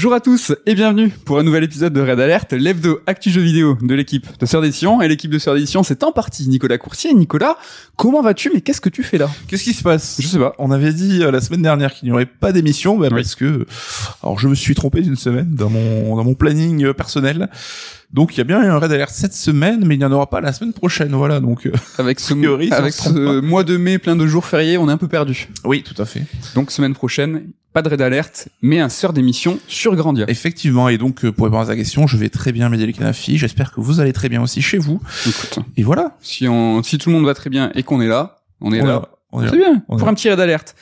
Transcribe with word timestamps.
Bonjour 0.00 0.14
à 0.14 0.20
tous 0.20 0.54
et 0.64 0.74
bienvenue 0.74 1.10
pour 1.10 1.38
un 1.38 1.42
nouvel 1.42 1.62
épisode 1.62 1.92
de 1.92 2.00
Red 2.00 2.18
Alert, 2.18 2.54
l'hebdo 2.54 3.00
actu 3.06 3.28
jeux 3.28 3.42
vidéo 3.42 3.76
de 3.82 3.94
l'équipe 3.94 4.26
de 4.38 4.46
Sœur 4.46 4.62
d'édition. 4.62 5.02
Et 5.02 5.08
l'équipe 5.08 5.30
de 5.30 5.38
Sœur 5.38 5.52
d'édition, 5.52 5.82
c'est 5.82 6.02
en 6.02 6.10
partie 6.10 6.48
Nicolas 6.48 6.78
Coursier. 6.78 7.12
Nicolas, 7.12 7.58
comment 7.96 8.22
vas-tu? 8.22 8.50
Mais 8.54 8.62
qu'est-ce 8.62 8.80
que 8.80 8.88
tu 8.88 9.02
fais 9.02 9.18
là? 9.18 9.28
Qu'est-ce 9.46 9.62
qui 9.62 9.74
se 9.74 9.82
passe? 9.82 10.16
Je 10.18 10.26
sais 10.26 10.38
pas. 10.38 10.54
On 10.58 10.70
avait 10.70 10.94
dit 10.94 11.22
euh, 11.22 11.30
la 11.30 11.42
semaine 11.42 11.60
dernière 11.60 11.92
qu'il 11.92 12.08
n'y 12.08 12.14
aurait 12.14 12.24
pas 12.24 12.50
d'émission, 12.50 12.96
bah, 12.96 13.08
Oui. 13.10 13.16
parce 13.20 13.34
que 13.34 13.66
alors 14.22 14.38
je 14.38 14.48
me 14.48 14.54
suis 14.54 14.74
trompé 14.74 15.02
d'une 15.02 15.16
semaine 15.16 15.54
dans 15.54 15.68
mon 15.68 16.16
dans 16.16 16.24
mon 16.24 16.32
planning 16.32 16.82
euh, 16.82 16.94
personnel. 16.94 17.50
Donc 18.10 18.34
il 18.34 18.38
y 18.38 18.40
a 18.40 18.44
bien 18.44 18.58
un 18.58 18.78
Red 18.78 18.92
Alert 18.92 19.10
cette 19.12 19.34
semaine, 19.34 19.84
mais 19.84 19.96
il 19.96 19.98
n'y 19.98 20.04
en 20.06 20.12
aura 20.12 20.30
pas 20.30 20.40
la 20.40 20.54
semaine 20.54 20.72
prochaine. 20.72 21.12
Voilà, 21.12 21.40
donc 21.40 21.66
euh, 21.66 21.72
Avec 21.98 22.20
ce, 22.20 22.32
priori, 22.32 22.72
avec 22.72 22.94
ce 22.94 23.40
mois 23.40 23.64
de 23.64 23.76
mai 23.76 23.98
plein 23.98 24.16
de 24.16 24.26
jours 24.26 24.46
fériés, 24.46 24.78
on 24.78 24.88
est 24.88 24.92
un 24.92 24.96
peu 24.96 25.08
perdu. 25.08 25.50
oui, 25.64 25.82
tout 25.82 26.00
à 26.00 26.06
fait. 26.06 26.22
Donc 26.54 26.70
semaine 26.70 26.94
prochaine, 26.94 27.42
pas 27.72 27.82
de 27.82 27.88
Red 27.88 28.00
Alert, 28.02 28.48
mais 28.62 28.80
un 28.80 28.88
Sœur 28.88 29.12
d'émission 29.12 29.58
sur 29.68 29.94
Grandia. 29.96 30.24
Effectivement, 30.28 30.88
et 30.88 30.98
donc 30.98 31.24
euh, 31.24 31.32
pour 31.32 31.44
répondre 31.46 31.62
à 31.62 31.66
ta 31.66 31.76
question, 31.76 32.06
je 32.06 32.16
vais 32.16 32.28
très 32.28 32.52
bien 32.52 32.68
m'aider 32.68 32.86
les 32.86 32.92
Canafi. 32.92 33.38
J'espère 33.38 33.72
que 33.72 33.80
vous 33.80 34.00
allez 34.00 34.12
très 34.12 34.28
bien 34.28 34.42
aussi 34.42 34.60
chez 34.62 34.78
vous. 34.78 35.00
Écoute, 35.26 35.58
Et 35.76 35.82
voilà. 35.82 36.16
si, 36.20 36.48
on, 36.48 36.82
si 36.82 36.98
tout 36.98 37.10
le 37.10 37.14
monde 37.16 37.26
va 37.26 37.34
très 37.34 37.50
bien 37.50 37.70
et 37.74 37.82
qu'on 37.82 38.00
est 38.00 38.08
là, 38.08 38.38
on 38.60 38.72
est 38.72 38.80
On 38.82 38.86
là. 38.86 39.02
C'est 39.50 39.56
bien, 39.56 39.82
On 39.88 39.96
pour 39.96 40.08
un 40.08 40.14
petit 40.14 40.28
raid 40.28 40.40
alerte. 40.40 40.74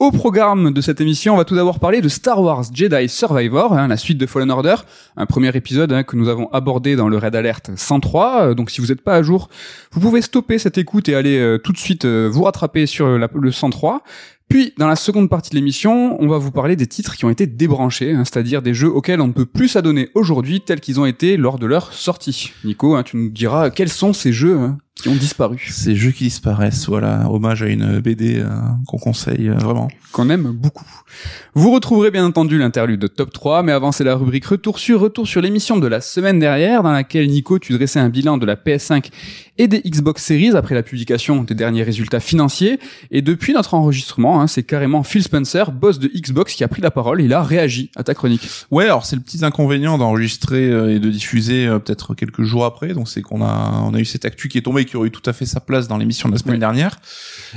Au 0.00 0.10
programme 0.10 0.72
de 0.74 0.80
cette 0.80 1.00
émission, 1.00 1.34
on 1.34 1.36
va 1.36 1.44
tout 1.44 1.54
d'abord 1.54 1.78
parler 1.78 2.00
de 2.00 2.08
Star 2.08 2.42
Wars 2.42 2.64
Jedi 2.74 3.08
Survivor, 3.08 3.72
hein, 3.72 3.86
la 3.86 3.96
suite 3.96 4.18
de 4.18 4.26
Fallen 4.26 4.50
Order, 4.50 4.74
un 5.16 5.24
premier 5.24 5.56
épisode 5.56 5.92
hein, 5.92 6.02
que 6.02 6.16
nous 6.16 6.28
avons 6.28 6.48
abordé 6.52 6.96
dans 6.96 7.08
le 7.08 7.16
Raid 7.16 7.36
Alert 7.36 7.70
103. 7.76 8.42
Euh, 8.48 8.54
donc 8.54 8.70
si 8.70 8.80
vous 8.80 8.88
n'êtes 8.88 9.02
pas 9.02 9.14
à 9.14 9.22
jour, 9.22 9.48
vous 9.92 10.00
pouvez 10.00 10.20
stopper 10.20 10.58
cette 10.58 10.78
écoute 10.78 11.08
et 11.08 11.14
aller 11.14 11.38
euh, 11.38 11.58
tout 11.58 11.72
de 11.72 11.78
suite 11.78 12.04
euh, 12.06 12.28
vous 12.30 12.42
rattraper 12.42 12.86
sur 12.86 13.08
la- 13.16 13.28
le 13.32 13.52
103. 13.52 14.02
Puis, 14.48 14.72
dans 14.78 14.86
la 14.86 14.96
seconde 14.96 15.28
partie 15.28 15.50
de 15.50 15.56
l'émission, 15.56 16.20
on 16.22 16.28
va 16.28 16.38
vous 16.38 16.50
parler 16.50 16.76
des 16.76 16.86
titres 16.86 17.16
qui 17.16 17.24
ont 17.24 17.30
été 17.30 17.46
débranchés, 17.46 18.12
hein, 18.12 18.24
c'est-à-dire 18.24 18.62
des 18.62 18.74
jeux 18.74 18.90
auxquels 18.90 19.20
on 19.20 19.28
ne 19.28 19.32
peut 19.32 19.46
plus 19.46 19.68
s'adonner 19.68 20.10
aujourd'hui 20.14 20.60
tels 20.60 20.80
qu'ils 20.80 21.00
ont 21.00 21.06
été 21.06 21.36
lors 21.36 21.58
de 21.58 21.66
leur 21.66 21.92
sortie. 21.92 22.52
Nico, 22.64 22.94
hein, 22.94 23.02
tu 23.02 23.16
nous 23.16 23.30
diras 23.30 23.70
quels 23.70 23.88
sont 23.88 24.12
ces 24.12 24.32
jeux 24.32 24.58
hein, 24.58 24.78
qui 24.94 25.08
ont 25.08 25.14
disparu, 25.14 25.60
Ces 25.70 25.96
jeux 25.96 26.12
qui 26.12 26.24
disparaissent, 26.24 26.86
voilà, 26.86 27.28
hommage 27.28 27.62
à 27.62 27.66
une 27.66 27.98
BD 27.98 28.38
euh, 28.38 28.48
qu'on 28.86 28.98
conseille 28.98 29.48
euh, 29.48 29.54
vraiment. 29.54 29.88
qu'on 30.12 30.30
aime 30.30 30.52
beaucoup. 30.52 30.86
Vous 31.54 31.72
retrouverez 31.72 32.12
bien 32.12 32.24
entendu 32.24 32.58
l'interlude 32.58 33.00
de 33.00 33.08
Top 33.08 33.32
3, 33.32 33.64
mais 33.64 33.72
avant 33.72 33.90
c'est 33.90 34.04
la 34.04 34.14
rubrique 34.14 34.46
Retour 34.46 34.78
sur 34.78 35.00
Retour 35.00 35.26
sur 35.26 35.40
l'émission 35.40 35.76
de 35.78 35.86
la 35.88 36.00
semaine 36.00 36.38
dernière, 36.38 36.84
dans 36.84 36.92
laquelle 36.92 37.28
Nico, 37.28 37.58
tu 37.58 37.72
dressais 37.72 37.98
un 37.98 38.08
bilan 38.08 38.38
de 38.38 38.46
la 38.46 38.54
PS5 38.54 39.10
et 39.58 39.68
des 39.68 39.80
Xbox 39.80 40.24
Series 40.24 40.56
après 40.56 40.74
la 40.74 40.82
publication 40.82 41.42
des 41.42 41.54
derniers 41.54 41.82
résultats 41.82 42.20
financiers. 42.20 42.78
Et 43.10 43.22
depuis 43.22 43.52
notre 43.52 43.74
enregistrement, 43.74 44.40
hein, 44.40 44.46
c'est 44.46 44.64
carrément 44.64 45.02
Phil 45.02 45.22
Spencer, 45.22 45.70
boss 45.70 45.98
de 45.98 46.08
Xbox, 46.08 46.54
qui 46.54 46.64
a 46.64 46.68
pris 46.68 46.82
la 46.82 46.90
parole. 46.90 47.20
Il 47.22 47.32
a 47.32 47.42
réagi 47.42 47.90
à 47.96 48.02
ta 48.02 48.14
chronique. 48.14 48.48
Ouais, 48.70 48.84
alors 48.84 49.06
c'est 49.06 49.16
le 49.16 49.22
petit 49.22 49.44
inconvénient 49.44 49.96
d'enregistrer 49.98 50.70
euh, 50.70 50.94
et 50.94 50.98
de 50.98 51.08
diffuser 51.08 51.66
euh, 51.66 51.78
peut-être 51.78 52.14
quelques 52.14 52.42
jours 52.42 52.64
après. 52.64 52.94
Donc 52.94 53.08
c'est 53.08 53.22
qu'on 53.22 53.42
a 53.42 53.82
on 53.84 53.94
a 53.94 54.00
eu 54.00 54.04
cette 54.04 54.24
actu 54.24 54.48
qui 54.48 54.58
est 54.58 54.62
tombée 54.62 54.83
et 54.84 54.86
qui 54.86 54.96
aurait 54.96 55.08
eu 55.08 55.10
tout 55.10 55.28
à 55.28 55.32
fait 55.32 55.46
sa 55.46 55.60
place 55.60 55.88
dans 55.88 55.98
l'émission 55.98 56.28
de 56.28 56.34
la 56.34 56.38
semaine 56.38 56.54
Oui. 56.54 56.60
dernière. 56.60 56.98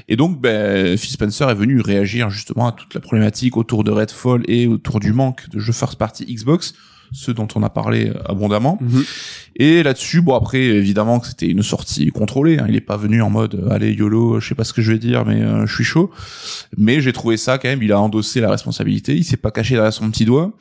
Et 0.08 0.16
donc 0.16 0.42
ben 0.42 0.98
Phil 0.98 1.12
Spencer 1.12 1.50
est 1.50 1.56
venu 1.56 1.80
réagir 1.82 2.30
justement 2.30 2.68
à 2.68 2.72
toute 2.72 2.94
la 2.94 3.00
problématique 3.02 3.56
autour 3.58 3.84
de 3.84 3.92
Redfall 3.92 4.44
et 4.48 4.68
autour 4.68 5.00
du 5.00 5.14
manque 5.14 5.50
de 5.50 5.60
jeux 5.60 5.74
first 5.74 5.96
party 5.96 6.26
Xbox, 6.26 6.74
ceux 7.12 7.34
dont 7.34 7.48
on 7.56 7.64
a 7.64 7.70
parlé 7.70 8.10
euh, 8.10 8.14
abondamment. 8.26 8.80
Et 9.56 9.82
là-dessus, 9.82 10.22
bon 10.22 10.36
après 10.36 10.62
évidemment 10.62 11.20
que 11.20 11.28
c'était 11.28 11.48
une 11.48 11.64
sortie 11.64 12.10
contrôlée. 12.10 12.60
Hein. 12.60 12.68
Il 12.70 12.76
est 12.76 12.82
pas 12.82 12.98
venu 12.98 13.22
en 13.22 13.30
mode 13.30 13.56
euh, 13.56 13.72
allez 13.72 13.92
yolo, 13.94 14.40
je 14.40 14.48
sais 14.48 14.56
pas 14.56 14.64
ce 14.64 14.74
que 14.74 14.82
je 14.82 14.92
vais 14.92 15.00
dire, 15.00 15.26
mais 15.26 15.42
euh, 15.42 15.66
je 15.66 15.74
suis 15.74 15.84
chaud. 15.84 16.12
Mais 16.78 17.02
j'ai 17.02 17.14
trouvé 17.14 17.38
ça 17.38 17.58
quand 17.58 17.68
même. 17.68 17.82
Il 17.82 17.92
a 17.92 18.00
endossé 18.00 18.40
la 18.40 18.50
responsabilité. 18.50 19.16
Il 19.16 19.24
s'est 19.24 19.38
pas 19.38 19.52
caché 19.52 19.76
derrière 19.76 19.94
son 19.94 20.10
petit 20.12 20.26
doigt. 20.26 20.52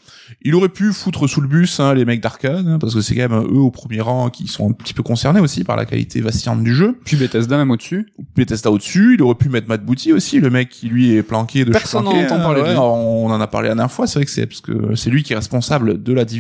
Il 0.42 0.54
aurait 0.54 0.70
pu 0.70 0.92
foutre 0.92 1.28
sous 1.28 1.40
le 1.40 1.48
bus 1.48 1.78
hein, 1.78 1.94
les 1.94 2.04
mecs 2.04 2.20
d'Arcade, 2.20 2.66
hein, 2.66 2.78
parce 2.78 2.94
que 2.94 3.00
c'est 3.00 3.14
quand 3.14 3.28
même 3.28 3.44
eux 3.44 3.60
au 3.60 3.70
premier 3.70 4.00
rang 4.00 4.30
qui 4.30 4.46
sont 4.46 4.70
un 4.70 4.72
petit 4.72 4.94
peu 4.94 5.02
concernés 5.02 5.40
aussi 5.40 5.62
par 5.62 5.76
la 5.76 5.84
qualité 5.84 6.20
vacillante 6.20 6.64
du 6.64 6.74
jeu. 6.74 6.98
Puis 7.04 7.16
Bethesda 7.16 7.56
même 7.56 7.70
au-dessus. 7.70 8.06
Bethesda 8.34 8.70
au-dessus, 8.70 9.14
il 9.14 9.22
aurait 9.22 9.34
pu 9.34 9.48
mettre 9.48 9.68
Matt 9.68 9.84
Booty 9.84 10.12
aussi, 10.12 10.40
le 10.40 10.50
mec 10.50 10.68
qui 10.68 10.88
lui 10.88 11.12
est 11.12 11.22
planqué 11.22 11.64
de 11.64 11.70
Personne 11.70 12.04
n'en 12.04 12.12
entend 12.12 12.36
hein, 12.36 12.40
parler 12.40 12.62
ouais. 12.62 12.76
On 12.76 13.26
en 13.26 13.40
a 13.40 13.46
parlé 13.46 13.68
la 13.68 13.74
dernière 13.74 13.92
fois, 13.92 14.06
c'est 14.06 14.18
vrai 14.18 14.24
que 14.24 14.30
c'est 14.30 14.46
parce 14.46 14.60
que 14.60 14.94
c'est 14.94 15.10
lui 15.10 15.22
qui 15.22 15.32
est 15.32 15.36
responsable 15.36 16.02
de 16.02 16.12
la 16.12 16.24
division 16.24 16.36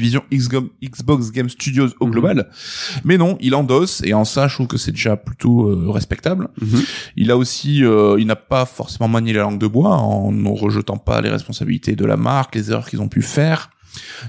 Xbox 0.84 1.30
Game 1.32 1.48
Studios 1.48 1.88
au 2.00 2.06
Mhm. 2.06 2.12
global. 2.12 2.48
Mais 3.04 3.18
non, 3.18 3.36
il 3.40 3.54
endosse 3.54 4.02
et 4.04 4.14
en 4.14 4.24
ça, 4.24 4.48
je 4.48 4.54
trouve 4.54 4.66
que 4.66 4.76
c'est 4.78 4.92
déjà 4.92 5.16
plutôt 5.16 5.68
euh, 5.68 5.90
respectable. 5.90 6.48
Il 7.16 7.30
a 7.30 7.36
aussi, 7.36 7.84
euh, 7.84 8.16
il 8.18 8.26
n'a 8.26 8.36
pas 8.36 8.64
forcément 8.66 9.08
manié 9.08 9.32
la 9.32 9.42
langue 9.42 9.58
de 9.58 9.66
bois 9.66 9.96
en 9.96 10.32
ne 10.32 10.48
rejetant 10.48 10.96
pas 10.98 11.20
les 11.20 11.30
responsabilités 11.30 11.96
de 11.96 12.04
la 12.04 12.16
marque, 12.16 12.54
les 12.54 12.70
erreurs 12.70 12.88
qu'ils 12.88 13.00
ont 13.00 13.08
pu 13.08 13.22
faire. 13.22 13.70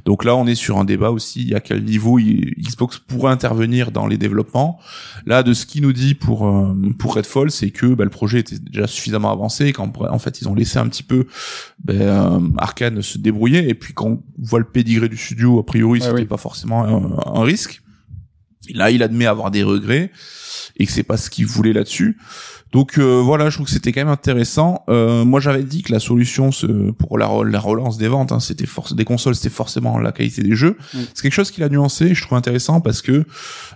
Donc 0.06 0.24
là, 0.24 0.36
on 0.36 0.48
est 0.48 0.56
sur 0.56 0.78
un 0.78 0.86
débat 0.86 1.12
aussi 1.12 1.54
à 1.56 1.60
quel 1.60 1.84
niveau 1.84 2.20
Xbox 2.20 2.98
pourrait 3.00 3.32
intervenir 3.32 3.92
dans 3.92 4.08
les 4.08 4.18
développements. 4.18 4.80
Là, 5.26 5.44
de 5.44 5.54
ce 5.54 5.66
qu'il 5.66 5.82
nous 5.84 5.94
dit 5.94 6.16
pour 6.16 6.48
euh, 6.48 6.74
pour 6.98 7.16
Redfall, 7.16 7.52
c'est 7.52 7.72
que 7.72 7.88
bah, 7.88 8.04
le 8.04 8.10
projet 8.10 8.40
était 8.40 8.60
déjà 8.60 8.88
suffisamment 8.88 9.32
avancé, 9.32 9.74
qu'en 9.74 9.92
en 10.10 10.20
fait 10.20 10.42
ils 10.42 10.48
ont 10.48 10.56
laissé 10.56 10.80
un 10.80 10.88
petit 10.88 11.04
peu 11.04 11.28
ben, 11.84 12.02
euh, 12.02 12.40
Arkane 12.58 13.02
se 13.02 13.18
débrouiller. 13.18 13.70
Et 13.70 13.74
puis 13.74 13.94
quand 13.94 14.08
on 14.08 14.24
voit 14.38 14.60
le 14.60 14.66
pédigré 14.66 15.10
du 15.10 15.18
studio, 15.18 15.60
a 15.60 15.66
priori, 15.66 16.02
c'était 16.02 16.14
oui. 16.14 16.26
pas 16.26 16.38
forcément 16.38 16.84
un, 16.84 17.40
un 17.40 17.44
risque. 17.44 17.82
Et 18.70 18.74
là, 18.74 18.92
il 18.92 19.02
admet 19.04 19.26
avoir 19.26 19.52
des 19.52 19.64
regrets 19.64 20.12
et 20.78 20.86
que 20.86 20.92
c'est 20.92 21.04
pas 21.04 21.18
ce 21.18 21.30
qu'il 21.30 21.46
voulait 21.46 21.74
là-dessus. 21.74 22.18
Donc 22.74 22.98
euh, 22.98 23.22
voilà, 23.22 23.50
je 23.50 23.56
trouve 23.56 23.66
que 23.66 23.72
c'était 23.72 23.92
quand 23.94 24.02
même 24.02 24.10
intéressant. 24.10 24.84
Euh, 24.90 25.24
moi, 25.24 25.40
j'avais 25.40 25.64
dit 25.64 25.84
que 25.84 25.92
la 25.92 26.00
solution 26.00 26.50
pour 27.00 27.18
la, 27.18 27.26
re- 27.26 27.46
la 27.46 27.60
relance 27.60 27.98
des 27.98 28.10
ventes, 28.10 28.32
hein, 28.34 28.40
c'était 28.42 28.66
des 28.92 29.06
consoles, 29.06 29.36
c'était 29.36 29.50
forcément 29.50 29.98
la 30.00 30.12
qualité 30.12 30.44
des 30.44 30.56
jeux. 30.56 30.78
C'est 31.14 31.22
quelque 31.22 31.34
chose 31.34 31.50
qu'il 31.50 31.64
a 31.64 31.70
nuancé, 31.70 32.14
je 32.14 32.22
trouve 32.22 32.38
intéressant 32.38 32.82
parce 32.82 33.02
que 33.02 33.26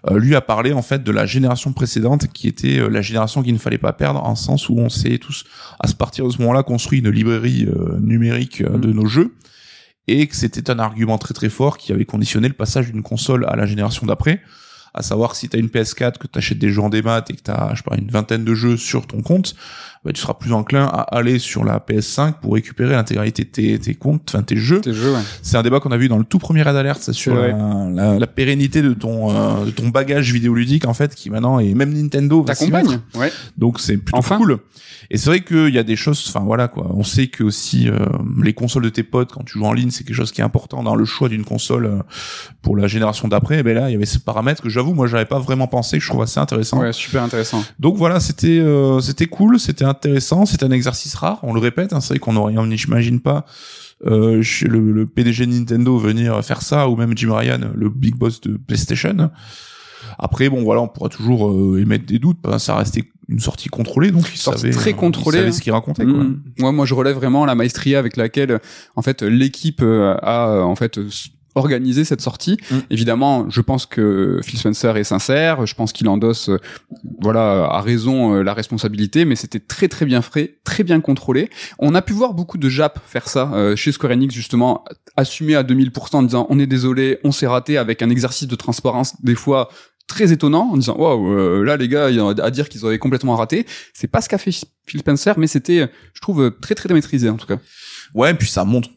euh, 0.10 0.20
lui 0.20 0.36
a 0.36 0.42
parlé 0.42 0.74
en 0.74 0.82
fait 0.82 1.04
de 1.04 1.12
la 1.12 1.26
génération 1.26 1.72
précédente, 1.72 2.28
qui 2.34 2.48
était 2.48 2.80
euh, 2.80 2.90
la 2.90 3.02
génération 3.02 3.42
qu'il 3.44 3.54
ne 3.54 3.60
fallait 3.60 3.78
pas 3.78 3.94
perdre, 3.94 4.22
en 4.24 4.36
sens 4.36 4.68
où 4.68 4.76
on 4.78 4.90
s'est 4.90 5.18
tous 5.20 5.46
à 5.80 5.88
ce 5.88 5.96
partir 5.96 6.26
de 6.28 6.32
ce 6.32 6.40
moment-là 6.40 6.64
construit 6.64 7.00
une 7.00 7.10
librairie 7.10 7.68
euh, 7.68 7.98
numérique 8.02 8.62
euh, 8.62 8.78
de 8.78 8.92
nos 8.92 9.06
jeux 9.06 9.36
et 10.08 10.28
que 10.28 10.36
c'était 10.36 10.70
un 10.70 10.80
argument 10.80 11.18
très 11.18 11.34
très 11.34 11.50
fort 11.50 11.78
qui 11.78 11.94
avait 11.94 12.06
conditionné 12.06 12.48
le 12.50 12.56
passage 12.56 12.92
d'une 12.92 13.04
console 13.04 13.46
à 13.48 13.56
la 13.56 13.66
génération 13.66 14.06
d'après 14.06 14.42
à 14.94 15.02
savoir 15.04 15.36
si 15.36 15.50
t'as 15.50 15.58
une 15.58 15.68
PS4 15.68 16.18
que 16.18 16.28
t'achètes 16.28 16.60
des 16.60 16.70
jeux 16.70 16.82
en 16.82 16.90
démat 16.90 17.24
et 17.30 17.34
que 17.34 17.42
t'as 17.42 17.74
je 17.76 17.84
sais 17.84 17.98
une 17.98 18.12
vingtaine 18.12 18.44
de 18.44 18.54
jeux 18.54 18.78
sur 18.78 19.08
ton 19.08 19.22
compte 19.22 19.56
bah, 20.04 20.12
tu 20.14 20.22
seras 20.22 20.34
plus 20.34 20.52
enclin 20.52 20.86
à 20.86 21.02
aller 21.16 21.38
sur 21.40 21.64
la 21.64 21.78
PS5 21.80 22.34
pour 22.42 22.54
récupérer 22.56 22.92
l'intégralité 22.94 23.44
de 23.44 23.50
tes, 23.50 23.80
tes 23.80 23.94
comptes 23.96 24.32
enfin 24.34 24.42
tes 24.44 24.58
jeux 24.58 24.82
Tes 24.82 24.94
jeux, 24.94 25.14
ouais. 25.14 25.20
c'est 25.42 25.58
un 25.58 25.64
débat 25.64 25.80
qu'on 25.80 25.92
a 25.92 25.98
vu 25.98 26.08
dans 26.08 26.18
le 26.18 26.24
tout 26.24 26.40
premier 26.40 26.64
Red 26.64 26.76
Alert 26.76 27.02
ça, 27.02 27.14
sur 27.14 27.36
la, 27.36 27.50
la, 27.50 28.18
la 28.20 28.28
pérennité 28.28 28.82
de 28.82 28.94
ton 28.94 29.30
euh, 29.30 29.66
de 29.66 29.72
ton 29.72 29.90
bagage 29.90 30.34
vidéoludique 30.34 30.86
en 30.88 30.94
fait 30.94 31.14
qui 31.14 31.30
maintenant 31.30 31.60
est 31.60 31.74
même 31.76 31.94
Nintendo. 31.94 32.44
T'accompagnes 32.46 33.00
Ouais. 33.16 33.32
Donc 33.58 33.80
c'est 33.80 33.98
plutôt 33.98 34.18
Enfin. 34.18 34.38
cool. 34.38 34.58
Et 35.14 35.18
c'est 35.18 35.30
vrai 35.30 35.42
qu'il 35.42 35.74
y 35.74 35.78
a 35.78 35.84
des 35.84 35.98
choses, 35.98 36.24
enfin 36.30 36.40
voilà 36.46 36.68
quoi. 36.70 36.88
On 36.94 37.04
sait 37.04 37.28
que 37.28 37.44
aussi 37.44 37.90
euh, 37.90 37.98
les 38.42 38.54
consoles 38.54 38.84
de 38.84 38.90
tes 38.90 39.04
potes 39.04 39.32
quand 39.34 39.44
tu 39.44 39.60
joues 39.60 39.66
en 39.66 39.74
ligne, 39.74 39.90
c'est 39.92 40.06
quelque 40.06 40.16
chose 40.16 40.32
qui 40.32 40.40
est 40.40 40.44
important 40.44 40.84
dans 40.84 40.96
le 40.96 41.04
choix 41.04 41.28
d'une 41.28 41.44
console 41.44 41.86
euh, 41.86 42.00
pour 42.62 42.78
la 42.78 42.88
génération 42.88 43.28
d'après. 43.28 43.60
Et 43.60 43.64
ben 43.64 43.76
là, 43.76 43.90
il 43.90 43.94
y 43.94 43.96
avait 43.96 44.06
ce 44.06 44.20
paramètre 44.20 44.62
que 44.62 44.70
j'avoue, 44.70 44.94
moi, 44.94 45.08
j'avais 45.08 45.26
pas 45.26 45.40
vraiment 45.40 45.68
pensé, 45.68 45.98
que 45.98 46.04
je 46.04 46.10
trouve 46.10 46.22
assez 46.22 46.40
intéressant. 46.40 46.80
Ouais, 46.80 46.94
super 46.94 47.24
intéressant. 47.24 47.62
Donc 47.78 47.98
voilà, 47.98 48.22
c'était 48.22 48.60
euh, 48.60 49.02
c'était 49.02 49.26
cool, 49.28 49.60
c'était 49.60 49.84
intéressant, 49.92 50.46
c'est 50.46 50.64
un 50.64 50.72
exercice 50.72 51.16
rare. 51.16 51.40
On 51.44 51.54
le 51.54 51.60
répète, 51.60 51.94
hein, 51.94 52.02
c'est 52.02 52.14
vrai 52.14 52.20
qu'on 52.20 52.36
aurait, 52.36 52.58
on 52.58 52.66
n'imagine 52.66 53.20
pas. 53.20 53.46
Euh, 54.08 54.42
chez 54.42 54.68
le, 54.68 54.92
le 54.92 55.06
PDG 55.06 55.46
de 55.46 55.52
Nintendo 55.52 55.96
venir 56.00 56.44
faire 56.44 56.64
ça 56.64 56.90
ou 56.90 56.96
même 56.96 57.16
Jim 57.16 57.36
Ryan 57.36 57.60
le 57.76 57.88
big 57.88 58.16
boss 58.16 58.42
de 58.42 58.58
PlayStation 58.58 59.30
après 60.18 60.50
bon 60.50 60.64
voilà 60.64 60.82
on 60.82 60.88
pourra 60.88 61.10
toujours 61.10 61.52
euh, 61.52 61.80
émettre 61.80 62.08
des 62.08 62.18
doutes 62.18 62.40
que 62.42 62.58
ça 62.58 62.78
restait 62.78 63.04
une 63.30 63.40
sortie 63.40 63.70
contrôlée 63.70 64.10
donc 64.10 64.28
il 64.34 64.38
Sortie 64.40 64.62
savait 64.62 64.74
très 64.74 64.94
contrôlée, 64.94 65.38
il 65.38 65.42
savait 65.42 65.50
hein. 65.50 65.52
ce 65.54 65.62
qu'il 65.62 65.72
racontait 65.72 66.06
quoi. 66.06 66.14
Mm. 66.14 66.42
Moi, 66.60 66.72
moi, 66.72 66.86
je 66.86 66.94
relève 66.94 67.16
vraiment 67.16 67.46
la 67.46 67.56
maestria 67.56 68.00
avec 68.00 68.18
laquelle, 68.18 68.60
en 68.96 69.02
fait, 69.02 69.22
l'équipe 69.22 69.82
euh, 69.82 70.16
a 70.22 70.64
en 70.64 70.76
fait 70.76 71.00
organisé 71.56 72.04
cette 72.06 72.22
sortie. 72.22 72.58
Mm. 72.70 72.76
Évidemment, 72.90 73.50
je 73.50 73.62
pense 73.62 73.86
que 73.86 74.40
Phil 74.44 74.60
Spencer 74.60 74.96
est 74.98 75.04
sincère. 75.04 75.66
Je 75.66 75.76
pense 75.76 75.94
qu'il 75.94 76.08
endosse, 76.08 76.50
euh, 76.50 76.60
voilà, 77.20 77.66
à 77.66 77.82
raison 77.82 78.36
euh, 78.36 78.44
la 78.44 78.54
responsabilité, 78.54 79.26
mais 79.26 79.36
c'était 79.36 79.60
très 79.60 79.88
très 79.88 80.06
bien 80.06 80.22
frais, 80.22 80.58
très 80.64 80.84
bien 80.84 81.02
contrôlé. 81.02 81.50
On 81.80 81.96
a 81.96 82.02
pu 82.02 82.14
voir 82.14 82.34
beaucoup 82.34 82.58
de 82.58 82.70
Jap 82.70 83.00
faire 83.06 83.28
ça 83.28 83.52
euh, 83.54 83.76
chez 83.76 83.92
Square 83.92 84.14
Enix 84.14 84.34
justement, 84.34 84.84
assumer 85.18 85.56
à 85.56 85.64
2000% 85.64 86.16
en 86.16 86.24
disant 86.24 86.48
on 86.50 86.60
est 86.60 86.68
désolé, 86.68 87.20
on 87.24 87.32
s'est 87.32 87.48
raté 87.48 87.78
avec 87.78 88.02
un 88.02 88.10
exercice 88.10 88.48
de 88.48 88.56
transparence 88.56 89.22
des 89.24 89.36
fois 89.36 89.70
très 90.08 90.34
étonnant 90.34 90.72
en 90.74 90.78
disant 90.78 90.98
waouh 90.98 91.64
là 91.64 91.78
les 91.78 91.88
gars 91.88 92.10
il 92.10 92.18
y 92.18 92.20
a 92.20 92.28
à 92.28 92.52
dire 92.52 92.68
qu'ils 92.68 92.86
avaient 92.86 92.98
complètement 92.98 93.38
raté 93.38 93.66
c'est 93.94 94.08
pas 94.08 94.20
ce 94.20 94.28
qu'a 94.28 94.38
fait 94.38 94.52
Phil 94.86 95.00
Spencer 95.00 95.36
mais 95.38 95.48
c'était 95.48 95.90
je 96.14 96.22
trouve 96.22 96.52
très 96.60 96.76
très 96.76 96.94
maîtrisé 96.94 97.30
en 97.30 97.38
tout 97.38 97.48
cas 97.48 97.60
Ouais, 98.14 98.34
puis 98.34 98.48
ça 98.48 98.66
montre 98.66 98.90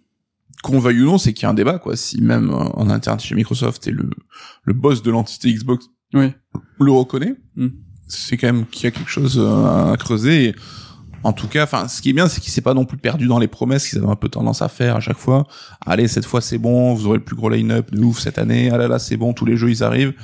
qu'on 0.64 0.80
veuille 0.80 1.02
ou 1.02 1.06
non, 1.06 1.18
c'est 1.18 1.32
qu'il 1.32 1.44
y 1.44 1.46
a 1.46 1.50
un 1.50 1.54
débat, 1.54 1.78
quoi. 1.78 1.94
Si 1.96 2.20
même 2.20 2.50
euh, 2.50 2.54
en 2.74 2.90
interne 2.90 3.20
chez 3.20 3.34
Microsoft 3.34 3.86
et 3.86 3.90
le, 3.92 4.10
le 4.64 4.72
boss 4.74 5.02
de 5.02 5.10
l'entité 5.10 5.52
Xbox 5.52 5.86
oui 6.14 6.32
le 6.80 6.90
reconnaît, 6.92 7.34
Mm. 7.56 7.68
c'est 8.08 8.36
quand 8.36 8.48
même 8.48 8.66
qu'il 8.66 8.84
y 8.84 8.86
a 8.88 8.90
quelque 8.90 9.08
chose 9.10 9.38
euh, 9.38 9.92
à 9.92 9.96
creuser. 9.96 10.44
Et 10.46 10.54
En 11.22 11.32
tout 11.32 11.46
cas, 11.48 11.64
enfin, 11.64 11.86
ce 11.88 12.02
qui 12.02 12.10
est 12.10 12.12
bien, 12.12 12.28
c'est 12.28 12.40
qu'il 12.40 12.52
s'est 12.52 12.60
pas 12.60 12.74
non 12.74 12.84
plus 12.84 12.98
perdu 12.98 13.26
dans 13.26 13.38
les 13.38 13.48
promesses 13.48 13.88
qu'ils 13.88 13.98
avaient 13.98 14.08
un 14.10 14.16
peu 14.16 14.28
tendance 14.28 14.60
à 14.60 14.68
faire 14.68 14.96
à 14.96 15.00
chaque 15.00 15.16
fois. 15.18 15.46
Allez, 15.86 16.08
cette 16.08 16.26
fois 16.26 16.40
c'est 16.40 16.58
bon, 16.58 16.94
vous 16.94 17.06
aurez 17.06 17.18
le 17.18 17.24
plus 17.24 17.36
gros 17.36 17.48
line-up 17.48 17.90
de 17.92 18.02
ouf 18.02 18.18
cette 18.18 18.38
année. 18.38 18.70
Ah 18.72 18.76
là 18.78 18.88
là, 18.88 18.98
c'est 18.98 19.16
bon, 19.16 19.32
tous 19.32 19.44
les 19.46 19.56
jeux 19.56 19.70
ils 19.70 19.82
arrivent. 19.84 20.14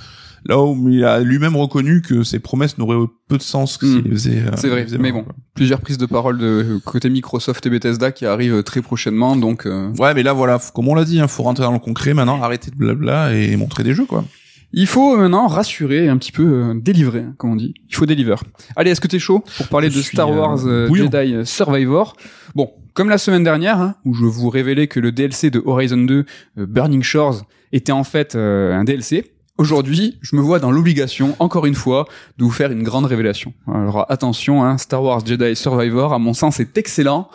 Là 0.46 0.60
où 0.62 0.88
il 0.88 1.04
a 1.04 1.20
lui-même 1.20 1.56
reconnu 1.56 2.00
que 2.02 2.22
ses 2.22 2.38
promesses 2.38 2.78
n'auraient 2.78 2.96
peu 3.28 3.36
de 3.36 3.42
sens 3.42 3.76
que 3.76 3.86
s'il 3.86 3.98
Hmm. 3.98 4.04
les 4.04 4.10
faisait. 4.10 4.38
euh, 4.38 4.50
C'est 4.56 4.68
vrai, 4.68 4.84
faisait 4.84 4.98
mais 4.98 5.12
bon, 5.12 5.22
quoi. 5.24 5.34
plusieurs 5.54 5.80
prises 5.80 5.98
de 5.98 6.06
parole 6.06 6.38
de 6.38 6.80
côté 6.84 7.10
Microsoft 7.10 7.64
et 7.66 7.70
Bethesda 7.70 8.10
qui 8.12 8.24
arrivent 8.26 8.62
très 8.62 8.80
prochainement, 8.82 9.36
donc 9.36 9.66
euh, 9.66 9.92
Ouais, 9.98 10.14
mais 10.14 10.22
là 10.22 10.32
voilà, 10.32 10.58
faut- 10.58 10.72
comme 10.72 10.88
on 10.88 10.94
l'a 10.94 11.04
dit, 11.04 11.20
hein, 11.20 11.28
faut 11.28 11.42
rentrer 11.42 11.64
dans 11.64 11.72
le 11.72 11.78
concret 11.78 12.14
maintenant, 12.14 12.42
arrêter 12.42 12.70
de 12.70 12.76
blabla 12.76 13.34
et 13.34 13.56
montrer 13.56 13.82
des 13.84 13.94
jeux 13.94 14.06
quoi. 14.06 14.24
il 14.72 14.86
faut 14.86 15.16
maintenant 15.16 15.46
rassurer, 15.48 16.08
un 16.08 16.16
petit 16.16 16.32
peu 16.32 16.44
euh, 16.44 16.74
délivrer, 16.74 17.20
hein, 17.20 17.34
comme 17.38 17.50
on 17.50 17.56
dit. 17.56 17.74
Il 17.88 17.94
faut 17.96 18.06
deliver. 18.06 18.36
Allez, 18.76 18.90
est-ce 18.92 19.00
que 19.00 19.08
t'es 19.08 19.18
chaud 19.18 19.42
pour 19.58 19.66
parler 19.68 19.90
Je 19.90 19.96
de 19.98 20.02
Star 20.02 20.28
euh, 20.30 20.36
Wars 20.36 20.60
euh. 20.66 20.88
Jedi 20.94 21.34
Survivor? 21.44 22.16
Bon, 22.54 22.70
comme 22.94 23.08
la 23.10 23.18
semaine 23.18 23.44
dernière, 23.44 23.78
hein, 23.80 23.94
où 24.04 24.14
je 24.14 24.24
vous 24.24 24.48
révélais 24.48 24.86
que 24.86 25.00
le 25.00 25.12
DLC 25.12 25.50
de 25.50 25.60
Horizon 25.64 25.98
2 25.98 26.24
euh, 26.58 26.66
Burning 26.66 27.02
Shores 27.02 27.42
était 27.72 27.92
en 27.92 28.04
fait 28.04 28.34
euh, 28.36 28.72
un 28.74 28.84
DLC. 28.84 29.32
Aujourd'hui, 29.60 30.16
je 30.22 30.36
me 30.36 30.40
vois 30.40 30.58
dans 30.58 30.70
l'obligation, 30.70 31.36
encore 31.38 31.66
une 31.66 31.74
fois, 31.74 32.06
de 32.38 32.44
vous 32.44 32.50
faire 32.50 32.72
une 32.72 32.82
grande 32.82 33.04
révélation. 33.04 33.52
Alors 33.68 34.06
attention, 34.08 34.64
hein, 34.64 34.78
Star 34.78 35.02
Wars 35.02 35.20
Jedi 35.22 35.54
Survivor, 35.54 36.14
à 36.14 36.18
mon 36.18 36.32
sens, 36.32 36.60
est 36.60 36.78
excellent 36.78 37.28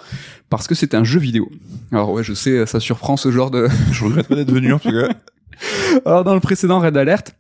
parce 0.50 0.68
que 0.68 0.74
c'est 0.74 0.96
un 0.96 1.04
jeu 1.04 1.20
vidéo. 1.20 1.52
Alors 1.92 2.10
ouais, 2.14 2.24
je 2.24 2.34
sais, 2.34 2.66
ça 2.66 2.80
surprend 2.80 3.16
ce 3.16 3.30
genre 3.30 3.52
de, 3.52 3.68
Je 3.92 4.06
regrette 4.06 4.28
pas 4.28 4.34
d'être 4.34 4.52
venu 4.52 4.74
en 4.74 4.80
tout 4.80 4.90
cas. 4.90 5.10
alors 6.08 6.24
dans 6.24 6.34
le 6.34 6.40
précédent 6.40 6.80
Red 6.80 6.98
Alert, 6.98 7.36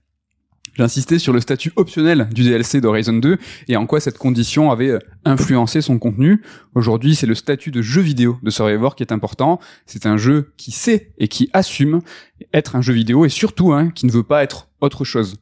j'insistais 0.75 1.19
sur 1.19 1.33
le 1.33 1.39
statut 1.39 1.71
optionnel 1.75 2.29
du 2.31 2.43
DLC 2.43 2.81
d'Horizon 2.81 3.13
2 3.13 3.37
et 3.67 3.75
en 3.75 3.85
quoi 3.85 3.99
cette 3.99 4.17
condition 4.17 4.71
avait 4.71 4.91
euh, 4.91 4.99
influencé 5.23 5.81
son 5.81 5.97
contenu. 5.99 6.41
Aujourd'hui, 6.75 7.15
c'est 7.15 7.27
le 7.27 7.35
statut 7.35 7.71
de 7.71 7.81
jeu 7.81 8.01
vidéo 8.01 8.37
de 8.43 8.49
Survivor 8.49 8.95
qui 8.95 9.03
est 9.03 9.11
important. 9.11 9.59
C'est 9.85 10.05
un 10.05 10.17
jeu 10.17 10.51
qui 10.57 10.71
sait 10.71 11.11
et 11.17 11.27
qui 11.27 11.49
assume 11.53 12.01
être 12.53 12.75
un 12.75 12.81
jeu 12.81 12.93
vidéo 12.93 13.25
et 13.25 13.29
surtout 13.29 13.73
hein, 13.73 13.89
qui 13.89 14.05
ne 14.05 14.11
veut 14.11 14.23
pas 14.23 14.43
être 14.43 14.67
autre 14.81 15.03
chose. 15.03 15.37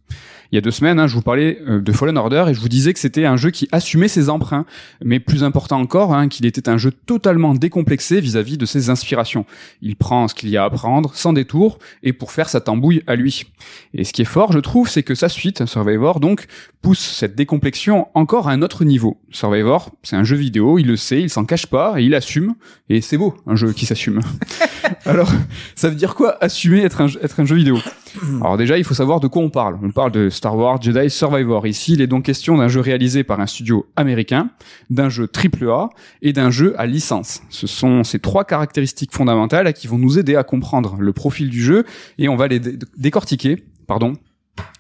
Il 0.53 0.55
y 0.55 0.59
a 0.59 0.61
deux 0.61 0.69
semaines, 0.69 0.99
hein, 0.99 1.07
je 1.07 1.15
vous 1.15 1.23
parlais 1.23 1.57
euh, 1.67 1.81
de 1.81 1.91
Fallen 1.91 2.15
Order 2.15 2.45
et 2.47 2.53
je 2.53 2.59
vous 2.59 2.69
disais 2.69 2.93
que 2.93 2.99
c'était 2.99 3.25
un 3.25 3.37
jeu 3.37 3.49
qui 3.49 3.67
assumait 3.71 4.07
ses 4.07 4.29
emprunts, 4.29 4.67
mais 5.03 5.19
plus 5.19 5.43
important 5.43 5.79
encore, 5.79 6.13
hein, 6.13 6.27
qu'il 6.27 6.45
était 6.45 6.69
un 6.69 6.77
jeu 6.77 6.91
totalement 6.91 7.55
décomplexé 7.55 8.21
vis-à-vis 8.21 8.59
de 8.59 8.67
ses 8.67 8.91
inspirations. 8.91 9.47
Il 9.81 9.95
prend 9.95 10.27
ce 10.27 10.35
qu'il 10.35 10.49
y 10.49 10.57
a 10.57 10.63
à 10.63 10.69
prendre, 10.69 11.15
sans 11.15 11.33
détour, 11.33 11.79
et 12.03 12.13
pour 12.13 12.31
faire 12.31 12.49
sa 12.49 12.61
tambouille 12.61 13.01
à 13.07 13.15
lui. 13.15 13.47
Et 13.95 14.03
ce 14.03 14.13
qui 14.13 14.21
est 14.21 14.25
fort, 14.25 14.51
je 14.51 14.59
trouve, 14.59 14.87
c'est 14.87 15.01
que 15.01 15.15
sa 15.15 15.27
suite, 15.27 15.65
Survivor, 15.65 16.19
donc, 16.19 16.45
pousse 16.83 16.99
cette 16.99 17.33
décomplexion 17.33 18.09
encore 18.13 18.47
à 18.47 18.51
un 18.51 18.61
autre 18.61 18.85
niveau. 18.85 19.19
Survivor, 19.31 19.89
c'est 20.03 20.17
un 20.17 20.23
jeu 20.23 20.35
vidéo, 20.35 20.77
il 20.77 20.85
le 20.85 20.97
sait, 20.97 21.19
il 21.19 21.31
s'en 21.31 21.45
cache 21.45 21.65
pas, 21.65 21.99
et 21.99 22.03
il 22.03 22.13
assume, 22.13 22.53
et 22.89 23.01
c'est 23.01 23.17
beau, 23.17 23.35
un 23.47 23.55
jeu 23.55 23.73
qui 23.73 23.87
s'assume. 23.87 24.19
Alors, 25.05 25.31
ça 25.73 25.89
veut 25.89 25.95
dire 25.95 26.13
quoi, 26.13 26.37
assumer 26.43 26.83
être 26.83 27.01
un, 27.01 27.07
être 27.23 27.39
un 27.39 27.45
jeu 27.45 27.55
vidéo? 27.55 27.79
Alors 28.41 28.57
déjà, 28.57 28.77
il 28.77 28.83
faut 28.83 28.93
savoir 28.93 29.19
de 29.19 29.27
quoi 29.27 29.41
on 29.41 29.49
parle. 29.49 29.77
On 29.81 29.91
parle 29.91 30.11
de 30.11 30.29
Star 30.29 30.55
Wars 30.55 30.81
Jedi 30.81 31.09
Survivor. 31.09 31.65
Ici, 31.67 31.93
il 31.93 32.01
est 32.01 32.07
donc 32.07 32.23
question 32.25 32.57
d'un 32.57 32.67
jeu 32.67 32.79
réalisé 32.79 33.23
par 33.23 33.39
un 33.39 33.47
studio 33.47 33.87
américain, 33.95 34.49
d'un 34.89 35.09
jeu 35.09 35.27
AAA 35.27 35.89
et 36.21 36.33
d'un 36.33 36.49
jeu 36.51 36.73
à 36.79 36.85
licence. 36.85 37.41
Ce 37.49 37.67
sont 37.67 38.03
ces 38.03 38.19
trois 38.19 38.45
caractéristiques 38.45 39.13
fondamentales 39.13 39.73
qui 39.73 39.87
vont 39.87 39.97
nous 39.97 40.19
aider 40.19 40.35
à 40.35 40.43
comprendre 40.43 40.95
le 40.99 41.13
profil 41.13 41.49
du 41.49 41.61
jeu 41.63 41.85
et 42.17 42.29
on 42.29 42.35
va 42.35 42.47
les 42.47 42.59
dé- 42.59 42.77
décortiquer, 42.97 43.63
pardon, 43.87 44.13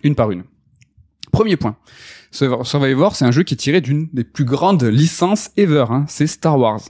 une 0.03 0.15
par 0.15 0.31
une. 0.31 0.43
Premier 1.31 1.57
point. 1.57 1.75
Survivor- 2.33 3.15
c'est 3.15 3.25
un 3.25 3.31
jeu 3.31 3.43
qui 3.43 3.53
est 3.53 3.57
tiré 3.57 3.79
d'une 3.79 4.09
des 4.11 4.23
plus 4.23 4.43
grandes 4.45 4.83
licences 4.83 5.51
ever. 5.55 5.85
hein. 5.89 6.05
C'est 6.07 6.27
Star 6.27 6.57
Wars. 6.57 6.81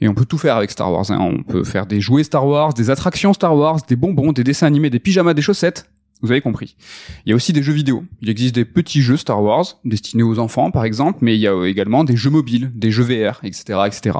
Et 0.00 0.08
on 0.08 0.14
peut 0.14 0.24
tout 0.24 0.38
faire 0.38 0.56
avec 0.56 0.70
Star 0.70 0.92
Wars. 0.92 1.10
hein. 1.10 1.18
On 1.20 1.42
peut 1.42 1.64
faire 1.64 1.86
des 1.86 2.00
jouets 2.00 2.24
Star 2.24 2.46
Wars, 2.46 2.74
des 2.74 2.90
attractions 2.90 3.32
Star 3.32 3.54
Wars, 3.56 3.78
des 3.88 3.96
bonbons, 3.96 4.32
des 4.32 4.44
dessins 4.44 4.66
animés, 4.66 4.90
des 4.90 4.98
pyjamas, 4.98 5.32
des 5.34 5.42
chaussettes. 5.42 5.86
Vous 6.22 6.30
avez 6.30 6.42
compris. 6.42 6.76
Il 7.24 7.30
y 7.30 7.32
a 7.32 7.36
aussi 7.36 7.54
des 7.54 7.62
jeux 7.62 7.72
vidéo. 7.72 8.04
Il 8.20 8.28
existe 8.28 8.54
des 8.54 8.66
petits 8.66 9.00
jeux 9.00 9.16
Star 9.16 9.42
Wars, 9.42 9.78
destinés 9.86 10.22
aux 10.22 10.38
enfants 10.38 10.70
par 10.70 10.84
exemple, 10.84 11.20
mais 11.22 11.34
il 11.34 11.40
y 11.40 11.48
a 11.48 11.64
également 11.64 12.04
des 12.04 12.14
jeux 12.14 12.28
mobiles, 12.28 12.70
des 12.74 12.90
jeux 12.90 13.04
VR, 13.04 13.40
etc., 13.42 13.78
etc. 13.86 14.18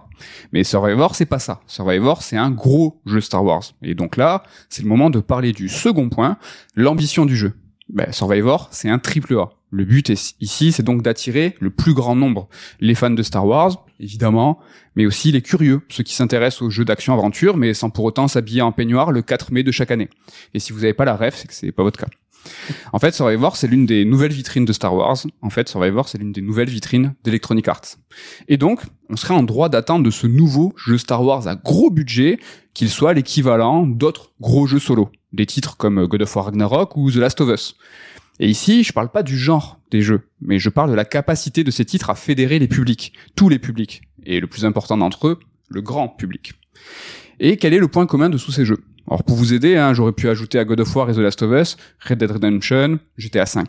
Mais 0.52 0.64
Survivor, 0.64 1.14
c'est 1.14 1.26
pas 1.26 1.38
ça. 1.38 1.60
Survivor, 1.66 2.22
c'est 2.22 2.38
un 2.38 2.50
gros 2.50 3.02
jeu 3.04 3.20
Star 3.20 3.44
Wars. 3.44 3.64
Et 3.82 3.94
donc 3.94 4.16
là, 4.16 4.44
c'est 4.70 4.82
le 4.82 4.88
moment 4.88 5.10
de 5.10 5.20
parler 5.20 5.52
du 5.52 5.68
second 5.68 6.08
point, 6.08 6.38
l'ambition 6.74 7.26
du 7.26 7.36
jeu. 7.36 7.52
Ben, 7.92 8.12
Survivor, 8.12 8.68
c'est 8.70 8.88
un 8.88 8.98
triple 8.98 9.36
A. 9.36 9.50
Le 9.72 9.84
but 9.84 10.10
ici, 10.40 10.72
c'est 10.72 10.82
donc 10.82 11.02
d'attirer 11.02 11.56
le 11.60 11.70
plus 11.70 11.94
grand 11.94 12.14
nombre. 12.14 12.48
Les 12.80 12.94
fans 12.94 13.10
de 13.10 13.22
Star 13.22 13.46
Wars, 13.46 13.84
évidemment, 13.98 14.58
mais 14.96 15.06
aussi 15.06 15.32
les 15.32 15.42
curieux, 15.42 15.82
ceux 15.88 16.04
qui 16.04 16.14
s'intéressent 16.14 16.62
aux 16.62 16.70
jeux 16.70 16.84
d'action-aventure, 16.84 17.56
mais 17.56 17.74
sans 17.74 17.90
pour 17.90 18.04
autant 18.04 18.28
s'habiller 18.28 18.62
en 18.62 18.72
peignoir 18.72 19.10
le 19.10 19.22
4 19.22 19.52
mai 19.52 19.62
de 19.62 19.72
chaque 19.72 19.90
année. 19.90 20.08
Et 20.54 20.60
si 20.60 20.72
vous 20.72 20.80
n'avez 20.80 20.94
pas 20.94 21.04
la 21.04 21.16
ref, 21.16 21.36
c'est 21.36 21.48
que 21.48 21.54
c'est 21.54 21.72
pas 21.72 21.82
votre 21.82 21.98
cas. 21.98 22.08
En 22.92 22.98
fait, 22.98 23.14
Survivor, 23.14 23.56
c'est 23.56 23.66
l'une 23.66 23.86
des 23.86 24.04
nouvelles 24.04 24.32
vitrines 24.32 24.64
de 24.64 24.72
Star 24.72 24.94
Wars. 24.94 25.18
En 25.42 25.50
fait, 25.50 25.68
Survivor, 25.68 26.08
c'est 26.08 26.18
l'une 26.18 26.32
des 26.32 26.40
nouvelles 26.42 26.70
vitrines 26.70 27.14
d'Electronic 27.24 27.68
Arts. 27.68 27.96
Et 28.48 28.56
donc, 28.56 28.82
on 29.08 29.16
serait 29.16 29.34
en 29.34 29.42
droit 29.42 29.68
d'attendre 29.68 30.04
de 30.04 30.10
ce 30.10 30.26
nouveau 30.26 30.72
jeu 30.76 30.96
Star 30.96 31.22
Wars 31.24 31.46
à 31.48 31.56
gros 31.56 31.90
budget 31.90 32.38
qu'il 32.72 32.88
soit 32.88 33.14
l'équivalent 33.14 33.86
d'autres 33.86 34.32
gros 34.40 34.66
jeux 34.66 34.78
solo. 34.78 35.10
Des 35.32 35.46
titres 35.46 35.76
comme 35.76 36.06
God 36.06 36.22
of 36.22 36.34
War 36.36 36.46
Ragnarok 36.46 36.96
ou 36.96 37.10
The 37.10 37.16
Last 37.16 37.40
of 37.40 37.48
Us. 37.50 37.76
Et 38.40 38.48
ici, 38.48 38.82
je 38.84 38.92
parle 38.92 39.10
pas 39.10 39.22
du 39.22 39.36
genre 39.38 39.78
des 39.90 40.00
jeux, 40.02 40.22
mais 40.40 40.58
je 40.58 40.70
parle 40.70 40.90
de 40.90 40.94
la 40.94 41.04
capacité 41.04 41.62
de 41.62 41.70
ces 41.70 41.84
titres 41.84 42.10
à 42.10 42.14
fédérer 42.14 42.58
les 42.58 42.68
publics, 42.68 43.12
tous 43.36 43.48
les 43.48 43.58
publics, 43.58 44.02
et 44.24 44.40
le 44.40 44.46
plus 44.46 44.64
important 44.64 44.96
d'entre 44.96 45.28
eux, 45.28 45.38
le 45.68 45.82
grand 45.82 46.08
public. 46.08 46.52
Et 47.38 47.56
quel 47.58 47.74
est 47.74 47.78
le 47.78 47.88
point 47.88 48.06
commun 48.06 48.30
de 48.30 48.38
tous 48.38 48.50
ces 48.52 48.64
jeux? 48.64 48.82
Alors 49.08 49.24
pour 49.24 49.36
vous 49.36 49.52
aider, 49.54 49.76
hein, 49.76 49.92
j'aurais 49.92 50.12
pu 50.12 50.28
ajouter 50.28 50.58
à 50.58 50.64
God 50.64 50.80
of 50.80 50.94
War 50.94 51.10
et 51.10 51.14
The 51.14 51.18
Last 51.18 51.42
of 51.42 51.50
Us, 51.52 51.76
Red 52.08 52.18
Dead 52.18 52.30
Redemption, 52.30 52.98
GTA 53.18 53.44
V. 53.44 53.62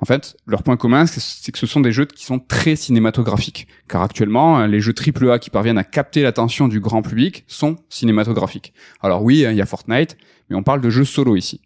En 0.00 0.04
fait, 0.04 0.36
leur 0.46 0.62
point 0.62 0.76
commun, 0.76 1.06
c'est- 1.06 1.20
c'est 1.20 1.50
que 1.50 1.58
ce 1.58 1.66
sont 1.66 1.80
des 1.80 1.92
jeux 1.92 2.04
qui 2.04 2.26
sont 2.26 2.38
très 2.38 2.76
cinématographiques. 2.76 3.66
Car 3.88 4.02
actuellement, 4.02 4.58
hein, 4.58 4.66
les 4.66 4.80
jeux 4.80 4.92
AAA 4.92 5.38
qui 5.38 5.48
parviennent 5.50 5.78
à 5.78 5.84
capter 5.84 6.22
l'attention 6.22 6.68
du 6.68 6.80
grand 6.80 7.00
public 7.00 7.44
sont 7.46 7.76
cinématographiques. 7.88 8.74
Alors 9.00 9.22
oui, 9.22 9.46
hein, 9.46 9.50
il 9.52 9.56
y 9.56 9.62
a 9.62 9.66
Fortnite, 9.66 10.18
mais 10.48 10.56
on 10.56 10.62
parle 10.62 10.80
de 10.80 10.90
jeux 10.90 11.04
solo 11.04 11.36
ici. 11.36 11.60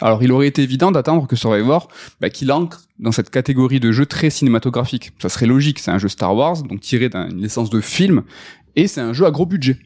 Alors 0.00 0.22
il 0.22 0.30
aurait 0.32 0.46
été 0.46 0.62
évident 0.62 0.92
d'attendre 0.92 1.26
que 1.26 1.36
Survivor, 1.36 1.88
bah, 2.20 2.30
qu'il 2.30 2.52
ancre 2.52 2.82
dans 2.98 3.12
cette 3.12 3.30
catégorie 3.30 3.80
de 3.80 3.90
jeux 3.92 4.06
très 4.06 4.30
cinématographiques. 4.30 5.12
Ça 5.18 5.28
serait 5.28 5.46
logique, 5.46 5.78
c'est 5.78 5.90
un 5.90 5.98
jeu 5.98 6.08
Star 6.08 6.34
Wars, 6.34 6.62
donc 6.62 6.80
tiré 6.80 7.08
d'une 7.08 7.42
licence 7.42 7.70
de 7.70 7.80
film, 7.80 8.22
et 8.76 8.86
c'est 8.86 9.00
un 9.00 9.12
jeu 9.12 9.26
à 9.26 9.30
gros 9.30 9.46
budget. 9.46 9.78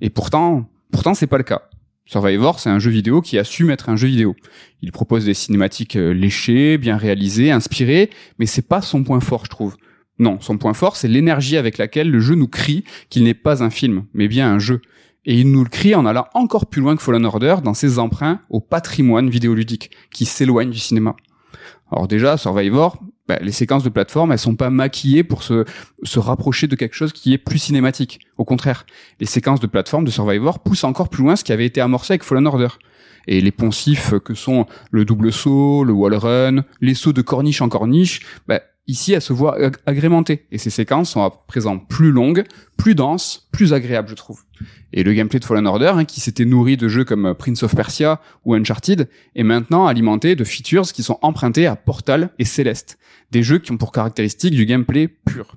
Et 0.00 0.10
pourtant, 0.10 0.68
pourtant 0.92 1.14
c'est 1.14 1.26
pas 1.26 1.38
le 1.38 1.44
cas. 1.44 1.62
Survivor, 2.06 2.58
c'est 2.58 2.70
un 2.70 2.78
jeu 2.78 2.90
vidéo 2.90 3.20
qui 3.20 3.38
assume 3.38 3.70
être 3.70 3.90
un 3.90 3.96
jeu 3.96 4.08
vidéo. 4.08 4.34
Il 4.80 4.92
propose 4.92 5.26
des 5.26 5.34
cinématiques 5.34 5.96
euh, 5.96 6.14
léchées, 6.14 6.78
bien 6.78 6.96
réalisées, 6.96 7.50
inspirées, 7.50 8.08
mais 8.38 8.46
c'est 8.46 8.66
pas 8.66 8.80
son 8.80 9.04
point 9.04 9.20
fort, 9.20 9.44
je 9.44 9.50
trouve. 9.50 9.76
Non, 10.18 10.40
son 10.40 10.56
point 10.56 10.72
fort, 10.72 10.96
c'est 10.96 11.06
l'énergie 11.06 11.58
avec 11.58 11.76
laquelle 11.76 12.10
le 12.10 12.18
jeu 12.20 12.34
nous 12.34 12.48
crie 12.48 12.84
qu'il 13.10 13.24
n'est 13.24 13.34
pas 13.34 13.62
un 13.62 13.68
film, 13.68 14.04
mais 14.14 14.26
bien 14.26 14.50
un 14.50 14.58
jeu. 14.58 14.80
Et 15.24 15.38
il 15.40 15.50
nous 15.50 15.62
le 15.62 15.68
crie 15.68 15.94
en 15.94 16.06
allant 16.06 16.26
encore 16.34 16.66
plus 16.66 16.80
loin 16.80 16.96
que 16.96 17.02
Fallen 17.02 17.26
Order 17.26 17.56
dans 17.62 17.74
ses 17.74 17.98
emprunts 17.98 18.40
au 18.50 18.60
patrimoine 18.60 19.28
vidéoludique, 19.28 19.90
qui 20.10 20.24
s'éloigne 20.24 20.70
du 20.70 20.78
cinéma. 20.78 21.16
Alors 21.90 22.08
déjà, 22.08 22.36
Survivor, 22.36 22.98
bah, 23.28 23.38
les 23.42 23.52
séquences 23.52 23.82
de 23.82 23.88
plateforme, 23.88 24.32
elles 24.32 24.38
sont 24.38 24.56
pas 24.56 24.70
maquillées 24.70 25.24
pour 25.24 25.42
se, 25.42 25.64
se 26.02 26.18
rapprocher 26.18 26.66
de 26.66 26.76
quelque 26.76 26.94
chose 26.94 27.12
qui 27.12 27.34
est 27.34 27.38
plus 27.38 27.58
cinématique. 27.58 28.20
Au 28.38 28.44
contraire, 28.44 28.86
les 29.20 29.26
séquences 29.26 29.60
de 29.60 29.66
plateforme 29.66 30.04
de 30.04 30.10
Survivor 30.10 30.60
poussent 30.60 30.84
encore 30.84 31.08
plus 31.08 31.22
loin 31.22 31.36
ce 31.36 31.44
qui 31.44 31.52
avait 31.52 31.66
été 31.66 31.80
amorcé 31.80 32.14
avec 32.14 32.24
Fallen 32.24 32.46
Order. 32.46 32.68
Et 33.26 33.42
les 33.42 33.52
poncifs 33.52 34.18
que 34.20 34.32
sont 34.32 34.64
le 34.90 35.04
double 35.04 35.30
saut, 35.30 35.84
le 35.84 35.92
wall 35.92 36.14
run, 36.14 36.64
les 36.80 36.94
sauts 36.94 37.12
de 37.12 37.20
corniche 37.20 37.60
en 37.60 37.68
corniche, 37.68 38.20
bah, 38.46 38.62
ici 38.88 39.12
elles 39.12 39.22
se 39.22 39.32
voient 39.32 39.56
ag- 39.62 39.76
agrémentées. 39.86 40.46
Et 40.50 40.58
ces 40.58 40.70
séquences 40.70 41.10
sont 41.10 41.22
à 41.22 41.30
présent 41.30 41.78
plus 41.78 42.10
longues, 42.10 42.44
plus 42.76 42.94
denses, 42.96 43.48
plus 43.52 43.72
agréables, 43.72 44.08
je 44.08 44.14
trouve. 44.14 44.42
Et 44.92 45.04
le 45.04 45.12
gameplay 45.12 45.38
de 45.38 45.44
Fallen 45.44 45.66
Order, 45.66 45.92
hein, 45.94 46.04
qui 46.04 46.20
s'était 46.20 46.44
nourri 46.44 46.76
de 46.76 46.88
jeux 46.88 47.04
comme 47.04 47.34
Prince 47.34 47.62
of 47.62 47.76
Persia 47.76 48.20
ou 48.44 48.54
Uncharted, 48.54 49.08
est 49.36 49.42
maintenant 49.44 49.86
alimenté 49.86 50.34
de 50.34 50.42
features 50.44 50.90
qui 50.92 51.02
sont 51.02 51.18
empruntées 51.22 51.66
à 51.66 51.76
Portal 51.76 52.30
et 52.38 52.44
Celeste, 52.44 52.98
des 53.30 53.42
jeux 53.42 53.58
qui 53.58 53.70
ont 53.70 53.76
pour 53.76 53.92
caractéristique 53.92 54.54
du 54.54 54.64
gameplay 54.66 55.06
pur. 55.06 55.56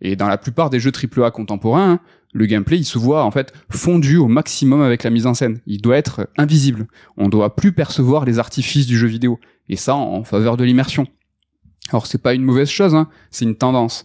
Et 0.00 0.16
dans 0.16 0.28
la 0.28 0.38
plupart 0.38 0.70
des 0.70 0.80
jeux 0.80 0.92
AAA 0.92 1.30
contemporains, 1.32 1.92
hein, 1.92 2.00
le 2.32 2.46
gameplay 2.46 2.76
il 2.78 2.84
se 2.84 2.98
voit 2.98 3.24
en 3.24 3.30
fait 3.30 3.52
fondu 3.70 4.16
au 4.16 4.26
maximum 4.26 4.82
avec 4.82 5.04
la 5.04 5.10
mise 5.10 5.26
en 5.26 5.34
scène. 5.34 5.60
Il 5.66 5.80
doit 5.80 5.96
être 5.96 6.28
invisible. 6.36 6.88
On 7.16 7.28
doit 7.28 7.54
plus 7.54 7.72
percevoir 7.72 8.24
les 8.24 8.38
artifices 8.40 8.86
du 8.86 8.98
jeu 8.98 9.06
vidéo. 9.06 9.38
Et 9.68 9.76
ça 9.76 9.94
en 9.94 10.24
faveur 10.24 10.56
de 10.56 10.64
l'immersion. 10.64 11.06
Alors 11.90 12.06
c'est 12.06 12.22
pas 12.22 12.34
une 12.34 12.42
mauvaise 12.42 12.70
chose, 12.70 12.94
hein, 12.94 13.08
c'est 13.30 13.44
une 13.44 13.56
tendance. 13.56 14.02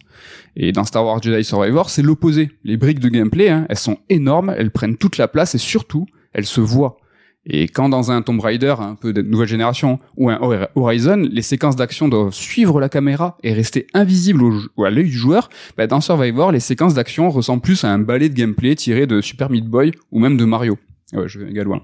Et 0.54 0.72
dans 0.72 0.84
Star 0.84 1.04
Wars 1.04 1.22
Jedi 1.22 1.42
Survivor, 1.44 1.88
c'est 1.88 2.02
l'opposé. 2.02 2.50
Les 2.62 2.76
briques 2.76 3.00
de 3.00 3.08
gameplay, 3.08 3.48
hein, 3.48 3.66
elles 3.68 3.78
sont 3.78 3.98
énormes, 4.08 4.54
elles 4.56 4.70
prennent 4.70 4.96
toute 4.96 5.16
la 5.16 5.28
place 5.28 5.54
et 5.54 5.58
surtout, 5.58 6.06
elles 6.32 6.46
se 6.46 6.60
voient. 6.60 6.98
Et 7.46 7.68
quand 7.68 7.88
dans 7.88 8.10
un 8.10 8.20
Tomb 8.20 8.38
Raider 8.38 8.74
un 8.78 8.94
peu 8.96 9.14
de 9.14 9.22
nouvelle 9.22 9.48
génération 9.48 9.98
ou 10.16 10.28
un 10.28 10.68
Horizon, 10.74 11.16
les 11.16 11.40
séquences 11.40 11.74
d'action 11.74 12.08
doivent 12.08 12.34
suivre 12.34 12.80
la 12.80 12.90
caméra 12.90 13.38
et 13.42 13.54
rester 13.54 13.86
invisibles 13.94 14.42
au, 14.76 14.84
à 14.84 14.90
l'œil 14.90 15.06
du 15.06 15.16
joueur, 15.16 15.48
bah 15.78 15.86
dans 15.86 16.02
Survivor, 16.02 16.52
les 16.52 16.60
séquences 16.60 16.92
d'action 16.92 17.30
ressemblent 17.30 17.62
plus 17.62 17.82
à 17.84 17.90
un 17.90 17.98
ballet 17.98 18.28
de 18.28 18.34
gameplay 18.34 18.74
tiré 18.74 19.06
de 19.06 19.22
Super 19.22 19.48
Meat 19.48 19.64
Boy 19.64 19.92
ou 20.12 20.20
même 20.20 20.36
de 20.36 20.44
Mario. 20.44 20.78
Ouais, 21.12 21.28
je 21.28 21.40
vais 21.40 21.64
loin. 21.64 21.82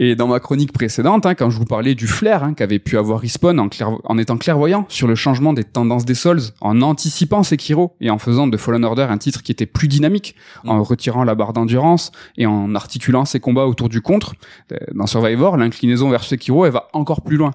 et 0.00 0.16
dans 0.16 0.26
ma 0.26 0.40
chronique 0.40 0.72
précédente, 0.72 1.24
hein, 1.24 1.34
quand 1.34 1.50
je 1.50 1.58
vous 1.58 1.64
parlais 1.64 1.94
du 1.94 2.08
flair 2.08 2.42
hein, 2.42 2.52
qu'avait 2.54 2.80
pu 2.80 2.98
avoir 2.98 3.20
Respawn 3.20 3.60
en, 3.60 3.68
en, 4.04 4.18
étant 4.18 4.36
clairvoyant 4.38 4.86
sur 4.88 5.06
le 5.06 5.14
changement 5.14 5.52
des 5.52 5.62
tendances 5.62 6.04
des 6.04 6.14
Souls, 6.14 6.40
en 6.60 6.82
anticipant 6.82 7.44
Sekiro 7.44 7.94
et 8.00 8.10
en 8.10 8.18
faisant 8.18 8.48
de 8.48 8.56
Fallen 8.56 8.84
Order 8.84 9.06
un 9.08 9.18
titre 9.18 9.42
qui 9.42 9.52
était 9.52 9.66
plus 9.66 9.86
dynamique, 9.86 10.34
en 10.66 10.78
mm. 10.78 10.80
retirant 10.80 11.24
la 11.24 11.36
barre 11.36 11.52
d'endurance 11.52 12.10
et 12.36 12.46
en 12.46 12.74
articulant 12.74 13.24
ses 13.24 13.38
combats 13.38 13.66
autour 13.66 13.88
du 13.88 14.00
contre, 14.00 14.34
euh, 14.72 14.76
dans 14.94 15.06
Survivor, 15.06 15.56
l'inclinaison 15.56 16.10
vers 16.10 16.24
Sekiro, 16.24 16.66
elle 16.66 16.72
va 16.72 16.88
encore 16.92 17.22
plus 17.22 17.36
loin. 17.36 17.52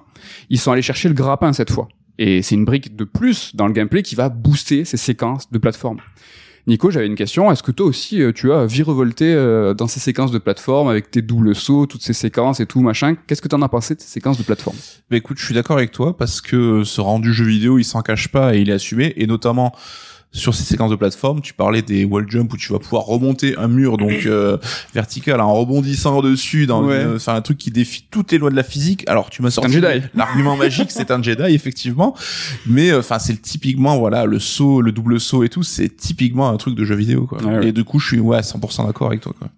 Ils 0.48 0.58
sont 0.58 0.72
allés 0.72 0.82
chercher 0.82 1.08
le 1.08 1.14
grappin 1.14 1.52
cette 1.52 1.70
fois. 1.70 1.88
Et 2.18 2.42
c'est 2.42 2.54
une 2.54 2.64
brique 2.64 2.96
de 2.96 3.04
plus 3.04 3.54
dans 3.54 3.66
le 3.66 3.72
gameplay 3.72 4.02
qui 4.02 4.14
va 4.14 4.28
booster 4.28 4.84
ces 4.84 4.96
séquences 4.96 5.50
de 5.52 5.58
plateforme. 5.58 5.98
Nico, 6.68 6.90
j'avais 6.90 7.06
une 7.06 7.14
question. 7.14 7.50
Est-ce 7.50 7.62
que 7.62 7.72
toi 7.72 7.86
aussi, 7.86 8.20
euh, 8.20 8.30
tu 8.30 8.52
as 8.52 8.66
virevolté 8.66 9.32
euh, 9.32 9.72
dans 9.72 9.86
ces 9.86 10.00
séquences 10.00 10.30
de 10.30 10.38
plateforme 10.38 10.88
avec 10.88 11.10
tes 11.10 11.22
doubles 11.22 11.54
sauts, 11.54 11.86
toutes 11.86 12.02
ces 12.02 12.12
séquences 12.12 12.60
et 12.60 12.66
tout 12.66 12.82
machin? 12.82 13.16
Qu'est-ce 13.26 13.40
que 13.40 13.48
tu 13.48 13.54
en 13.54 13.62
as 13.62 13.70
pensé 13.70 13.94
de 13.94 14.02
ces 14.02 14.08
séquences 14.08 14.36
de 14.36 14.42
plateforme? 14.42 14.76
Bah 15.10 15.16
écoute, 15.16 15.38
je 15.38 15.46
suis 15.46 15.54
d'accord 15.54 15.78
avec 15.78 15.92
toi 15.92 16.14
parce 16.14 16.42
que 16.42 16.84
ce 16.84 17.00
rendu 17.00 17.32
jeu 17.32 17.46
vidéo, 17.46 17.78
il 17.78 17.84
s'en 17.84 18.02
cache 18.02 18.28
pas 18.28 18.54
et 18.54 18.60
il 18.60 18.68
est 18.68 18.74
assumé. 18.74 19.14
Et 19.16 19.26
notamment 19.26 19.74
sur 20.32 20.54
ces 20.54 20.62
séquences 20.64 20.90
de 20.90 20.96
plateforme, 20.96 21.40
tu 21.40 21.54
parlais 21.54 21.82
des 21.82 22.04
wall 22.04 22.26
jump 22.28 22.52
où 22.52 22.56
tu 22.56 22.72
vas 22.72 22.78
pouvoir 22.78 23.04
remonter 23.04 23.56
un 23.56 23.68
mur 23.68 23.96
donc 23.96 24.12
euh, 24.26 24.58
vertical 24.94 25.40
en 25.40 25.52
rebondissant 25.54 26.20
dessus 26.22 26.66
dans 26.66 26.88
enfin 27.14 27.34
un 27.34 27.40
truc 27.40 27.58
qui 27.58 27.70
défie 27.70 28.06
toutes 28.10 28.32
les 28.32 28.38
lois 28.38 28.50
de 28.50 28.56
la 28.56 28.62
physique. 28.62 29.04
Alors 29.08 29.30
tu 29.30 29.42
m'as 29.42 29.50
sorti 29.50 29.80
l'argument 30.14 30.56
magique, 30.56 30.90
c'est 30.90 31.10
un 31.10 31.22
Jedi 31.22 31.54
effectivement, 31.54 32.14
mais 32.66 32.90
euh, 32.90 33.00
enfin 33.00 33.18
c'est 33.18 33.40
typiquement 33.40 33.98
voilà 33.98 34.26
le 34.26 34.38
saut, 34.38 34.80
le 34.80 34.92
double 34.92 35.18
saut 35.20 35.44
et 35.44 35.48
tout, 35.48 35.62
c'est 35.62 35.88
typiquement 35.88 36.48
un 36.50 36.56
truc 36.56 36.74
de 36.74 36.84
jeu 36.84 36.94
vidéo 36.94 37.26
quoi. 37.26 37.38
et 37.62 37.72
du 37.72 37.84
coup 37.84 37.98
je 37.98 38.08
suis 38.08 38.20
ouais 38.20 38.40
100% 38.40 38.86
d'accord 38.86 39.08
avec 39.08 39.20
toi 39.20 39.32
quoi. 39.38 39.48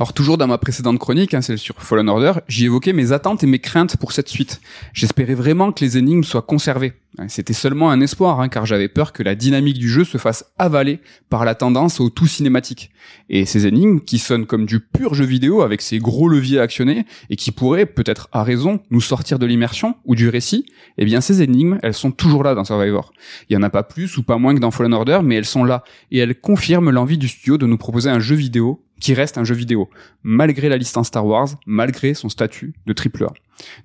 Alors 0.00 0.12
toujours 0.12 0.38
dans 0.38 0.46
ma 0.46 0.58
précédente 0.58 1.00
chronique, 1.00 1.34
hein, 1.34 1.42
celle 1.42 1.58
sur 1.58 1.74
Fallen 1.82 2.08
Order, 2.08 2.34
j'y 2.46 2.66
évoquais 2.66 2.92
mes 2.92 3.10
attentes 3.10 3.42
et 3.42 3.48
mes 3.48 3.58
craintes 3.58 3.96
pour 3.96 4.12
cette 4.12 4.28
suite. 4.28 4.60
J'espérais 4.92 5.34
vraiment 5.34 5.72
que 5.72 5.84
les 5.84 5.98
énigmes 5.98 6.22
soient 6.22 6.42
conservées. 6.42 6.92
C'était 7.26 7.52
seulement 7.52 7.90
un 7.90 8.00
espoir, 8.00 8.38
hein, 8.38 8.48
car 8.48 8.64
j'avais 8.64 8.86
peur 8.86 9.12
que 9.12 9.24
la 9.24 9.34
dynamique 9.34 9.78
du 9.78 9.88
jeu 9.88 10.04
se 10.04 10.16
fasse 10.16 10.52
avaler 10.56 11.00
par 11.30 11.44
la 11.44 11.56
tendance 11.56 11.98
au 11.98 12.10
tout 12.10 12.28
cinématique. 12.28 12.90
Et 13.28 13.44
ces 13.44 13.66
énigmes, 13.66 13.98
qui 13.98 14.18
sonnent 14.18 14.46
comme 14.46 14.66
du 14.66 14.78
pur 14.78 15.14
jeu 15.14 15.24
vidéo 15.24 15.62
avec 15.62 15.82
ses 15.82 15.98
gros 15.98 16.28
leviers 16.28 16.60
actionnés, 16.60 17.04
et 17.28 17.34
qui 17.34 17.50
pourraient, 17.50 17.86
peut-être 17.86 18.28
à 18.30 18.44
raison, 18.44 18.80
nous 18.90 19.00
sortir 19.00 19.40
de 19.40 19.46
l'immersion 19.46 19.96
ou 20.04 20.14
du 20.14 20.28
récit, 20.28 20.64
eh 20.98 21.06
bien 21.06 21.20
ces 21.20 21.42
énigmes, 21.42 21.80
elles 21.82 21.94
sont 21.94 22.12
toujours 22.12 22.44
là 22.44 22.54
dans 22.54 22.64
Survivor. 22.64 23.10
Il 23.50 23.54
y 23.54 23.56
en 23.56 23.64
a 23.64 23.70
pas 23.70 23.82
plus 23.82 24.16
ou 24.16 24.22
pas 24.22 24.38
moins 24.38 24.54
que 24.54 24.60
dans 24.60 24.70
Fallen 24.70 24.94
Order, 24.94 25.20
mais 25.24 25.34
elles 25.34 25.44
sont 25.44 25.64
là, 25.64 25.82
et 26.12 26.18
elles 26.18 26.40
confirment 26.40 26.90
l'envie 26.90 27.18
du 27.18 27.26
studio 27.26 27.58
de 27.58 27.66
nous 27.66 27.78
proposer 27.78 28.10
un 28.10 28.20
jeu 28.20 28.36
vidéo 28.36 28.84
qui 29.00 29.14
reste 29.14 29.38
un 29.38 29.44
jeu 29.44 29.54
vidéo, 29.54 29.88
malgré 30.22 30.68
la 30.68 30.76
licence 30.76 31.08
Star 31.08 31.26
Wars, 31.26 31.48
malgré 31.66 32.14
son 32.14 32.28
statut 32.28 32.74
de 32.86 32.92
triple 32.92 33.24
A. 33.24 33.32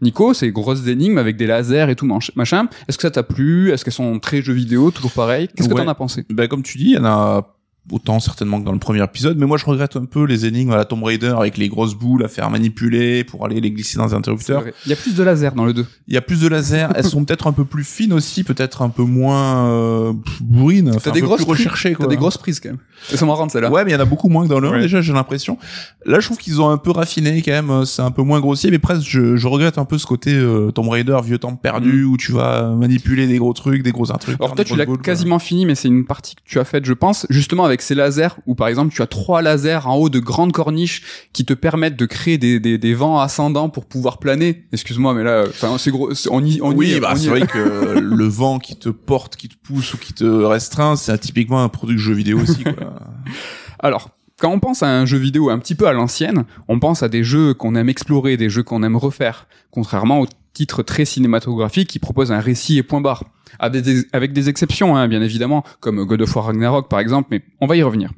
Nico, 0.01 0.33
ces 0.33 0.51
grosses 0.51 0.87
énigmes 0.87 1.17
avec 1.17 1.35
des 1.35 1.47
lasers 1.47 1.89
et 1.89 1.95
tout 1.95 2.05
machin, 2.35 2.67
est-ce 2.87 2.97
que 2.97 3.01
ça 3.03 3.11
t'a 3.11 3.23
plu? 3.23 3.71
Est-ce 3.71 3.83
qu'elles 3.83 3.93
sont 3.93 4.19
très 4.19 4.41
jeux 4.41 4.53
vidéo, 4.53 4.91
toujours 4.91 5.11
pareil? 5.11 5.47
Qu'est-ce 5.55 5.69
que 5.69 5.73
t'en 5.73 5.87
as 5.87 5.95
pensé? 5.95 6.25
Ben 6.29 6.47
comme 6.47 6.63
tu 6.63 6.77
dis, 6.77 6.91
il 6.91 6.95
y 6.95 6.97
en 6.97 7.05
a 7.05 7.52
autant 7.91 8.19
certainement 8.19 8.59
que 8.59 8.65
dans 8.65 8.71
le 8.71 8.79
premier 8.79 9.03
épisode, 9.03 9.37
mais 9.37 9.45
moi 9.45 9.57
je 9.57 9.65
regrette 9.65 9.95
un 9.95 10.05
peu 10.05 10.25
les 10.25 10.45
énigmes 10.45 10.71
à 10.71 10.77
la 10.77 10.85
Tomb 10.85 11.03
Raider 11.03 11.33
avec 11.37 11.57
les 11.57 11.67
grosses 11.67 11.95
boules 11.95 12.23
à 12.23 12.27
faire 12.27 12.49
manipuler 12.49 13.23
pour 13.23 13.45
aller 13.45 13.59
les 13.59 13.71
glisser 13.71 13.97
dans 13.97 14.13
un 14.13 14.17
interrupteur. 14.19 14.63
Il 14.85 14.89
y 14.89 14.93
a 14.93 14.95
plus 14.95 15.15
de 15.15 15.23
laser 15.23 15.53
dans 15.53 15.65
le 15.65 15.73
2. 15.73 15.85
Il 16.07 16.13
y 16.13 16.17
a 16.17 16.21
plus 16.21 16.39
de 16.39 16.47
laser, 16.47 16.93
elles 16.95 17.05
sont 17.05 17.25
peut-être 17.25 17.47
un 17.47 17.51
peu 17.51 17.65
plus 17.65 17.83
fines 17.83 18.13
aussi, 18.13 18.43
peut-être 18.43 18.81
un 18.81 18.89
peu 18.89 19.03
moins 19.03 19.67
euh, 19.67 20.13
bourrines, 20.41 20.93
enfin, 20.95 21.11
des 21.11 21.21
grosses 21.21 21.43
recherchées 21.43 21.93
quoi. 21.93 22.05
T'as 22.05 22.09
des 22.09 22.17
grosses 22.17 22.37
prises 22.37 22.59
quand 22.59 22.69
même. 22.69 22.79
Elles 23.11 23.17
sont 23.17 23.25
marrantes 23.25 23.51
celles-là. 23.51 23.69
Ouais, 23.69 23.83
mais 23.83 23.91
il 23.91 23.93
y 23.93 23.97
en 23.97 24.01
a 24.01 24.05
beaucoup 24.05 24.29
moins 24.29 24.45
que 24.45 24.49
dans 24.49 24.59
le 24.59 24.69
1 24.69 24.79
déjà, 24.79 25.01
j'ai 25.01 25.13
l'impression. 25.13 25.57
Là, 26.05 26.19
je 26.19 26.25
trouve 26.25 26.37
qu'ils 26.37 26.61
ont 26.61 26.69
un 26.69 26.77
peu 26.77 26.91
raffiné 26.91 27.41
quand 27.41 27.51
même, 27.51 27.85
c'est 27.85 28.01
un 28.01 28.11
peu 28.11 28.21
moins 28.21 28.39
grossier, 28.39 28.71
mais 28.71 28.79
presque 28.79 29.03
je, 29.05 29.35
je 29.35 29.47
regrette 29.47 29.77
un 29.77 29.85
peu 29.85 29.97
ce 29.97 30.05
côté 30.05 30.33
euh, 30.33 30.71
Tomb 30.71 30.89
Raider 30.89 31.17
vieux 31.23 31.37
temps 31.37 31.55
perdu 31.55 32.03
mm. 32.03 32.11
où 32.11 32.17
tu 32.17 32.31
vas 32.31 32.69
manipuler 32.69 33.27
des 33.27 33.37
gros 33.37 33.53
trucs, 33.53 33.83
des 33.83 33.91
gros 33.91 34.05
trucs. 34.05 34.39
Alors 34.39 34.55
toi 34.55 34.63
tu 34.63 34.75
l'as 34.75 34.85
quasiment 34.85 35.39
fini 35.39 35.65
mais 35.65 35.75
c'est 35.75 35.87
une 35.87 36.05
partie 36.05 36.35
que 36.35 36.41
tu 36.45 36.59
as 36.59 36.65
faite 36.65 36.85
je 36.85 36.93
pense 36.93 37.25
justement 37.29 37.65
avec 37.65 37.72
ces 37.81 37.95
lasers 37.95 38.39
par 38.55 38.67
exemple 38.67 38.93
tu 38.93 39.01
as 39.01 39.07
trois 39.07 39.41
lasers 39.41 39.85
en 39.85 39.95
haut 39.95 40.09
de 40.09 40.19
grandes 40.19 40.53
corniches 40.53 41.03
qui 41.33 41.45
te 41.45 41.53
permettent 41.53 41.97
de 41.97 42.05
créer 42.05 42.37
des, 42.37 42.59
des, 42.59 42.77
des 42.77 42.93
vents 42.93 43.19
ascendants 43.19 43.69
pour 43.69 43.85
pouvoir 43.85 44.19
planer. 44.19 44.63
Excuse-moi, 44.71 45.13
mais 45.13 45.23
là, 45.23 45.45
enfin, 45.47 45.77
c'est 45.77 45.91
gros. 45.91 46.11
On 46.29 46.43
y, 46.43 46.61
on 46.61 46.71
oui, 46.71 46.99
bah, 46.99 47.13
c'est 47.15 47.29
vrai 47.29 47.41
que 47.41 47.57
le 47.99 48.25
vent 48.25 48.59
qui 48.59 48.75
te 48.75 48.89
porte, 48.89 49.35
qui 49.35 49.49
te 49.49 49.55
pousse 49.61 49.93
ou 49.93 49.97
qui 49.97 50.13
te 50.13 50.23
restreint, 50.23 50.95
c'est 50.95 51.17
typiquement 51.17 51.63
un 51.63 51.69
produit 51.69 51.95
de 51.95 52.01
jeu 52.01 52.13
vidéo 52.13 52.39
aussi. 52.39 52.63
Quoi. 52.63 52.73
Alors, 53.79 54.09
quand 54.39 54.51
on 54.51 54.59
pense 54.59 54.83
à 54.83 54.87
un 54.87 55.05
jeu 55.05 55.17
vidéo 55.17 55.49
un 55.49 55.59
petit 55.59 55.75
peu 55.75 55.87
à 55.87 55.93
l'ancienne, 55.93 56.45
on 56.67 56.79
pense 56.79 57.03
à 57.03 57.09
des 57.09 57.23
jeux 57.23 57.53
qu'on 57.53 57.75
aime 57.75 57.89
explorer, 57.89 58.37
des 58.37 58.49
jeux 58.49 58.63
qu'on 58.63 58.83
aime 58.83 58.95
refaire, 58.95 59.47
contrairement 59.71 60.21
aux 60.21 60.27
titres 60.53 60.83
très 60.83 61.05
cinématographiques 61.05 61.89
qui 61.89 61.99
proposent 61.99 62.31
un 62.31 62.39
récit 62.39 62.77
et 62.77 62.83
point 62.83 63.01
barre 63.01 63.23
avec 63.59 64.33
des, 64.33 64.49
exceptions, 64.49 64.95
hein, 64.95 65.07
bien 65.07 65.21
évidemment, 65.21 65.63
comme 65.79 66.03
God 66.05 66.21
of 66.21 66.35
War 66.35 66.45
Ragnarok 66.45 66.89
par 66.89 66.99
exemple, 66.99 67.29
mais 67.31 67.41
on 67.61 67.67
va 67.67 67.75
y 67.75 67.83
revenir. 67.83 68.11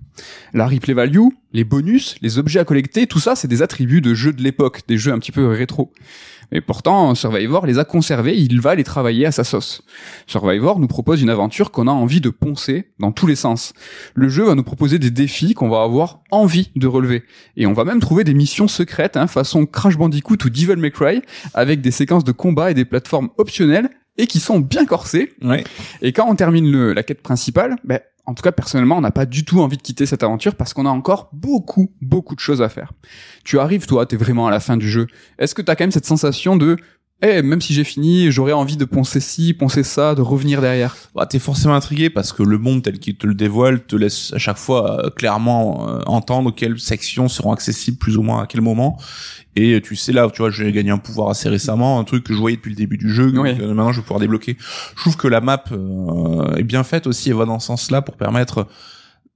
La 0.54 0.68
replay 0.68 0.94
value, 0.94 1.28
les 1.54 1.64
bonus, 1.64 2.16
les 2.22 2.38
objets 2.38 2.60
à 2.60 2.66
collecter, 2.66 3.08
tout 3.08 3.20
ça, 3.20 3.36
c'est 3.36 3.48
des 3.48 3.62
attributs 3.62 4.02
de 4.02 4.14
jeux 4.14 4.34
de 4.34 4.42
l'époque, 4.42 4.82
des 4.88 4.98
jeux 4.98 5.12
un 5.12 5.20
petit 5.20 5.32
peu 5.32 5.48
rétro. 5.48 5.92
Mais 6.52 6.62
pourtant, 6.62 7.16
Survivor 7.16 7.66
les 7.66 7.80
a 7.80 7.86
conservés, 7.86 8.38
il 8.38 8.62
va 8.62 8.76
les 8.76 8.84
travailler 8.84 9.26
à 9.26 9.32
sa 9.32 9.44
sauce. 9.44 9.82
Survivor 10.28 10.80
nous 10.80 10.88
propose 10.88 11.22
une 11.22 11.30
aventure 11.30 11.72
qu'on 11.72 11.88
a 11.88 11.92
envie 11.92 12.22
de 12.22 12.30
poncer 12.30 12.92
dans 13.00 13.12
tous 13.12 13.28
les 13.28 13.36
sens. 13.36 13.74
Le 14.14 14.30
jeu 14.30 14.46
va 14.46 14.56
nous 14.56 14.64
proposer 14.64 15.00
des 15.00 15.12
défis 15.12 15.54
qu'on 15.54 15.70
va 15.70 15.82
avoir 15.82 16.22
envie 16.32 16.72
de 16.76 16.88
relever. 16.88 17.24
Et 17.58 17.66
on 17.66 17.74
va 17.74 17.84
même 17.84 18.00
trouver 18.00 18.24
des 18.24 18.34
missions 18.34 18.68
secrètes, 18.68 19.18
hein, 19.18 19.28
façon 19.28 19.66
Crash 19.66 19.98
Bandicoot 19.98 20.46
ou 20.46 20.50
Devil 20.50 20.78
May 20.78 20.92
Cry, 20.92 21.22
avec 21.54 21.82
des 21.82 21.92
séquences 21.92 22.24
de 22.24 22.32
combat 22.32 22.72
et 22.72 22.74
des 22.74 22.86
plateformes 22.86 23.30
optionnelles 23.38 23.90
et 24.18 24.28
qui 24.28 24.40
sont 24.40 24.60
bien 24.60 24.86
corsés. 24.86 25.34
Ouais. 25.42 25.64
Et 26.02 26.14
quand 26.14 26.30
on 26.30 26.36
termine 26.36 26.72
le, 26.72 26.94
la 26.94 27.04
quête 27.04 27.22
principale, 27.22 27.76
ben, 27.84 28.00
en 28.26 28.34
tout 28.34 28.42
cas 28.42 28.52
personnellement, 28.52 28.98
on 28.98 29.02
n'a 29.02 29.12
pas 29.12 29.26
du 29.26 29.46
tout 29.46 29.62
envie 29.62 29.78
de 29.78 29.82
quitter 29.82 30.06
cette 30.06 30.24
aventure 30.24 30.56
parce 30.56 30.74
qu'on 30.74 30.86
a 30.86 30.90
encore 30.90 31.30
beaucoup, 31.34 31.92
beaucoup 32.02 32.36
de 32.36 32.40
choses 32.40 32.62
à 32.62 32.70
faire. 32.70 32.92
Tu 33.44 33.60
arrives, 33.60 33.86
toi, 33.86 34.06
t'es 34.06 34.18
vraiment 34.18 34.48
à 34.48 34.52
la 34.52 34.60
fin 34.60 34.78
du 34.78 34.90
jeu. 34.90 35.08
Est-ce 35.38 35.54
que 35.54 35.62
t'as 35.62 35.76
quand 35.76 35.84
même 35.84 35.92
cette 35.92 36.06
sensation 36.06 36.56
de 36.56 36.78
eh, 37.22 37.42
même 37.42 37.62
si 37.62 37.74
j'ai 37.74 37.86
fini, 37.86 38.30
j'aurais 38.30 38.52
envie 38.52 38.76
de 38.76 38.84
poncer 38.84 39.22
ci, 39.22 39.54
poncer 39.54 39.84
ça, 39.84 40.16
de 40.16 40.22
revenir 40.22 40.62
derrière. 40.62 40.96
Bah, 41.16 41.26
t'es 41.26 41.40
forcément 41.40 41.74
intrigué 41.74 42.10
parce 42.10 42.34
que 42.34 42.44
le 42.44 42.58
monde 42.58 42.84
tel 42.84 43.00
qu'il 43.00 43.16
te 43.16 43.26
le 43.26 43.34
dévoile 43.34 43.86
te 43.86 43.96
laisse 43.96 44.34
à 44.34 44.38
chaque 44.38 44.58
fois 44.58 45.06
euh, 45.06 45.10
clairement 45.10 45.88
euh, 45.88 46.02
entendre 46.08 46.54
quelles 46.54 46.78
sections 46.78 47.30
seront 47.30 47.54
accessibles 47.54 47.98
plus 47.98 48.18
ou 48.18 48.22
moins 48.22 48.44
à 48.44 48.48
quel 48.48 48.60
moment. 48.60 48.98
Et 49.56 49.82
tu 49.82 49.96
sais 49.96 50.12
là, 50.12 50.30
tu 50.30 50.42
vois, 50.42 50.52
j'ai 50.52 50.70
gagné 50.74 50.92
un 50.92 50.98
pouvoir 50.98 51.30
assez 51.30 51.48
récemment, 51.48 52.00
un 52.00 52.04
truc 52.04 52.26
que 52.26 52.34
je 52.34 52.40
voyais 52.40 52.58
depuis 52.58 52.72
le 52.72 52.76
début 52.76 52.98
du 52.98 53.10
jeu. 53.10 53.34
Euh, 53.34 53.68
maintenant, 53.74 53.94
je 53.94 54.02
vais 54.02 54.04
pouvoir 54.04 54.20
débloquer. 54.20 54.58
Je 54.60 55.02
trouve 55.02 55.16
que 55.16 55.30
la 55.30 55.40
map 55.40 55.64
est 56.58 56.64
bien 56.64 56.84
faite 56.84 57.08
aussi 57.08 57.30
et 57.30 57.34
va 57.34 57.46
dans 57.46 57.60
ce 57.60 57.68
sens-là 57.68 58.02
pour 58.02 58.18
permettre 58.18 58.68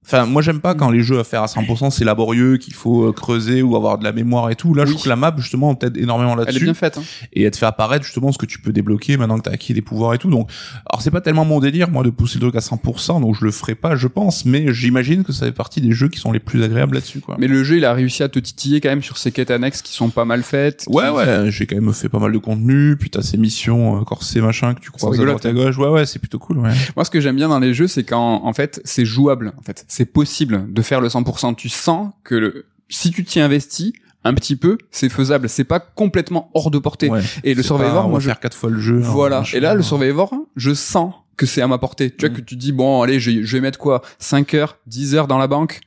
Enfin, 0.06 0.25
moi 0.25 0.41
j'aime 0.41 0.60
pas 0.60 0.74
quand 0.75 0.89
les 0.89 1.03
jeux 1.03 1.20
à 1.20 1.24
faire 1.24 1.44
à 1.44 1.48
100% 1.48 1.91
c'est 1.91 2.06
laborieux, 2.06 2.58
qu'il 2.58 2.74
faut 2.74 3.10
euh, 3.10 3.12
creuser 3.12 3.62
ou 3.62 3.75
avoir 3.75 3.98
de 3.98 4.03
la 4.03 4.12
mémoire 4.12 4.50
et 4.50 4.56
tout. 4.56 4.74
Là, 4.74 4.86
je 4.86 4.91
trouve 4.91 5.03
que 5.03 5.10
la 5.10 5.15
map 5.15 5.34
justement 5.38 5.75
t'aide 5.75 5.98
énormément 5.98 6.36
là-dessus. 6.36 6.58
Elle 6.58 6.63
est 6.63 6.65
bien 6.65 6.74
faite. 6.74 6.98
Hein. 6.98 7.03
Et 7.34 7.44
elle 7.44 7.51
te 7.51 7.58
fait 7.58 7.65
apparaître 7.65 8.06
justement 8.06 8.32
ce 8.32 8.38
que 8.38 8.46
tu 8.46 8.60
peux 8.60 8.72
débloquer 8.72 9.18
maintenant 9.18 9.38
que 9.38 9.44
t'as 9.44 9.51
acquis 9.51 9.74
des 9.74 9.82
pouvoirs 9.82 10.13
et 10.13 10.18
tout. 10.18 10.29
Donc, 10.29 10.50
alors 10.86 11.01
c'est 11.01 11.12
pas 11.12 11.22
tellement 11.22 11.46
mon 11.46 11.60
délire 11.60 11.89
moi 11.89 12.03
de 12.03 12.10
pousser 12.10 12.39
le 12.39 12.50
truc 12.50 12.56
à 12.56 12.60
100%, 12.60 13.22
donc 13.22 13.36
je 13.36 13.46
le 13.46 13.51
ferai 13.51 13.75
pas, 13.75 13.96
je 13.96 14.08
pense. 14.08 14.46
Mais 14.46 14.74
j'imagine 14.74 15.24
que 15.24 15.34
ça 15.34 15.46
fait 15.46 15.51
partie 15.51 15.82
des 15.82 15.91
jeux 15.91 16.08
qui 16.08 16.20
sont 16.20 16.32
les 16.32 16.39
plus 16.39 16.63
agréables 16.63 16.96
là-dessus, 16.96 17.20
quoi. 17.20 17.36
Mais 17.38 17.48
le 17.48 17.63
jeu, 17.63 17.77
il 17.77 17.86
a 17.86 17.94
réussi 17.94 18.24
à 18.24 18.29
te 18.29 18.39
titiller 18.39 18.82
quand 18.82 18.89
même 18.89 19.03
sur 19.03 19.18
ces 19.18 19.32
quêtes 19.32 19.51
annexes 19.51 19.82
qui 19.82 19.94
sont 19.94 20.10
pas 20.10 20.25
mal 20.25 20.44
faites. 20.44 20.86
Ouais, 20.88 21.10
ouais. 21.10 21.51
J'ai 21.51 21.65
quand 21.65 21.75
même 21.75 21.94
fait 21.94 22.10
pas 22.10 22.20
mal 22.20 22.32
de 22.32 22.38
contenu, 22.38 22.96
puis 22.98 23.10
t'as 23.10 23.22
ces 23.22 23.38
missions 23.38 24.00
euh, 24.00 24.03
corsées 24.03 24.41
machin 24.41 24.74
que 24.74 24.79
tu 24.79 24.91
croises 24.91 25.20
à 25.20 25.25
droite 25.25 25.46
à 25.46 25.51
gauche. 25.51 25.77
Ouais, 25.77 25.89
ouais, 25.89 26.06
c'est 26.06 26.20
plutôt 26.20 26.39
cool. 26.39 26.60
Ouais. 26.60 26.72
Moi, 26.96 27.06
ce 27.06 27.12
que 27.12 27.20
j'aime 27.20 27.36
bien 27.36 27.50
dans 27.50 27.60
les 27.60 27.74
jeux, 27.74 27.88
c'est 27.88 28.03
quand 28.03 28.46
en 28.46 28.53
fait 28.53 28.82
c'est 28.86 29.06
jouable. 29.06 29.53
En 29.58 29.62
fait, 29.62 29.86
c'est 29.89 30.05
possible 30.05 30.72
de 30.72 30.81
faire 30.81 31.01
le 31.01 31.10
100%. 31.10 31.55
Tu 31.55 31.67
sens 31.67 32.13
que 32.24 32.36
le, 32.36 32.65
si 32.88 33.12
tu 33.12 33.25
t'y 33.25 33.41
investis, 33.41 33.91
un 34.24 34.34
petit 34.34 34.55
peu, 34.55 34.77
c'est 34.91 35.10
faisable. 35.10 35.50
C'est 35.50 35.63
pas 35.63 35.79
complètement 35.79 36.50
hors 36.53 36.72
de 36.72 36.77
portée. 36.77 37.10
et 37.43 37.53
le 37.53 37.63
Survivor, 37.63 38.08
moi, 38.08 38.19
je 38.19 38.27
faire 38.27 38.39
quatre 38.39 38.55
fois 38.55 38.69
le 38.69 38.79
jeu. 38.79 39.01
Hein, 39.03 39.10
voilà. 39.10 39.43
et 39.53 39.60
là, 39.60 39.75
le 39.75 39.81
Survivor, 39.81 40.34
je 40.55 40.74
sens 40.74 41.13
que 41.38 41.46
c'est 41.46 41.62
à 41.62 41.67
ma 41.67 41.77
portée. 41.77 42.12
Tu 42.12 42.25
vois 42.25 42.29
mm. 42.29 42.38
que 42.38 42.41
tu 42.41 42.55
dis 42.55 42.72
bon, 42.72 43.01
allez, 43.01 43.19
je, 43.19 43.31
vais 43.31 43.62
mettre 43.62 43.79
quoi 43.79 44.01
5 44.19 44.53
heures, 44.53 44.77
10 44.88 45.15
heures 45.15 45.27
dans 45.27 45.38
la 45.38 45.48
banque? 45.48 45.81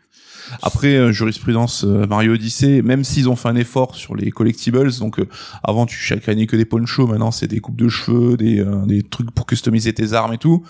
Après 0.61 0.97
euh, 0.97 1.13
jurisprudence 1.13 1.85
euh, 1.85 2.05
Mario 2.07 2.35
Odyssey, 2.35 2.83
même 2.83 3.05
s'ils 3.05 3.29
ont 3.29 3.37
fait 3.37 3.49
un 3.49 3.55
effort 3.55 3.95
sur 3.95 4.17
les 4.17 4.31
collectibles, 4.33 4.93
donc 4.99 5.21
euh, 5.21 5.29
avant 5.63 5.87
tu 5.87 5.97
gagnais 6.27 6.47
que 6.47 6.57
des 6.57 6.65
ponchos, 6.65 7.07
maintenant 7.07 7.31
c'est 7.31 7.47
des 7.47 7.61
coupes 7.61 7.77
de 7.77 7.89
cheveux, 7.89 8.37
des, 8.37 8.63
des 8.87 9.03
trucs 9.03 9.31
pour 9.31 9.47
customiser 9.47 9.93
tes 9.93 10.15
armes 10.15 10.33
et 10.33 10.39
tout 10.39 10.65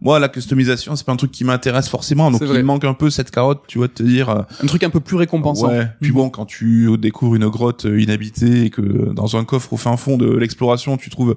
moi 0.00 0.18
la 0.18 0.28
customisation 0.28 0.96
c'est 0.96 1.04
pas 1.06 1.12
un 1.12 1.16
truc 1.16 1.30
qui 1.30 1.44
m'intéresse 1.44 1.88
forcément 1.88 2.30
donc 2.30 2.42
il 2.42 2.62
manque 2.64 2.84
un 2.84 2.94
peu 2.94 3.10
cette 3.10 3.30
carotte 3.30 3.62
tu 3.68 3.78
vois 3.78 3.88
de 3.88 3.92
te 3.92 4.02
dire 4.02 4.28
euh, 4.30 4.42
Un 4.62 4.66
truc 4.66 4.82
un 4.82 4.90
peu 4.90 5.00
plus 5.00 5.16
récompensant. 5.16 5.68
ouais 5.68 5.88
puis 6.00 6.12
bon 6.12 6.30
quand 6.30 6.46
tu 6.46 6.88
découvres 6.98 7.34
une 7.36 7.48
grotte 7.48 7.86
euh, 7.86 8.00
inhabitée 8.00 8.64
et 8.64 8.70
que 8.70 9.12
dans 9.12 9.36
un 9.36 9.44
coffre 9.44 9.72
au 9.72 9.76
fin 9.76 9.96
fond 9.96 10.16
de 10.16 10.30
l'exploration 10.36 10.96
tu 10.96 11.10
trouves 11.10 11.36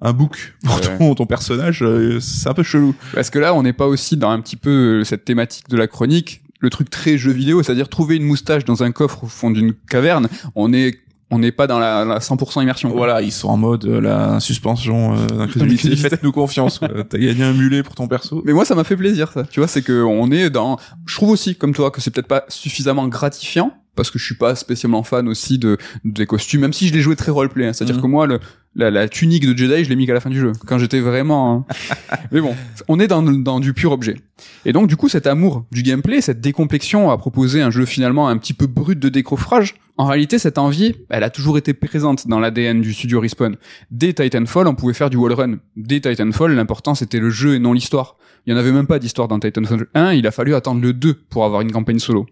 un 0.00 0.12
book 0.12 0.54
pour 0.64 0.76
Ouais. 0.76 0.98
ton, 0.98 1.14
ton 1.14 1.26
personnage 1.26 1.82
euh, 1.82 2.20
c'est 2.20 2.48
un 2.48 2.54
peu 2.54 2.62
chelou 2.62 2.94
Parce 3.14 3.30
que 3.30 3.38
là, 3.38 3.54
on 3.54 3.62
n'est 3.62 3.72
pas 3.72 3.86
aussi 3.86 4.16
dans 4.16 4.30
un 4.30 4.40
petit 4.40 4.56
peu 4.56 5.00
euh, 5.00 5.04
cette 5.04 5.24
thématique 5.24 5.68
de 5.68 5.76
la 5.76 5.86
chronique, 5.86 6.42
le 6.60 6.70
truc 6.70 6.88
très 6.90 7.18
jeu 7.18 7.30
vidéo, 7.32 7.62
c'est-à-dire 7.62 7.88
trouver 7.88 8.16
une 8.16 8.24
moustache 8.24 8.64
dans 8.64 8.82
un 8.82 8.92
coffre 8.92 9.24
au 9.24 9.26
fond 9.26 9.50
d'une 9.50 9.72
caverne. 9.88 10.28
On 10.54 10.72
est 10.72 10.98
on 11.30 11.38
n'est 11.38 11.52
pas 11.52 11.66
dans 11.66 11.78
la, 11.78 12.04
la 12.04 12.18
100% 12.20 12.62
immersion. 12.62 12.88
quoi. 12.88 12.96
voilà 12.98 13.20
ils 13.22 13.32
sont 13.32 13.48
en 13.48 13.56
mode 13.56 13.84
euh, 13.84 14.00
la 14.00 14.40
suspension 14.40 15.14
euh, 15.14 15.26
d'incrédulité 15.38 15.94
faites-nous 15.96 16.32
confiance 16.32 16.80
t'as 17.10 17.18
gagné 17.18 17.44
un 17.44 17.52
mulet 17.52 17.82
pour 17.82 17.94
ton 17.94 18.08
perso 18.08 18.42
Mais 18.44 18.52
moi, 18.52 18.64
ça 18.64 18.74
m'a 18.74 18.84
fait 18.84 18.96
plaisir, 18.96 19.30
ça. 19.32 19.44
Tu 19.44 19.60
vois, 19.60 19.68
c'est 19.68 19.82
que 19.82 20.02
on 20.02 20.30
est 20.30 20.50
dans. 20.50 20.78
Je 21.06 21.14
trouve 21.16 21.30
aussi, 21.30 21.54
comme 21.56 21.74
toi, 21.74 21.90
que 21.90 22.00
c'est 22.00 22.10
peut-être 22.10 22.28
pas 22.28 22.44
suffisamment 22.48 23.06
gratifiant 23.08 23.72
parce 23.98 24.10
que 24.10 24.18
je 24.18 24.24
suis 24.24 24.36
pas 24.36 24.54
spécialement 24.54 25.02
fan 25.02 25.28
aussi 25.28 25.58
de 25.58 25.76
des 26.04 26.24
costumes, 26.24 26.60
même 26.62 26.72
si 26.72 26.88
je 26.88 26.94
l'ai 26.94 27.00
joué 27.00 27.16
très 27.16 27.32
roleplay. 27.32 27.66
hein. 27.66 27.72
C'est-à-dire 27.74 27.96
Mhm. 27.96 28.02
que 28.02 28.06
moi, 28.06 28.26
le, 28.28 28.38
la, 28.76 28.90
la 28.90 29.08
tunique 29.08 29.44
de 29.44 29.56
Jedi, 29.56 29.82
je 29.84 29.88
l'ai 29.90 29.96
mis 29.96 30.06
qu'à 30.06 30.14
la 30.14 30.20
fin 30.20 30.30
du 30.30 30.38
jeu, 30.38 30.52
quand 30.66 30.78
j'étais 30.78 31.00
vraiment. 31.00 31.66
hein. 31.68 32.16
Mais 32.32 32.40
bon, 32.40 32.54
on 32.86 33.00
est 33.00 33.08
dans, 33.08 33.22
dans 33.22 33.60
du 33.60 33.74
pur 33.74 33.90
objet. 33.92 34.16
Et 34.64 34.72
donc, 34.72 34.86
du 34.88 34.96
coup, 34.96 35.08
cet 35.08 35.26
amour 35.26 35.66
du 35.72 35.82
gameplay, 35.82 36.20
cette 36.20 36.40
décomplexion 36.40 37.10
à 37.10 37.18
proposer 37.18 37.60
un 37.60 37.70
jeu 37.72 37.84
finalement 37.84 38.28
un 38.28 38.38
petit 38.38 38.54
peu 38.54 38.66
brut 38.66 38.98
de 38.98 39.08
décoffrage, 39.08 39.74
en 39.96 40.06
réalité, 40.06 40.38
cette 40.38 40.58
envie, 40.58 40.94
elle 41.10 41.24
a 41.24 41.30
toujours 41.30 41.58
été 41.58 41.74
présente 41.74 42.28
dans 42.28 42.38
l'ADN 42.38 42.80
du 42.80 42.94
studio 42.94 43.18
Respawn. 43.20 43.56
Dès 43.90 44.12
Titanfall, 44.12 44.68
on 44.68 44.76
pouvait 44.76 44.94
faire 44.94 45.10
du 45.10 45.16
wallrun. 45.16 45.58
Dès 45.76 46.00
Titanfall, 46.00 46.54
l'important 46.54 46.94
c'était 46.94 47.18
le 47.18 47.30
jeu 47.30 47.56
et 47.56 47.58
non 47.58 47.72
l'histoire. 47.72 48.16
Il 48.46 48.52
y 48.52 48.54
en 48.54 48.58
avait 48.58 48.70
même 48.70 48.86
pas 48.86 49.00
d'histoire 49.00 49.26
dans 49.26 49.40
Titanfall 49.40 49.88
1, 49.94 50.12
il 50.12 50.24
a 50.26 50.30
fallu 50.30 50.54
attendre 50.54 50.80
le 50.80 50.92
2 50.92 51.14
pour 51.28 51.44
avoir 51.44 51.62
une 51.62 51.72
campagne 51.72 51.98
solo. 51.98 52.26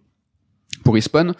Pour 0.86 0.94
Respawn, 0.94 1.34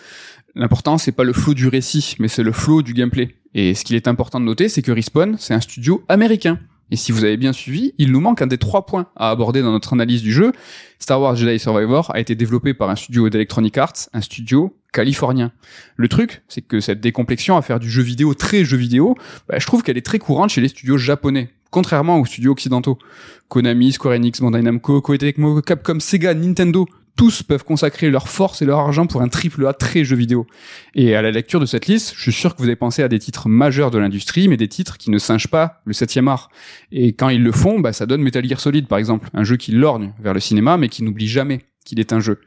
l'important 0.57 0.99
c'est 0.99 1.13
pas 1.13 1.23
le 1.23 1.33
flow 1.33 1.55
du 1.55 1.69
récit, 1.69 2.17
mais 2.19 2.27
c'est 2.27 2.43
le 2.43 2.51
flow 2.51 2.83
du 2.83 2.95
gameplay. 2.95 3.37
Et 3.55 3.75
ce 3.75 3.85
qu'il 3.85 3.95
est 3.95 4.09
important 4.09 4.41
de 4.41 4.45
noter, 4.45 4.69
c'est 4.69 4.83
que 4.83 4.91
Respawn, 4.91 5.37
c'est 5.39 5.55
un 5.55 5.61
studio 5.61 6.03
américain. 6.09 6.59
Et 6.91 6.97
si 6.97 7.13
vous 7.13 7.23
avez 7.23 7.37
bien 7.37 7.53
suivi, 7.53 7.95
il 7.97 8.11
nous 8.11 8.19
manque 8.19 8.43
un 8.43 8.49
des 8.49 8.59
trois 8.59 8.87
points 8.87 9.07
à 9.15 9.31
aborder 9.31 9.63
dans 9.63 9.71
notre 9.71 9.93
analyse 9.93 10.21
du 10.21 10.33
jeu. 10.33 10.51
Star 10.99 11.21
Wars 11.21 11.37
Jedi 11.37 11.61
Survivor 11.61 12.11
a 12.13 12.19
été 12.19 12.35
développé 12.35 12.75
par 12.75 12.91
un 12.91 12.97
studio 12.97 13.31
d'Electronic 13.31 13.79
Arts, 13.79 14.09
un 14.13 14.21
studio 14.21 14.77
californien. 14.93 15.53
Le 15.95 16.09
truc, 16.09 16.43
c'est 16.49 16.63
que 16.63 16.81
cette 16.81 17.01
décomplexion 17.01 17.57
à 17.57 17.63
faire 17.63 17.79
du 17.79 17.89
jeu 17.89 18.03
vidéo 18.03 18.35
très 18.35 18.65
jeu 18.65 18.77
vidéo, 18.77 19.15
bah, 19.49 19.61
je 19.61 19.67
trouve 19.67 19.85
qu'elle 19.85 19.97
est 19.97 20.05
très 20.05 20.19
courante 20.19 20.51
chez 20.51 20.61
les 20.61 20.67
studios 20.69 20.99
japonais, 20.99 21.51
contrairement 21.71 22.19
aux 22.19 22.27
studios 22.27 22.51
occidentaux. 22.51 22.99
Konami, 23.47 23.93
Square 23.93 24.17
Enix, 24.17 24.41
Bandai 24.41 24.63
Namco, 24.63 25.01
Koei 25.03 25.19
Tecmo, 25.19 25.63
Capcom, 25.63 26.01
Sega, 26.01 26.35
Nintendo, 26.35 26.89
tous 27.17 27.43
peuvent 27.43 27.65
consacrer 27.65 28.11
leur 28.11 28.29
force 28.29 28.63
et 28.63 28.67
leur 28.67 28.79
argent 28.79 29.07
pour 29.07 29.23
un 29.23 29.29
triple 29.29 29.67
A 29.67 29.73
très 29.73 30.05
jeu 30.05 30.17
vidéo. 30.17 30.47
Et 30.95 31.17
à 31.17 31.23
la 31.23 31.31
lecture 31.31 31.61
de 31.61 31.67
cette 31.67 31.87
liste, 31.87 32.13
je 32.17 32.23
suis 32.23 32.33
sûr 32.33 32.55
que 32.55 32.61
vous 32.61 32.69
avez 32.69 32.77
pensé 32.77 33.03
à 33.03 33.09
des 33.09 33.19
titres 33.19 33.49
majeurs 33.49 33.91
de 33.91 33.99
l'industrie, 33.99 34.49
mais 34.49 34.57
des 34.57 34.69
titres 34.69 34.99
qui 34.99 35.11
ne 35.11 35.19
singent 35.19 35.49
pas 35.49 35.81
le 35.85 35.93
septième 35.93 36.29
art. 36.29 36.51
Et 36.93 37.15
quand 37.15 37.31
ils 37.31 37.43
le 37.43 37.53
font, 37.53 37.81
bah, 37.81 37.93
ça 37.93 38.07
donne 38.07 38.23
Metal 38.23 38.47
Gear 38.47 38.61
Solid, 38.61 38.87
par 38.87 38.99
exemple, 38.99 39.29
un 39.33 39.45
jeu 39.45 39.57
qui 39.57 39.73
lorgne 39.73 40.13
vers 40.21 40.35
le 40.35 40.41
cinéma, 40.41 40.77
mais 40.77 40.89
qui 40.89 41.03
n'oublie 41.03 41.29
jamais 41.29 41.63
qu'il 41.87 42.01
est 42.01 42.13
un 42.13 42.21
jeu. 42.21 42.41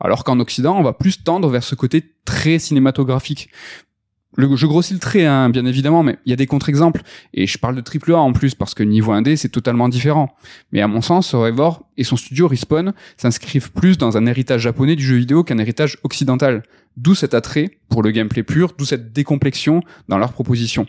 Alors 0.00 0.24
qu'en 0.24 0.40
Occident, 0.40 0.76
on 0.76 0.82
va 0.82 0.92
plus 0.92 1.22
tendre 1.22 1.48
vers 1.48 1.62
ce 1.62 1.74
côté 1.74 2.02
très 2.24 2.58
cinématographique. 2.58 3.50
Le, 4.36 4.54
je 4.54 4.66
grossis 4.66 4.92
le 4.92 5.00
trait, 5.00 5.24
hein, 5.24 5.48
bien 5.48 5.64
évidemment, 5.64 6.02
mais 6.02 6.18
il 6.26 6.30
y 6.30 6.32
a 6.32 6.36
des 6.36 6.46
contre-exemples. 6.46 7.02
Et 7.34 7.46
je 7.46 7.58
parle 7.58 7.74
de 7.74 7.80
triple 7.80 8.12
A 8.12 8.18
en 8.18 8.32
plus, 8.32 8.54
parce 8.54 8.74
que 8.74 8.82
niveau 8.82 9.12
indé, 9.12 9.36
c'est 9.36 9.48
totalement 9.48 9.88
différent. 9.88 10.34
Mais 10.72 10.82
à 10.82 10.88
mon 10.88 11.00
sens, 11.00 11.28
Survivor 11.28 11.88
et 11.96 12.04
son 12.04 12.16
studio 12.16 12.46
Respawn 12.46 12.92
s'inscrivent 13.16 13.72
plus 13.72 13.98
dans 13.98 14.16
un 14.16 14.26
héritage 14.26 14.60
japonais 14.62 14.94
du 14.94 15.04
jeu 15.04 15.16
vidéo 15.16 15.42
qu'un 15.42 15.58
héritage 15.58 15.98
occidental. 16.04 16.62
D'où 16.96 17.14
cet 17.14 17.34
attrait 17.34 17.78
pour 17.88 18.02
le 18.02 18.10
gameplay 18.10 18.42
pur, 18.42 18.72
d'où 18.76 18.84
cette 18.84 19.12
décomplexion 19.12 19.82
dans 20.08 20.18
leurs 20.18 20.32
propositions. 20.32 20.86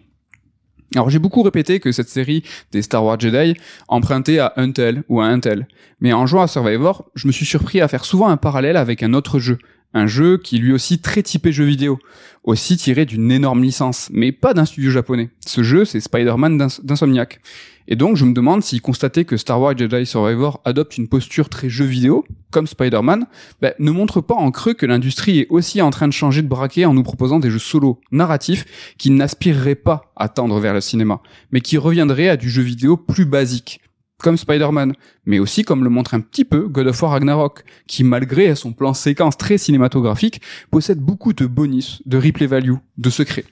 Alors 0.96 1.10
j'ai 1.10 1.20
beaucoup 1.20 1.42
répété 1.42 1.82
que 1.82 1.92
cette 1.92 2.08
série 2.08 2.44
des 2.72 2.82
Star 2.82 3.04
Wars 3.04 3.20
Jedi 3.20 3.56
empruntait 3.90 4.40
à 4.40 4.54
Untel 4.56 5.04
ou 5.10 5.20
à 5.20 5.26
Intel. 5.26 5.68
Mais 6.00 6.14
en 6.14 6.26
jouant 6.26 6.44
à 6.44 6.48
Survivor, 6.48 7.10
je 7.14 7.28
me 7.28 7.34
suis 7.34 7.46
surpris 7.46 7.82
à 7.82 7.90
faire 7.90 8.06
souvent 8.06 8.30
un 8.30 8.38
parallèle 8.38 8.78
avec 8.78 9.04
un 9.04 9.14
autre 9.14 9.40
jeu. 9.40 9.58
Un 9.94 10.08
jeu 10.08 10.38
qui 10.38 10.58
lui 10.58 10.74
aussi 10.74 11.00
très 11.00 11.24
typé 11.24 11.52
jeu 11.52 11.64
vidéo. 11.64 11.98
Aussi 12.44 12.78
tiré 12.78 13.06
d'une 13.06 13.32
énorme 13.32 13.64
licence, 13.64 14.10
mais 14.12 14.32
pas 14.32 14.54
d'un 14.54 14.66
studio 14.66 14.92
japonais. 14.92 15.30
Ce 15.46 15.64
jeu, 15.64 15.86
c'est 15.86 16.00
Spider-Man 16.00 16.58
d'Ins- 16.58 16.80
d'Insomniac. 16.84 17.42
Et 17.90 17.96
donc 17.96 18.18
je 18.18 18.26
me 18.26 18.34
demande 18.34 18.64
s'il 18.64 18.82
constatait 18.82 19.24
que 19.24 19.38
Star 19.38 19.62
Wars 19.62 19.78
Jedi 19.78 20.06
Survivor 20.06 20.62
adopte 20.66 20.98
une 20.98 21.08
posture 21.08 21.48
très 21.48 21.70
jeu 21.70 21.86
vidéo, 21.86 22.26
comme 22.52 22.68
Spider-Man, 22.68 23.28
ben, 23.62 23.74
ne 23.80 23.92
montre 23.92 24.20
pas 24.20 24.36
en 24.36 24.52
creux 24.52 24.74
que 24.74 24.86
l'industrie 24.86 25.40
est 25.40 25.48
aussi 25.50 25.82
en 25.82 25.90
train 25.90 26.08
de 26.08 26.14
changer 26.14 26.42
de 26.42 26.48
braquet 26.48 26.84
en 26.86 26.94
nous 26.94 27.04
proposant 27.04 27.40
des 27.40 27.50
jeux 27.50 27.60
solo 27.60 28.02
narratifs 28.12 28.66
qui 28.98 29.10
n'aspireraient 29.10 29.76
pas 29.76 30.12
à 30.18 30.28
tendre 30.28 30.60
vers 30.60 30.74
le 30.74 30.82
cinéma, 30.82 31.22
mais 31.52 31.62
qui 31.62 31.78
reviendraient 31.78 32.28
à 32.28 32.36
du 32.38 32.50
jeu 32.50 32.62
vidéo 32.62 32.98
plus 32.98 33.26
basique, 33.26 33.80
comme 34.22 34.38
Spider-Man, 34.38 34.94
mais 35.26 35.40
aussi 35.40 35.64
comme 35.64 35.84
le 35.84 35.90
montre 35.90 36.14
un 36.14 36.22
petit 36.22 36.46
peu 36.46 36.68
God 36.68 36.88
of 36.88 37.02
War 37.02 37.12
Ragnarok, 37.12 37.64
qui 37.88 38.04
malgré 38.04 38.56
son 38.56 38.74
plan 38.74 38.94
séquence 38.94 39.38
très 39.38 39.58
cinématographique, 39.58 40.42
possède 40.72 41.00
beaucoup 41.00 41.34
de 41.34 41.46
bonus, 41.46 42.02
de 42.06 42.18
replay 42.18 42.48
value, 42.48 42.76
de 42.98 43.10
secrets. 43.10 43.46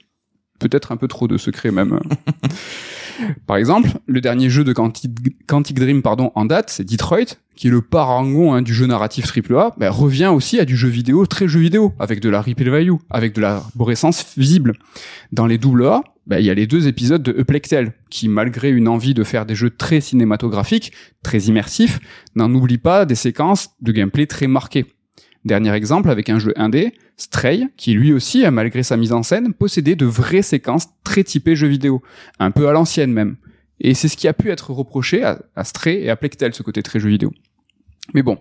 Peut-être 0.58 0.92
un 0.92 0.96
peu 0.96 1.06
trop 1.06 1.28
de 1.28 1.36
secrets 1.36 1.70
même. 1.70 2.00
Par 3.46 3.56
exemple, 3.56 3.90
le 4.06 4.20
dernier 4.20 4.50
jeu 4.50 4.64
de 4.64 4.72
Quantic, 4.72 5.10
Quantic 5.46 5.78
Dream 5.78 6.02
pardon, 6.02 6.32
en 6.34 6.44
date, 6.44 6.70
c'est 6.70 6.84
Detroit, 6.84 7.36
qui 7.54 7.68
est 7.68 7.70
le 7.70 7.80
parangon 7.80 8.52
hein, 8.52 8.62
du 8.62 8.74
jeu 8.74 8.86
narratif 8.86 9.26
AAA, 9.36 9.74
ben, 9.78 9.90
revient 9.90 10.26
aussi 10.26 10.58
à 10.58 10.64
du 10.64 10.76
jeu 10.76 10.88
vidéo 10.88 11.26
très 11.26 11.48
jeu 11.48 11.60
vidéo, 11.60 11.94
avec 11.98 12.20
de 12.20 12.28
la 12.28 12.42
replay 12.42 12.70
value, 12.70 12.94
avec 13.10 13.34
de 13.34 13.40
l'arborescence 13.40 14.34
visible. 14.36 14.74
Dans 15.32 15.46
les 15.46 15.58
double 15.58 15.86
A, 15.86 16.02
ben, 16.26 16.38
il 16.38 16.44
y 16.44 16.50
a 16.50 16.54
les 16.54 16.66
deux 16.66 16.88
épisodes 16.88 17.22
de 17.22 17.38
Eplectel, 17.38 17.92
qui 18.10 18.28
malgré 18.28 18.70
une 18.70 18.88
envie 18.88 19.14
de 19.14 19.22
faire 19.22 19.46
des 19.46 19.54
jeux 19.54 19.70
très 19.70 20.00
cinématographiques, 20.00 20.92
très 21.22 21.38
immersifs, 21.40 22.00
n'en 22.34 22.52
oublie 22.52 22.78
pas 22.78 23.04
des 23.06 23.14
séquences 23.14 23.70
de 23.80 23.92
gameplay 23.92 24.26
très 24.26 24.48
marquées. 24.48 24.86
Dernier 25.44 25.72
exemple 25.74 26.10
avec 26.10 26.28
un 26.28 26.40
jeu 26.40 26.52
indé, 26.56 26.94
Stray, 27.16 27.68
qui 27.76 27.92
lui 27.92 28.12
aussi, 28.12 28.44
malgré 28.50 28.82
sa 28.82 28.96
mise 28.96 29.12
en 29.12 29.22
scène, 29.22 29.54
possédait 29.54 29.94
de 29.94 30.06
vraies 30.06 30.42
séquences 30.42 30.88
très 31.04 31.22
typées 31.22 31.54
jeux 31.54 31.68
vidéo, 31.68 32.02
un 32.40 32.50
peu 32.50 32.68
à 32.68 32.72
l'ancienne 32.72 33.12
même. 33.12 33.36
Et 33.78 33.94
c'est 33.94 34.08
ce 34.08 34.16
qui 34.16 34.26
a 34.26 34.32
pu 34.32 34.50
être 34.50 34.72
reproché 34.72 35.22
à, 35.22 35.40
à 35.54 35.62
Stray 35.62 36.02
et 36.02 36.10
à 36.10 36.16
Plectel, 36.16 36.54
ce 36.54 36.64
côté 36.64 36.82
très 36.82 36.98
jeu 36.98 37.08
vidéo. 37.08 37.32
Mais 38.14 38.22
bon, 38.22 38.38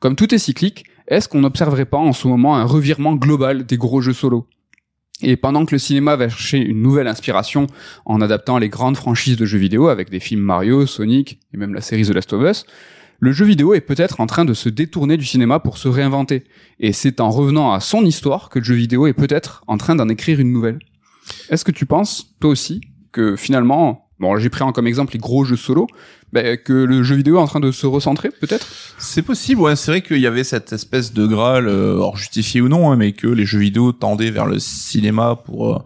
comme 0.00 0.16
tout 0.16 0.34
est 0.34 0.38
cyclique, 0.38 0.84
est-ce 1.06 1.28
qu'on 1.28 1.40
n'observerait 1.42 1.84
pas 1.84 1.98
en 1.98 2.12
ce 2.12 2.26
moment 2.26 2.56
un 2.56 2.64
revirement 2.64 3.14
global 3.14 3.64
des 3.64 3.76
gros 3.76 4.00
jeux 4.00 4.12
solo? 4.12 4.48
Et 5.22 5.36
pendant 5.36 5.64
que 5.64 5.74
le 5.74 5.78
cinéma 5.78 6.16
va 6.16 6.28
chercher 6.28 6.58
une 6.58 6.82
nouvelle 6.82 7.08
inspiration 7.08 7.66
en 8.04 8.20
adaptant 8.20 8.58
les 8.58 8.68
grandes 8.68 8.96
franchises 8.96 9.36
de 9.36 9.44
jeux 9.46 9.58
vidéo 9.58 9.88
avec 9.88 10.10
des 10.10 10.20
films 10.20 10.42
Mario, 10.42 10.86
Sonic 10.86 11.38
et 11.54 11.56
même 11.56 11.74
la 11.74 11.80
série 11.80 12.04
The 12.04 12.10
Last 12.10 12.32
of 12.32 12.42
Us, 12.42 12.66
le 13.20 13.30
jeu 13.30 13.44
vidéo 13.44 13.72
est 13.74 13.80
peut-être 13.80 14.20
en 14.20 14.26
train 14.26 14.44
de 14.44 14.52
se 14.52 14.68
détourner 14.68 15.16
du 15.16 15.24
cinéma 15.24 15.60
pour 15.60 15.78
se 15.78 15.86
réinventer. 15.86 16.42
Et 16.80 16.92
c'est 16.92 17.20
en 17.20 17.30
revenant 17.30 17.72
à 17.72 17.78
son 17.78 18.04
histoire 18.04 18.48
que 18.48 18.58
le 18.58 18.64
jeu 18.64 18.74
vidéo 18.74 19.06
est 19.06 19.12
peut-être 19.12 19.62
en 19.68 19.78
train 19.78 19.94
d'en 19.94 20.08
écrire 20.08 20.40
une 20.40 20.52
nouvelle. 20.52 20.80
Est-ce 21.48 21.64
que 21.64 21.70
tu 21.70 21.86
penses, 21.86 22.34
toi 22.40 22.50
aussi, 22.50 22.80
que 23.12 23.36
finalement, 23.36 24.01
bon, 24.22 24.38
j'ai 24.38 24.48
pris 24.48 24.62
en 24.62 24.72
comme 24.72 24.86
exemple 24.86 25.12
les 25.12 25.18
gros 25.18 25.44
jeux 25.44 25.56
solo, 25.56 25.86
ben, 26.32 26.56
que 26.56 26.72
le 26.72 27.02
jeu 27.02 27.16
vidéo 27.16 27.36
est 27.36 27.40
en 27.40 27.46
train 27.46 27.60
de 27.60 27.72
se 27.72 27.86
recentrer, 27.86 28.30
peut-être? 28.30 28.66
C'est 28.96 29.20
possible, 29.20 29.60
ouais. 29.60 29.76
C'est 29.76 29.90
vrai 29.90 30.00
qu'il 30.00 30.20
y 30.20 30.26
avait 30.26 30.44
cette 30.44 30.72
espèce 30.72 31.12
de 31.12 31.26
graal, 31.26 31.68
euh, 31.68 31.96
hors 31.96 32.16
justifié 32.16 32.60
ou 32.60 32.68
non, 32.68 32.90
hein, 32.90 32.96
mais 32.96 33.12
que 33.12 33.26
les 33.26 33.44
jeux 33.44 33.58
vidéo 33.58 33.92
tendaient 33.92 34.30
vers 34.30 34.46
le 34.46 34.58
cinéma 34.58 35.36
pour 35.36 35.74
euh, 35.74 35.78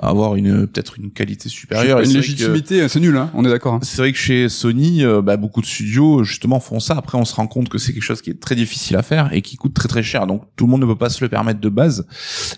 avoir 0.00 0.36
une 0.36 0.66
peut-être 0.66 0.98
une 0.98 1.10
qualité 1.10 1.48
supérieure. 1.48 2.00
Une 2.00 2.12
légitimité, 2.12 2.88
c'est 2.88 3.00
nul, 3.00 3.16
hein, 3.16 3.30
on 3.34 3.44
est 3.44 3.48
d'accord. 3.48 3.74
hein. 3.74 3.80
C'est 3.82 3.98
vrai 3.98 4.12
que 4.12 4.18
chez 4.18 4.48
Sony, 4.48 5.04
euh, 5.04 5.22
bah, 5.22 5.36
beaucoup 5.36 5.60
de 5.60 5.66
studios 5.66 6.24
justement 6.24 6.60
font 6.60 6.80
ça. 6.80 6.94
Après, 6.94 7.18
on 7.18 7.24
se 7.24 7.34
rend 7.34 7.46
compte 7.46 7.68
que 7.68 7.78
c'est 7.78 7.92
quelque 7.92 8.02
chose 8.02 8.22
qui 8.22 8.30
est 8.30 8.40
très 8.40 8.54
difficile 8.54 8.96
à 8.96 9.02
faire 9.02 9.32
et 9.32 9.42
qui 9.42 9.56
coûte 9.56 9.74
très 9.74 9.88
très 9.88 10.02
cher. 10.02 10.26
Donc 10.26 10.44
tout 10.56 10.66
le 10.66 10.70
monde 10.70 10.82
ne 10.82 10.86
peut 10.86 10.96
pas 10.96 11.10
se 11.10 11.22
le 11.22 11.28
permettre 11.28 11.60
de 11.60 11.68
base. 11.68 12.06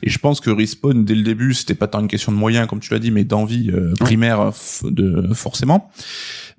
Et 0.03 0.11
je 0.11 0.19
pense 0.19 0.41
que 0.41 0.51
Respawn 0.51 1.05
dès 1.05 1.15
le 1.15 1.23
début, 1.23 1.55
c'était 1.55 1.75
pas 1.75 1.87
tant 1.87 2.01
une 2.01 2.09
question 2.09 2.33
de 2.33 2.37
moyens 2.37 2.67
comme 2.69 2.81
tu 2.81 2.93
l'as 2.93 3.01
dit, 3.01 3.11
mais 3.11 3.25
d'envie 3.25 3.71
euh, 3.71 3.95
primaire 4.01 4.53
de 4.85 5.33
forcément. 5.35 5.91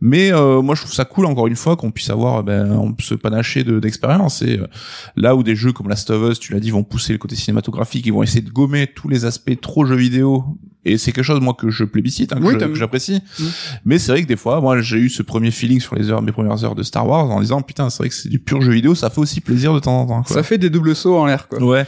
Mais 0.02 0.32
euh, 0.34 0.62
moi, 0.62 0.76
je 0.76 0.82
trouve 0.82 0.94
ça 0.94 1.06
cool 1.06 1.26
encore 1.26 1.48
une 1.48 1.56
fois 1.56 1.76
qu'on 1.78 1.90
puisse 1.92 2.10
avoir, 2.10 2.44
ben, 2.44 2.72
on 2.72 2.92
peut 2.94 3.04
se 3.04 3.16
panacher 3.16 3.64
de- 3.64 3.80
d'expérience. 3.80 4.42
et 4.42 4.60
euh, 4.60 4.68
là 5.16 5.36
où 5.36 5.44
des 5.44 5.56
jeux 5.56 5.72
comme 5.72 5.88
Last 5.90 6.10
of 6.10 6.32
Us, 6.32 6.40
tu 6.40 6.54
l'as 6.54 6.60
dit, 6.60 6.70
vont 6.72 6.84
pousser 6.84 7.14
le 7.14 7.20
côté 7.20 7.36
cinématographique, 7.36 8.06
ils 8.06 8.14
vont 8.14 8.22
essayer 8.24 8.42
de 8.42 8.50
gommer 8.52 8.88
tous 8.88 9.08
les 9.08 9.26
aspects 9.26 9.60
trop 9.62 9.86
jeux 9.86 9.96
vidéo. 9.96 10.44
Et 10.88 11.00
c'est 11.00 11.12
quelque 11.12 11.24
chose 11.26 11.40
moi 11.42 11.56
que 11.56 11.72
je 11.72 11.84
plébiscite, 11.84 12.32
hein, 12.34 12.36
que 12.40 12.44
Oui, 12.46 12.54
j'apprécie. 12.76 13.20
Mais 13.86 13.98
c'est 13.98 14.12
vrai 14.12 14.22
que 14.22 14.28
des 14.28 14.36
fois, 14.36 14.62
moi, 14.62 14.82
j'ai 14.82 14.98
eu 14.98 15.10
ce 15.10 15.24
premier 15.24 15.50
feeling 15.50 15.80
sur 15.80 15.96
les 15.96 16.12
heures, 16.12 16.22
mes 16.22 16.32
premières 16.32 16.64
heures 16.64 16.76
de 16.76 16.84
Star 16.84 17.08
Wars, 17.08 17.26
en 17.32 17.42
disant 17.42 17.62
putain, 17.64 17.90
c'est 17.90 18.00
vrai 18.00 18.10
que 18.10 18.16
c'est 18.16 18.30
du 18.30 18.38
pur 18.38 18.62
jeu 18.62 18.72
vidéo, 18.74 18.94
ça 18.94 19.10
fait 19.10 19.20
aussi 19.22 19.42
plaisir 19.42 19.74
de 19.74 19.80
temps 19.80 20.02
en 20.02 20.06
temps. 20.06 20.22
Quoi. 20.24 20.36
Ça 20.36 20.44
fait 20.44 20.60
des 20.60 20.70
doubles 20.70 20.96
sauts 20.96 21.18
en 21.18 21.26
l'air, 21.26 21.48
quoi. 21.48 21.60
Ouais. 21.64 21.86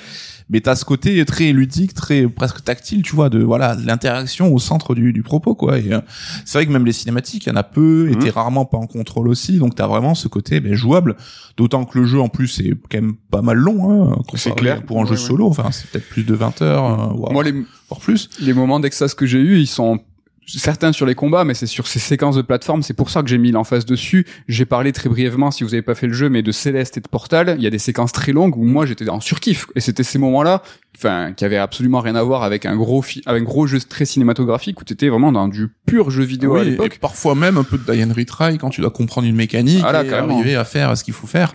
Mais 0.49 0.61
t'as 0.61 0.75
ce 0.75 0.85
côté 0.85 1.23
très 1.25 1.51
ludique, 1.51 1.93
très 1.93 2.27
presque 2.27 2.63
tactile, 2.63 3.01
tu 3.01 3.15
vois, 3.15 3.29
de 3.29 3.39
voilà 3.43 3.75
l'interaction 3.75 4.53
au 4.53 4.59
centre 4.59 4.95
du, 4.95 5.11
du 5.13 5.23
propos, 5.23 5.55
quoi. 5.55 5.77
Et 5.79 5.91
euh, 5.93 5.99
c'est 6.45 6.57
vrai 6.57 6.65
que 6.65 6.71
même 6.71 6.85
les 6.85 6.93
cinématiques, 6.93 7.45
il 7.45 7.49
y 7.49 7.51
en 7.51 7.55
a 7.55 7.63
peu, 7.63 8.09
et 8.09 8.15
Mhm. 8.15 8.19
t'es 8.19 8.29
rarement 8.29 8.65
pas 8.65 8.77
en 8.77 8.87
contrôle 8.87 9.27
aussi, 9.27 9.57
donc 9.57 9.75
t'as 9.75 9.87
vraiment 9.87 10.15
ce 10.15 10.27
côté 10.27 10.59
ben, 10.59 10.73
jouable. 10.73 11.15
D'autant 11.57 11.85
que 11.85 11.97
le 11.99 12.05
jeu 12.05 12.19
en 12.21 12.29
plus 12.29 12.59
est 12.59 12.71
quand 12.89 13.01
même 13.01 13.15
pas 13.31 13.41
mal 13.41 13.57
long, 13.57 14.11
hein, 14.11 14.15
C'est 14.35 14.55
clair. 14.55 14.83
pour 14.83 15.01
un 15.01 15.05
jeu 15.05 15.11
Ouais, 15.15 15.17
ouais. 15.19 15.27
solo. 15.27 15.47
Enfin, 15.47 15.71
c'est 15.71 15.89
peut-être 15.89 16.07
plus 16.09 16.23
de 16.23 16.33
20 16.35 16.61
heures, 16.61 16.85
euh, 16.85 17.13
voire, 17.15 17.31
Moi, 17.33 17.43
les, 17.43 17.51
voire 17.89 17.99
plus. 17.99 18.29
les 18.39 18.53
moments 18.53 18.79
d'extase 18.79 19.13
que 19.15 19.25
j'ai 19.25 19.39
eu, 19.39 19.57
ils 19.59 19.67
sont 19.67 19.99
certains 20.47 20.93
sur 20.93 21.05
les 21.05 21.15
combats, 21.15 21.43
mais 21.43 21.53
c'est 21.53 21.67
sur 21.67 21.87
ces 21.87 21.99
séquences 21.99 22.35
de 22.35 22.41
plateforme. 22.41 22.81
C'est 22.81 22.93
pour 22.93 23.09
ça 23.09 23.21
que 23.21 23.29
j'ai 23.29 23.37
mis 23.37 23.51
l'emphase 23.51 23.85
dessus. 23.85 24.25
J'ai 24.47 24.65
parlé 24.65 24.93
très 24.93 25.09
brièvement, 25.09 25.51
si 25.51 25.63
vous 25.63 25.73
avez 25.73 25.83
pas 25.83 25.95
fait 25.95 26.07
le 26.07 26.13
jeu, 26.13 26.29
mais 26.29 26.41
de 26.41 26.51
Céleste 26.51 26.97
et 26.97 27.01
de 27.01 27.07
Portal. 27.07 27.55
Il 27.57 27.63
y 27.63 27.67
a 27.67 27.69
des 27.69 27.79
séquences 27.79 28.11
très 28.13 28.31
longues 28.31 28.57
où 28.57 28.63
moi 28.63 28.85
j'étais 28.85 29.09
en 29.09 29.19
surkiff. 29.19 29.67
Et 29.75 29.81
c'était 29.81 30.03
ces 30.03 30.19
moments-là, 30.19 30.63
enfin, 30.97 31.33
qui 31.33 31.45
avaient 31.45 31.57
absolument 31.57 31.99
rien 32.01 32.15
à 32.15 32.23
voir 32.23 32.43
avec 32.43 32.65
un 32.65 32.75
gros, 32.75 33.01
fi- 33.01 33.21
avec 33.25 33.41
un 33.43 33.45
gros 33.45 33.67
jeu 33.67 33.79
très 33.79 34.05
cinématographique 34.05 34.81
où 34.81 34.83
t'étais 34.83 35.09
vraiment 35.09 35.31
dans 35.31 35.47
du 35.47 35.67
pur 35.85 36.09
jeu 36.11 36.23
vidéo 36.23 36.55
à 36.55 36.63
et 36.63 36.71
l'époque. 36.71 36.97
parfois 36.99 37.35
même 37.35 37.57
un 37.57 37.63
peu 37.63 37.77
de 37.77 37.91
Diane 37.91 38.11
Retry 38.11 38.57
quand 38.57 38.69
tu 38.69 38.81
dois 38.81 38.89
comprendre 38.91 39.27
une 39.27 39.35
mécanique 39.35 39.79
Voilà, 39.81 40.03
et 40.03 40.07
carrément. 40.07 40.35
arriver 40.39 40.55
à 40.55 40.65
faire 40.65 40.97
ce 40.97 41.03
qu'il 41.03 41.13
faut 41.13 41.27
faire. 41.27 41.53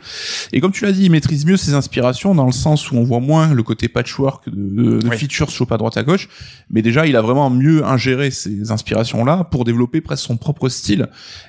Et 0.53 0.61
comme 0.61 0.73
tu 0.73 0.85
l'as 0.85 0.93
dit, 0.93 1.05
il 1.05 1.11
maîtrise 1.11 1.45
mieux 1.47 1.57
ses 1.57 1.75
inspirations 1.75 2.35
dans 2.35 2.47
le 2.47 2.53
sens 2.53 2.91
où 2.91 2.97
on 2.97 3.05
voit 3.05 3.21
moins 3.21 3.53
le 3.53 3.63
côté 3.63 3.89
patchwork 3.89 4.49
de, 4.49 4.55
de, 4.55 4.99
de 5.01 5.09
Oui. 5.09 5.17
features 5.17 5.51
chopées 5.51 5.75
à 5.75 5.79
droite 5.79 5.97
à 5.97 6.03
gauche. 6.03 6.29
Mais 6.71 6.83
déjà, 6.83 7.07
il 7.07 7.17
a 7.17 7.23
vraiment 7.23 7.51
mieux 7.51 7.85
ingéré 7.85 8.31
ces 8.31 8.71
inspirations-là 8.71 9.45
pour 9.51 9.65
développer 9.65 10.01
presque 10.01 10.25
son 10.25 10.37
propre 10.37 10.69
style. 10.69 11.09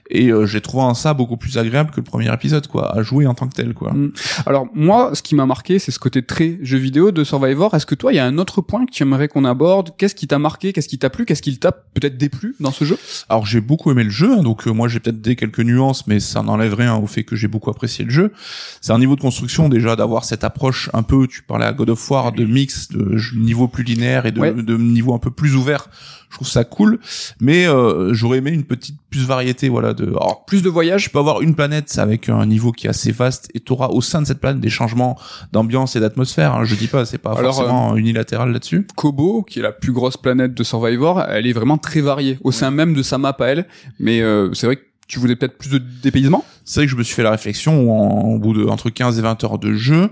Et 0.10 0.29
euh, 0.29 0.45
j'ai 0.45 0.62
trouvé 0.62 0.84
en 0.84 0.93
ça 0.93 1.13
beaucoup 1.13 1.38
plus 1.38 1.58
agréable 1.58 1.91
que 1.91 1.97
le 1.97 2.03
premier 2.03 2.32
épisode, 2.34 2.67
quoi, 2.67 2.95
à 2.95 3.01
jouer 3.03 3.25
en 3.27 3.34
tant 3.34 3.47
que 3.47 3.56
tel, 3.56 3.73
quoi. 3.73 3.91
Mm. 3.93 4.12
Alors 4.45 4.67
moi, 4.73 5.12
ce 5.13 5.21
qui 5.21 5.36
m'a 5.36 5.45
marqué, 5.45 5.79
c'est 5.79 5.91
ce 5.91 5.99
côté 5.99 6.21
très 6.23 6.58
jeu 6.62 6.77
vidéo 6.77 7.12
de 7.12 7.23
Survivor. 7.23 7.73
Est-ce 7.83 7.87
que 7.89 7.95
toi, 7.95 8.13
il 8.13 8.15
y 8.15 8.19
a 8.19 8.25
un 8.25 8.37
autre 8.37 8.61
point 8.61 8.85
que 8.85 8.91
tu 8.91 9.03
aimerais 9.03 9.27
qu'on 9.27 9.43
aborde 9.43 9.89
Qu'est-ce 9.97 10.15
qui 10.15 10.25
t'a 10.25 10.39
marqué? 10.39 10.71
Qu'est-ce 10.71 10.87
qui 10.87 10.97
t'a 10.97 11.09
plu? 11.09 11.25
Qu'est-ce 11.25 11.41
qui 11.41 11.57
t'a 11.59 11.73
peut-être 11.73 12.17
déplu 12.17 12.55
dans 12.61 12.71
ce 12.71 12.85
jeu? 12.85 12.97
Alors 13.27 13.45
j'ai 13.45 13.59
beaucoup 13.59 13.91
aimé 13.91 14.05
le 14.05 14.09
jeu, 14.09 14.31
hein, 14.31 14.41
donc 14.41 14.65
euh, 14.65 14.71
moi 14.71 14.87
j'ai 14.87 15.01
peut-être 15.01 15.19
des 15.19 15.35
quelques 15.35 15.59
nuances, 15.59 16.07
mais 16.07 16.21
ça 16.21 16.43
n'enlève 16.43 16.75
rien 16.75 16.95
au 16.95 17.07
fait 17.07 17.25
que 17.25 17.35
j'ai 17.35 17.49
beaucoup 17.49 17.69
apprécié 17.69 18.05
le 18.05 18.11
jeu. 18.11 18.31
C'est 18.79 18.93
un 18.93 18.99
niveau 18.99 19.17
de 19.17 19.21
construction 19.21 19.67
déjà 19.67 19.97
d'avoir 19.97 20.23
cette 20.23 20.45
approche 20.45 20.89
un 20.93 21.03
peu, 21.03 21.27
tu 21.27 21.43
parlais 21.43 21.65
à 21.65 21.73
God 21.73 21.89
of 21.89 22.09
War, 22.09 22.31
de 22.31 22.45
mix, 22.45 22.87
de 22.87 23.17
niveau 23.35 23.67
plus 23.67 23.83
linéaire 23.83 24.25
et 24.25 24.31
de, 24.31 24.39
Ouais. 24.39 24.53
de 24.53 24.77
niveau 24.77 25.13
un 25.13 25.19
peu 25.19 25.29
plus 25.31 25.53
ouvert. 25.57 25.89
Je 26.33 26.37
trouve 26.37 26.47
ça 26.47 26.63
cool, 26.63 26.97
mais 27.39 27.67
euh, 27.67 28.11
j'aurais 28.11 28.39
aimé 28.39 28.49
une 28.49 28.63
petite 28.63 28.97
plus 29.11 29.23
variété, 29.23 29.69
voilà. 29.69 29.93
De, 29.93 30.05
alors, 30.07 30.45
Plus 30.47 30.63
de 30.63 30.69
voyages 30.69 31.03
tu 31.03 31.11
peux 31.11 31.19
avoir 31.19 31.43
une 31.43 31.53
planète 31.53 31.95
avec 31.99 32.27
un 32.27 32.43
niveau 32.47 32.71
qui 32.71 32.87
est 32.87 32.89
assez 32.89 33.11
vaste 33.11 33.51
et 33.53 33.59
tu 33.59 33.71
auras 33.71 33.89
au 33.89 34.01
sein 34.01 34.19
de 34.19 34.25
cette 34.25 34.39
planète 34.39 34.59
des 34.59 34.71
changements 34.71 35.15
d'ambiance 35.51 35.95
et 35.95 35.99
d'atmosphère. 35.99 36.55
hein, 36.55 36.63
je 36.63 36.73
dis 36.73 36.87
pas, 36.87 37.05
c'est 37.05 37.19
pas 37.19 37.33
Alors, 37.33 37.53
forcément 37.53 37.95
unilatéral 37.95 38.51
là-dessus. 38.51 38.87
Kobo, 38.95 39.43
qui 39.43 39.59
est 39.59 39.61
la 39.61 39.71
plus 39.71 39.91
grosse 39.91 40.17
planète 40.17 40.55
de 40.55 40.63
Survivor, 40.63 41.21
elle 41.21 41.45
est 41.45 41.53
vraiment 41.53 41.77
très 41.77 42.01
variée 42.01 42.39
au 42.43 42.51
sein 42.51 42.71
même 42.71 42.95
de 42.95 43.03
sa 43.03 43.19
map 43.19 43.37
à 43.39 43.45
elle. 43.45 43.67
Mais 43.99 44.21
euh, 44.21 44.51
c'est 44.55 44.65
vrai 44.65 44.77
que 44.77 44.81
tu 45.07 45.19
voulais 45.19 45.35
peut-être 45.35 45.59
plus 45.59 45.69
de 45.69 45.77
dépaysement? 45.77 46.43
C'est 46.65 46.80
vrai 46.82 46.86
que 46.88 46.91
je 46.91 46.97
me 46.97 47.04
suis 47.04 47.15
fait 47.15 47.23
la 47.23 47.32
réflexion 47.32 47.82
où 47.82 47.91
en, 47.91 48.21
au 48.36 48.39
bout 48.39 48.54
de 48.54 48.65
entre 48.65 48.89
15 48.89 49.19
et 49.19 49.21
20 49.21 49.43
heures 49.43 49.60
de 49.60 49.73
jeu 49.73 50.10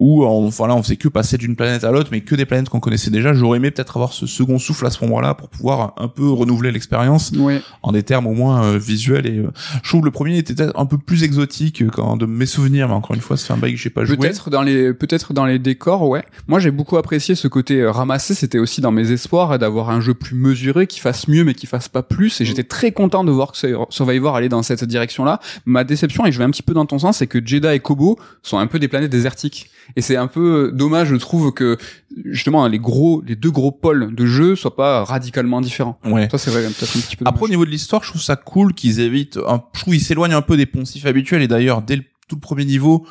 où 0.00 0.22
on, 0.24 0.48
voilà, 0.48 0.76
on 0.76 0.82
faisait 0.84 0.94
que 0.94 1.08
passer 1.08 1.38
d'une 1.38 1.56
planète 1.56 1.82
à 1.82 1.90
l'autre 1.90 2.10
mais 2.12 2.20
que 2.20 2.36
des 2.36 2.46
planètes 2.46 2.68
qu'on 2.68 2.78
connaissait 2.78 3.10
déjà 3.10 3.32
j'aurais 3.32 3.56
aimé 3.58 3.72
peut-être 3.72 3.96
avoir 3.96 4.12
ce 4.12 4.26
second 4.26 4.58
souffle 4.60 4.86
à 4.86 4.90
ce 4.90 5.04
moment-là 5.04 5.34
pour 5.34 5.48
pouvoir 5.48 5.94
un 5.96 6.06
peu 6.06 6.28
renouveler 6.30 6.70
l'expérience 6.70 7.32
Ouais. 7.36 7.60
en 7.82 7.90
des 7.92 8.04
termes 8.04 8.26
au 8.28 8.32
moins 8.32 8.62
euh, 8.64 8.78
visuels 8.78 9.26
et 9.26 9.38
euh, 9.38 9.50
je 9.82 9.88
trouve 9.88 10.04
le 10.04 10.10
premier 10.12 10.38
était 10.38 10.54
peut-être 10.54 10.78
un 10.78 10.86
peu 10.86 10.98
plus 10.98 11.24
exotique 11.24 11.82
euh, 11.82 11.88
quand 11.92 12.16
de 12.16 12.26
mes 12.26 12.46
souvenirs 12.46 12.86
mais 12.88 12.94
encore 12.94 13.16
une 13.16 13.20
fois 13.22 13.36
c'est 13.36 13.52
un 13.52 13.56
bail 13.56 13.72
que 13.72 13.78
j'ai 13.80 13.90
pas 13.90 14.04
joué 14.04 14.16
Peut-être 14.16 14.50
dans 14.50 14.62
les 14.62 14.92
peut-être 14.94 15.32
dans 15.32 15.46
les 15.46 15.58
décors, 15.58 16.08
ouais. 16.08 16.22
Moi, 16.46 16.60
j'ai 16.60 16.70
beaucoup 16.70 16.96
apprécié 16.96 17.34
ce 17.34 17.46
côté 17.48 17.80
euh, 17.80 17.90
ramassé. 17.90 18.34
C'était 18.34 18.58
aussi 18.58 18.80
dans 18.80 18.90
mes 18.92 19.10
espoirs 19.12 19.52
hein, 19.52 19.58
d'avoir 19.58 19.90
un 19.90 20.00
jeu 20.00 20.14
plus 20.14 20.34
mesuré, 20.36 20.86
qui 20.86 20.98
fasse 21.00 21.28
mieux, 21.28 21.44
mais 21.44 21.54
qui 21.54 21.66
fasse 21.66 21.88
pas 21.88 22.02
plus. 22.02 22.40
Et 22.40 22.44
j'étais 22.44 22.62
très 22.64 22.92
content 22.92 23.22
de 23.24 23.30
voir 23.30 23.52
que 23.52 23.58
Sur- 23.58 23.86
Survivor 23.90 24.34
allait 24.36 24.48
dans 24.48 24.62
cette 24.62 24.84
direction-là. 24.84 25.40
Ma 25.78 25.84
déception, 25.84 26.26
et 26.26 26.32
je 26.32 26.38
vais 26.38 26.44
un 26.44 26.50
petit 26.50 26.64
peu 26.64 26.74
dans 26.74 26.86
ton 26.86 26.98
sens, 26.98 27.18
c'est 27.18 27.28
que 27.28 27.38
Jeddah 27.38 27.72
et 27.72 27.78
Kobo 27.78 28.18
sont 28.42 28.58
un 28.58 28.66
peu 28.66 28.80
des 28.80 28.88
planètes 28.88 29.12
désertiques. 29.12 29.70
Et 29.94 30.00
c'est 30.00 30.16
un 30.16 30.26
peu 30.26 30.72
dommage, 30.74 31.06
je 31.06 31.14
trouve, 31.14 31.52
que 31.52 31.78
justement 32.24 32.66
les 32.66 32.80
gros, 32.80 33.22
les 33.24 33.36
deux 33.36 33.52
gros 33.52 33.70
pôles 33.70 34.12
de 34.12 34.26
jeu 34.26 34.56
soient 34.56 34.74
pas 34.74 35.04
radicalement 35.04 35.60
différents. 35.60 35.96
ouais 36.04 36.26
Ça, 36.32 36.38
c'est 36.38 36.50
vrai, 36.50 36.62
peut-être 36.62 36.96
un 36.96 37.00
petit 37.00 37.14
peu. 37.14 37.24
Après, 37.28 37.42
au 37.42 37.46
dommage. 37.46 37.50
niveau 37.50 37.64
de 37.64 37.70
l'histoire, 37.70 38.02
je 38.02 38.08
trouve 38.10 38.20
ça 38.20 38.34
cool 38.34 38.74
qu'ils 38.74 38.98
évitent. 38.98 39.38
Un, 39.46 39.62
je 39.72 39.82
trouve 39.82 39.94
qu'ils 39.94 40.02
s'éloignent 40.02 40.34
un 40.34 40.42
peu 40.42 40.56
des 40.56 40.66
poncifs 40.66 41.06
habituels. 41.06 41.42
Et 41.42 41.46
d'ailleurs, 41.46 41.80
dès 41.80 41.94
le, 41.94 42.02
tout 42.26 42.34
le 42.34 42.40
premier 42.40 42.64
niveau, 42.64 43.06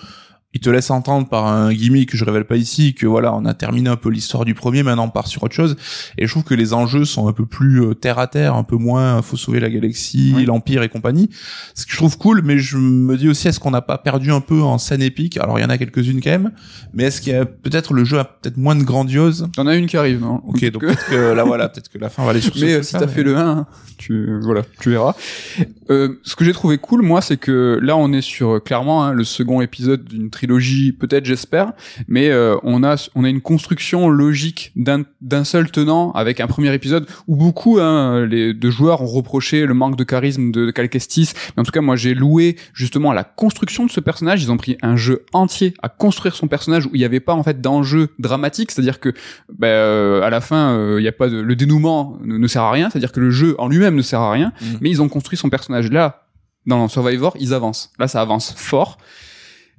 ils 0.57 0.59
te 0.59 0.71
laissent 0.71 0.89
entendre 0.89 1.29
par 1.29 1.45
un 1.45 1.71
gimmick 1.71 2.09
que 2.09 2.17
je 2.17 2.25
révèle 2.25 2.45
pas 2.45 2.55
ici 2.55 2.95
que 2.95 3.05
voilà, 3.05 3.31
on 3.35 3.45
a 3.45 3.53
terminé 3.53 3.91
un 3.91 3.95
peu 3.95 4.09
l'histoire 4.09 4.43
du 4.43 4.55
premier. 4.55 4.81
Maintenant, 4.81 5.05
on 5.05 5.09
part 5.09 5.27
sur 5.27 5.43
autre 5.43 5.53
chose. 5.53 5.75
Et 6.17 6.25
je 6.25 6.31
trouve 6.31 6.43
que 6.45 6.55
les 6.55 6.73
enjeux 6.73 7.05
sont 7.05 7.27
un 7.27 7.31
peu 7.31 7.45
plus 7.45 7.83
euh, 7.83 7.93
terre 7.93 8.17
à 8.17 8.25
terre, 8.25 8.55
un 8.55 8.63
peu 8.63 8.75
moins. 8.75 9.21
Faut 9.21 9.37
sauver 9.37 9.59
la 9.59 9.69
galaxie, 9.69 10.33
Oui. 10.35 10.45
l'empire 10.45 10.81
et 10.81 10.89
compagnie. 10.89 11.29
Ce 11.75 11.85
que 11.85 11.91
je 11.91 11.97
trouve 11.97 12.17
cool. 12.17 12.41
Mais 12.43 12.57
je 12.57 12.77
me 12.77 13.15
dis 13.17 13.29
aussi, 13.29 13.47
est-ce 13.47 13.59
qu'on 13.59 13.69
n'a 13.69 13.83
pas 13.83 13.99
perdu 13.99 14.31
un 14.31 14.41
peu 14.41 14.63
en 14.63 14.79
scène 14.79 15.03
épique? 15.03 15.37
Alors, 15.37 15.59
il 15.59 15.61
y 15.61 15.65
en 15.65 15.69
a 15.69 15.77
quelques-unes 15.77 16.21
quand 16.23 16.31
même. 16.31 16.51
Mais 16.91 17.03
est-ce 17.03 17.21
qu'il 17.21 17.33
y 17.33 17.35
a 17.35 17.45
peut-être 17.45 17.93
le 17.93 18.03
jeu 18.03 18.17
a 18.17 18.23
peut-être 18.25 18.57
moins 18.57 18.75
de 18.75 18.83
grandiose? 18.83 19.47
T'en 19.55 19.67
as 19.67 19.75
une 19.75 19.85
qui 19.85 19.97
arrive, 19.97 20.21
non? 20.21 20.41
Ok, 20.47 20.65
donc 20.71 20.81
peut-être 20.81 21.05
que 21.07 21.33
là, 21.33 21.43
voilà, 21.43 21.69
peut-être 21.69 21.89
que 21.89 21.99
la 21.99 22.09
fin 22.09 22.23
va 22.23 22.31
aller 22.31 22.41
sur 22.41 22.55
ce 22.55 22.65
Mais 22.65 22.71
euh, 22.73 22.79
truc-là, 22.81 22.99
si 22.99 23.05
t'as 23.05 23.11
fait 23.13 23.21
le 23.23 23.37
1, 23.37 23.67
tu 23.99 24.39
voilà, 24.41 24.63
tu 24.81 24.89
verras. 24.89 25.13
Euh, 25.91 26.15
ce 26.23 26.35
que 26.35 26.43
j'ai 26.43 26.53
trouvé 26.53 26.79
cool, 26.79 27.03
moi, 27.03 27.21
c'est 27.21 27.37
que 27.37 27.79
là, 27.83 27.95
on 27.95 28.11
est 28.11 28.21
sur 28.21 28.55
euh, 28.55 28.59
clairement 28.59 29.03
hein, 29.03 29.13
le 29.13 29.23
second 29.23 29.61
épisode 29.61 30.03
d'une 30.05 30.29
trilogie, 30.29 30.46
peut-être, 30.99 31.25
j'espère, 31.25 31.73
mais 32.07 32.29
euh, 32.29 32.57
on 32.63 32.83
a 32.83 32.95
on 33.15 33.23
a 33.23 33.29
une 33.29 33.41
construction 33.41 34.09
logique 34.09 34.71
d'un 34.75 35.03
d'un 35.21 35.43
seul 35.43 35.69
tenant 35.71 36.11
avec 36.11 36.39
un 36.39 36.47
premier 36.47 36.73
épisode 36.73 37.07
où 37.27 37.35
beaucoup 37.35 37.79
hein, 37.79 38.25
les 38.25 38.53
de 38.53 38.69
joueurs 38.69 39.01
ont 39.01 39.07
reproché 39.07 39.65
le 39.65 39.73
manque 39.73 39.95
de 39.95 40.03
charisme 40.03 40.51
de, 40.51 40.65
de 40.65 40.71
Cal 40.71 40.89
Kestis. 40.89 41.31
Mais 41.55 41.61
en 41.61 41.63
tout 41.63 41.71
cas, 41.71 41.81
moi, 41.81 41.95
j'ai 41.95 42.13
loué 42.13 42.55
justement 42.73 43.13
la 43.13 43.23
construction 43.23 43.85
de 43.85 43.91
ce 43.91 43.99
personnage. 43.99 44.43
Ils 44.43 44.51
ont 44.51 44.57
pris 44.57 44.77
un 44.81 44.95
jeu 44.95 45.25
entier 45.33 45.73
à 45.83 45.89
construire 45.89 46.35
son 46.35 46.47
personnage 46.47 46.85
où 46.85 46.89
il 46.93 46.99
n'y 46.99 47.05
avait 47.05 47.19
pas 47.19 47.33
en 47.33 47.43
fait 47.43 47.61
d'enjeu 47.61 48.09
dramatique, 48.19 48.71
c'est-à-dire 48.71 48.99
que 48.99 49.13
ben, 49.57 49.67
euh, 49.67 50.21
à 50.21 50.29
la 50.29 50.41
fin, 50.41 50.71
euh, 50.77 50.97
il 50.99 51.03
y 51.03 51.07
a 51.07 51.11
pas 51.11 51.29
de, 51.29 51.37
le 51.37 51.55
dénouement 51.55 52.17
ne, 52.23 52.37
ne 52.37 52.47
sert 52.47 52.63
à 52.63 52.71
rien, 52.71 52.89
c'est-à-dire 52.89 53.11
que 53.11 53.19
le 53.19 53.31
jeu 53.31 53.55
en 53.59 53.67
lui-même 53.67 53.95
ne 53.95 54.01
sert 54.01 54.19
à 54.21 54.31
rien, 54.31 54.51
Mhm. 54.61 54.77
mais 54.81 54.89
ils 54.89 55.01
ont 55.01 55.09
construit 55.09 55.37
son 55.37 55.49
personnage 55.49 55.91
là. 55.91 56.23
Dans 56.65 56.89
Survivor, 56.89 57.33
ils 57.39 57.53
avancent. 57.53 57.91
Là, 57.97 58.09
ça 58.09 58.19
avance 58.19 58.53
fort. 58.57 58.97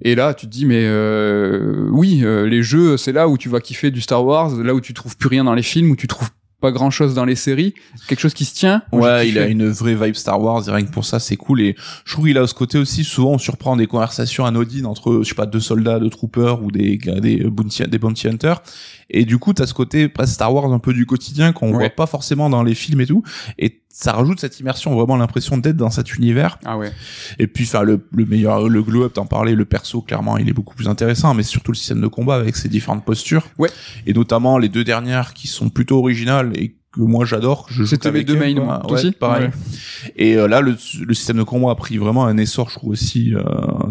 Et 0.02 0.14
là, 0.14 0.34
tu 0.34 0.46
te 0.46 0.50
dis, 0.52 0.64
mais 0.64 0.84
euh, 0.84 1.88
oui, 1.90 2.20
euh, 2.22 2.46
les 2.46 2.62
jeux, 2.62 2.96
c'est 2.96 3.12
là 3.12 3.28
où 3.28 3.36
tu 3.38 3.48
vas 3.48 3.60
kiffer 3.60 3.90
du 3.90 4.00
Star 4.00 4.24
Wars, 4.24 4.54
là 4.62 4.74
où 4.74 4.80
tu 4.80 4.94
trouves 4.94 5.16
plus 5.16 5.28
rien 5.28 5.44
dans 5.44 5.54
les 5.54 5.62
films, 5.62 5.90
où 5.90 5.96
tu 5.96 6.06
trouves 6.06 6.30
pas 6.60 6.72
grand 6.72 6.90
chose 6.90 7.14
dans 7.14 7.24
les 7.24 7.36
séries, 7.36 7.72
quelque 8.08 8.18
chose 8.18 8.34
qui 8.34 8.44
se 8.44 8.52
tient. 8.52 8.82
Ouais, 8.90 9.28
il 9.28 9.38
a 9.38 9.46
une 9.46 9.68
vraie 9.68 9.94
vibe 9.94 10.16
Star 10.16 10.40
Wars 10.42 10.68
et 10.68 10.72
rien 10.72 10.84
que 10.84 10.90
pour 10.90 11.04
ça 11.04 11.20
c'est 11.20 11.36
cool. 11.36 11.60
Et 11.60 11.76
je 12.04 12.12
trouve 12.12 12.26
qu'il 12.26 12.36
a 12.36 12.44
ce 12.48 12.54
côté 12.54 12.78
aussi 12.78 13.04
souvent 13.04 13.34
on 13.34 13.38
surprend 13.38 13.76
des 13.76 13.86
conversations 13.86 14.44
anodines 14.44 14.84
entre 14.84 15.20
je 15.22 15.28
sais 15.28 15.36
pas 15.36 15.46
deux 15.46 15.60
soldats, 15.60 16.00
deux 16.00 16.10
troopers 16.10 16.60
ou 16.64 16.72
des 16.72 16.98
des 17.20 17.44
bounty 17.44 17.84
des 17.86 17.98
bounty 18.00 18.26
hunters. 18.26 18.60
Et 19.08 19.24
du 19.24 19.38
coup 19.38 19.52
t'as 19.52 19.66
ce 19.66 19.74
côté 19.74 20.08
presque 20.08 20.34
Star 20.34 20.52
Wars 20.52 20.72
un 20.72 20.80
peu 20.80 20.92
du 20.92 21.06
quotidien 21.06 21.52
qu'on 21.52 21.68
Ouais. 21.70 21.78
voit 21.78 21.90
pas 21.90 22.06
forcément 22.06 22.50
dans 22.50 22.64
les 22.64 22.74
films 22.74 23.02
et 23.02 23.06
tout. 23.06 23.22
Et 23.60 23.80
ça 24.00 24.12
rajoute 24.12 24.38
cette 24.38 24.60
immersion 24.60 24.94
vraiment 24.94 25.16
l'impression 25.16 25.58
d'être 25.58 25.76
dans 25.76 25.90
cet 25.90 26.14
univers 26.14 26.58
Ah 26.64 26.78
ouais. 26.78 26.92
et 27.40 27.48
puis 27.48 27.64
enfin 27.64 27.82
le, 27.82 28.00
le 28.12 28.26
meilleur 28.26 28.68
le 28.68 28.80
glow 28.82 29.02
up 29.04 29.14
t'en 29.14 29.26
parlais 29.26 29.56
le 29.56 29.64
perso 29.64 30.02
clairement 30.02 30.38
il 30.38 30.48
est 30.48 30.52
beaucoup 30.52 30.76
plus 30.76 30.86
intéressant 30.88 31.34
mais 31.34 31.42
surtout 31.42 31.72
le 31.72 31.76
système 31.76 32.00
de 32.00 32.06
combat 32.06 32.36
avec 32.36 32.54
ses 32.54 32.68
différentes 32.68 33.04
postures 33.04 33.42
Ouais. 33.58 33.70
et 34.06 34.12
notamment 34.12 34.56
les 34.58 34.68
deux 34.68 34.84
dernières 34.84 35.34
qui 35.34 35.48
sont 35.48 35.68
plutôt 35.68 35.98
originales 35.98 36.52
et 36.54 36.76
que 36.92 37.00
moi 37.00 37.24
j'adore 37.24 37.66
je 37.70 37.82
joue 37.82 37.86
C'était 37.86 38.12
mes 38.12 38.22
deux 38.22 38.36
mains, 38.38 38.54
Ouais, 38.54 38.92
aussi 38.92 39.10
pareil 39.10 39.46
Ouais. 39.46 40.12
et 40.16 40.36
euh, 40.36 40.46
là, 40.46 40.60
le, 40.60 40.76
le 41.04 41.14
système 41.14 41.36
de 41.38 41.42
combat 41.42 41.72
a 41.72 41.74
pris 41.74 41.98
vraiment 41.98 42.24
un 42.24 42.38
essor, 42.38 42.70
je 42.70 42.76
trouve 42.76 42.90
aussi 42.90 43.34
euh, 43.34 43.42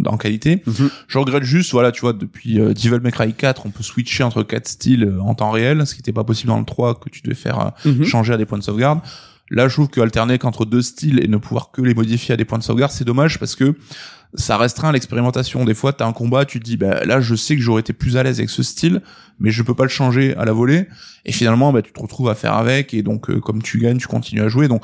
en 0.05 0.17
qualité. 0.17 0.63
Mhm. 0.65 0.89
Je 1.07 1.17
regrette 1.19 1.43
juste, 1.43 1.71
voilà, 1.73 1.91
tu 1.91 2.01
vois, 2.01 2.13
depuis 2.13 2.59
euh, 2.59 2.73
Devil 2.73 2.99
May 3.03 3.11
Cry 3.11 3.33
4, 3.33 3.65
on 3.67 3.69
peut 3.69 3.83
switcher 3.83 4.23
entre 4.23 4.41
quatre 4.41 4.67
styles 4.67 5.03
euh, 5.03 5.19
en 5.21 5.35
temps 5.35 5.51
réel, 5.51 5.85
ce 5.85 5.93
qui 5.93 5.99
n'était 5.99 6.11
pas 6.13 6.23
possible 6.23 6.47
dans 6.49 6.57
le 6.59 6.65
3, 6.65 6.95
que 6.99 7.09
tu 7.09 7.21
devais 7.21 7.35
faire 7.35 7.59
euh, 7.85 7.89
Mhm. 7.91 8.03
changer 8.05 8.33
à 8.33 8.37
des 8.37 8.45
points 8.45 8.57
de 8.57 8.63
sauvegarde. 8.63 8.99
Là, 9.49 9.67
je 9.67 9.73
trouve 9.73 9.87
que 9.87 10.01
alterner 10.01 10.37
qu'entre 10.37 10.65
deux 10.65 10.81
styles 10.81 11.23
et 11.23 11.27
ne 11.27 11.37
pouvoir 11.37 11.71
que 11.71 11.81
les 11.81 11.93
modifier 11.93 12.33
à 12.33 12.37
des 12.37 12.45
points 12.45 12.57
de 12.57 12.63
sauvegarde, 12.63 12.91
c'est 12.91 13.05
dommage 13.05 13.39
parce 13.39 13.55
que 13.55 13.75
ça 14.33 14.57
restreint 14.57 14.91
l'expérimentation. 14.91 15.63
Des 15.63 15.73
fois, 15.73 15.93
t'as 15.93 16.05
un 16.05 16.13
combat, 16.13 16.45
tu 16.45 16.59
te 16.59 16.65
dis, 16.65 16.75
bah, 16.75 17.05
là, 17.05 17.21
je 17.21 17.35
sais 17.35 17.55
que 17.55 17.61
j'aurais 17.61 17.79
été 17.79 17.93
plus 17.93 18.17
à 18.17 18.23
l'aise 18.23 18.39
avec 18.39 18.49
ce 18.49 18.61
style, 18.61 19.01
mais 19.39 19.51
je 19.51 19.63
peux 19.63 19.73
pas 19.73 19.83
le 19.83 19.89
changer 19.89 20.35
à 20.35 20.43
la 20.43 20.51
volée. 20.51 20.87
Et 21.25 21.31
finalement, 21.31 21.71
bah, 21.71 21.81
tu 21.81 21.93
te 21.93 21.99
retrouves 21.99 22.29
à 22.29 22.35
faire 22.35 22.53
avec, 22.53 22.93
et 22.93 23.03
donc, 23.03 23.29
euh, 23.29 23.39
comme 23.39 23.61
tu 23.61 23.79
gagnes, 23.79 23.97
tu 23.97 24.07
continues 24.07 24.41
à 24.41 24.49
jouer. 24.49 24.67
Donc, 24.67 24.83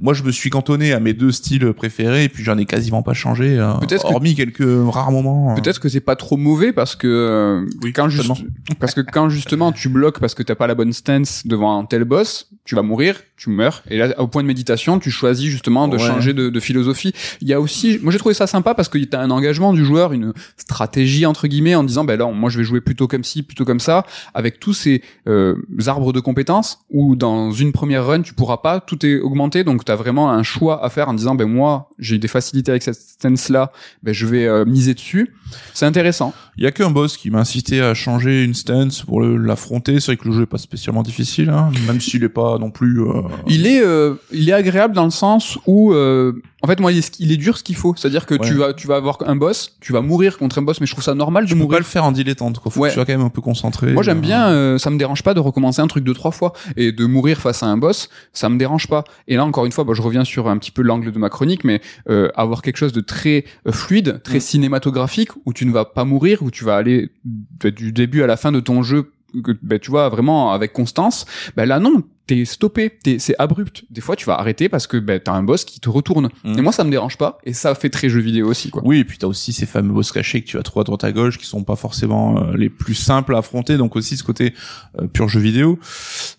moi, 0.00 0.12
je 0.14 0.22
me 0.24 0.32
suis 0.32 0.50
cantonné 0.50 0.92
à 0.92 1.00
mes 1.00 1.12
deux 1.12 1.30
styles 1.30 1.72
préférés, 1.72 2.24
et 2.24 2.28
puis 2.28 2.42
j'en 2.44 2.58
ai 2.58 2.66
quasiment 2.66 3.02
pas 3.02 3.12
changé, 3.14 3.58
euh, 3.58 3.74
Peut-être 3.74 4.02
que- 4.08 4.12
hormis 4.12 4.34
quelques 4.34 4.64
rares 4.92 5.12
moments. 5.12 5.52
euh. 5.52 5.54
Peut-être 5.54 5.80
que 5.80 5.88
c'est 5.88 6.00
pas 6.00 6.16
trop 6.16 6.36
mauvais 6.36 6.72
parce 6.72 6.96
que 6.96 7.06
euh, 7.06 7.64
Oui, 7.82 7.92
quand 7.92 8.08
juste, 8.08 8.26
totalement. 8.28 8.50
parce 8.80 8.94
que 8.94 9.00
quand 9.00 9.28
justement 9.28 9.72
tu 9.72 9.88
bloques 9.88 10.18
parce 10.20 10.34
que 10.34 10.42
t'as 10.42 10.54
pas 10.56 10.66
la 10.66 10.74
bonne 10.74 10.92
stance 10.92 11.46
devant 11.46 11.78
un 11.78 11.84
tel 11.84 12.04
boss, 12.04 12.50
tu 12.64 12.74
vas 12.74 12.82
mourir, 12.82 13.20
tu 13.36 13.50
meurs. 13.50 13.82
Et 13.90 13.98
là, 13.98 14.08
au 14.20 14.26
point 14.26 14.42
de 14.42 14.48
méditation, 14.48 14.98
tu 14.98 15.10
choisis 15.10 15.48
justement 15.50 15.86
de 15.88 15.96
Ouais. 15.96 16.02
changer 16.06 16.32
de, 16.32 16.48
de 16.50 16.60
philosophie. 16.60 17.12
Il 17.40 17.48
y 17.48 17.52
a 17.52 17.60
aussi, 17.60 17.98
moi 18.02 18.10
j'ai 18.10 18.18
trouvé 18.18 18.34
ça 18.34 18.46
sympa 18.46 18.74
parce 18.74 18.88
que 18.88 18.98
t'as 19.04 19.20
un 19.20 19.30
engagement 19.30 19.72
du 19.72 19.84
joueur, 19.84 20.12
une 20.12 20.32
stratégie 20.56 21.26
entre 21.26 21.46
guillemets 21.46 21.74
en 21.74 21.84
disant 21.84 22.04
ben 22.04 22.18
là 22.18 22.26
moi 22.32 22.50
je 22.50 22.58
vais 22.58 22.64
jouer 22.64 22.80
plutôt 22.80 23.06
comme 23.06 23.22
ci, 23.24 23.42
plutôt 23.42 23.64
comme 23.64 23.80
ça, 23.80 24.04
avec 24.34 24.58
tous 24.60 24.72
ces 24.72 25.02
euh, 25.28 25.54
arbres 25.86 26.12
de 26.12 26.20
compétences 26.20 26.78
où 26.90 27.16
dans 27.16 27.52
une 27.52 27.72
première 27.72 28.06
run 28.06 28.22
tu 28.22 28.34
pourras 28.34 28.56
pas, 28.58 28.80
tout 28.80 29.04
est 29.04 29.20
augmenté, 29.20 29.62
donc 29.64 29.83
t'as 29.84 29.94
vraiment 29.96 30.30
un 30.30 30.42
choix 30.42 30.84
à 30.84 30.88
faire 30.90 31.08
en 31.08 31.14
disant 31.14 31.34
ben 31.34 31.48
moi 31.48 31.88
j'ai 31.98 32.18
des 32.18 32.28
facilités 32.28 32.70
avec 32.70 32.82
cette 32.82 32.96
stance 32.96 33.48
là, 33.48 33.70
ben 34.02 34.12
je 34.14 34.26
vais 34.26 34.46
euh, 34.46 34.64
miser 34.64 34.94
dessus. 34.94 35.34
C'est 35.72 35.86
intéressant. 35.86 36.32
Il 36.56 36.64
y 36.64 36.66
a 36.66 36.72
qu'un 36.72 36.90
boss 36.90 37.16
qui 37.16 37.30
m'a 37.30 37.40
incité 37.40 37.80
à 37.80 37.94
changer 37.94 38.44
une 38.44 38.54
stance 38.54 39.02
pour 39.02 39.20
l'affronter. 39.22 40.00
C'est 40.00 40.12
vrai 40.12 40.16
que 40.16 40.28
le 40.28 40.34
jeu 40.34 40.42
est 40.42 40.46
pas 40.46 40.58
spécialement 40.58 41.02
difficile, 41.02 41.50
hein, 41.50 41.70
même 41.86 42.00
s'il 42.00 42.22
est 42.24 42.28
pas 42.28 42.58
non 42.58 42.70
plus. 42.70 43.00
euh, 43.02 43.22
Il 43.48 43.66
est, 43.66 43.82
euh, 43.84 44.14
il 44.32 44.48
est 44.48 44.52
agréable 44.52 44.94
dans 44.94 45.04
le 45.04 45.10
sens 45.10 45.58
où, 45.66 45.92
euh, 45.92 46.32
en 46.64 46.66
fait, 46.66 46.80
moi, 46.80 46.90
il 46.92 46.98
est, 46.98 47.16
il 47.20 47.30
est 47.30 47.36
dur 47.36 47.58
ce 47.58 47.62
qu'il 47.62 47.76
faut. 47.76 47.94
C'est-à-dire 47.96 48.24
que 48.26 48.34
Ouais. 48.34 48.40
tu 48.48 48.54
vas, 48.54 48.72
tu 48.72 48.86
vas 48.86 48.96
avoir 48.96 49.18
un 49.26 49.36
boss, 49.36 49.76
tu 49.80 49.92
vas 49.92 50.00
mourir 50.00 50.38
contre 50.38 50.58
un 50.58 50.62
boss, 50.62 50.80
mais 50.80 50.86
je 50.86 50.92
trouve 50.92 51.04
ça 51.04 51.14
normal 51.14 51.44
de 51.44 51.48
Tu 51.48 51.54
peux 51.54 51.58
pas 51.60 51.64
mourir. 51.64 51.78
le 51.80 51.84
faire 51.84 52.04
en 52.04 52.10
dilettante, 52.12 52.58
quoi. 52.58 52.72
Faut 52.72 52.80
Ouais. 52.80 52.88
que 52.88 52.94
tu 52.94 52.96
sois 52.96 53.04
quand 53.04 53.12
même 53.12 53.20
un 53.26 53.28
peu 53.28 53.42
concentré. 53.42 53.92
Moi, 53.92 54.02
j'aime 54.02 54.18
Euh, 54.18 54.20
bien, 54.22 54.46
euh, 54.48 54.78
ça 54.78 54.88
me 54.90 54.96
dérange 54.98 55.22
pas 55.22 55.34
de 55.34 55.40
recommencer 55.40 55.80
un 55.82 55.86
truc 55.86 56.02
deux 56.04 56.14
trois 56.14 56.30
fois 56.32 56.52
et 56.76 56.90
de 56.90 57.04
mourir 57.06 57.38
face 57.40 57.62
à 57.62 57.66
un 57.66 57.76
boss, 57.76 58.08
ça 58.32 58.48
me 58.48 58.58
dérange 58.58 58.88
pas. 58.88 59.04
Et 59.28 59.36
là, 59.36 59.44
encore 59.44 59.66
une 59.66 59.72
fois, 59.72 59.84
bah, 59.84 59.92
je 59.94 60.02
reviens 60.02 60.24
sur 60.24 60.48
un 60.48 60.56
petit 60.58 60.70
peu 60.70 60.82
l'angle 60.82 61.12
de 61.12 61.18
ma 61.18 61.28
chronique, 61.28 61.64
mais 61.64 61.80
euh, 62.08 62.28
avoir 62.34 62.62
quelque 62.62 62.78
chose 62.78 62.92
de 62.92 63.00
très 63.02 63.44
euh, 63.68 63.72
fluide, 63.72 64.20
très 64.24 64.38
Mm. 64.38 64.40
cinématographique, 64.40 65.30
où 65.44 65.52
tu 65.52 65.66
ne 65.66 65.72
vas 65.72 65.84
pas 65.84 66.04
mourir, 66.04 66.42
où 66.42 66.50
tu 66.50 66.64
vas 66.64 66.76
aller 66.76 67.10
de- 67.24 67.70
du 67.70 67.92
début 67.92 68.22
à 68.22 68.26
la 68.26 68.36
fin 68.36 68.52
de 68.52 68.60
ton 68.60 68.82
jeu, 68.82 69.10
que, 69.44 69.52
bah, 69.62 69.78
tu 69.78 69.90
vois 69.90 70.08
vraiment 70.08 70.52
avec 70.52 70.72
constance. 70.72 71.26
Bah 71.56 71.66
là, 71.66 71.78
non. 71.80 72.04
T'es 72.26 72.46
stoppé, 72.46 72.90
t'es, 73.02 73.18
c'est 73.18 73.34
abrupt. 73.38 73.84
Des 73.90 74.00
fois, 74.00 74.16
tu 74.16 74.24
vas 74.24 74.38
arrêter 74.38 74.70
parce 74.70 74.86
que 74.86 74.96
bah, 74.96 75.18
t'as 75.18 75.32
un 75.32 75.42
boss 75.42 75.64
qui 75.64 75.78
te 75.78 75.90
retourne. 75.90 76.30
Mm. 76.42 76.58
Et 76.58 76.62
moi, 76.62 76.72
ça 76.72 76.82
me 76.82 76.90
dérange 76.90 77.18
pas. 77.18 77.38
Et 77.44 77.52
ça 77.52 77.74
fait 77.74 77.90
très 77.90 78.08
jeu 78.08 78.20
vidéo 78.20 78.48
aussi, 78.48 78.70
quoi. 78.70 78.82
Oui, 78.84 79.00
et 79.00 79.04
puis 79.04 79.18
t'as 79.18 79.26
aussi 79.26 79.52
ces 79.52 79.66
fameux 79.66 79.92
boss 79.92 80.10
cachés 80.10 80.40
que 80.40 80.46
tu 80.46 80.56
vas 80.56 80.62
trouver 80.62 80.82
à 80.82 80.84
droite 80.84 81.04
à 81.04 81.12
gauche, 81.12 81.36
qui 81.36 81.44
sont 81.44 81.64
pas 81.64 81.76
forcément 81.76 82.38
euh, 82.38 82.56
les 82.56 82.70
plus 82.70 82.94
simples 82.94 83.34
à 83.34 83.38
affronter, 83.38 83.76
donc 83.76 83.94
aussi 83.96 84.16
ce 84.16 84.22
côté 84.22 84.54
euh, 84.98 85.06
pur 85.06 85.28
jeu 85.28 85.40
vidéo. 85.40 85.78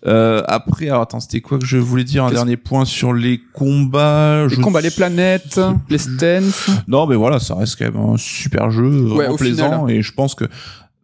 Euh, 0.06 0.42
après, 0.48 0.88
alors 0.88 1.02
attends, 1.02 1.20
c'était 1.20 1.40
quoi 1.40 1.58
que 1.58 1.66
je 1.66 1.78
voulais 1.78 2.04
dire? 2.04 2.24
Un 2.24 2.32
dernier 2.32 2.56
point 2.56 2.84
sur 2.84 3.12
les 3.12 3.40
combats. 3.52 4.46
Les 4.48 4.56
je 4.56 4.60
combats, 4.60 4.80
les 4.80 4.90
planètes, 4.90 5.60
les 5.88 5.98
stances. 5.98 6.68
Non, 6.88 7.06
mais 7.06 7.14
voilà, 7.16 7.38
ça 7.38 7.54
reste 7.54 7.78
quand 7.78 7.84
même 7.84 8.14
un 8.14 8.16
super 8.16 8.70
jeu, 8.70 9.12
Ouais, 9.12 9.28
au 9.28 9.36
plaisant, 9.36 9.86
et 9.86 10.02
je 10.02 10.12
pense 10.12 10.34
que 10.34 10.46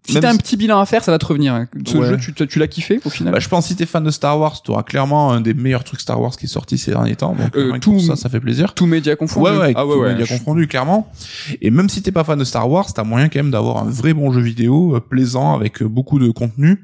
Si 0.05 0.19
t'as 0.19 0.31
un 0.33 0.37
petit 0.37 0.57
bilan 0.57 0.81
à 0.81 0.87
faire, 0.87 1.05
ça 1.05 1.13
va 1.13 1.19
te 1.19 1.27
revenir. 1.27 1.67
Ce 1.87 1.97
Ouais. 1.97 2.09
jeu, 2.09 2.17
tu, 2.17 2.35
tu 2.49 2.59
l'as 2.59 2.67
kiffé 2.67 3.01
au 3.05 3.09
final 3.11 3.33
Bah, 3.33 3.39
je 3.39 3.49
pense 3.49 3.65
que 3.65 3.69
si 3.69 3.77
t'es 3.77 3.87
fan 3.87 4.03
de 4.03 4.11
Star 4.11 4.39
Wars, 4.39 4.61
t'auras 4.63 4.83
clairement 4.83 5.33
un 5.33 5.41
des 5.41 5.55
meilleurs 5.55 5.85
trucs 5.85 6.01
Star 6.01 6.21
Wars 6.21 6.33
qui 6.37 6.47
est 6.47 6.49
sorti 6.49 6.77
ces 6.77 6.91
derniers 6.91 7.15
temps. 7.15 7.35
Donc, 7.39 7.57
Euh, 7.57 7.79
tout- 7.79 8.01
ça, 8.01 8.17
ça 8.17 8.29
fait 8.29 8.41
plaisir. 8.41 8.75
Tout 8.75 8.87
média 8.87 9.15
confondu. 9.15 9.49
Ouais, 9.51 9.57
ouais, 9.57 9.73
ah 9.77 9.87
ouais, 9.87 9.95
tout 9.95 10.01
ouais. 10.01 10.25
Je- 10.27 10.33
confondus, 10.39 10.67
clairement. 10.67 11.11
Et 11.61 11.71
même 11.71 11.89
si 11.89 12.03
t'es 12.03 12.11
pas 12.13 12.25
fan 12.25 12.39
de 12.39 12.45
Star 12.45 12.69
Wars, 12.69 12.93
t'as 12.93 13.05
moyen 13.05 13.29
quand 13.29 13.39
même 13.39 13.53
d'avoir 13.53 13.79
un 13.79 13.89
vrai 13.91 14.13
bon 14.13 14.33
jeu 14.33 14.41
vidéo, 14.41 14.97
euh, 14.97 15.01
plaisant, 15.01 15.55
avec 15.55 15.83
euh, 15.83 15.89
beaucoup 15.89 16.19
de 16.19 16.31
contenu. 16.31 16.83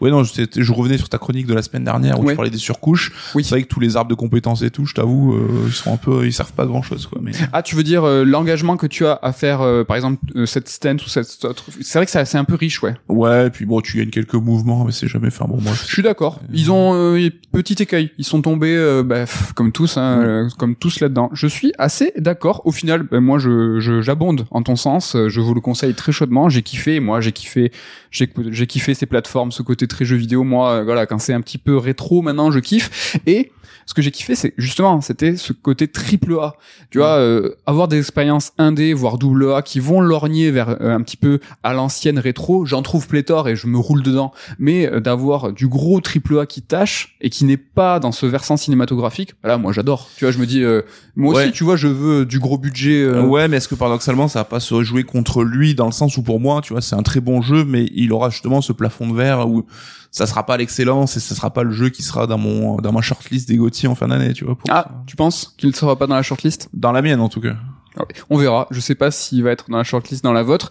Ouais, 0.00 0.10
non, 0.10 0.22
je 0.24 0.72
revenais 0.72 0.98
sur 0.98 1.08
ta 1.08 1.18
chronique 1.18 1.46
de 1.46 1.54
la 1.54 1.62
semaine 1.62 1.84
dernière 1.84 2.18
où 2.18 2.24
Ouais. 2.24 2.32
tu 2.32 2.36
parlais 2.36 2.50
des 2.50 2.58
surcouches. 2.58 3.12
Oui. 3.34 3.44
C'est 3.44 3.50
vrai 3.50 3.62
que 3.62 3.68
tous 3.68 3.80
les 3.80 3.96
arbres 3.96 4.10
de 4.10 4.14
compétences 4.14 4.62
et 4.62 4.70
tout, 4.70 4.86
je 4.86 4.94
t'avoue, 4.94 5.34
euh, 5.34 5.48
ils 5.66 5.72
sont 5.72 5.92
un 5.92 5.96
peu, 5.96 6.26
ils 6.26 6.32
servent 6.32 6.52
pas 6.52 6.62
à 6.64 6.66
grand 6.66 6.82
chose, 6.82 7.06
quoi. 7.06 7.20
Mais 7.22 7.32
Ah, 7.52 7.62
tu 7.62 7.74
veux 7.76 7.82
dire 7.82 8.04
euh, 8.04 8.24
l'engagement 8.24 8.76
que 8.76 8.86
tu 8.86 9.06
as 9.06 9.18
à 9.22 9.32
faire, 9.32 9.60
euh, 9.60 9.84
par 9.84 9.96
exemple, 9.96 10.18
euh, 10.36 10.46
cette 10.46 10.68
stance 10.68 11.04
ou 11.06 11.08
cette 11.08 11.44
autre? 11.44 11.64
C'est 11.80 11.98
vrai 11.98 12.06
que 12.06 12.10
c'est 12.12 12.38
un 12.38 12.44
peu 12.44 12.54
riche, 12.54 12.82
ouais. 12.82 12.94
ouais, 13.08 13.46
et 13.46 13.50
puis 13.50 13.66
bon, 13.66 13.80
tu 13.80 13.96
gagnes 13.98 14.10
quelques 14.10 14.34
mouvements, 14.34 14.84
mais 14.84 14.92
c'est 14.92 15.08
jamais 15.08 15.30
fait 15.30 15.44
un 15.44 15.48
bon 15.48 15.60
moi. 15.60 15.72
Je 15.74 15.92
suis 15.92 16.02
d'accord. 16.02 16.40
Ils 16.52 16.70
ont 16.72 16.94
euh, 16.94 17.28
petit 17.52 17.80
écueil. 17.82 18.10
Ils 18.18 18.24
sont 18.24 18.42
tombés, 18.42 18.74
euh, 18.76 19.02
bah, 19.02 19.20
pff, 19.20 19.52
comme 19.52 19.72
tous, 19.72 19.96
hein, 19.96 20.16
Mm. 20.16 20.22
euh, 20.24 20.48
comme 20.58 20.74
tous 20.76 21.00
là-dedans. 21.00 21.30
Je 21.32 21.46
suis 21.46 21.72
assez 21.78 22.12
d'accord. 22.16 22.62
Au 22.64 22.72
final, 22.72 23.02
bah, 23.02 23.20
moi, 23.20 23.38
je 23.38 24.00
j'abonde 24.00 24.46
en 24.50 24.62
ton 24.62 24.76
sens. 24.76 25.14
Euh, 25.16 25.28
Je 25.28 25.40
vous 25.40 25.54
le 25.54 25.60
conseille 25.60 25.94
très 25.94 26.12
chaudement. 26.12 26.48
J'ai 26.48 26.62
kiffé. 26.62 27.00
Moi, 27.00 27.20
j'ai 27.20 27.32
kiffé. 27.32 27.72
J'ai 28.10 28.66
kiffé 28.66 28.94
ces 28.94 29.06
plateformes, 29.06 29.49
ce 29.50 29.62
côté 29.62 29.86
très 29.86 30.04
jeu 30.04 30.16
vidéo. 30.16 30.44
Moi, 30.44 30.70
euh, 30.70 30.84
voilà, 30.84 31.06
quand 31.06 31.18
c'est 31.18 31.32
un 31.32 31.40
petit 31.40 31.58
peu 31.58 31.76
rétro, 31.76 32.22
maintenant, 32.22 32.50
je 32.50 32.58
kiffe. 32.58 33.16
Et 33.26 33.52
ce 33.86 33.94
que 33.94 34.02
j'ai 34.02 34.10
kiffé, 34.10 34.34
c'est 34.34 34.54
justement, 34.56 35.00
c'était 35.00 35.36
ce 35.36 35.52
côté 35.52 35.88
triple 35.88 36.34
A. 36.40 36.54
Tu 36.90 36.98
vois, 36.98 37.16
euh, 37.18 37.54
avoir 37.66 37.88
des 37.88 37.98
expériences 37.98 38.52
indé, 38.58 38.92
voire 38.94 39.18
double 39.18 39.52
A, 39.52 39.62
qui 39.62 39.80
vont 39.80 40.00
lorgner 40.00 40.50
vers 40.50 40.70
euh, 40.80 40.94
un 40.94 41.00
petit 41.02 41.16
peu 41.16 41.40
à 41.62 41.72
l'ancienne 41.72 42.18
rétro. 42.18 42.64
J'en 42.66 42.82
trouve 42.82 43.06
pléthore 43.08 43.48
et 43.48 43.56
je 43.56 43.66
me 43.66 43.78
roule 43.78 44.02
dedans. 44.02 44.32
Mais 44.58 44.86
euh, 44.86 45.00
d'avoir 45.00 45.52
du 45.52 45.68
gros 45.68 46.00
triple 46.00 46.38
A 46.38 46.46
qui 46.46 46.62
tâche 46.62 47.16
et 47.20 47.30
qui 47.30 47.44
n'est 47.44 47.56
pas 47.56 48.00
dans 48.00 48.12
ce 48.12 48.26
versant 48.26 48.56
cinématographique, 48.56 49.34
voilà, 49.42 49.58
moi 49.58 49.72
j'adore. 49.72 50.08
Tu 50.16 50.24
vois, 50.24 50.32
je 50.32 50.38
me 50.38 50.46
dis, 50.46 50.62
euh, 50.62 50.82
moi 51.16 51.34
aussi, 51.44 51.52
tu 51.52 51.64
vois, 51.64 51.76
je 51.76 51.88
veux 51.88 52.26
du 52.26 52.38
gros 52.38 52.58
budget. 52.58 53.02
euh, 53.02 53.22
Ouais, 53.24 53.48
mais 53.48 53.58
est-ce 53.58 53.68
que 53.68 53.74
paradoxalement, 53.74 54.28
ça 54.28 54.40
va 54.40 54.44
pas 54.44 54.60
se 54.60 54.82
jouer 54.82 55.04
contre 55.04 55.42
lui 55.44 55.74
dans 55.74 55.86
le 55.86 55.92
sens 55.92 56.16
où 56.16 56.22
pour 56.22 56.40
moi, 56.40 56.60
tu 56.62 56.72
vois, 56.72 56.82
c'est 56.82 56.96
un 56.96 57.02
très 57.02 57.20
bon 57.20 57.42
jeu, 57.42 57.64
mais 57.64 57.88
il 57.94 58.12
aura 58.12 58.30
justement 58.30 58.60
ce 58.60 58.72
plafond 58.72 59.08
de 59.08 59.14
verre 59.16 59.48
où 59.48 59.64
ça 60.10 60.26
sera 60.26 60.44
pas 60.44 60.56
l'excellence 60.56 61.16
et 61.16 61.20
ça 61.20 61.34
sera 61.34 61.50
pas 61.50 61.62
le 61.62 61.70
jeu 61.70 61.88
qui 61.90 62.02
sera 62.02 62.26
dans 62.26 62.38
mon 62.38 62.76
dans 62.78 62.92
ma 62.92 63.00
shortlist 63.00 63.48
des 63.48 63.56
GOTY 63.56 63.86
en 63.86 63.94
fin 63.94 64.08
d'année, 64.08 64.32
tu 64.32 64.44
vois. 64.44 64.56
pour 64.56 64.68
Ah, 64.70 64.84
ça. 64.88 64.94
tu 65.06 65.16
penses 65.16 65.54
qu'il 65.56 65.68
ne 65.70 65.74
sera 65.74 65.96
pas 65.96 66.06
dans 66.06 66.14
la 66.16 66.22
shortlist? 66.22 66.68
Dans 66.74 66.92
la 66.92 67.02
mienne 67.02 67.20
en 67.20 67.28
tout 67.28 67.40
cas. 67.40 67.54
Ah. 67.98 68.02
On 68.28 68.36
verra. 68.38 68.66
Je 68.70 68.80
sais 68.80 68.94
pas 68.94 69.10
s'il 69.10 69.42
va 69.42 69.50
être 69.50 69.70
dans 69.70 69.76
la 69.76 69.84
shortlist, 69.84 70.22
dans 70.24 70.32
la 70.32 70.42
vôtre. 70.42 70.70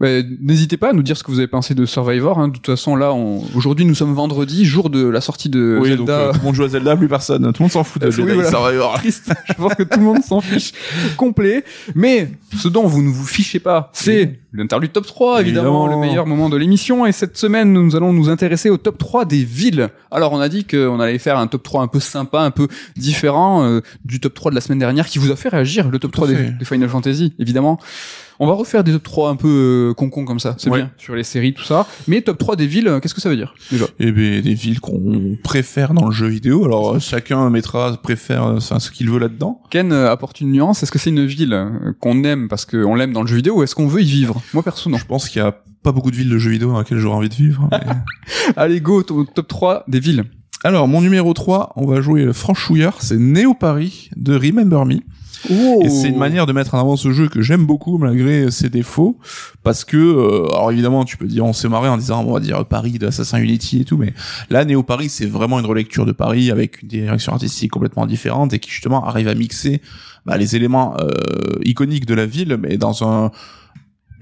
Ouais, 0.00 0.24
N'hésitez 0.40 0.76
pas 0.76 0.90
à 0.90 0.92
nous 0.92 1.02
dire 1.02 1.16
ce 1.16 1.22
que 1.22 1.30
vous 1.30 1.38
avez 1.38 1.46
pensé 1.46 1.74
de 1.74 1.86
Survivor. 1.86 2.38
hein. 2.40 2.48
De 2.48 2.54
toute 2.54 2.66
façon, 2.66 2.96
là, 2.96 3.12
on... 3.12 3.42
aujourd'hui, 3.54 3.84
nous 3.84 3.94
sommes 3.94 4.14
vendredi, 4.14 4.64
jour 4.64 4.90
de 4.90 5.06
la 5.06 5.20
sortie 5.20 5.48
de 5.48 5.78
oui, 5.80 5.90
Zelda. 5.90 5.96
donc 5.96 6.08
euh, 6.10 6.32
tout 6.32 6.38
le 6.40 6.44
monde 6.44 6.54
joue 6.56 6.64
à 6.64 6.68
Zelda, 6.68 6.96
plus 6.96 7.06
personne. 7.08 7.42
Tout 7.52 7.62
le 7.62 7.64
monde 7.64 7.70
s'en 7.70 7.84
fout 7.84 8.02
de 8.02 8.08
Euh, 8.08 8.10
Jedi 8.10 8.28
oui, 8.28 8.34
voilà. 8.34 8.50
Survivor. 8.50 8.94
triste. 8.98 9.32
Je 9.48 9.52
pense 9.54 9.74
que 9.74 9.84
tout 9.84 9.98
le 10.00 10.04
monde 10.04 10.22
s'en 10.24 10.40
fiche 10.40 10.72
complet. 11.16 11.64
Mais 11.94 12.30
ce 12.56 12.66
dont 12.68 12.86
vous 12.86 13.00
ne 13.02 13.10
vous 13.10 13.24
fichez 13.26 13.60
pas, 13.60 13.90
c'est 13.92 14.40
l'interlude 14.52 14.92
top 14.92 15.06
3, 15.06 15.40
évidemment, 15.40 15.84
Évidemment. 15.86 16.02
le 16.02 16.08
meilleur 16.08 16.26
moment 16.26 16.48
de 16.50 16.56
l'émission. 16.56 17.06
Et 17.06 17.12
cette 17.12 17.36
semaine, 17.36 17.72
nous 17.72 17.94
allons 17.94 18.12
nous 18.12 18.28
intéresser 18.28 18.70
au 18.70 18.78
top 18.78 18.98
3 18.98 19.24
des 19.24 19.44
villes. 19.44 19.88
Alors, 20.10 20.32
on 20.32 20.40
a 20.40 20.48
dit 20.48 20.64
qu'on 20.66 20.98
allait 20.98 21.18
faire 21.18 21.38
un 21.38 21.46
top 21.46 21.62
3 21.62 21.80
un 21.82 21.86
peu 21.88 22.00
sympa, 22.00 22.40
un 22.40 22.50
peu 22.50 22.66
différent 22.96 23.62
euh, 23.64 23.80
du 24.04 24.18
top 24.18 24.34
3 24.34 24.50
de 24.50 24.56
la 24.56 24.60
semaine 24.60 24.78
dernière 24.80 25.06
qui 25.06 25.18
vous 25.20 25.30
a 25.30 25.36
fait 25.36 25.48
réagir, 25.48 25.88
le 25.88 25.98
top 26.00 26.10
Tout 26.12 26.24
à 26.24 26.26
3 26.26 26.36
des, 26.36 26.50
des 26.50 26.64
Final 26.64 26.88
Fantasy, 26.88 27.34
évidemment. 27.38 27.78
On 28.42 28.46
va 28.48 28.54
refaire 28.54 28.82
des 28.82 28.90
top 28.92 29.04
3 29.04 29.30
un 29.30 29.36
peu 29.36 29.90
euh, 29.90 29.94
con-con 29.94 30.24
comme 30.24 30.40
ça, 30.40 30.56
c'est 30.58 30.68
Ouais. 30.68 30.78
bien, 30.78 30.90
sur 30.98 31.14
les 31.14 31.22
séries, 31.22 31.54
tout 31.54 31.62
ça. 31.62 31.86
Mais 32.08 32.22
top 32.22 32.38
3 32.38 32.56
des 32.56 32.66
villes, 32.66 32.88
euh, 32.88 32.98
qu'est-ce 32.98 33.14
que 33.14 33.20
ça 33.20 33.28
veut 33.28 33.36
dire, 33.36 33.54
déjà? 33.70 33.84
Et 34.00 34.10
ben 34.10 34.40
des 34.42 34.54
villes 34.54 34.80
qu'on 34.80 35.36
préfère 35.44 35.94
dans 35.94 36.06
le 36.06 36.12
jeu 36.12 36.26
vidéo. 36.26 36.64
Alors 36.64 36.96
euh, 36.96 36.98
chacun 36.98 37.48
mettra 37.50 37.96
préfère 38.02 38.42
enfin, 38.44 38.80
ce 38.80 38.90
qu'il 38.90 39.08
veut 39.10 39.20
là-dedans. 39.20 39.62
Ken 39.70 39.92
apporte 39.92 40.40
une 40.40 40.50
nuance. 40.50 40.82
Est-ce 40.82 40.90
que 40.90 40.98
c'est 40.98 41.10
une 41.10 41.24
ville 41.24 41.56
qu'on 42.00 42.24
aime 42.24 42.48
parce 42.48 42.64
qu'on 42.66 42.96
l'aime 42.96 43.12
dans 43.12 43.22
le 43.22 43.28
jeu 43.28 43.36
vidéo 43.36 43.58
ou 43.58 43.62
est-ce 43.62 43.76
qu'on 43.76 43.86
veut 43.86 44.02
y 44.02 44.06
vivre? 44.06 44.42
Moi 44.54 44.64
perso 44.64 44.90
non. 44.90 44.98
Je 44.98 45.06
pense 45.06 45.28
qu'il 45.28 45.40
y 45.40 45.44
a 45.44 45.52
pas 45.84 45.92
beaucoup 45.92 46.10
de 46.10 46.16
villes 46.16 46.28
de 46.30 46.38
jeux 46.38 46.50
vidéo 46.50 46.72
dans 46.72 46.78
lesquelles 46.80 46.98
j'aurais 46.98 47.16
envie 47.18 47.28
de 47.28 47.34
vivre. 47.34 47.68
mais- 47.70 47.78
Allez 48.56 48.80
go 48.80 49.02
top 49.04 49.46
3 49.46 49.84
des 49.86 50.00
villes. 50.00 50.24
Alors 50.64 50.88
mon 50.88 51.00
numéro 51.00 51.32
3, 51.32 51.72
on 51.76 51.86
va 51.86 52.00
jouer 52.00 52.24
le 52.24 52.32
franchouilleur, 52.32 52.96
c'est 53.02 53.18
Néo 53.18 53.54
Paris 53.54 54.10
de 54.16 54.34
Remember 54.34 54.84
Me. 54.84 54.96
Et 55.50 55.88
c'est 55.88 56.08
une 56.08 56.18
manière 56.18 56.46
de 56.46 56.52
mettre 56.52 56.74
en 56.74 56.80
avant 56.80 56.96
ce 56.96 57.12
jeu 57.12 57.28
que 57.28 57.42
j'aime 57.42 57.66
beaucoup 57.66 57.98
malgré 57.98 58.50
ses 58.50 58.68
défauts 58.68 59.18
parce 59.62 59.84
que 59.84 59.96
euh, 59.96 60.46
alors 60.52 60.70
évidemment 60.70 61.04
tu 61.04 61.16
peux 61.16 61.26
dire 61.26 61.44
on 61.44 61.52
s'est 61.52 61.68
marré 61.68 61.88
en 61.88 61.96
disant 61.96 62.24
on 62.24 62.32
va 62.32 62.40
dire 62.40 62.64
Paris 62.64 62.98
de 62.98 63.06
Assassin's 63.06 63.42
Unity 63.42 63.80
et 63.80 63.84
tout 63.84 63.96
mais 63.96 64.14
là 64.50 64.64
Néo 64.64 64.82
Paris 64.82 65.08
c'est 65.08 65.26
vraiment 65.26 65.58
une 65.58 65.66
relecture 65.66 66.06
de 66.06 66.12
Paris 66.12 66.50
avec 66.50 66.82
une 66.82 66.88
direction 66.88 67.32
artistique 67.32 67.70
complètement 67.70 68.06
différente 68.06 68.52
et 68.52 68.58
qui 68.58 68.70
justement 68.70 69.04
arrive 69.04 69.28
à 69.28 69.34
mixer 69.34 69.82
bah, 70.26 70.36
les 70.36 70.56
éléments 70.56 70.96
euh, 71.00 71.10
iconiques 71.64 72.06
de 72.06 72.14
la 72.14 72.26
ville 72.26 72.56
mais 72.60 72.76
dans 72.76 73.04
un 73.04 73.30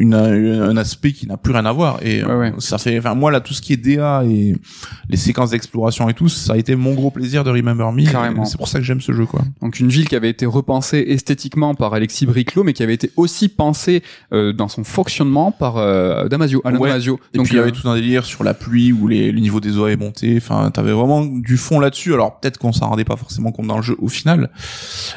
une, 0.01 0.15
un 0.15 0.77
aspect 0.77 1.13
qui 1.13 1.27
n'a 1.27 1.37
plus 1.37 1.53
rien 1.53 1.65
à 1.67 1.73
voir 1.73 1.99
et 2.03 2.25
Ouais, 2.25 2.35
ouais. 2.35 2.49
euh, 2.53 2.59
ça 2.59 2.79
fait 2.79 2.99
enfin 2.99 3.15
moi 3.15 3.31
là 3.31 3.41
tout 3.41 3.55
ce 3.55 3.61
qui 3.63 3.73
est 3.73 3.77
DA 3.77 4.25
et 4.25 4.57
les 5.09 5.17
séquences 5.17 5.51
d'exploration 5.51 6.09
et 6.09 6.15
tout 6.15 6.29
ça 6.29 6.55
a 6.55 6.57
été 6.57 6.75
mon 6.75 6.95
gros 6.95 7.11
plaisir 7.11 7.45
de 7.45 7.51
Remember 7.51 7.93
Me 7.93 8.11
Carrément. 8.11 8.45
C'est 8.45 8.57
pour 8.59 8.69
ça 8.69 8.79
que 8.79 8.85
j'aime 8.85 9.01
ce 9.01 9.13
jeu 9.13 9.27
quoi 9.27 9.43
Donc 9.63 9.79
une 9.79 9.89
ville 9.89 10.09
qui 10.09 10.17
avait 10.17 10.31
été 10.31 10.47
repensée 10.47 11.05
esthétiquement 11.09 11.75
par 11.75 11.95
Alexis 11.95 12.27
Briclot, 12.27 12.65
mais 12.65 12.73
qui 12.73 12.83
avait 12.83 12.95
été 12.95 13.11
aussi 13.17 13.49
pensée 13.49 14.03
euh, 14.33 14.53
dans 14.53 14.69
son 14.69 14.85
fonctionnement 14.85 15.53
par 15.53 15.77
euh, 15.77 16.29
Damasio, 16.29 16.61
Alain 16.65 16.79
Ouais. 16.79 16.89
Damasio. 16.91 17.21
Et 17.35 17.39
Donc 17.39 17.47
puis 17.47 17.55
il 17.55 17.59
y 17.59 17.61
euh, 17.61 17.63
avait 17.65 17.73
tout 17.73 17.89
un 17.89 17.95
délire 17.95 18.25
sur 18.25 18.43
la 18.43 18.55
pluie 18.55 18.93
où 18.93 19.07
les, 19.07 19.31
le 19.33 19.41
niveau 19.41 19.61
des 19.61 19.77
eaux 19.79 19.87
est 19.87 19.97
monté. 19.97 20.35
Enfin, 20.37 20.71
t'avais 20.71 20.93
vraiment 20.93 21.25
du 21.25 21.57
fond 21.57 21.79
là-dessus. 21.79 22.15
Alors 22.15 22.41
peut-être 22.41 22.59
qu'on 22.59 22.73
s'en 22.73 22.89
rendait 22.89 23.05
pas 23.05 23.17
forcément 23.17 23.53
compte 23.53 23.67
dans 23.67 23.77
le 23.77 23.83
jeu 23.83 23.97
au 24.01 24.09
final, 24.09 24.51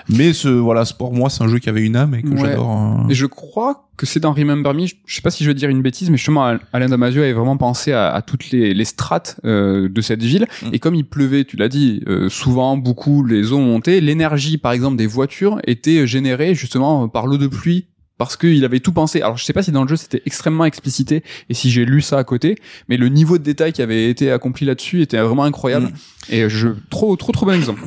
mais 0.10 0.34
ce 0.34 0.48
voilà, 0.50 0.86
ce 0.86 0.94
pour 0.94 1.14
moi, 1.14 1.30
c'est 1.30 1.44
un 1.44 1.48
jeu 1.48 1.60
qui 1.60 1.70
avait 1.70 1.82
une 1.84 1.96
âme 1.96 2.16
et 2.16 2.22
que 2.22 2.30
Ouais. 2.30 2.40
j'adore. 2.42 2.72
euh. 3.06 3.10
Et 3.10 3.14
je 3.14 3.26
crois 3.26 3.88
que 3.98 4.06
c'est 4.06 4.20
dans 4.20 4.34
Remember 4.34 4.74
Me, 4.74 4.86
je 4.86 4.96
je 5.06 5.16
sais 5.16 5.22
pas 5.22 5.32
si 5.32 5.44
je 5.44 5.50
vais 5.50 5.54
dire 5.54 5.70
une 5.70 5.82
bêtise, 5.82 6.10
mais 6.10 6.18
justement 6.18 6.58
Alain 6.74 6.88
Damasio 6.88 7.22
avait 7.22 7.34
vraiment 7.34 7.58
pensé 7.58 7.92
à, 7.92 8.10
à 8.10 8.22
toutes 8.22 8.50
les, 8.52 8.74
les 8.74 8.86
strates 8.86 9.40
euh, 9.46 9.88
de 9.88 10.02
cette 10.02 10.24
ville. 10.24 10.48
Mm. 10.64 10.70
Et 10.74 10.80
comme 10.80 10.96
il 10.96 11.06
pleuvait, 11.06 11.44
tu 11.44 11.58
l'as 11.58 11.70
dit, 11.70 12.02
euh, 12.08 12.30
souvent 12.30 12.78
beaucoup 12.78 13.24
les 13.24 13.52
eaux 13.52 13.60
montaient, 13.60 14.02
l'énergie 14.02 14.58
par 14.58 14.72
exemple 14.72 14.98
des 14.98 15.08
voitures 15.08 15.60
était 15.66 16.08
générée 16.08 16.56
justement 16.56 17.08
par 17.08 17.28
l'eau 17.28 17.38
de 17.38 17.48
pluie 17.48 17.88
parce 18.18 18.38
qu'il 18.38 18.64
avait 18.66 18.80
tout 18.80 18.94
pensé. 18.94 19.22
Alors 19.22 19.38
je 19.38 19.46
sais 19.46 19.54
pas 19.54 19.64
si 19.64 19.72
dans 19.72 19.84
le 19.84 19.90
jeu 19.90 19.96
c'était 19.96 20.22
extrêmement 20.26 20.66
explicité 20.66 21.24
et 21.50 21.54
si 21.54 21.70
j'ai 21.70 21.86
lu 21.86 22.02
ça 22.02 22.18
à 22.18 22.24
côté, 22.24 22.56
mais 22.90 22.98
le 22.98 23.10
niveau 23.10 23.38
de 23.38 23.44
détail 23.44 23.74
qui 23.74 23.82
avait 23.82 24.10
été 24.10 24.32
accompli 24.32 24.66
là-dessus 24.66 25.02
était 25.02 25.20
vraiment 25.20 25.44
incroyable. 25.44 25.88
Mm. 25.88 26.34
Et 26.34 26.50
je 26.50 26.70
trop 26.90 27.16
trop 27.16 27.32
trop 27.32 27.46
bon 27.46 27.54
exemple. 27.54 27.82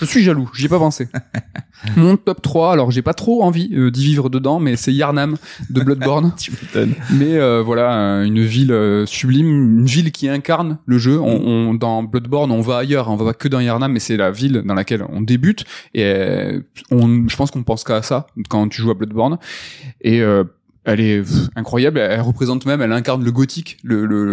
Je 0.00 0.04
suis 0.06 0.22
jaloux, 0.22 0.50
j'y 0.54 0.66
ai 0.66 0.68
pas 0.68 0.78
pensé. 0.78 1.08
Mon 1.96 2.16
top 2.16 2.42
3, 2.42 2.72
alors 2.72 2.90
j'ai 2.90 3.02
pas 3.02 3.14
trop 3.14 3.42
envie 3.42 3.70
euh, 3.74 3.90
d'y 3.90 4.04
vivre 4.04 4.28
dedans, 4.28 4.60
mais 4.60 4.76
c'est 4.76 4.92
Yarnam 4.92 5.36
de 5.70 5.80
Bloodborne. 5.80 6.32
tu 6.38 6.50
m'étonnes. 6.52 6.94
mais 7.12 7.36
euh, 7.36 7.62
voilà, 7.62 7.94
euh, 8.18 8.22
une 8.24 8.42
ville 8.44 8.72
euh, 8.72 9.06
sublime, 9.06 9.78
une 9.80 9.86
ville 9.86 10.12
qui 10.12 10.28
incarne 10.28 10.78
le 10.86 10.98
jeu. 10.98 11.18
On, 11.20 11.70
on- 11.70 11.74
dans 11.74 12.02
Bloodborne, 12.02 12.50
on 12.50 12.60
va 12.60 12.78
ailleurs, 12.78 13.08
on 13.10 13.16
va 13.16 13.24
pas 13.26 13.34
que 13.34 13.48
dans 13.48 13.60
Yarnam, 13.60 13.92
mais 13.92 14.00
c'est 14.00 14.16
la 14.16 14.30
ville 14.30 14.62
dans 14.64 14.74
laquelle 14.74 15.04
on 15.08 15.20
débute. 15.22 15.64
Et 15.94 16.12
on, 16.90 17.28
je 17.28 17.36
pense 17.36 17.50
qu'on 17.50 17.62
pense 17.62 17.84
qu'à 17.84 18.02
ça 18.02 18.26
quand 18.48 18.68
tu 18.68 18.82
joues 18.82 18.90
à 18.90 18.94
Bloodborne. 18.94 19.38
Et 20.02 20.20
euh, 20.22 20.44
elle 20.92 21.00
est 21.00 21.20
pff, 21.22 21.48
incroyable. 21.56 21.98
Elle 21.98 22.20
représente 22.20 22.66
même, 22.66 22.82
elle 22.82 22.92
incarne 22.92 23.24
le 23.24 23.32
gothique, 23.32 23.78
le 23.82 24.06
le, 24.06 24.24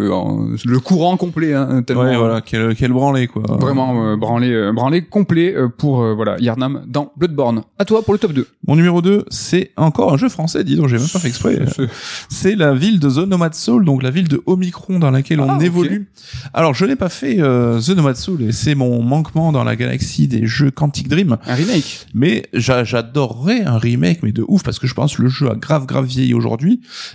le, 0.66 0.80
courant 0.80 1.18
complet. 1.18 1.54
Hein, 1.54 1.82
tellement, 1.84 2.04
Ouais, 2.04 2.16
voilà, 2.18 2.42
quel, 2.42 2.76
quel 2.76 2.92
branlé, 2.92 3.28
quoi. 3.28 3.44
Vraiment 3.48 4.06
euh, 4.06 4.16
branlé, 4.16 4.52
euh, 4.52 4.72
branlé 4.72 5.04
complet 5.04 5.54
euh, 5.56 5.68
pour 5.70 6.02
euh, 6.02 6.14
voilà 6.14 6.38
Yarnam 6.40 6.84
dans 6.88 7.12
Bloodborne. 7.18 7.64
À 7.80 7.86
toi 7.86 8.02
pour 8.04 8.14
le 8.14 8.20
top 8.20 8.34
2. 8.34 8.48
Mon 8.68 8.76
numéro 8.76 9.02
2, 9.02 9.26
c'est 9.30 9.72
encore 9.78 10.14
un 10.14 10.18
jeu 10.18 10.30
français, 10.30 10.64
dis 10.64 10.76
donc, 10.76 10.88
j'ai 10.88 10.98
même 10.98 11.08
pas 11.08 11.20
fait 11.20 11.28
exprès. 11.30 11.60
C'est 12.30 12.56
la 12.56 12.74
ville 12.74 13.00
de 13.00 13.10
The 13.10 13.28
Nomad 13.28 13.54
Soul, 13.54 13.86
donc 13.86 14.04
la 14.04 14.10
ville 14.12 14.28
de 14.28 14.42
Omicron 14.46 15.00
dans 15.00 15.12
laquelle 15.12 15.40
on 15.40 15.50
Ah, 15.50 15.64
évolue. 15.64 16.10
Alors, 16.54 16.74
je 16.74 16.86
n'ai 16.86 16.96
pas 16.96 17.10
fait 17.10 17.38
euh, 17.40 17.80
The 17.80 17.90
Nomad 17.90 18.16
Soul 18.16 18.42
et 18.44 18.52
c'est 18.52 18.76
mon 18.76 19.02
manquement 19.02 19.52
dans 19.52 19.64
la 19.64 19.76
galaxie 19.76 20.28
des 20.28 20.46
jeux 20.46 20.72
Quantic 20.72 21.08
Dream. 21.08 21.38
Un 21.46 21.56
remake. 21.56 22.08
Mais 22.14 22.44
j'a- 22.54 22.84
j'adorerais 22.84 23.64
un 23.64 23.78
remake, 23.78 24.24
mais 24.24 24.32
de 24.32 24.44
ouf, 24.48 24.64
parce 24.64 24.80
que 24.80 24.88
je 24.88 24.94
pense 24.94 25.18
que 25.18 25.22
le 25.24 25.30
jeu 25.30 25.50
a 25.50 25.56
grave 25.56 25.86
grave 25.86 26.06
vieilli 26.06 26.34
aujourd'hui. 26.34 26.47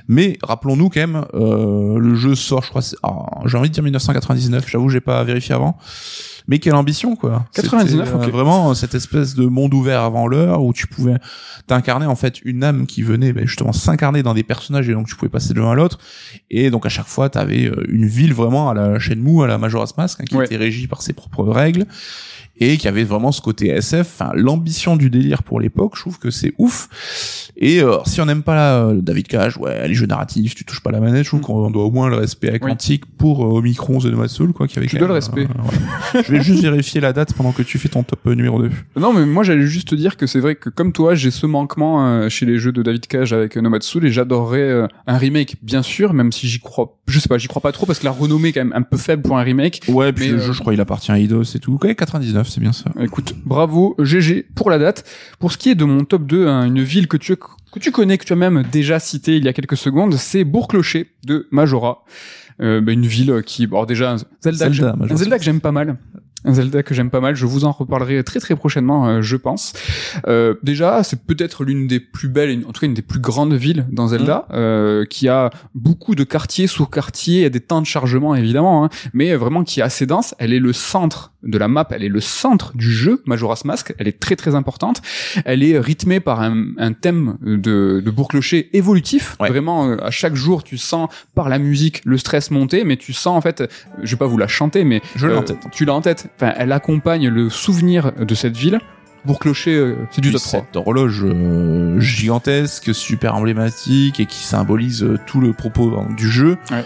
Mais 0.09 0.39
rappelons-nous 0.43 0.89
quand 0.89 1.01
même, 1.01 1.25
euh, 1.35 1.99
le 1.99 2.15
jeu 2.15 2.35
sort, 2.35 2.63
je 2.63 2.69
crois, 2.71 2.83
c'est- 2.83 2.97
ah, 3.03 3.27
j'ai 3.47 3.57
envie 3.59 3.69
de 3.69 3.75
dire 3.75 3.83
1999. 3.83 4.69
J'avoue, 4.69 4.89
j'ai 4.89 5.01
pas 5.01 5.23
vérifié 5.25 5.55
avant. 5.55 5.77
Mais 6.49 6.59
quelle 6.59 6.75
ambition, 6.75 7.15
quoi. 7.15 7.45
99, 7.55 8.09
C'était, 8.09 8.19
euh, 8.21 8.27
ok. 8.27 8.33
Vraiment, 8.33 8.75
cette 8.75 8.97
espèce 8.97 9.37
de 9.37 9.47
monde 9.47 9.73
ouvert 9.75 10.01
avant 10.03 10.27
l'heure 10.27 10.65
où 10.65 10.73
tu 10.73 10.89
pouvais 10.89 11.17
t'incarner 11.69 12.07
en 12.07 12.17
fait 12.17 12.41
une 12.45 12.65
âme 12.65 12.87
qui 12.87 13.03
venait 13.03 13.33
ben, 13.33 13.47
justement 13.47 13.73
s'incarner 13.73 14.25
dans 14.25 14.35
des 14.35 14.43
personnages 14.43 14.89
et 14.89 14.93
donc 14.93 15.07
tu 15.07 15.15
pouvais 15.15 15.29
passer 15.29 15.55
de 15.55 15.61
l'un 15.61 15.71
à 15.71 15.75
l'autre. 15.77 15.99
Et 16.51 16.71
donc 16.71 16.85
à 16.85 16.89
chaque 16.89 17.07
fois, 17.07 17.31
tu 17.31 17.39
avais 17.39 17.71
une 17.89 18.07
ville 18.07 18.35
vraiment 18.35 18.69
à 18.71 18.75
la 18.75 18.99
Shenmue, 18.99 19.45
à 19.45 19.47
la 19.47 19.57
Majora's 19.59 19.97
Mask, 19.97 20.21
hein, 20.21 20.25
qui 20.29 20.35
Ouais. 20.37 20.47
était 20.47 20.57
régie 20.57 20.89
par 20.89 21.01
ses 21.03 21.13
propres 21.13 21.45
règles 21.45 21.87
et 22.71 22.77
qui 22.77 22.89
avait 22.89 23.05
vraiment 23.05 23.33
ce 23.33 23.41
côté 23.41 23.69
SF, 23.69 24.01
enfin 24.21 24.31
l'ambition 24.35 24.97
du 24.97 25.11
délire 25.11 25.43
pour 25.43 25.61
l'époque, 25.61 25.93
je 25.97 26.01
trouve 26.03 26.19
que 26.19 26.31
c'est 26.31 26.53
ouf. 26.59 26.89
Et 27.57 27.83
euh, 27.83 27.99
si 28.07 28.21
on 28.21 28.27
n'aime 28.27 28.43
pas 28.43 28.79
euh, 28.85 29.01
David 29.01 29.29
Cage, 29.29 29.57
ouais, 29.59 29.87
les 29.89 29.95
jeux 29.95 30.07
narratifs, 30.07 30.55
tu 30.55 30.65
touches 30.65 30.81
pas 30.81 30.91
la 30.91 31.01
manette, 31.01 31.25
je 31.25 31.29
trouve 31.29 31.41
Mm. 31.41 31.45
qu'on 31.45 31.71
doit 31.71 31.85
au 31.85 31.91
moins 31.91 32.09
le 32.09 32.17
respect 32.17 32.49
à 32.51 32.53
Oui. 32.53 32.61
Quantique 32.61 33.05
pour 33.17 33.45
euh, 33.45 33.59
Omicron 33.59 33.99
The 33.99 34.07
Nomad 34.07 34.29
Soul, 34.29 34.53
quoi, 34.53 34.67
qui 34.69 34.79
avait 34.79 34.87
Tu 34.87 34.97
dois 34.99 35.09
le 35.09 35.15
même, 35.15 35.23
respect. 35.23 35.47
euh, 36.15 36.23
je 36.27 36.33
vais 36.33 36.43
juste 36.43 36.63
vérifier 36.63 37.01
la 37.01 37.13
date 37.13 37.35
pendant 37.35 37.53
que 37.53 37.63
tu 37.63 37.79
fais 37.79 37.89
ton 37.89 38.03
top 38.03 38.21
euh, 38.27 38.35
numéro 38.35 38.61
2. 38.63 38.71
Non, 38.97 39.13
mais 39.13 39.27
moi 39.27 39.43
j'allais 39.43 39.67
juste 39.67 39.89
te 39.89 39.95
dire 39.95 40.17
que 40.17 40.27
c'est 40.27 40.41
vrai 40.41 40.55
que 40.55 40.69
comme 40.71 40.93
toi, 40.93 41.15
j'ai 41.15 41.31
ce 41.31 41.47
manquement 41.47 42.07
euh, 42.07 42.29
chez 42.29 42.47
les 42.47 42.59
jeux 42.59 42.73
de 42.73 42.83
David 42.83 43.07
Cage 43.07 43.33
avec 43.33 43.57
Nomad 43.57 43.83
Soul 43.83 44.07
et 44.07 44.11
j'adorerais 44.13 44.61
euh, 44.61 44.87
un 45.07 45.17
remake, 45.19 45.57
bien 45.63 45.83
sûr, 45.83 46.13
même 46.15 46.33
si 46.33 46.49
j'y 46.49 46.61
crois, 46.61 46.99
je 47.09 47.19
sais 47.19 47.29
pas, 47.29 47.39
j'y 47.39 47.49
crois 47.49 47.61
pas 47.63 47.73
trop 47.73 47.85
parce 47.85 47.99
que 47.99 48.05
la 48.05 48.11
renommée 48.11 48.51
est 48.51 48.53
quand 48.53 48.65
même 48.65 48.73
un 48.75 48.83
peu 48.83 48.97
faible 48.97 49.23
pour 49.23 49.39
un 49.39 49.43
remake. 49.43 49.83
Ouais, 49.89 50.13
puis 50.13 50.27
Mais, 50.27 50.33
le 50.33 50.39
euh, 50.39 50.47
jeu, 50.47 50.53
je 50.53 50.61
crois, 50.61 50.73
il 50.73 50.81
appartient 50.81 51.11
à 51.11 51.19
Eidos 51.19 51.43
et 51.43 51.59
tout. 51.59 51.79
Ouais, 51.83 51.95
99, 51.95 52.49
c'est 52.49 52.61
bien 52.61 52.73
ça. 52.73 52.91
Écoute, 53.01 53.35
bravo, 53.45 53.97
GG 53.99 54.47
pour 54.55 54.71
la 54.71 54.79
date. 54.79 55.05
Pour 55.39 55.53
ce 55.53 55.59
qui 55.59 55.71
est 55.71 55.75
de 55.75 55.85
mon 55.85 56.05
top 56.05 56.27
2, 56.27 56.47
hein, 56.47 56.65
une 56.65 56.83
ville 56.83 57.09
que 57.09 57.17
tu, 57.17 57.37
que 57.37 57.79
tu 57.81 57.91
connais, 57.91 58.19
que 58.19 58.25
tu 58.25 58.33
as 58.33 58.37
même 58.37 58.63
déjà 58.71 59.01
citée 59.01 59.37
il 59.37 59.45
y 59.45 59.49
a 59.49 59.53
quelques 59.53 59.77
secondes, 59.77 60.15
c'est 60.15 60.45
Bourg-Clocher 60.45 61.11
de 61.25 61.49
Majora. 61.51 62.05
Euh, 62.61 62.81
bah, 62.81 62.93
une 62.93 63.07
ville 63.07 63.43
qui, 63.45 63.67
bon, 63.67 63.85
déjà, 63.85 64.17
Zelda, 64.43 64.71
Zelda, 64.71 64.97
Majora. 64.97 65.17
Zelda 65.17 65.39
que 65.39 65.45
j'aime 65.45 65.61
pas 65.61 65.73
mal. 65.73 65.97
Un 66.45 66.55
Zelda 66.55 66.83
que 66.83 66.95
j'aime 66.95 67.11
pas 67.11 67.21
mal, 67.21 67.37
je 67.37 67.47
vous 67.47 67.65
en 67.65 67.73
reparlerai 67.73 68.25
très 68.25 68.41
très 68.41 68.57
prochainement, 68.57 69.07
euh, 69.07 69.23
je 69.23 69.37
pense. 69.37 69.73
Euh, 70.27 70.55
déjà, 70.63 71.03
c'est 71.03 71.23
peut-être 71.25 71.65
l'une 71.65 71.87
des 71.87 72.01
plus 72.01 72.29
belles, 72.29 72.65
en 72.67 72.73
tout 72.73 72.81
cas 72.81 72.87
une 72.87 72.95
des 72.95 73.03
plus 73.03 73.21
grandes 73.21 73.55
villes 73.55 73.87
dans 73.91 74.09
Zelda, 74.09 74.47
euh, 74.53 75.05
qui 75.05 75.29
a 75.29 75.51
beaucoup 75.75 76.15
de 76.15 76.25
quartiers, 76.25 76.67
sous-quartiers, 76.67 77.43
et 77.43 77.51
des 77.51 77.61
temps 77.61 77.81
de 77.81 77.87
chargement 77.87 78.35
évidemment, 78.35 78.85
hein, 78.85 78.89
mais 79.13 79.35
vraiment 79.37 79.63
qui 79.65 79.81
est 79.81 79.83
assez 79.85 80.07
dense. 80.07 80.35
Elle 80.39 80.53
est 80.53 80.59
le 80.59 80.73
centre 80.73 81.33
de 81.43 81.59
la 81.59 81.69
map, 81.69 81.87
elle 81.91 82.05
est 82.05 82.09
le 82.09 82.21
centre 82.21 82.73
du 82.77 82.91
jeu 82.93 83.23
Majora's 83.27 83.65
Mask. 83.65 83.95
Elle 83.99 84.09
est 84.09 84.21
très 84.21 84.37
très 84.37 84.55
importante. 84.55 85.03
Elle 85.45 85.63
est 85.63 85.79
rythmée 85.79 86.21
par 86.21 86.41
un, 86.41 86.67
un 86.79 86.93
thème 86.93 87.37
de, 87.43 88.01
de 88.05 88.11
bourg-clocher 88.11 88.71
évolutif. 88.77 89.37
Ouais. 89.41 89.49
Vraiment, 89.49 89.89
euh, 89.89 89.97
à 90.03 90.11
chaque 90.11 90.35
jour, 90.35 90.63
tu 90.63 90.79
sens 90.79 91.09
par 91.35 91.49
la 91.49 91.59
musique 91.59 92.03
le 92.05 92.17
stress 92.17 92.51
monter, 92.51 92.85
mais 92.85 92.97
tu 92.97 93.13
sens 93.13 93.37
en 93.37 93.41
fait, 93.41 93.69
je 94.03 94.11
vais 94.13 94.19
pas 94.19 94.27
vous 94.27 94.39
la 94.39 94.49
chanter, 94.49 94.85
mais 94.85 95.03
Je 95.17 95.27
l'ai 95.27 95.35
euh, 95.35 95.39
en 95.39 95.43
tête. 95.43 95.59
tu 95.73 95.85
l'as 95.85 95.95
en 95.95 96.01
tête. 96.01 96.29
Enfin, 96.37 96.53
elle 96.57 96.73
accompagne 96.73 97.29
le 97.29 97.51
souvenir 97.51 98.13
de 98.13 98.35
cette 98.35 98.57
ville. 98.57 98.81
Bourg-Clocher, 99.25 99.77
euh, 99.77 99.97
c'est 100.11 100.21
du 100.21 100.33
top 100.33 100.41
3. 100.41 100.61
cette 100.61 100.77
horloge 100.77 101.23
euh, 101.25 102.01
gigantesque, 102.01 102.95
super 102.95 103.37
emblématique 103.37 104.19
et 104.19 104.27
qui 104.27 104.43
symbolise 104.43 105.05
euh, 105.05 105.19
tout 105.27 105.41
le 105.41 105.53
propos 105.53 105.97
hein, 105.97 106.09
du 106.17 106.29
jeu. 106.29 106.59
Ouais. 106.71 106.85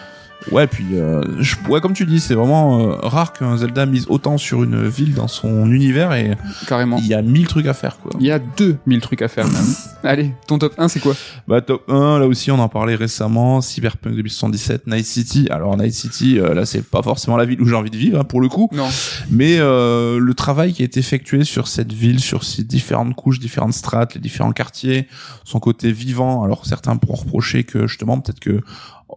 Ouais, 0.53 0.67
puis 0.67 0.85
euh, 0.93 1.23
je, 1.41 1.57
ouais, 1.69 1.81
comme 1.81 1.93
tu 1.93 2.07
dis, 2.07 2.21
c'est 2.21 2.35
vraiment 2.35 2.81
euh, 2.91 2.95
rare 3.03 3.33
qu'un 3.33 3.57
Zelda 3.57 3.85
mise 3.87 4.07
autant 4.09 4.39
sur 4.39 4.63
une 4.63 4.87
ville 4.87 5.15
dans 5.15 5.29
son 5.29 5.71
univers 5.73 6.13
et 6.13 6.37
Carrément. 6.69 6.99
il 6.99 7.07
y 7.07 7.15
a 7.15 7.23
mille 7.23 7.47
trucs 7.49 7.67
à 7.67 7.75
faire 7.75 7.99
quoi. 7.99 8.13
Il 8.21 8.27
y 8.27 8.31
a 8.31 8.39
2000 8.39 9.01
trucs 9.01 9.23
à 9.23 9.29
faire 9.29 9.47
même. 9.49 9.65
Allez, 10.05 10.31
ton 10.47 10.59
top 10.59 10.75
1 10.79 10.87
c'est 10.89 11.01
quoi? 11.01 11.15
Bah 11.49 11.61
top 11.63 11.91
1, 11.91 12.21
là 12.21 12.27
aussi 12.27 12.51
on 12.53 12.59
en 12.61 12.69
parlait 12.69 12.95
récemment, 12.95 13.61
Cyberpunk 13.61 14.15
2077, 14.15 14.87
Night 14.87 15.05
City. 15.07 15.49
Alors 15.51 15.77
Night 15.77 15.95
City, 15.95 16.39
euh, 16.39 16.55
là 16.55 16.65
c'est 16.65 16.83
pas 16.85 17.03
forcément 17.03 17.37
la 17.37 17.45
ville 17.45 17.61
où 17.61 17.67
j'ai 17.67 17.75
envie 17.75 17.91
de 17.91 17.97
vivre 17.97 18.21
hein, 18.21 18.25
pour 18.25 18.41
le 18.41 18.49
coup, 18.49 18.69
Non. 18.73 18.87
mais 19.31 19.57
euh, 19.59 20.19
le 20.21 20.35
travail 20.35 20.73
qui 20.75 20.83
a 20.83 20.85
été 20.85 21.01
effectué 21.01 21.43
sur 21.45 21.67
cette 21.67 21.93
ville, 21.93 22.21
sur 22.21 22.45
ses 22.45 22.63
différentes 22.63 23.15
couches, 23.17 23.41
différentes 23.41 23.73
strates, 23.75 24.15
les 24.15 24.21
différents 24.21 24.53
quartiers, 24.53 25.09
son 25.45 25.59
côté 25.59 25.91
vivant. 25.91 26.45
Alors 26.45 26.67
certains 26.67 26.97
pourront 26.97 27.17
reprocher 27.17 27.65
que 27.65 27.87
justement 27.89 28.21
peut-être 28.21 28.39
que 28.41 28.61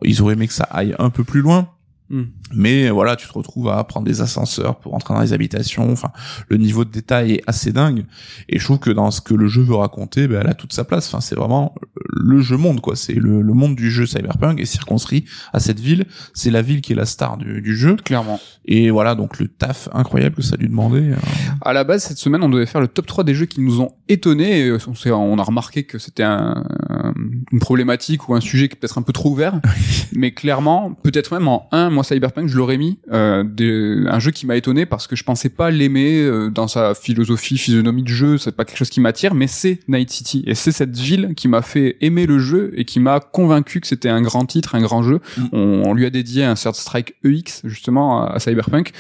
ils 0.04 0.22
auraient 0.22 0.34
aimé 0.34 0.48
que 0.48 0.54
ça 0.54 0.66
aille 0.66 0.96
un 1.00 1.10
peu 1.10 1.24
plus 1.24 1.42
loin. 1.42 1.70
Hmm. 2.12 2.24
Mais 2.56 2.90
voilà, 2.90 3.16
tu 3.16 3.28
te 3.28 3.34
retrouves 3.34 3.70
à 3.70 3.84
prendre 3.84 4.08
des 4.08 4.22
ascenseurs 4.22 4.80
pour 4.80 4.96
entrer 4.96 5.14
dans 5.14 5.22
les 5.22 5.32
habitations. 5.32 5.92
Enfin, 5.92 6.10
le 6.48 6.58
niveau 6.58 6.84
de 6.84 6.90
détail 6.90 7.34
est 7.34 7.44
assez 7.46 7.72
dingue. 7.72 8.04
Et 8.48 8.58
je 8.58 8.64
trouve 8.64 8.80
que 8.80 8.90
dans 8.90 9.12
ce 9.12 9.22
que 9.22 9.36
le 9.36 9.48
jeu 9.48 9.62
veut 9.62 9.76
raconter, 9.76 10.28
ben, 10.28 10.42
elle 10.42 10.50
a 10.50 10.56
toute 10.56 10.74
sa 10.74 10.84
place. 10.84 11.08
Enfin, 11.08 11.22
c'est 11.22 11.36
vraiment 11.36 11.76
le 12.12 12.42
jeu 12.42 12.58
monde, 12.58 12.82
quoi. 12.82 12.96
C'est 12.96 13.14
le, 13.14 13.44
le 13.44 13.54
monde 13.54 13.76
du 13.76 13.92
jeu 13.92 14.08
Cyberpunk 14.08 14.60
est 14.60 14.66
circonscrit 14.66 15.26
à 15.54 15.60
cette 15.60 15.80
ville. 15.80 16.08
C'est 16.34 16.50
la 16.50 16.64
ville 16.64 16.82
qui 16.82 16.94
est 16.94 16.96
la 16.96 17.06
star 17.06 17.38
du, 17.38 17.62
du 17.62 17.76
jeu. 17.78 17.96
Clairement. 17.98 18.40
Et 18.66 18.90
voilà, 18.90 19.14
donc 19.14 19.38
le 19.38 19.48
taf 19.48 19.88
incroyable 19.94 20.36
que 20.36 20.42
ça 20.42 20.56
a 20.56 20.58
dû 20.58 20.68
demander. 20.68 21.12
euh, 21.12 21.16
À 21.62 21.74
la 21.74 21.84
base, 21.84 22.02
cette 22.04 22.18
semaine, 22.18 22.42
on 22.42 22.50
devait 22.50 22.66
faire 22.66 22.82
le 22.82 22.88
top 22.88 23.06
3 23.06 23.24
des 23.24 23.36
jeux 23.36 23.46
qui 23.46 23.62
nous 23.62 23.82
ont 23.82 23.92
étonnés. 24.08 24.66
Et 24.66 24.78
on, 25.12 25.38
a 25.38 25.44
remarqué 25.44 25.84
que 25.84 26.00
c'était 26.00 26.24
un, 26.24 26.64
un- 26.90 27.14
une 27.52 27.60
problématique 27.60 28.30
ou 28.30 28.36
un 28.36 28.42
sujet 28.42 28.68
qui 28.68 28.74
est 28.76 28.80
peut-être 28.80 28.98
un 28.98 29.02
peu 29.02 29.14
trop 29.14 29.30
ouvert. 29.32 29.60
Mais 30.14 30.32
clairement, 30.32 30.94
peut-être 31.04 31.34
même 31.34 31.48
en 31.48 31.68
1, 31.72 31.90
moi 31.90 32.04
Cyberpunk, 32.04 32.48
je 32.48 32.58
l'aurais 32.58 32.78
mis. 32.78 33.00
Euh, 33.12 33.44
des- 33.44 34.04
un 34.08 34.20
jeu 34.20 34.32
qui 34.32 34.46
m'a 34.46 34.56
étonné 34.56 34.86
parce 34.86 35.08
que 35.08 35.16
je 35.16 35.24
pensais 35.24 35.50
pas 35.50 35.72
l'aimer 35.72 36.20
euh, 36.22 36.50
dans 36.50 36.68
sa 36.68 36.94
philosophie, 36.96 37.58
physionomie 37.58 38.04
de 38.04 38.08
jeu. 38.10 38.38
C'est 38.38 38.56
pas 38.56 38.66
quelque 38.66 38.78
chose 38.78 38.90
qui 38.90 39.02
m'attire, 39.02 39.34
mais 39.34 39.48
c'est 39.48 39.80
Night 39.88 40.10
City. 40.10 40.44
Et 40.48 40.56
c'est 40.56 40.72
cette 40.72 40.98
ville 40.98 41.34
qui 41.36 41.48
m'a 41.48 41.62
fait 41.62 41.98
aimer 42.02 42.26
le 42.26 42.40
jeu 42.40 42.72
et 42.76 42.86
qui 42.86 43.00
m'a 43.00 43.20
convaincu 43.20 43.80
que 43.82 43.88
c'était 43.88 44.10
un 44.10 44.22
grand 44.22 44.46
titre, 44.46 44.76
un 44.76 44.82
grand 44.82 45.04
jeu. 45.04 45.20
Mm. 45.38 45.44
On, 45.54 45.60
on 45.88 45.94
lui 45.94 46.06
a 46.06 46.10
dédié 46.10 46.44
un 46.44 46.56
Third 46.56 46.76
Strike 46.76 47.16
EX, 47.24 47.62
justement, 47.66 48.24
à, 48.24 48.34
à 48.34 48.40
Cyberpunk. 48.40 48.92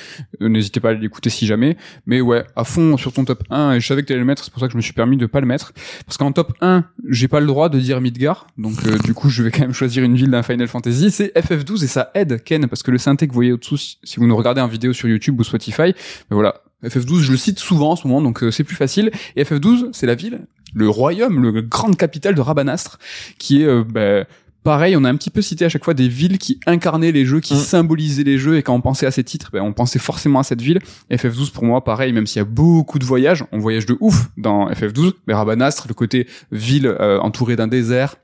Euh, 0.41 0.49
N'hésitez 0.49 0.79
pas 0.79 0.89
à 0.89 0.93
l'écouter 0.93 1.29
si 1.29 1.45
jamais. 1.45 1.77
Mais 2.05 2.21
ouais, 2.21 2.43
à 2.55 2.63
fond 2.63 2.97
sur 2.97 3.13
ton 3.13 3.25
top 3.25 3.43
1, 3.49 3.73
et 3.73 3.79
je 3.79 3.87
savais 3.87 4.01
que 4.01 4.07
t'allais 4.07 4.19
le 4.19 4.25
mettre, 4.25 4.43
c'est 4.43 4.51
pour 4.51 4.59
ça 4.59 4.67
que 4.67 4.71
je 4.71 4.77
me 4.77 4.81
suis 4.81 4.93
permis 4.93 5.17
de 5.17 5.25
pas 5.25 5.39
le 5.39 5.45
mettre. 5.47 5.73
Parce 6.05 6.17
qu'en 6.17 6.31
top 6.31 6.53
1, 6.61 6.85
j'ai 7.09 7.27
pas 7.27 7.39
le 7.39 7.45
droit 7.47 7.69
de 7.69 7.79
dire 7.79 8.01
Midgar, 8.01 8.38
donc 8.57 8.75
euh, 8.85 8.97
du 8.99 9.13
coup 9.13 9.29
je 9.29 9.43
vais 9.43 9.51
quand 9.51 9.61
même 9.61 9.73
choisir 9.73 10.03
une 10.03 10.15
ville 10.15 10.29
d'un 10.31 10.43
Final 10.43 10.67
Fantasy, 10.67 11.11
c'est 11.11 11.31
FF12 11.35 11.83
et 11.83 11.87
ça 11.87 12.11
aide 12.15 12.43
Ken, 12.43 12.67
parce 12.67 12.83
que 12.83 12.91
le 12.91 12.97
synthé 12.97 13.27
que 13.27 13.31
vous 13.31 13.37
voyez 13.37 13.51
au-dessous, 13.51 13.77
si 13.77 14.15
vous 14.17 14.27
nous 14.27 14.35
regardez 14.35 14.61
en 14.61 14.67
vidéo 14.67 14.93
sur 14.93 15.07
YouTube 15.07 15.39
ou 15.39 15.43
Spotify, 15.43 15.93
ben 16.29 16.35
voilà, 16.35 16.55
FF12 16.83 17.19
je 17.21 17.31
le 17.31 17.37
cite 17.37 17.59
souvent 17.59 17.91
en 17.91 17.95
ce 17.95 18.07
moment, 18.07 18.21
donc 18.21 18.43
euh, 18.43 18.51
c'est 18.51 18.63
plus 18.63 18.75
facile, 18.75 19.11
et 19.35 19.43
FF12 19.43 19.89
c'est 19.93 20.05
la 20.07 20.15
ville, 20.15 20.41
le 20.73 20.89
royaume, 20.89 21.41
le 21.41 21.61
grande 21.61 21.97
capitale 21.97 22.35
de 22.35 22.41
Rabanastre, 22.41 22.99
qui 23.37 23.61
est... 23.61 23.65
euh, 23.65 23.83
ben, 23.83 24.25
Pareil, 24.61 24.97
on 24.97 25.05
a 25.05 25.09
un 25.09 25.15
petit 25.15 25.29
peu 25.29 25.41
cité 25.41 25.63
à 25.63 25.69
chaque 25.69 25.85
fois 25.85 25.93
des 25.93 26.09
villes 26.09 26.37
qui 26.37 26.59
incarnaient 26.67 27.13
les 27.13 27.25
jeux, 27.25 27.39
qui 27.39 27.53
Mm. 27.53 27.59
symbolisaient 27.59 28.23
les 28.25 28.37
jeux, 28.37 28.57
et 28.57 28.61
quand 28.61 28.75
on 28.75 28.81
pensait 28.81 29.05
à 29.05 29.11
ces 29.11 29.23
titres, 29.23 29.49
ben, 29.53 29.61
on 29.61 29.71
pensait 29.71 29.99
forcément 29.99 30.39
à 30.39 30.43
cette 30.43 30.61
ville. 30.61 30.79
FF12 31.09 31.53
pour 31.53 31.63
moi, 31.63 31.81
pareil, 31.85 32.11
même 32.11 32.27
s'il 32.27 32.39
y 32.39 32.41
a 32.41 32.45
beaucoup 32.45 32.99
de 32.99 33.05
voyages, 33.05 33.45
on 33.53 33.57
voyage 33.57 33.85
de 33.85 33.95
ouf 34.01 34.27
dans 34.35 34.69
FF12, 34.69 35.13
mais 35.27 35.33
Rabanastre, 35.33 35.85
le 35.87 35.93
côté 35.93 36.27
ville 36.51 36.87
euh, 36.87 37.19
entourée 37.21 37.55
d'un 37.55 37.67
désert, 37.69 38.17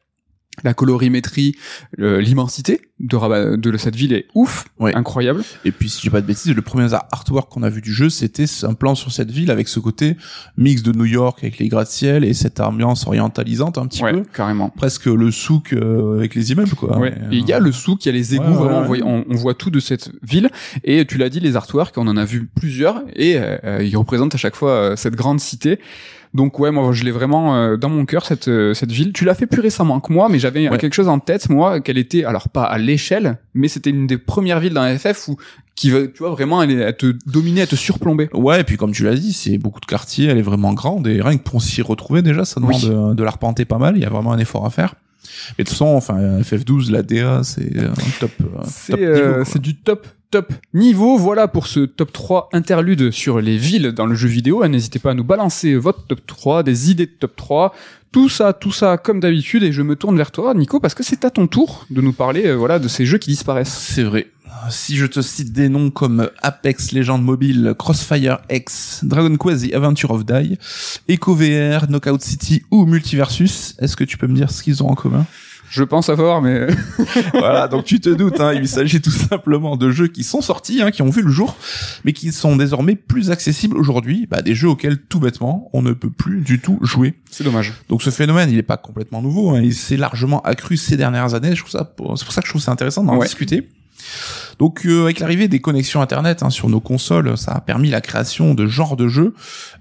la 0.64 0.74
colorimétrie, 0.74 1.56
l'immensité 1.97 2.82
de, 2.99 3.56
de 3.58 3.78
cette 3.78 3.95
ville 3.95 4.14
est 4.14 4.28
ouf, 4.36 4.66
incroyable. 4.80 5.43
Et 5.66 5.72
puis 5.72 5.89
si 5.89 6.01
j'ai 6.01 6.10
pas 6.10 6.22
de 6.22 6.26
bêtises, 6.26 6.53
le 6.53 6.62
premier 6.62 6.93
artwork 6.93 7.51
qu'on 7.51 7.64
a 7.64 7.70
vu 7.70 7.82
du 7.82 7.93
jeu, 7.93 8.10
c'était 8.10 8.45
un 8.64 8.74
plan 8.74 8.95
sur 8.95 9.12
cette 9.12 9.32
ville 9.32 9.51
avec 9.51 9.68
ce 9.68 9.80
côté 9.80 10.16
mix 10.58 10.82
de 10.82 10.91
New 10.93 11.06
York 11.06 11.39
avec 11.41 11.58
les 11.58 11.68
gratte-ciel 11.68 12.24
et 12.24 12.34
cette 12.34 12.60
ambiance 12.60 13.06
orientalisante 13.06 13.78
un 13.78 13.88
petit 13.88 14.01
ouais, 14.03 14.14
peu. 14.14 14.24
carrément. 14.34 14.70
Presque 14.70 15.08
le 15.08 15.30
souk 15.32 15.74
euh, 15.74 16.18
avec 16.18 16.36
les 16.36 16.51
immeubles 16.51 16.76
quoi. 16.76 16.97
Ouais. 16.97 17.14
il 17.32 17.45
y 17.45 17.53
a 17.53 17.60
le 17.60 17.72
souk, 17.72 18.06
il 18.06 18.10
y 18.10 18.10
a 18.10 18.14
les 18.14 18.36
égouts, 18.36 18.53
vraiment, 18.53 18.80
on 18.80 18.84
voit, 18.84 18.97
on, 19.03 19.36
voit, 19.36 19.53
tout 19.53 19.70
de 19.70 19.80
cette 19.80 20.12
ville. 20.24 20.49
Et 20.84 21.06
tu 21.06 21.18
l'as 21.18 21.30
dit, 21.30 21.39
les 21.39 21.56
artworks, 21.56 21.97
on 21.97 22.08
en 22.08 22.18
a 22.18 22.26
vu 22.26 22.45
plusieurs 22.45 23.03
et 23.14 23.36
euh, 23.38 23.84
ils 23.84 23.97
représentent 23.97 24.36
à 24.36 24.38
chaque 24.38 24.56
fois 24.56 24.72
euh, 24.72 24.95
cette 24.95 25.16
grande 25.16 25.39
cité. 25.39 25.80
Donc 26.36 26.60
ouais, 26.60 26.70
moi 26.70 26.92
je 26.92 27.06
l'ai 27.06 27.12
vraiment 27.12 27.56
euh, 27.56 27.78
dans 27.78 27.88
mon 27.88 28.06
cœur 28.06 28.26
cette 28.26 28.50
euh, 28.50 28.74
cette 28.74 28.92
ville. 28.92 29.14
Tu 29.14 29.24
l'as 29.24 29.36
fait 29.36 29.48
plus 29.48 29.62
récemment 29.62 30.02
que 30.02 30.12
moi, 30.12 30.28
mais 30.28 30.38
j'avais 30.38 30.68
quelque 30.78 30.94
chose 30.94 31.08
en 31.08 31.20
tête 31.20 31.50
moi 31.50 31.80
qu'elle 31.80 31.98
était 31.98 32.26
alors 32.26 32.50
pas 32.50 32.64
à 32.64 32.78
l'échelle, 32.78 33.38
mais 33.54 33.70
c'était 33.70 33.90
une 33.90 34.06
des 34.06 34.18
premières 34.18 34.60
villes 34.60 34.74
dans 34.74 34.98
FF 34.98 35.30
où 35.30 35.38
qui 35.76 35.92
va 35.92 36.06
tu 36.08 36.20
vois 36.20 36.32
vraiment 36.32 36.62
elle, 36.62 36.72
est, 36.72 36.94
te 36.94 37.16
dominer, 37.26 37.62
à 37.62 37.68
te 37.68 37.78
surplomber. 37.78 38.30
Ouais, 38.34 38.60
et 38.60 38.64
puis 38.66 38.76
comme 38.76 38.92
tu 38.92 39.06
l'as 39.06 39.16
dit, 39.16 39.32
c'est 39.32 39.58
beaucoup 39.58 39.80
de 39.80 39.86
quartiers, 39.86 40.28
elle 40.28 40.38
est 40.38 40.42
vraiment 40.42 40.74
grande 40.74 41.08
et 41.08 41.22
rien 41.22 41.38
que 41.38 41.44
pour 41.44 41.62
s'y 41.62 41.82
retrouver 41.82 42.22
déjà, 42.22 42.44
ça 42.44 42.60
demande 42.60 42.82
de, 42.82 43.14
de 43.14 43.24
l'arpenter 43.24 43.64
pas 43.64 43.78
mal, 43.78 43.96
il 43.96 44.04
y 44.04 44.06
a 44.06 44.10
vraiment 44.10 44.34
un 44.34 44.40
effort 44.40 44.66
à 44.66 44.70
faire. 44.70 44.96
Mais 45.58 45.64
de 45.64 45.70
toute 45.70 45.78
façon, 45.78 45.96
enfin, 45.96 46.40
FF12, 46.42 46.92
la 46.92 47.02
DA, 47.02 47.44
c'est 47.44 47.80
un 47.80 47.94
top. 48.20 48.32
C'est 48.66 49.62
du 49.62 49.76
top 49.76 50.06
top 50.32 50.54
niveau. 50.74 51.18
Voilà 51.18 51.48
pour 51.48 51.68
ce 51.68 51.82
top 51.82 52.12
3 52.12 52.50
interlude 52.54 53.12
sur 53.12 53.42
les 53.42 53.58
villes 53.58 53.92
dans 53.92 54.06
le 54.06 54.16
jeu 54.16 54.28
vidéo. 54.28 54.66
N'hésitez 54.68 55.00
pas 55.00 55.12
à 55.12 55.14
nous 55.14 55.24
balancer 55.24 55.76
votre 55.76 56.06
top 56.08 56.26
3, 56.26 56.64
des 56.64 56.92
idées 56.92 57.06
de 57.06 57.12
top 57.12 57.36
3, 57.36 57.74
tout 58.12 58.30
ça, 58.30 58.54
tout 58.54 58.72
ça 58.72 58.98
comme 58.98 59.20
d'habitude. 59.20 59.64
Et 59.64 59.72
je 59.72 59.82
me 59.82 59.96
tourne 59.96 60.18
vers 60.18 60.32
toi, 60.32 60.54
Nico, 60.54 60.80
parce 60.80 60.94
que 60.94 61.04
c'est 61.04 61.26
à 61.26 61.30
ton 61.30 61.48
tour 61.48 61.86
de 61.90 62.02
nous 62.02 62.14
parler, 62.14 62.48
euh, 62.48 62.54
voilà, 62.56 62.80
de 62.80 62.88
ces 62.88 63.06
jeux 63.06 63.18
qui 63.18 63.30
disparaissent. 63.32 63.74
C'est 63.74 64.04
vrai. 64.04 64.28
Si 64.70 64.96
je 64.96 65.06
te 65.06 65.22
cite 65.22 65.52
des 65.52 65.70
noms 65.70 65.92
comme 65.92 66.30
Apex 66.42 66.92
Legends 66.92 67.18
Mobile, 67.18 67.76
Crossfire 67.78 68.40
X, 68.50 69.02
Dragon 69.04 69.36
Quest 69.38 69.70
The 69.70 69.74
Adventure 69.76 70.12
of 70.12 70.26
Die, 70.26 70.58
Echo 71.08 71.36
VR, 71.36 71.88
Knockout 71.88 72.22
City 72.22 72.64
ou 72.72 72.86
Multiversus, 72.86 73.76
est-ce 73.80 73.96
que 73.96 74.04
tu 74.04 74.18
peux 74.18 74.28
me 74.28 74.36
dire 74.36 74.50
ce 74.50 74.64
qu'ils 74.64 74.82
ont 74.82 74.90
en 74.90 74.96
commun? 74.96 75.26
Je 75.70 75.84
pense 75.84 76.09
avoir, 76.09 76.41
mais 76.41 76.68
voilà. 77.34 77.68
Donc 77.68 77.86
tu 77.86 77.99
te 77.99 78.09
doutes, 78.09 78.39
hein, 78.39 78.53
il 78.53 78.68
s'agit 78.68 79.01
tout 79.01 79.11
simplement 79.11 79.78
de 79.78 79.91
jeux 79.91 80.07
qui 80.07 80.24
sont 80.24 80.41
sortis, 80.41 80.82
hein, 80.82 80.91
qui 80.91 81.01
ont 81.01 81.09
vu 81.09 81.22
le 81.22 81.30
jour, 81.30 81.55
mais 82.03 82.13
qui 82.13 82.32
sont 82.32 82.55
désormais 82.55 82.95
plus 82.95 83.32
accessibles 83.32 83.78
aujourd'hui. 83.78 84.28
Bah, 84.30 84.41
des 84.41 84.55
jeux 84.55 84.70
auxquels 84.70 84.97
tout 84.97 85.20
bêtement 85.20 85.70
on 85.74 85.82
ne 85.82 85.93
peut 85.93 86.09
plus 86.09 86.41
du 86.41 86.59
tout 86.59 86.80
jouer. 86.82 87.16
C'est 87.32 87.43
dommage. 87.43 87.74
Donc 87.89 88.01
ce 88.01 88.09
phénomène, 88.09 88.49
il 88.49 88.57
est 88.57 88.63
pas 88.63 88.78
complètement 88.78 89.22
nouveau. 89.22 89.51
Hein, 89.51 89.61
il 89.61 89.74
s'est 89.74 89.97
largement 89.97 90.41
accru 90.41 90.78
ces 90.78 90.97
dernières 90.97 91.34
années. 91.34 91.55
Je 91.55 91.61
trouve 91.61 91.72
ça, 91.72 91.89
c'est 92.16 92.26
pour 92.26 92.34
ça 92.34 92.41
que 92.41 92.47
je 92.47 92.51
trouve 92.51 92.61
ça 92.61 92.72
intéressant 92.72 93.03
d'en 93.03 93.20
discuter. 93.20 93.68
Donc 94.60 94.86
euh, 94.86 95.03
avec 95.03 95.20
l'arrivée 95.20 95.47
des 95.47 95.60
connexions 95.60 96.01
internet 96.01 96.43
hein, 96.43 96.49
sur 96.49 96.70
nos 96.70 96.80
consoles, 96.80 97.38
ça 97.38 97.51
a 97.51 97.62
permis 97.62 97.89
la 97.89 98.01
création 98.01 98.53
de 98.53 98.68
genres 98.68 98.95
de 98.95 99.08
jeux 99.08 99.34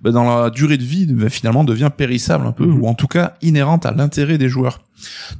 bah, 0.02 0.10
dans 0.10 0.42
la 0.42 0.50
durée 0.50 0.78
de 0.78 0.84
vie 0.84 1.06
bah, 1.06 1.28
finalement 1.28 1.64
devient 1.64 1.90
périssable 1.96 2.46
un 2.46 2.52
peu 2.52 2.66
mhm. 2.66 2.82
ou 2.82 2.88
en 2.88 2.94
tout 2.94 3.06
cas 3.06 3.34
inhérente 3.42 3.86
à 3.86 3.92
l'intérêt 3.92 4.38
des 4.38 4.48
joueurs. 4.48 4.80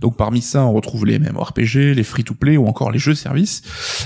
Donc 0.00 0.16
parmi 0.16 0.42
ça, 0.42 0.64
on 0.64 0.72
retrouve 0.72 1.06
les 1.06 1.18
MMORPG, 1.18 1.94
les 1.94 2.02
free-to-play 2.02 2.56
ou 2.56 2.66
encore 2.66 2.90
les 2.90 2.98
jeux 2.98 3.14
services. 3.14 3.62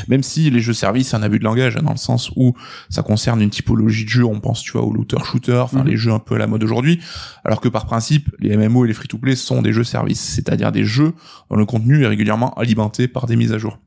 Même 0.07 0.22
si 0.22 0.51
les 0.51 0.61
jeux 0.61 0.72
services, 0.72 1.09
c'est 1.09 1.16
un 1.16 1.22
abus 1.22 1.39
de 1.39 1.45
langage 1.45 1.76
hein, 1.76 1.83
dans 1.83 1.93
le 1.93 1.97
sens 1.97 2.31
où 2.37 2.55
ça 2.91 3.03
concerne 3.03 3.41
une 3.43 3.51
typologie 3.51 4.05
de 4.05 4.11
jeu, 4.11 4.24
on 4.24 4.41
pense 4.41 4.62
tu 4.62 4.72
vois 4.72 4.83
au 4.83 4.93
looter-shooter, 4.93 5.59
enfin 5.59 5.81
mhm. 5.81 5.89
les 5.89 5.97
jeux 5.97 6.12
un 6.12 6.18
peu 6.18 6.37
à 6.37 6.39
la 6.39 6.47
mode 6.47 6.62
aujourd'hui, 6.62 7.01
alors 7.45 7.61
que 7.61 7.68
par 7.68 7.87
principe, 7.87 8.31
les 8.39 8.57
MMO 8.57 8.85
et 8.85 8.89
les 8.89 8.95
free-to-play 8.95 9.37
sont 9.37 9.62
des 9.62 9.72
jeux 9.72 9.85
services, 9.85 10.20
c'est-à-dire 10.20 10.70
des 10.70 10.85
jeux 10.85 11.12
dont 11.51 11.57
le 11.57 11.66
contenu 11.66 12.05
est 12.05 12.07
régulièrement 12.07 12.55
alimenté 12.55 13.09
par 13.09 13.26
des 13.26 13.37
mises 13.37 13.53
à 13.53 13.59
jour. 13.59 13.79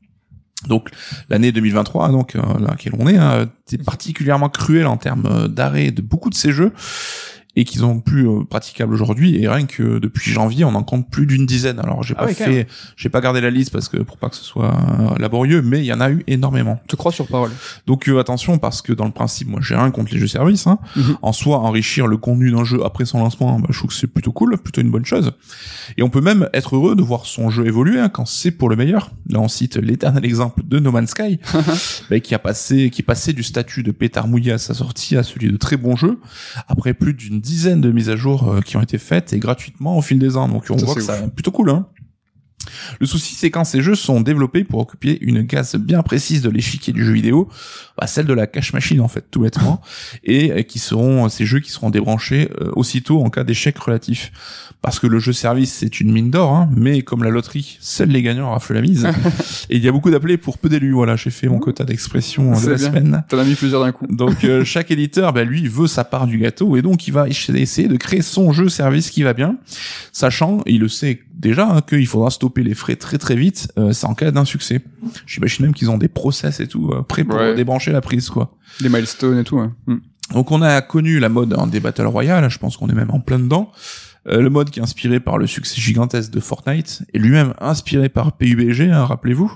Donc 0.68 0.90
l'année 1.28 1.52
2023, 1.52 2.10
donc 2.10 2.36
euh, 2.36 2.40
laquelle 2.60 2.94
on 2.98 3.06
est, 3.08 3.16
hein, 3.16 3.46
particulièrement 3.84 4.48
cruel 4.48 4.86
en 4.86 4.96
termes 4.96 5.26
euh, 5.26 5.48
d'arrêt 5.48 5.90
de 5.90 6.02
beaucoup 6.02 6.30
de 6.30 6.34
ces 6.34 6.52
jeux 6.52 6.72
et 7.54 7.64
qu'ils 7.64 7.84
ont 7.84 8.00
plus 8.00 8.28
euh, 8.28 8.44
praticables 8.44 8.94
aujourd'hui. 8.94 9.42
Et 9.42 9.48
rien 9.48 9.66
que 9.66 9.98
depuis 9.98 10.30
janvier 10.30 10.64
on 10.64 10.74
en 10.74 10.82
compte 10.82 11.10
plus 11.10 11.26
d'une 11.26 11.44
dizaine. 11.44 11.78
Alors 11.78 12.02
j'ai 12.02 12.14
ah 12.16 12.24
pas 12.24 12.34
fait 12.34 12.66
j'ai 12.96 13.08
pas 13.08 13.20
gardé 13.20 13.40
la 13.40 13.50
liste 13.50 13.72
parce 13.72 13.88
que 13.88 13.98
pour 13.98 14.16
pas 14.16 14.30
que 14.30 14.36
ce 14.36 14.44
soit 14.44 14.74
euh, 14.74 15.18
laborieux 15.18 15.60
mais 15.62 15.80
il 15.80 15.84
y 15.84 15.92
en 15.92 16.00
a 16.00 16.10
eu 16.10 16.24
énormément. 16.26 16.80
Te 16.88 16.96
crois 16.96 17.12
sur 17.12 17.26
parole. 17.26 17.50
Donc 17.86 18.08
euh, 18.08 18.18
attention 18.18 18.58
parce 18.58 18.80
que 18.80 18.92
dans 18.92 19.04
le 19.04 19.10
principe 19.10 19.48
moi 19.48 19.60
j'ai 19.62 19.74
rien 19.74 19.90
contre 19.90 20.12
les 20.12 20.18
jeux 20.18 20.28
services 20.28 20.66
hein. 20.66 20.78
Mhm. 20.96 21.18
en 21.20 21.32
soi 21.32 21.58
enrichir 21.58 22.06
le 22.06 22.16
contenu 22.16 22.50
d'un 22.50 22.64
jeu 22.64 22.84
après 22.84 23.04
son 23.04 23.18
lancement 23.18 23.58
bah, 23.58 23.68
je 23.70 23.78
trouve 23.78 23.90
que 23.90 23.96
c'est 23.96 24.06
plutôt 24.06 24.32
cool 24.32 24.56
plutôt 24.56 24.80
une 24.80 24.90
bonne 24.90 25.04
chose. 25.04 25.32
Et 25.98 26.02
on 26.02 26.08
peut 26.08 26.20
même 26.20 26.48
être 26.54 26.76
heureux 26.76 26.96
de 26.96 27.02
voir 27.02 27.26
son 27.26 27.50
jeu 27.50 27.66
évoluer 27.66 28.00
hein, 28.00 28.08
quand 28.08 28.26
c'est 28.26 28.50
pour 28.50 28.70
le 28.70 28.76
meilleur. 28.76 29.10
Là 29.28 29.40
on 29.40 29.48
cite 29.48 29.76
l'éternel 29.76 30.24
exemple 30.24 30.62
de 30.64 30.78
No 30.78 30.90
Man's 30.90 31.10
Sky 31.10 31.38
bah, 32.10 32.20
qui 32.20 32.34
a 32.34 32.38
passé 32.38 32.88
qui 32.88 33.02
est 33.02 33.04
passé 33.04 33.34
du 33.34 33.42
statut 33.42 33.82
de 33.82 33.90
pétard 33.90 34.26
mouillé 34.26 34.52
à 34.52 34.58
sa 34.58 34.72
sortie 34.72 35.18
à 35.18 35.22
celui 35.22 35.50
de 35.50 35.56
très 35.58 35.76
bon 35.76 35.96
jeu. 35.96 36.18
Après 36.68 36.94
plus 36.94 37.12
d'une 37.12 37.41
dizaine 37.42 37.80
de 37.80 37.90
mises 37.90 38.08
à 38.08 38.16
jour 38.16 38.48
euh, 38.48 38.60
qui 38.60 38.76
ont 38.76 38.80
été 38.80 38.96
faites 38.96 39.32
et 39.32 39.38
gratuitement 39.38 39.98
au 39.98 40.02
fil 40.02 40.18
des 40.18 40.36
ans. 40.36 40.48
Donc 40.48 40.64
on 40.70 40.76
voit 40.76 40.94
que 40.94 41.00
c'est 41.00 41.34
plutôt 41.34 41.50
cool. 41.50 41.70
Hein 41.70 41.86
le 43.00 43.06
souci, 43.06 43.34
c'est 43.34 43.50
quand 43.50 43.64
ces 43.64 43.82
jeux 43.82 43.94
sont 43.94 44.20
développés 44.20 44.64
pour 44.64 44.80
occuper 44.80 45.18
une 45.20 45.46
case 45.46 45.76
bien 45.76 46.02
précise 46.02 46.42
de 46.42 46.50
l'échiquier 46.50 46.92
du 46.92 47.04
jeu 47.04 47.12
vidéo, 47.12 47.48
bah, 47.98 48.06
celle 48.06 48.26
de 48.26 48.34
la 48.34 48.46
cache 48.46 48.72
machine 48.72 49.00
en 49.00 49.08
fait, 49.08 49.24
tout 49.30 49.40
bêtement, 49.40 49.80
et 50.24 50.52
euh, 50.52 50.62
qui 50.62 50.78
seront 50.78 51.28
ces 51.28 51.46
jeux 51.46 51.60
qui 51.60 51.70
seront 51.70 51.90
débranchés 51.90 52.50
euh, 52.60 52.70
aussitôt 52.74 53.22
en 53.22 53.30
cas 53.30 53.44
d'échec 53.44 53.76
relatif. 53.78 54.32
Parce 54.82 54.98
que 54.98 55.06
le 55.06 55.20
jeu 55.20 55.32
service, 55.32 55.72
c'est 55.72 56.00
une 56.00 56.10
mine 56.10 56.30
d'or, 56.30 56.52
hein, 56.52 56.68
mais 56.74 57.02
comme 57.02 57.22
la 57.22 57.30
loterie, 57.30 57.78
seuls 57.80 58.08
les 58.08 58.20
gagnants 58.20 58.50
raflent 58.50 58.74
la 58.74 58.80
mise. 58.80 59.06
et 59.70 59.76
il 59.76 59.84
y 59.84 59.86
a 59.86 59.92
beaucoup 59.92 60.10
d'appelés 60.10 60.36
pour 60.36 60.58
peu 60.58 60.68
d'élus. 60.68 60.90
Voilà, 60.90 61.14
j'ai 61.14 61.30
fait 61.30 61.46
mon 61.46 61.60
quota 61.60 61.84
d'expression 61.84 62.60
de 62.60 62.70
la 62.70 62.78
semaine. 62.78 63.22
T'en 63.28 63.38
as 63.38 63.44
mis 63.44 63.54
plusieurs 63.54 63.84
d'un 63.84 63.92
coup. 63.92 64.06
Donc 64.10 64.44
euh, 64.44 64.64
chaque 64.64 64.90
éditeur, 64.90 65.32
bah, 65.32 65.44
lui, 65.44 65.68
veut 65.68 65.86
sa 65.86 66.02
part 66.02 66.26
du 66.26 66.38
gâteau, 66.38 66.76
et 66.76 66.82
donc 66.82 67.06
il 67.06 67.12
va 67.12 67.28
essayer 67.28 67.86
de 67.86 67.96
créer 67.96 68.22
son 68.22 68.52
jeu 68.52 68.68
service 68.68 69.10
qui 69.10 69.22
va 69.22 69.34
bien, 69.34 69.56
sachant, 70.12 70.62
il 70.66 70.80
le 70.80 70.88
sait 70.88 71.20
déjà, 71.34 71.68
hein, 71.68 71.80
qu'il 71.80 72.06
faudra 72.06 72.30
stopper 72.30 72.61
les 72.62 72.74
frais 72.74 72.96
très 72.96 73.18
très 73.18 73.36
vite, 73.36 73.72
euh, 73.78 73.92
c'est 73.92 74.06
en 74.06 74.14
cas 74.14 74.30
d'insuccès. 74.30 74.82
J'imagine 75.26 75.66
même 75.66 75.74
qu'ils 75.74 75.90
ont 75.90 75.98
des 75.98 76.08
process 76.08 76.60
et 76.60 76.66
tout 76.66 76.90
euh, 76.92 77.02
prêts 77.02 77.24
pour 77.24 77.38
débrancher 77.54 77.92
la 77.92 78.00
prise, 78.00 78.30
quoi. 78.30 78.56
Des 78.80 78.88
milestones 78.88 79.38
et 79.38 79.44
tout. 79.44 79.60
Hmm. 79.86 79.98
Donc 80.32 80.50
on 80.50 80.62
a 80.62 80.80
connu 80.80 81.18
la 81.18 81.28
mode 81.28 81.54
des 81.70 81.80
Battle 81.80 82.06
Royale, 82.06 82.48
je 82.50 82.58
pense 82.58 82.76
qu'on 82.76 82.88
est 82.88 82.94
même 82.94 83.10
en 83.10 83.20
plein 83.20 83.38
dedans. 83.38 83.72
Euh, 84.28 84.40
le 84.40 84.50
mode 84.50 84.70
qui 84.70 84.78
est 84.78 84.82
inspiré 84.82 85.18
par 85.18 85.36
le 85.36 85.48
succès 85.48 85.80
gigantesque 85.80 86.30
de 86.30 86.38
Fortnite 86.38 87.02
et 87.12 87.18
lui-même 87.18 87.54
inspiré 87.60 88.08
par 88.08 88.36
PUBG, 88.36 88.82
hein, 88.82 89.04
rappelez-vous. 89.04 89.52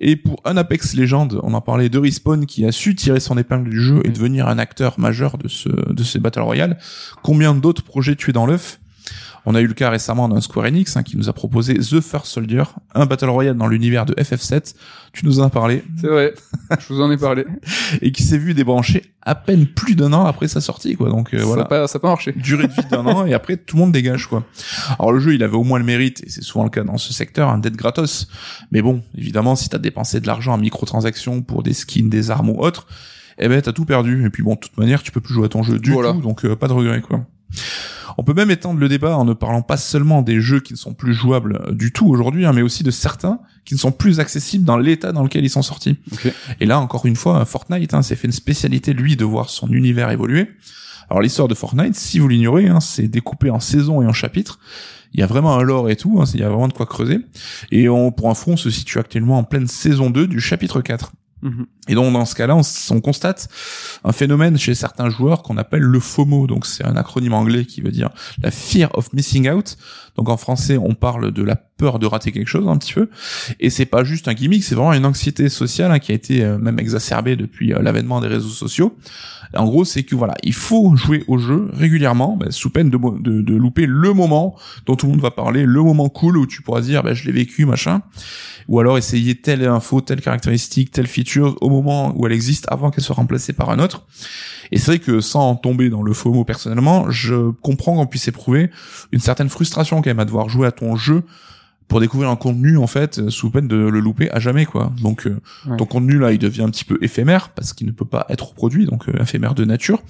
Et 0.00 0.16
pour 0.16 0.40
un 0.44 0.58
Apex 0.58 0.94
Legend, 0.94 1.40
on 1.42 1.54
en 1.54 1.62
parlait 1.62 1.88
de 1.88 1.98
Respawn 1.98 2.44
qui 2.44 2.66
a 2.66 2.72
su 2.72 2.94
tirer 2.94 3.20
son 3.20 3.38
épingle 3.38 3.70
du 3.70 3.80
jeu 3.80 4.02
et 4.04 4.10
devenir 4.10 4.48
un 4.48 4.58
acteur 4.58 5.00
majeur 5.00 5.38
de 5.38 5.48
ce 5.48 5.68
de 5.68 6.04
ces 6.04 6.18
Battle 6.18 6.42
Royale. 6.42 6.78
Combien 7.22 7.54
d'autres 7.54 7.84
projets 7.84 8.16
tués 8.16 8.34
dans 8.34 8.44
l'œuf? 8.44 8.80
On 9.46 9.54
a 9.54 9.60
eu 9.60 9.66
le 9.68 9.74
cas 9.74 9.90
récemment 9.90 10.28
d'un 10.28 10.40
Square 10.40 10.66
Enix 10.66 10.96
hein, 10.96 11.04
qui 11.04 11.16
nous 11.16 11.28
a 11.28 11.32
proposé 11.32 11.74
The 11.74 12.00
First 12.00 12.26
Soldier, 12.26 12.64
un 12.94 13.06
Battle 13.06 13.28
Royale 13.28 13.56
dans 13.56 13.68
l'univers 13.68 14.04
de 14.04 14.12
FF7. 14.14 14.74
Tu 15.12 15.24
nous 15.24 15.38
en 15.38 15.44
as 15.44 15.50
parlé. 15.50 15.84
C'est 16.00 16.08
vrai, 16.08 16.34
je 16.78 16.92
vous 16.92 17.00
en 17.00 17.10
ai 17.12 17.16
parlé. 17.16 17.44
et 18.02 18.10
qui 18.10 18.24
s'est 18.24 18.38
vu 18.38 18.54
débrancher 18.54 19.04
à 19.22 19.36
peine 19.36 19.66
plus 19.66 19.94
d'un 19.94 20.12
an 20.12 20.26
après 20.26 20.48
sa 20.48 20.60
sortie, 20.60 20.96
quoi. 20.96 21.10
Donc 21.10 21.32
euh, 21.32 21.42
voilà. 21.42 21.62
Ça 21.62 21.68
pas, 21.68 21.86
ça 21.86 21.98
pas 22.00 22.08
marché. 22.08 22.32
Durée 22.36 22.66
de 22.66 22.72
vie 22.72 22.88
d'un 22.90 23.06
an 23.06 23.24
et 23.24 23.34
après 23.34 23.56
tout 23.56 23.76
le 23.76 23.82
monde 23.82 23.92
dégage, 23.92 24.26
quoi. 24.26 24.44
Alors 24.98 25.12
le 25.12 25.20
jeu, 25.20 25.34
il 25.34 25.44
avait 25.44 25.56
au 25.56 25.64
moins 25.64 25.78
le 25.78 25.84
mérite, 25.84 26.24
et 26.26 26.28
c'est 26.28 26.42
souvent 26.42 26.64
le 26.64 26.70
cas 26.70 26.82
dans 26.82 26.98
ce 26.98 27.12
secteur, 27.12 27.48
hein, 27.48 27.58
d'être 27.58 27.76
gratos. 27.76 28.26
Mais 28.72 28.82
bon, 28.82 29.02
évidemment, 29.16 29.54
si 29.54 29.68
t'as 29.68 29.78
dépensé 29.78 30.20
de 30.20 30.26
l'argent 30.26 30.54
en 30.54 30.58
microtransactions 30.58 31.42
pour 31.42 31.62
des 31.62 31.72
skins, 31.72 32.10
des 32.10 32.32
armes 32.32 32.50
ou 32.50 32.58
autres, 32.58 32.88
eh 33.38 33.48
ben 33.48 33.62
t'as 33.62 33.72
tout 33.72 33.84
perdu. 33.84 34.26
Et 34.26 34.30
puis 34.30 34.42
bon, 34.42 34.54
de 34.54 34.60
toute 34.60 34.76
manière, 34.76 35.04
tu 35.04 35.12
peux 35.12 35.20
plus 35.20 35.34
jouer 35.34 35.46
à 35.46 35.48
ton 35.48 35.62
jeu 35.62 35.78
du 35.78 35.92
tout, 35.92 36.20
donc 36.20 36.44
euh, 36.44 36.56
pas 36.56 36.66
de 36.66 36.72
regret, 36.72 37.00
quoi. 37.00 37.24
On 38.18 38.22
peut 38.22 38.34
même 38.34 38.50
étendre 38.50 38.80
le 38.80 38.88
débat 38.88 39.16
en 39.16 39.24
ne 39.24 39.34
parlant 39.34 39.62
pas 39.62 39.76
seulement 39.76 40.22
des 40.22 40.40
jeux 40.40 40.60
qui 40.60 40.72
ne 40.72 40.78
sont 40.78 40.94
plus 40.94 41.12
jouables 41.12 41.60
euh, 41.66 41.72
du 41.72 41.92
tout 41.92 42.06
aujourd'hui, 42.06 42.46
hein, 42.46 42.52
mais 42.52 42.62
aussi 42.62 42.82
de 42.82 42.90
certains 42.90 43.40
qui 43.64 43.74
ne 43.74 43.78
sont 43.78 43.92
plus 43.92 44.20
accessibles 44.20 44.64
dans 44.64 44.78
l'état 44.78 45.12
dans 45.12 45.22
lequel 45.22 45.44
ils 45.44 45.50
sont 45.50 45.62
sortis. 45.62 45.98
Et 46.60 46.66
là, 46.66 46.80
encore 46.80 47.06
une 47.06 47.16
fois, 47.16 47.44
Fortnite 47.44 47.94
hein, 47.94 48.02
s'est 48.02 48.16
fait 48.16 48.26
une 48.26 48.32
spécialité, 48.32 48.92
lui, 48.92 49.16
de 49.16 49.24
voir 49.24 49.50
son 49.50 49.68
univers 49.68 50.10
évoluer. 50.10 50.50
Alors 51.10 51.20
l'histoire 51.20 51.48
de 51.48 51.54
Fortnite, 51.54 51.94
si 51.94 52.18
vous 52.18 52.28
l'ignorez, 52.28 52.68
hein, 52.68 52.80
c'est 52.80 53.06
découpé 53.06 53.50
en 53.50 53.60
saisons 53.60 54.02
et 54.02 54.06
en 54.06 54.12
chapitres. 54.12 54.58
Il 55.12 55.20
y 55.20 55.22
a 55.22 55.26
vraiment 55.26 55.56
un 55.56 55.62
lore 55.62 55.88
et 55.88 55.96
tout, 55.96 56.18
hein, 56.20 56.24
il 56.34 56.40
y 56.40 56.42
a 56.42 56.48
vraiment 56.48 56.68
de 56.68 56.72
quoi 56.72 56.86
creuser. 56.86 57.20
Et 57.70 57.88
on, 57.88 58.12
pour 58.12 58.28
info, 58.28 58.52
on 58.52 58.56
se 58.56 58.70
situe 58.70 58.98
actuellement 58.98 59.38
en 59.38 59.44
pleine 59.44 59.66
saison 59.66 60.10
2 60.10 60.26
du 60.26 60.40
chapitre 60.40 60.80
4. 60.80 61.12
Et 61.88 61.94
donc 61.94 62.12
dans 62.12 62.24
ce 62.24 62.34
cas-là, 62.34 62.56
on, 62.90 63.00
constate 63.00 63.48
un 64.04 64.12
phénomène 64.12 64.58
chez 64.58 64.74
certains 64.74 65.10
joueurs 65.10 65.42
qu'on 65.42 65.56
appelle 65.56 65.82
le 65.82 66.00
FOMO. 66.00 66.46
Donc 66.46 66.66
c'est 66.66 66.84
un 66.84 66.96
acronyme 66.96 67.34
anglais 67.34 67.64
qui 67.64 67.80
veut 67.80 67.92
dire 67.92 68.10
la 68.42 68.50
fear 68.50 68.90
of 68.94 69.12
missing 69.12 69.48
out. 69.48 69.76
Donc 70.16 70.28
en 70.28 70.36
français, 70.36 70.78
on 70.78 70.94
parle 70.94 71.32
de 71.32 71.42
la 71.42 71.56
peur 71.76 71.98
de 71.98 72.06
rater 72.06 72.32
quelque 72.32 72.48
chose 72.48 72.68
un 72.68 72.76
petit 72.76 72.94
peu. 72.94 73.08
Et 73.60 73.70
c'est 73.70 73.86
pas 73.86 74.04
juste 74.04 74.28
un 74.28 74.34
gimmick, 74.34 74.64
c'est 74.64 74.74
vraiment 74.74 74.92
une 74.92 75.06
anxiété 75.06 75.48
sociale 75.48 75.92
hein, 75.92 75.98
qui 75.98 76.12
a 76.12 76.14
été 76.14 76.42
euh, 76.42 76.58
même 76.58 76.78
exacerbée 76.78 77.36
depuis 77.36 77.72
euh, 77.72 77.82
l'avènement 77.82 78.20
des 78.20 78.28
réseaux 78.28 78.48
sociaux. 78.48 78.96
En 79.54 79.64
gros, 79.64 79.84
c'est 79.84 80.02
que 80.02 80.14
voilà, 80.14 80.34
il 80.42 80.54
faut 80.54 80.96
jouer 80.96 81.24
au 81.28 81.38
jeu 81.38 81.68
régulièrement, 81.72 82.36
bah, 82.36 82.46
sous 82.50 82.70
peine 82.70 82.90
de, 82.90 82.98
de, 82.98 83.42
de, 83.42 83.54
louper 83.54 83.86
le 83.86 84.12
moment 84.12 84.56
dont 84.86 84.96
tout 84.96 85.06
le 85.06 85.12
monde 85.12 85.20
va 85.20 85.30
parler, 85.30 85.64
le 85.64 85.82
moment 85.82 86.08
cool 86.08 86.36
où 86.36 86.46
tu 86.46 86.62
pourras 86.62 86.80
dire, 86.80 87.02
bah, 87.02 87.14
je 87.14 87.24
l'ai 87.24 87.32
vécu, 87.32 87.64
machin. 87.64 88.02
Ou 88.68 88.80
alors 88.80 88.98
essayer 88.98 89.36
telle 89.36 89.64
info, 89.64 90.00
telle 90.00 90.20
caractéristique, 90.20 90.90
telle 90.90 91.06
feature 91.06 91.56
au 91.60 91.68
moment 91.68 92.12
où 92.16 92.26
elle 92.26 92.32
existe 92.32 92.66
avant 92.68 92.90
qu'elle 92.90 93.04
soit 93.04 93.14
remplacée 93.14 93.52
par 93.52 93.70
un 93.70 93.78
autre. 93.78 94.04
Et 94.72 94.78
c'est 94.78 94.86
vrai 94.86 94.98
que 94.98 95.20
sans 95.20 95.54
tomber 95.54 95.88
dans 95.88 96.02
le 96.02 96.12
FOMO 96.12 96.44
personnellement, 96.44 97.10
je 97.10 97.50
comprends 97.62 97.94
qu'on 97.94 98.06
puisse 98.06 98.26
éprouver 98.26 98.70
une 99.12 99.20
certaine 99.20 99.48
frustration 99.48 100.02
quand 100.02 100.10
même 100.10 100.18
à 100.18 100.24
devoir 100.24 100.48
jouer 100.48 100.66
à 100.66 100.72
ton 100.72 100.96
jeu 100.96 101.22
pour 101.88 102.00
découvrir 102.00 102.30
un 102.30 102.36
contenu 102.36 102.78
en 102.78 102.86
fait 102.86 103.28
sous 103.30 103.50
peine 103.50 103.68
de 103.68 103.76
le 103.76 104.00
louper 104.00 104.30
à 104.30 104.40
jamais 104.40 104.66
quoi. 104.66 104.92
Donc 105.00 105.26
euh, 105.26 105.40
ton 105.78 105.86
contenu 105.86 106.18
là, 106.18 106.32
il 106.32 106.38
devient 106.38 106.62
un 106.62 106.70
petit 106.70 106.84
peu 106.84 106.98
éphémère 107.00 107.50
parce 107.50 107.72
qu'il 107.72 107.86
ne 107.86 107.92
peut 107.92 108.04
pas 108.04 108.26
être 108.28 108.48
reproduit, 108.48 108.86
donc 108.86 109.08
euh, 109.08 109.22
éphémère 109.22 109.54
de 109.54 109.64
nature. 109.64 110.02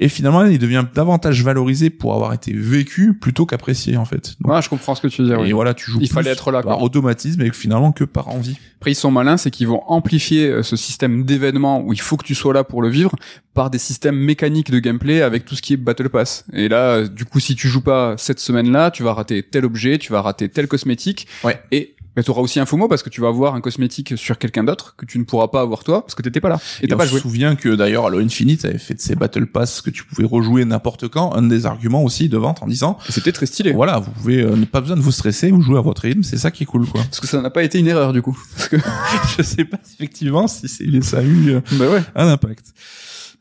Et 0.00 0.08
finalement, 0.08 0.44
il 0.44 0.58
devient 0.58 0.84
davantage 0.94 1.42
valorisé 1.44 1.90
pour 1.90 2.14
avoir 2.14 2.32
été 2.32 2.52
vécu 2.52 3.14
plutôt 3.14 3.46
qu'apprécié 3.46 3.96
en 3.96 4.04
fait. 4.04 4.36
Donc, 4.40 4.52
ouais, 4.52 4.62
je 4.62 4.68
comprends 4.68 4.94
ce 4.94 5.02
que 5.02 5.08
tu 5.08 5.22
dis. 5.22 5.32
Et 5.32 5.52
voilà, 5.52 5.74
tu 5.74 5.90
joues 5.90 5.98
il 6.00 6.08
fallait 6.08 6.30
être 6.30 6.50
là 6.50 6.62
par 6.62 6.76
quoi. 6.76 6.84
automatisme 6.84 7.42
et 7.42 7.52
finalement 7.52 7.92
que 7.92 8.04
par 8.04 8.28
envie. 8.28 8.56
Après 8.80 8.92
ils 8.92 8.96
sont 8.96 9.10
malins, 9.10 9.36
c'est 9.36 9.50
qu'ils 9.50 9.68
vont 9.68 9.82
amplifier 9.86 10.48
euh, 10.48 10.62
ce 10.62 10.76
système 10.76 11.24
d'événements 11.24 11.82
où 11.82 11.92
il 11.92 12.00
faut 12.00 12.16
que 12.16 12.24
tu 12.24 12.34
sois 12.34 12.54
là 12.54 12.64
pour 12.64 12.82
le 12.82 12.88
vivre 12.88 13.14
par 13.54 13.70
des 13.70 13.78
systèmes 13.78 14.16
mécaniques 14.16 14.70
de 14.70 14.78
gameplay 14.78 15.20
avec 15.20 15.44
tout 15.44 15.54
ce 15.54 15.62
qui 15.62 15.74
est 15.74 15.76
battle 15.76 16.08
pass. 16.08 16.44
Et 16.52 16.68
là, 16.68 17.06
du 17.06 17.26
coup, 17.26 17.38
si 17.38 17.54
tu 17.54 17.68
joues 17.68 17.82
pas 17.82 18.14
cette 18.16 18.40
semaine-là, 18.40 18.90
tu 18.90 19.02
vas 19.02 19.12
rater 19.12 19.42
tel 19.42 19.66
objet, 19.66 19.98
tu 19.98 20.10
vas 20.10 20.22
rater 20.22 20.48
tel 20.48 20.68
cosmétique. 20.68 21.01
Ouais. 21.44 21.60
Et 21.70 21.96
mais 22.16 22.22
tu 22.22 22.30
auras 22.30 22.42
aussi 22.42 22.60
un 22.60 22.66
FOMO 22.66 22.88
parce 22.88 23.02
que 23.02 23.08
tu 23.08 23.20
vas 23.20 23.28
avoir 23.28 23.54
un 23.54 23.60
cosmétique 23.60 24.18
sur 24.18 24.36
quelqu'un 24.36 24.64
d'autre 24.64 24.96
que 24.96 25.06
tu 25.06 25.18
ne 25.18 25.24
pourras 25.24 25.48
pas 25.48 25.62
avoir 25.62 25.82
toi 25.82 26.02
parce 26.02 26.14
que 26.14 26.22
t'étais 26.22 26.40
pas 26.40 26.50
là 26.50 26.60
et, 26.82 26.88
t'as 26.88 26.96
pas 26.96 27.06
joué. 27.06 27.20
Je 27.20 27.24
me 27.24 27.30
souviens 27.30 27.56
que 27.56 27.70
d'ailleurs 27.70 28.06
Halo 28.06 28.18
Infinite 28.18 28.64
avait 28.66 28.78
fait 28.78 28.94
de 28.94 29.00
ces 29.00 29.14
battle 29.14 29.46
pass 29.46 29.80
que 29.80 29.88
tu 29.88 30.04
pouvais 30.04 30.26
rejouer 30.26 30.64
n'importe 30.64 31.08
quand 31.08 31.34
un 31.34 31.42
des 31.42 31.64
arguments 31.64 32.04
aussi 32.04 32.28
de 32.28 32.36
vente 32.36 32.62
en 32.62 32.66
disant 32.66 32.98
c'était 33.08 33.32
très 33.32 33.46
stylé. 33.46 33.72
Voilà, 33.72 33.98
vous 33.98 34.10
pouvez 34.10 34.42
euh, 34.42 34.56
pas 34.70 34.82
besoin 34.82 34.96
de 34.96 35.02
vous 35.02 35.12
stresser, 35.12 35.50
vous 35.50 35.62
jouez 35.62 35.78
à 35.78 35.82
votre 35.82 36.02
rythme, 36.02 36.22
c'est 36.22 36.36
ça 36.36 36.50
qui 36.50 36.64
est 36.64 36.66
cool 36.66 36.86
quoi. 36.86 37.02
Parce 37.02 37.20
que 37.20 37.26
ça 37.26 37.40
n'a 37.40 37.50
pas 37.50 37.62
été 37.62 37.78
une 37.78 37.88
erreur 37.88 38.12
du 38.12 38.20
coup. 38.20 38.38
Parce 38.56 38.68
que 38.68 38.76
je 39.38 39.42
sais 39.42 39.64
pas 39.64 39.78
effectivement 39.94 40.46
si 40.46 40.68
c'est 40.68 41.02
ça 41.02 41.18
a 41.18 41.22
eu 41.22 41.50
euh, 41.50 41.60
bah 41.72 41.88
ouais. 41.88 42.02
un 42.14 42.28
impact. 42.28 42.74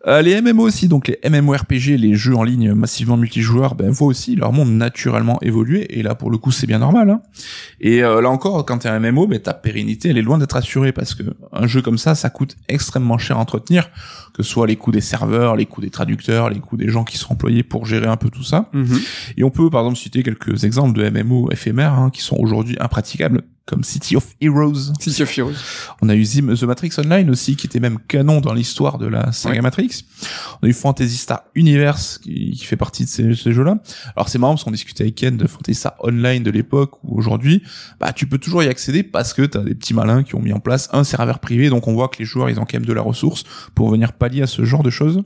Euh, 0.08 0.22
les 0.22 0.42
MMO 0.42 0.64
aussi, 0.64 0.88
donc 0.88 1.08
les 1.08 1.20
MMORPG, 1.30 1.98
les 1.98 2.16
jeux 2.16 2.36
en 2.36 2.44
ligne 2.44 2.74
massivement 2.74 3.18
multijoueurs, 3.18 3.76
ben 3.76 3.90
voient 3.92 4.08
aussi 4.08 4.36
leur 4.36 4.52
monde 4.52 4.72
naturellement 4.72 5.40
évoluer. 5.42 6.00
Et 6.00 6.02
là, 6.02 6.16
pour 6.16 6.32
le 6.32 6.38
coup, 6.38 6.52
c'est 6.52 6.66
bien 6.66 6.80
normal. 6.80 7.10
Hein. 7.10 7.22
Et 7.80 8.04
euh, 8.04 8.22
là 8.22 8.30
encore, 8.30 8.66
quand 8.66 8.80
t'es 8.80 8.90
un 8.90 9.00
MMO, 9.00 9.28
ben 9.28 9.40
ta 9.40 9.54
pérennité, 9.54 10.10
elle 10.10 10.18
est 10.18 10.24
loin 10.24 10.38
d'être 10.38 10.56
assurée 10.56 10.92
parce 10.92 11.14
que 11.14 11.24
un 11.52 11.68
jeu 11.68 11.82
comme 11.82 11.98
ça, 11.98 12.16
ça 12.16 12.30
coûte 12.30 12.56
extrêmement 12.68 13.18
cher 13.18 13.38
à 13.38 13.42
entretenir, 13.42 13.90
que 14.34 14.42
ce 14.42 14.50
soit 14.50 14.66
les 14.66 14.76
coûts 14.76 14.92
des 14.92 15.02
serveurs, 15.02 15.56
les 15.56 15.66
coûts 15.66 15.82
des 15.82 15.92
traducteurs, 15.92 16.50
les 16.50 16.60
coûts 16.60 16.78
des 16.78 16.90
gens 16.90 17.04
qui 17.04 17.18
sont 17.18 17.34
employés 17.34 17.64
pour 17.64 17.86
gérer 17.86 18.08
un 18.08 18.18
peu 18.18 18.30
tout 18.30 18.44
ça. 18.44 18.70
Mhm. 18.74 19.00
Et 19.38 19.44
on 19.44 19.52
peut, 19.52 19.70
par 19.70 19.82
exemple, 19.82 20.00
citer 20.00 20.24
quelques 20.24 20.64
exemples 20.64 20.98
de 20.98 21.08
MMO 21.10 21.52
éphémères 21.52 21.94
hein, 21.94 22.10
qui 22.10 22.22
sont 22.22 22.38
aujourd'hui 22.38 22.76
impraticables 22.80 23.44
comme 23.66 23.84
City 23.84 24.16
of 24.16 24.36
Heroes. 24.42 24.92
City 25.00 25.22
of 25.24 25.38
Heroes. 25.38 25.54
On 26.02 26.10
a 26.10 26.16
eu 26.16 26.26
The 26.26 26.64
Matrix 26.64 26.92
Online 26.98 27.30
aussi, 27.30 27.56
qui 27.56 27.68
était 27.68 27.80
même 27.80 28.00
canon 28.08 28.42
dans 28.42 28.54
l'histoire 28.54 28.98
de 28.98 29.08
la 29.08 29.32
saga 29.32 29.56
Ouais. 29.56 29.62
Matrix. 29.62 30.04
On 30.62 30.68
a 30.68 30.70
eu 30.70 30.74
Fantasy 30.74 31.16
Star 31.18 31.44
Universe, 31.56 32.18
qui, 32.18 32.52
qui 32.52 32.66
fait 32.66 32.76
partie 32.76 33.06
de 33.06 33.10
ces, 33.10 33.36
ces 33.36 33.54
jeux-là. 33.54 33.78
Alors 34.16 34.30
c'est 34.30 34.40
marrant 34.40 34.54
parce 34.54 34.64
qu'on 34.64 34.72
discutait 34.72 35.04
avec 35.04 35.16
Ken 35.16 35.38
de 35.38 35.48
Fantasy 35.48 35.80
Star 35.80 35.94
Online 36.00 36.44
de 36.44 36.52
l'époque, 36.52 37.04
où 37.04 37.18
aujourd'hui, 37.18 37.64
bah 38.00 38.12
tu 38.14 38.28
peux 38.28 38.40
toujours 38.40 38.64
y 38.64 38.68
accéder 38.68 39.04
parce 39.04 39.34
que 39.34 39.44
t'as 39.44 39.62
des 39.62 39.76
petits 39.76 39.94
malins 39.94 40.24
qui 40.24 40.36
ont 40.36 40.42
mis 40.42 40.54
en 40.54 40.60
place 40.60 40.90
un 40.92 41.04
serveur 41.04 41.40
privé, 41.40 41.70
donc 41.70 41.88
on 41.88 41.94
voit 41.94 42.10
que 42.10 42.18
les 42.20 42.26
joueurs, 42.26 42.50
ils 42.50 42.60
ont 42.60 42.66
quand 42.66 42.74
même 42.74 42.86
de 42.86 42.94
la 42.94 43.02
ressource 43.02 43.44
pour 43.76 43.90
venir 43.90 44.14
pallier 44.14 44.42
à 44.42 44.48
ce 44.48 44.66
genre 44.66 44.84
de 44.84 44.90
choses. 44.90 45.22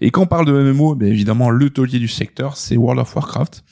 Et 0.00 0.10
quand 0.10 0.22
on 0.22 0.26
parle 0.26 0.46
de 0.46 0.52
MMO, 0.52 0.94
ben 0.94 1.08
évidemment, 1.08 1.50
le 1.50 1.70
taulier 1.70 1.98
du 1.98 2.08
secteur, 2.08 2.56
c'est 2.56 2.76
World 2.76 3.00
of 3.00 3.14
Warcraft. 3.14 3.64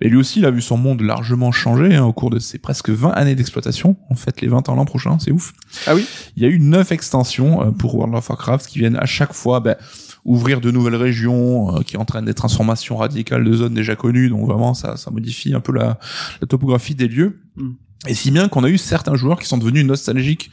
Et 0.00 0.08
lui 0.08 0.16
aussi, 0.16 0.38
il 0.38 0.46
a 0.46 0.50
vu 0.50 0.60
son 0.60 0.76
monde 0.76 1.00
largement 1.00 1.50
changer 1.50 1.96
hein, 1.96 2.04
au 2.04 2.12
cours 2.12 2.30
de 2.30 2.38
ses 2.38 2.58
presque 2.58 2.90
20 2.90 3.10
années 3.10 3.34
d'exploitation. 3.34 3.96
En 4.10 4.14
fait, 4.14 4.40
les 4.40 4.48
20 4.48 4.68
ans 4.68 4.74
l'an 4.74 4.84
prochain, 4.84 5.18
c'est 5.18 5.32
ouf. 5.32 5.52
Ah 5.86 5.94
oui? 5.94 6.06
Il 6.36 6.42
y 6.42 6.46
a 6.46 6.48
eu 6.48 6.60
neuf 6.60 6.92
extensions 6.92 7.62
euh, 7.62 7.70
pour 7.70 7.94
World 7.96 8.14
of 8.14 8.28
Warcraft 8.28 8.66
qui 8.66 8.78
viennent 8.78 8.96
à 8.96 9.06
chaque 9.06 9.32
fois 9.32 9.60
ben, 9.60 9.76
ouvrir 10.24 10.60
de 10.60 10.70
nouvelles 10.70 10.96
régions, 10.96 11.76
euh, 11.76 11.82
qui 11.82 11.96
entraînent 11.96 12.26
des 12.26 12.34
transformations 12.34 12.96
radicales 12.96 13.44
de 13.44 13.52
zones 13.52 13.74
déjà 13.74 13.96
connues. 13.96 14.28
Donc 14.28 14.46
vraiment, 14.46 14.74
ça, 14.74 14.96
ça 14.96 15.10
modifie 15.10 15.54
un 15.54 15.60
peu 15.60 15.72
la, 15.72 15.98
la 16.40 16.46
topographie 16.46 16.94
des 16.94 17.08
lieux. 17.08 17.40
Mm. 17.56 17.70
Et 18.06 18.14
si 18.14 18.30
bien 18.30 18.48
qu'on 18.48 18.62
a 18.62 18.68
eu 18.68 18.78
certains 18.78 19.16
joueurs 19.16 19.40
qui 19.40 19.48
sont 19.48 19.58
devenus 19.58 19.84
nostalgiques 19.84 20.52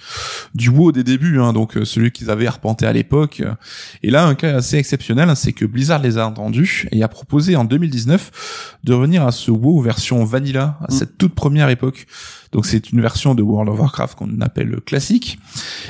du 0.55 0.69
WoW 0.69 0.91
des 0.91 1.03
débuts, 1.03 1.39
hein, 1.39 1.53
donc 1.53 1.77
euh, 1.77 1.85
celui 1.85 2.11
qu'ils 2.11 2.31
avaient 2.31 2.47
arpenté 2.47 2.87
à 2.87 2.91
l'époque. 2.93 3.43
Et 4.01 4.09
là, 4.09 4.25
un 4.25 4.33
cas 4.33 4.55
assez 4.55 4.77
exceptionnel, 4.77 5.29
hein, 5.29 5.35
c'est 5.35 5.53
que 5.53 5.63
Blizzard 5.65 6.01
les 6.01 6.17
a 6.17 6.25
entendus 6.27 6.87
et 6.91 7.03
a 7.03 7.07
proposé 7.07 7.55
en 7.55 7.63
2019 7.63 8.77
de 8.83 8.93
revenir 8.93 9.25
à 9.27 9.31
ce 9.31 9.51
WoW 9.51 9.79
version 9.81 10.23
vanilla, 10.25 10.77
à 10.81 10.87
Mm. 10.91 10.97
cette 10.97 11.17
toute 11.19 11.35
première 11.35 11.69
époque. 11.69 12.07
Donc 12.55 12.65
c'est 12.65 12.91
une 12.93 13.01
version 13.01 13.35
de 13.35 13.43
World 13.43 13.69
of 13.69 13.77
Warcraft 13.79 14.17
qu'on 14.17 14.39
appelle 14.39 14.77
classique 14.85 15.37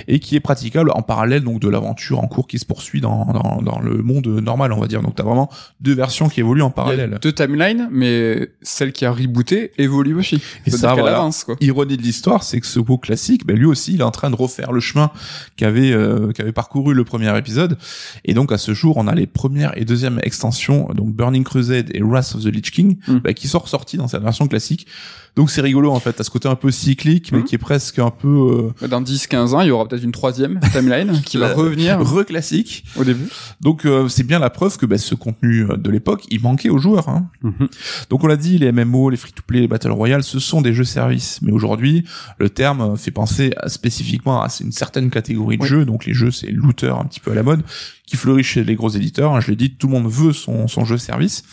et 0.07 0.17
qui 0.19 0.35
est 0.35 0.39
praticable 0.39 0.89
en 0.95 1.03
parallèle 1.03 1.43
donc 1.43 1.59
de 1.61 1.69
l'aventure 1.69 2.17
en 2.19 2.27
cours 2.27 2.47
qui 2.47 2.57
se 2.57 2.65
poursuit 2.65 3.01
dans, 3.01 3.23
dans, 3.25 3.61
dans 3.61 3.79
le 3.79 4.01
monde 4.01 4.25
normal, 4.27 4.73
on 4.73 4.79
va 4.81 4.87
dire. 4.87 5.03
Donc 5.03 5.13
t'as 5.15 5.21
vraiment 5.23 5.47
deux 5.79 5.93
versions 5.93 6.27
qui 6.27 6.39
évoluent 6.39 6.63
en 6.63 6.65
Il 6.65 6.69
y 6.69 6.71
a 6.71 6.73
parallèle. 6.83 7.19
deux 7.21 7.31
timelines, 7.31 7.87
mais 7.91 8.49
celle 8.63 8.91
qui 8.93 9.05
a 9.05 9.11
rebooté 9.11 9.71
évolue 9.77 10.15
aussi. 10.15 10.41
Et 10.65 10.71
ça, 10.71 10.95
voilà. 10.95 11.17
avance, 11.17 11.43
quoi. 11.43 11.55
Ironie 11.61 11.97
de 11.97 12.01
l'histoire, 12.01 12.41
c'est 12.43 12.59
que 12.59 12.65
ce 12.67 12.79
WoW 12.79 12.97
classique, 12.97 13.45
ben 13.45 13.55
lui 13.55 13.67
aussi, 13.67 13.93
il 13.93 13.99
est 13.99 14.03
en 14.03 14.09
train 14.11 14.31
de 14.31 14.35
refaire 14.35 14.71
le 14.71 14.79
chemin 14.79 15.11
qu'avait 15.57 15.91
euh, 15.91 16.31
qu'avait 16.31 16.51
parcouru 16.51 16.95
le 16.95 17.03
premier 17.03 17.37
épisode. 17.37 17.77
Et 18.25 18.33
donc 18.33 18.51
à 18.51 18.57
ce 18.57 18.73
jour, 18.73 18.97
on 18.97 19.05
a 19.07 19.13
les 19.13 19.27
premières 19.27 19.77
et 19.77 19.85
deuxième 19.85 20.19
extensions, 20.23 20.89
donc 20.95 21.13
Burning 21.13 21.43
Crusade 21.43 21.91
et 21.93 22.01
Wrath 22.01 22.33
of 22.35 22.41
the 22.43 22.47
Lich 22.47 22.71
King, 22.71 22.97
Mm. 23.07 23.17
ben, 23.19 23.33
qui 23.35 23.47
sont 23.47 23.59
ressortis 23.59 23.97
dans 23.97 24.07
cette 24.07 24.23
version 24.23 24.47
classique. 24.47 24.87
Donc 25.35 25.51
c'est 25.51 25.61
rigolo 25.61 25.91
en 25.91 25.99
fait, 25.99 26.19
à 26.19 26.23
ce 26.23 26.29
côté 26.29 26.47
un 26.47 26.55
peu 26.55 26.71
cyclique, 26.71 27.31
mais 27.31 27.39
Mm. 27.39 27.43
qui 27.43 27.55
est 27.55 27.59
presque 27.59 27.99
un 27.99 28.09
peu 28.11 28.71
euh, 28.81 28.87
Dans 28.87 29.01
10-15 29.01 29.53
ans, 29.53 29.61
il 29.61 29.67
y 29.67 29.71
aura 29.71 29.87
peut-être 29.87 30.03
une 30.03 30.11
troisième 30.13 30.59
timeline 30.71 31.21
qui 31.25 31.37
va 31.37 31.53
revenir 31.53 31.99
reclassique. 32.07 32.85
au 32.95 33.03
début. 33.03 33.27
Donc 33.61 33.85
euh, 33.85 34.07
c'est 34.07 34.23
bien 34.23 34.39
la 34.39 34.49
preuve 34.49 34.77
que 34.77 34.85
ben, 34.85 34.97
ce 34.97 35.13
contenu 35.15 35.65
euh, 35.69 35.75
de 35.77 35.89
l'époque, 35.89 36.23
il 36.29 36.41
manquait 36.41 36.69
aux 36.69 36.77
joueurs. 36.77 37.09
Hein. 37.09 37.27
Donc 38.09 38.23
on 38.23 38.27
l'a 38.27 38.37
dit, 38.37 38.57
les 38.57 38.71
MMO, 38.71 39.09
les 39.09 39.17
free-to-play, 39.17 39.61
les 39.61 39.67
Battle 39.67 39.91
Royale, 39.91 40.23
ce 40.23 40.39
sont 40.39 40.61
des 40.61 40.73
jeux 40.73 40.83
services. 40.85 41.39
Mais 41.41 41.51
aujourd'hui, 41.51 42.05
le 42.39 42.49
terme 42.49 42.81
euh, 42.81 42.95
fait 42.95 43.11
penser 43.11 43.51
à- 43.57 43.69
spécifiquement 43.69 44.41
à 44.41 44.47
une 44.61 44.71
certaine 44.71 45.09
catégorie 45.09 45.57
de 45.57 45.63
Oui. 45.63 45.67
jeux. 45.69 45.85
Donc 45.85 46.05
les 46.05 46.13
jeux, 46.13 46.31
c'est 46.31 46.51
looter 46.51 46.87
un 46.89 47.03
petit 47.05 47.19
peu 47.19 47.31
à 47.31 47.35
la 47.35 47.43
mode, 47.43 47.61
qui 48.07 48.17
fleurit 48.17 48.43
chez 48.43 48.63
les 48.63 48.75
gros 48.75 48.89
éditeurs. 48.89 49.33
hein. 49.33 49.39
Je 49.41 49.49
l'ai 49.49 49.55
dit, 49.55 49.71
tout 49.75 49.87
le 49.87 49.93
monde 49.93 50.07
veut 50.11 50.31
son, 50.31 50.67
son 50.67 50.85
jeu 50.85 50.97
service. 50.97 51.43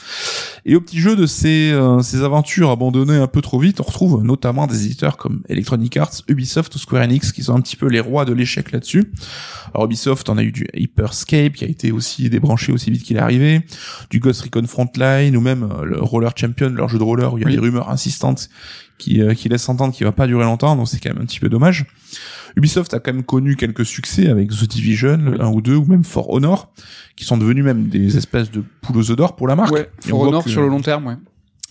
Et 0.66 0.76
au 0.76 0.80
petit 0.82 0.98
jeu 0.98 1.16
de 1.16 1.24
ces, 1.26 1.70
euh, 1.72 2.00
ces 2.02 2.22
aventures 2.22 2.70
abandonnées 2.70 3.16
un 3.16 3.26
peu 3.26 3.40
trop 3.40 3.58
vite, 3.58 3.80
on 3.80 3.84
retrouve 3.84 4.22
notamment 4.22 4.66
des 4.66 4.84
éditeurs 4.84 5.16
comme 5.16 5.42
Electronic 5.48 5.96
Arts, 5.96 6.22
Ubisoft 6.28 6.74
ou 6.74 6.78
Square 6.78 7.04
Enix, 7.04 7.32
qui 7.32 7.42
sont 7.42 7.54
un 7.56 7.60
petit 7.62 7.76
peu 7.76 7.86
les 7.88 8.00
rois 8.00 8.24
de 8.26 8.32
l'échec 8.34 8.70
là-dessus. 8.70 9.12
Alors 9.74 9.86
Ubisoft, 9.86 10.28
on 10.28 10.36
a 10.36 10.42
eu 10.42 10.52
du 10.52 10.66
Hyperscape, 10.74 11.54
qui 11.54 11.64
a 11.64 11.68
été 11.68 11.90
aussi 11.90 12.28
débranché 12.28 12.70
aussi 12.70 12.90
vite 12.90 13.02
qu'il 13.02 13.16
est 13.16 13.20
arrivé, 13.20 13.62
du 14.10 14.20
Ghost 14.20 14.42
Recon 14.42 14.66
Frontline, 14.66 15.34
ou 15.36 15.40
même 15.40 15.62
euh, 15.72 15.84
le 15.84 16.00
Roller 16.00 16.32
Champion, 16.36 16.68
leur 16.68 16.88
jeu 16.90 16.98
de 16.98 17.02
roller, 17.02 17.32
où 17.32 17.38
il 17.38 17.42
y 17.42 17.44
a 17.44 17.48
Oui. 17.48 17.54
des 17.54 17.60
rumeurs 17.60 17.88
insistantes 17.88 18.50
qui, 18.98 19.22
euh, 19.22 19.32
qui 19.34 19.48
laissent 19.48 19.68
entendre 19.70 19.94
qu'il 19.94 20.04
va 20.04 20.12
pas 20.12 20.26
durer 20.26 20.44
longtemps, 20.44 20.76
donc 20.76 20.86
c'est 20.88 21.00
quand 21.00 21.12
même 21.14 21.22
un 21.22 21.26
petit 21.26 21.40
peu 21.40 21.48
dommage. 21.48 21.86
Ubisoft 22.56 22.92
a 22.94 22.98
quand 23.00 23.12
même 23.12 23.22
connu 23.24 23.56
quelques 23.56 23.86
succès 23.86 24.28
avec 24.28 24.50
The 24.50 24.68
Division, 24.68 25.18
1 25.40 25.46
ou 25.48 25.60
2, 25.60 25.74
ou 25.76 25.84
même 25.84 26.04
For 26.04 26.30
Honor, 26.30 26.72
qui 27.16 27.24
sont 27.24 27.36
devenus 27.36 27.64
même 27.64 27.88
des 27.88 28.16
espèces 28.16 28.50
de 28.50 28.62
poules 28.82 28.98
aux 28.98 29.10
œufs 29.10 29.16
d'or 29.16 29.36
pour 29.36 29.48
la 29.48 29.56
marque. 29.56 29.72
Ouais, 29.72 29.90
For 30.06 30.20
Honor 30.20 30.44
que- 30.44 30.50
sur 30.50 30.62
le 30.62 30.68
long 30.68 30.80
terme, 30.80 31.06
ouais. 31.06 31.16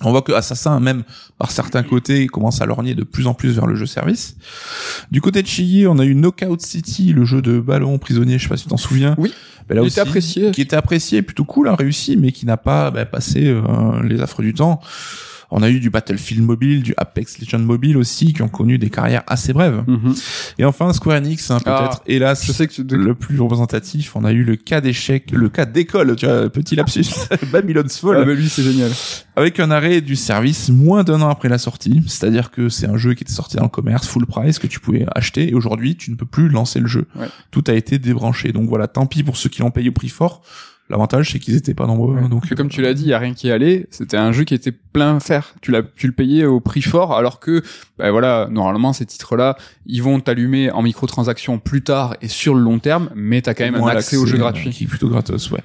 on 0.01 0.11
voit 0.11 0.21
que 0.23 0.31
Assassin, 0.31 0.79
même 0.79 1.03
par 1.37 1.51
certains 1.51 1.83
côtés, 1.83 2.25
commence 2.27 2.61
à 2.61 2.65
lorgner 2.65 2.95
de 2.95 3.03
plus 3.03 3.27
en 3.27 3.33
plus 3.33 3.51
vers 3.51 3.67
le 3.67 3.75
jeu 3.75 3.85
service. 3.85 4.35
Du 5.11 5.21
côté 5.21 5.41
de 5.43 5.47
Chili, 5.47 5.85
on 5.87 5.99
a 5.99 6.05
eu 6.05 6.15
Knockout 6.15 6.61
City, 6.61 7.13
le 7.13 7.25
jeu 7.25 7.41
de 7.41 7.59
ballon 7.59 7.97
prisonnier, 7.99 8.37
je 8.39 8.43
sais 8.43 8.49
pas 8.49 8.57
si 8.57 8.63
tu 8.63 8.69
t'en 8.69 8.77
souviens. 8.77 9.15
Oui. 9.17 9.33
Ben 9.69 9.75
là 9.75 9.81
Il 9.81 9.85
aussi, 9.85 9.99
était 9.99 10.01
apprécié. 10.01 10.51
Qui 10.51 10.61
était 10.61 10.75
apprécié, 10.75 11.21
plutôt 11.21 11.45
cool, 11.45 11.67
hein, 11.67 11.75
réussi, 11.75 12.17
mais 12.17 12.31
qui 12.31 12.47
n'a 12.47 12.57
pas 12.57 12.89
ben, 12.89 13.05
passé 13.05 13.45
euh, 13.45 13.61
les 14.03 14.19
affres 14.21 14.41
du 14.41 14.53
temps. 14.55 14.81
On 15.51 15.61
a 15.63 15.69
eu 15.69 15.79
du 15.79 15.89
Battlefield 15.89 16.43
mobile, 16.43 16.81
du 16.81 16.93
Apex 16.97 17.39
Legends 17.39 17.59
mobile 17.59 17.97
aussi, 17.97 18.33
qui 18.33 18.41
ont 18.41 18.47
connu 18.47 18.77
des 18.77 18.89
carrières 18.89 19.23
assez 19.27 19.51
brèves. 19.53 19.83
Et 20.57 20.63
enfin, 20.65 20.93
Square 20.93 21.17
Enix, 21.17 21.51
hein, 21.51 21.57
peut-être, 21.59 21.97
Ah, 21.99 22.03
hélas, 22.07 22.45
Je 22.45 22.51
sais 22.53 22.67
que 22.67 22.73
tu... 22.73 22.83
le 22.83 23.13
plus 23.15 23.39
représentatif, 23.39 24.15
on 24.15 24.23
a 24.23 24.31
eu 24.31 24.43
le 24.43 24.55
cas 24.55 24.79
d'échec, 24.81 25.31
le 25.31 25.49
cas 25.49 25.65
d'école, 25.65 26.15
tu 26.15 26.25
vois, 26.25 26.49
petit 26.49 26.75
lapsus, 26.75 27.05
Babylon's 27.51 27.97
Fall 27.99 28.17
Ah 28.21 28.25
bah 28.25 28.33
lui, 28.33 28.47
c'est 28.49 28.63
génial. 28.63 28.91
avec 29.35 29.59
un 29.59 29.71
arrêt 29.71 30.01
du 30.01 30.15
service 30.15 30.69
moins 30.69 31.03
d'un 31.03 31.21
an 31.21 31.29
après 31.29 31.49
la 31.49 31.57
sortie. 31.57 32.01
C'est-à-dire 32.07 32.49
que 32.51 32.69
c'est 32.69 32.87
un 32.87 32.97
jeu 32.97 33.13
qui 33.13 33.23
était 33.23 33.33
sorti 33.33 33.57
dans 33.57 33.63
le 33.63 33.69
commerce 33.69 34.07
full 34.07 34.25
price 34.25 34.57
que 34.59 34.67
tu 34.67 34.79
pouvais 34.79 35.05
acheter 35.15 35.49
et 35.49 35.53
aujourd'hui 35.53 35.95
tu 35.95 36.11
ne 36.11 36.15
peux 36.15 36.25
plus 36.25 36.47
lancer 36.49 36.79
le 36.79 36.87
jeu. 36.87 37.07
Ouais. 37.15 37.27
Tout 37.51 37.63
a 37.67 37.73
été 37.73 37.99
débranché. 37.99 38.51
Donc 38.53 38.69
voilà, 38.69 38.87
tant 38.87 39.05
pis 39.05 39.23
pour 39.23 39.35
ceux 39.37 39.49
qui 39.49 39.61
l'ont 39.61 39.71
payé 39.71 39.89
au 39.89 39.93
prix 39.93 40.09
fort. 40.09 40.41
L'avantage, 40.91 41.31
c'est 41.31 41.39
qu'ils 41.39 41.55
étaient 41.55 41.73
pas 41.73 41.87
nombreux. 41.87 42.17
hein, 42.17 42.29
donc, 42.29 42.47
Donc 42.47 42.55
comme 42.55 42.67
tu 42.69 42.81
l'as 42.81 42.93
dit, 42.93 43.03
il 43.03 43.07
y 43.09 43.13
a 43.13 43.17
rien 43.19 43.33
qui 43.33 43.49
allait. 43.49 43.87
C'était 43.89 44.17
un 44.17 44.31
jeu 44.31 44.43
qui 44.43 44.53
était 44.53 44.71
plein 44.73 45.19
fer. 45.19 45.53
Tu 45.61 45.71
l'as, 45.71 45.81
tu 45.95 46.05
le 46.05 46.13
payais 46.13 46.45
au 46.45 46.59
prix 46.59 46.81
fort, 46.81 47.15
alors 47.15 47.39
que, 47.39 47.63
bah 47.97 48.11
voilà, 48.11 48.47
normalement 48.51 48.91
ces 48.93 49.05
titres-là, 49.05 49.55
ils 49.85 50.03
vont 50.03 50.19
t'allumer 50.19 50.69
en 50.69 50.81
microtransactions 50.81 51.57
plus 51.59 51.81
tard 51.81 52.15
et 52.21 52.27
sur 52.27 52.53
le 52.55 52.61
long 52.61 52.77
terme, 52.79 53.09
mais 53.15 53.41
t'as 53.41 53.53
quand 53.53 53.63
même 53.63 53.75
un 53.75 53.87
accès 53.87 54.17
au 54.17 54.25
jeu 54.25 54.33
l'accès, 54.33 54.39
gratuit. 54.39 54.69
euh, 54.69 54.71
Qui 54.73 54.83
est 54.83 54.87
plutôt 54.87 55.07
gratos, 55.09 55.49
ouais. 55.51 55.61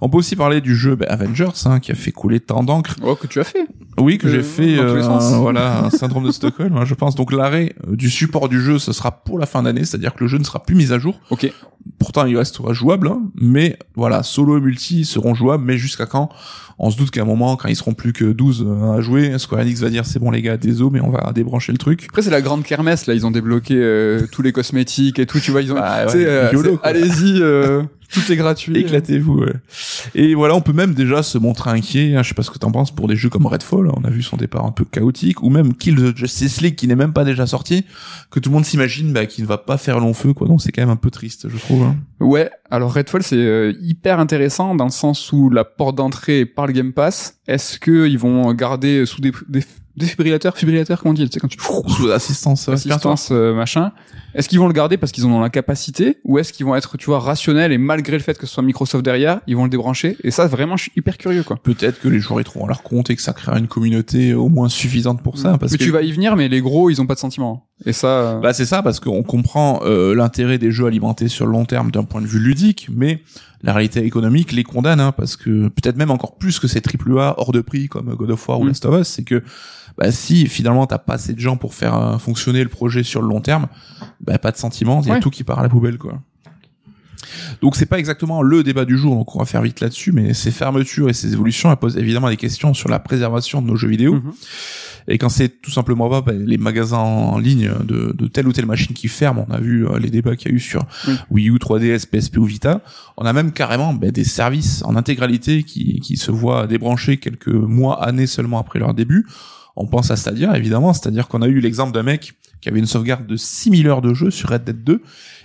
On 0.00 0.08
peut 0.08 0.18
aussi 0.18 0.34
parler 0.36 0.60
du 0.60 0.74
jeu 0.74 0.96
bah, 0.96 1.06
Avengers, 1.08 1.48
hein, 1.66 1.78
qui 1.80 1.92
a 1.92 1.94
fait 1.94 2.10
couler 2.12 2.40
tant 2.40 2.62
d'encre. 2.64 2.96
Oh, 3.02 3.14
que 3.14 3.26
tu 3.28 3.38
as 3.40 3.44
fait. 3.44 3.66
Oui, 3.98 4.18
que 4.18 4.26
Euh, 4.26 4.30
j'ai 4.32 4.42
fait, 4.42 4.76
euh, 4.78 5.00
voilà, 5.38 5.84
un 5.84 5.90
syndrome 5.90 6.26
de 6.26 6.32
Stockholm, 6.32 6.76
hein, 6.76 6.84
je 6.84 6.94
pense. 6.94 7.14
Donc 7.14 7.32
l'arrêt 7.32 7.74
euh, 7.88 7.94
du 7.94 8.10
support 8.10 8.48
du 8.48 8.60
jeu, 8.60 8.80
ce 8.80 8.92
sera 8.92 9.12
pour 9.22 9.38
la 9.38 9.46
fin 9.46 9.62
d'année, 9.62 9.84
c'est-à-dire 9.84 10.14
que 10.14 10.24
le 10.24 10.28
jeu 10.28 10.38
ne 10.38 10.44
sera 10.44 10.62
plus 10.64 10.74
mis 10.74 10.92
à 10.92 10.98
jour. 10.98 11.20
Ok. 11.30 11.52
Pourtant, 11.98 12.24
il 12.24 12.36
restera 12.36 12.72
jouable, 12.72 13.08
hein, 13.08 13.20
mais 13.34 13.78
voilà, 13.94 14.22
solo 14.22 14.56
et 14.56 14.60
multi 14.64 15.04
seront 15.04 15.34
jouables, 15.34 15.64
mais 15.64 15.78
jusqu'à 15.78 16.06
quand? 16.06 16.30
On 16.78 16.90
se 16.90 16.96
doute 16.96 17.10
qu'à 17.10 17.22
un 17.22 17.24
moment, 17.24 17.54
quand 17.56 17.68
ils 17.68 17.76
seront 17.76 17.94
plus 17.94 18.12
que 18.12 18.24
12 18.24 18.66
à 18.96 19.00
jouer, 19.00 19.38
Square 19.38 19.62
Enix 19.62 19.80
va 19.80 19.90
dire 19.90 20.04
c'est 20.04 20.18
bon 20.18 20.30
les 20.30 20.42
gars, 20.42 20.56
désolé, 20.56 20.90
mais 20.94 21.00
on 21.00 21.10
va 21.10 21.32
débrancher 21.32 21.72
le 21.72 21.78
truc. 21.78 22.06
Après 22.08 22.22
c'est 22.22 22.30
la 22.30 22.42
grande 22.42 22.64
kermesse 22.64 23.06
là, 23.06 23.14
ils 23.14 23.24
ont 23.26 23.30
débloqué 23.30 23.74
euh, 23.76 24.26
tous 24.30 24.42
les 24.42 24.52
cosmétiques 24.52 25.18
et 25.18 25.26
tout, 25.26 25.38
tu 25.38 25.52
vois, 25.52 25.62
ils 25.62 25.72
ont 25.72 25.76
Ah 25.78 26.06
ouais, 26.06 26.12
tu 26.12 26.18
sais, 26.18 26.26
euh, 26.26 26.76
allez-y 26.82 27.40
euh, 27.40 27.82
tout 28.14 28.32
est 28.32 28.36
gratuit. 28.36 28.76
Éclatez-vous. 28.78 29.40
ouais. 29.40 29.52
Et 30.14 30.34
voilà, 30.34 30.54
on 30.54 30.60
peut 30.60 30.72
même 30.72 30.94
déjà 30.94 31.22
se 31.22 31.36
montrer 31.38 31.70
inquiet. 31.70 32.14
Hein, 32.16 32.22
je 32.22 32.28
sais 32.28 32.34
pas 32.34 32.42
ce 32.42 32.50
que 32.50 32.58
t'en 32.58 32.70
penses 32.70 32.94
pour 32.94 33.08
des 33.08 33.16
jeux 33.16 33.28
comme 33.28 33.46
Redfall. 33.46 33.90
On 33.94 34.04
a 34.04 34.10
vu 34.10 34.22
son 34.22 34.36
départ 34.36 34.64
un 34.64 34.70
peu 34.70 34.84
chaotique, 34.84 35.42
ou 35.42 35.50
même 35.50 35.74
Kill 35.74 35.96
the 35.96 36.16
Justice 36.16 36.60
League 36.60 36.76
qui 36.76 36.86
n'est 36.88 36.96
même 36.96 37.12
pas 37.12 37.24
déjà 37.24 37.46
sorti, 37.46 37.84
que 38.30 38.40
tout 38.40 38.48
le 38.50 38.54
monde 38.54 38.64
s'imagine 38.64 39.12
bah, 39.12 39.26
qu'il 39.26 39.44
ne 39.44 39.48
va 39.48 39.58
pas 39.58 39.76
faire 39.76 40.00
long 40.00 40.14
feu. 40.14 40.32
Quoi. 40.32 40.46
Donc 40.48 40.62
c'est 40.62 40.72
quand 40.72 40.82
même 40.82 40.90
un 40.90 40.96
peu 40.96 41.10
triste, 41.10 41.48
je 41.48 41.56
trouve. 41.58 41.82
hein. 41.82 41.96
Ouais, 42.20 42.50
alors 42.70 42.94
Redfall 42.94 43.22
c'est 43.22 43.36
euh, 43.36 43.74
hyper 43.82 44.20
intéressant 44.20 44.74
dans 44.74 44.84
le 44.86 44.90
sens 44.90 45.32
où 45.32 45.50
la 45.50 45.64
porte 45.64 45.96
d'entrée 45.96 46.40
est 46.40 46.46
par 46.46 46.66
le 46.66 46.72
Game 46.72 46.92
Pass. 46.92 47.38
Est-ce 47.46 47.78
que 47.78 48.06
ils 48.08 48.18
vont 48.18 48.52
garder 48.54 49.04
sous 49.04 49.20
des, 49.20 49.32
des 49.48 49.62
défibrillateurs, 49.96 50.56
fibrillateurs 50.56 51.00
comment 51.00 51.10
on 51.10 51.14
dit, 51.14 51.24
tu 51.28 51.34
sais 51.34 51.40
quand 51.40 51.48
tu 51.48 51.58
Sous 51.60 52.10
assistance, 52.10 52.68
assistance 52.68 53.28
euh, 53.30 53.54
machin. 53.54 53.92
Est-ce 54.34 54.48
qu'ils 54.48 54.58
vont 54.58 54.66
le 54.66 54.72
garder 54.72 54.96
parce 54.96 55.12
qu'ils 55.12 55.24
en 55.26 55.30
ont 55.30 55.40
la 55.40 55.50
capacité 55.50 56.18
ou 56.24 56.38
est-ce 56.38 56.52
qu'ils 56.52 56.66
vont 56.66 56.74
être 56.74 56.96
tu 56.96 57.06
vois 57.06 57.20
rationnels 57.20 57.70
et 57.70 57.78
malgré 57.78 58.16
le 58.16 58.22
fait 58.22 58.36
que 58.36 58.46
ce 58.46 58.54
soit 58.54 58.62
Microsoft 58.64 59.04
derrière, 59.04 59.40
ils 59.46 59.56
vont 59.56 59.64
le 59.64 59.70
débrancher 59.70 60.16
et 60.24 60.30
ça 60.30 60.46
vraiment 60.48 60.76
je 60.76 60.84
suis 60.84 60.92
hyper 60.96 61.16
curieux 61.18 61.44
quoi. 61.44 61.56
Peut-être 61.62 62.00
que 62.00 62.08
les 62.08 62.18
joueurs 62.18 62.40
y 62.40 62.44
trouveront 62.44 62.66
leur 62.66 62.82
compte 62.82 63.10
et 63.10 63.16
que 63.16 63.22
ça 63.22 63.32
créera 63.32 63.58
une 63.58 63.68
communauté 63.68 64.34
au 64.34 64.48
moins 64.48 64.68
suffisante 64.68 65.22
pour 65.22 65.38
ça. 65.38 65.56
Parce 65.58 65.72
mais 65.72 65.78
que 65.78 65.84
tu 65.84 65.90
vas 65.90 66.02
y 66.02 66.10
venir 66.10 66.34
mais 66.34 66.48
les 66.48 66.60
gros 66.60 66.90
ils 66.90 67.00
ont 67.00 67.06
pas 67.06 67.14
de 67.14 67.20
sentiments. 67.20 67.66
Et 67.86 67.92
ça 67.92 68.06
euh, 68.06 68.40
Bah 68.40 68.52
c'est 68.52 68.64
ça 68.66 68.82
parce 68.82 69.00
qu'on 69.00 69.22
comprend 69.22 69.80
euh, 69.84 70.14
l'intérêt 70.14 70.58
des 70.58 70.70
jeux 70.70 70.86
alimentés 70.86 71.28
sur 71.28 71.46
le 71.46 71.52
long 71.52 71.64
terme 71.64 71.90
d'un 71.90 72.04
point 72.04 72.20
de 72.22 72.26
vue 72.26 72.38
ludique, 72.38 72.88
mais 72.94 73.22
la 73.62 73.72
réalité 73.72 74.04
économique 74.04 74.52
les 74.52 74.62
condamne 74.62 75.00
hein, 75.00 75.12
parce 75.12 75.36
que 75.36 75.68
peut-être 75.68 75.96
même 75.96 76.10
encore 76.10 76.36
plus 76.36 76.58
que 76.60 76.68
ces 76.68 76.80
triple 76.80 77.18
A 77.18 77.34
hors 77.38 77.50
de 77.52 77.60
prix 77.60 77.88
comme 77.88 78.14
God 78.14 78.30
of 78.30 78.48
War 78.48 78.60
ou 78.60 78.64
Mm. 78.64 78.68
Last 78.68 78.84
of 78.86 79.00
Us, 79.00 79.08
c'est 79.08 79.24
que 79.24 79.42
bah 79.98 80.12
si 80.12 80.46
finalement 80.46 80.86
t'as 80.86 80.98
pas 80.98 81.14
assez 81.14 81.32
de 81.34 81.40
gens 81.40 81.56
pour 81.56 81.74
faire 81.74 81.94
euh, 81.94 82.18
fonctionner 82.18 82.62
le 82.62 82.68
projet 82.68 83.02
sur 83.02 83.20
le 83.22 83.28
long 83.28 83.40
terme, 83.40 83.66
bah 84.20 84.38
pas 84.38 84.50
de 84.52 84.56
sentiment, 84.56 85.00
il 85.02 85.08
y 85.08 85.10
a 85.10 85.14
Ouais. 85.14 85.20
tout 85.20 85.30
qui 85.30 85.44
part 85.44 85.58
à 85.58 85.62
la 85.62 85.68
poubelle 85.68 85.98
quoi. 85.98 86.20
Donc 87.62 87.74
c'est 87.76 87.86
pas 87.86 87.98
exactement 87.98 88.42
le 88.42 88.62
débat 88.62 88.84
du 88.84 88.98
jour, 88.98 89.14
donc 89.14 89.34
on 89.34 89.38
va 89.38 89.44
faire 89.46 89.62
vite 89.62 89.80
là-dessus, 89.80 90.12
mais 90.12 90.34
ces 90.34 90.50
fermetures 90.50 91.08
et 91.08 91.12
ces 91.12 91.32
évolutions 91.32 91.70
elles 91.70 91.76
posent 91.76 91.96
évidemment 91.96 92.28
des 92.28 92.36
questions 92.36 92.74
sur 92.74 92.88
la 92.88 92.98
préservation 92.98 93.62
de 93.62 93.66
nos 93.66 93.76
jeux 93.76 93.88
vidéo. 93.88 94.14
Mhm. 94.14 94.32
Et 95.08 95.18
quand 95.18 95.28
c'est 95.28 95.60
tout 95.60 95.70
simplement 95.70 96.08
pas 96.08 96.20
bah, 96.22 96.32
les 96.32 96.56
magasins 96.56 96.98
en 96.98 97.38
ligne 97.38 97.70
de, 97.84 98.14
de 98.16 98.26
telle 98.26 98.48
ou 98.48 98.52
telle 98.52 98.66
machine 98.66 98.94
qui 98.94 99.08
ferment, 99.08 99.46
on 99.48 99.52
a 99.52 99.60
vu 99.60 99.86
euh, 99.86 99.98
les 99.98 100.10
débats 100.10 100.36
qu'il 100.36 100.50
y 100.50 100.54
a 100.54 100.56
eu 100.56 100.60
sur 100.60 100.86
Oui. 101.06 101.14
Wii 101.30 101.48
U, 101.50 101.56
3DS, 101.56 102.06
PSP 102.06 102.38
ou 102.38 102.44
Vita, 102.44 102.80
on 103.16 103.26
a 103.26 103.32
même 103.32 103.52
carrément 103.52 103.92
bah, 103.92 104.10
des 104.10 104.24
services 104.24 104.82
en 104.84 104.96
intégralité 104.96 105.62
qui, 105.62 106.00
qui 106.00 106.16
se 106.16 106.30
voient 106.30 106.66
débrancher 106.66 107.18
quelques 107.18 107.48
mois, 107.48 108.02
années 108.02 108.26
seulement 108.26 108.58
après 108.58 108.78
leur 108.78 108.94
début. 108.94 109.26
On 109.76 109.86
pense 109.86 110.10
à 110.10 110.16
Stadia, 110.16 110.56
évidemment, 110.56 110.92
c'est-à-dire 110.92 111.28
qu'on 111.28 111.42
a 111.42 111.48
eu 111.48 111.58
l'exemple 111.60 111.92
d'un 111.92 112.04
mec 112.04 112.34
qui 112.60 112.68
avait 112.70 112.78
une 112.78 112.86
sauvegarde 112.86 113.26
de 113.26 113.36
6000 113.36 113.86
heures 113.88 114.00
de 114.00 114.14
jeu 114.14 114.30
sur 114.30 114.48
Red 114.48 114.64
Dead 114.64 114.82
2 114.84 115.02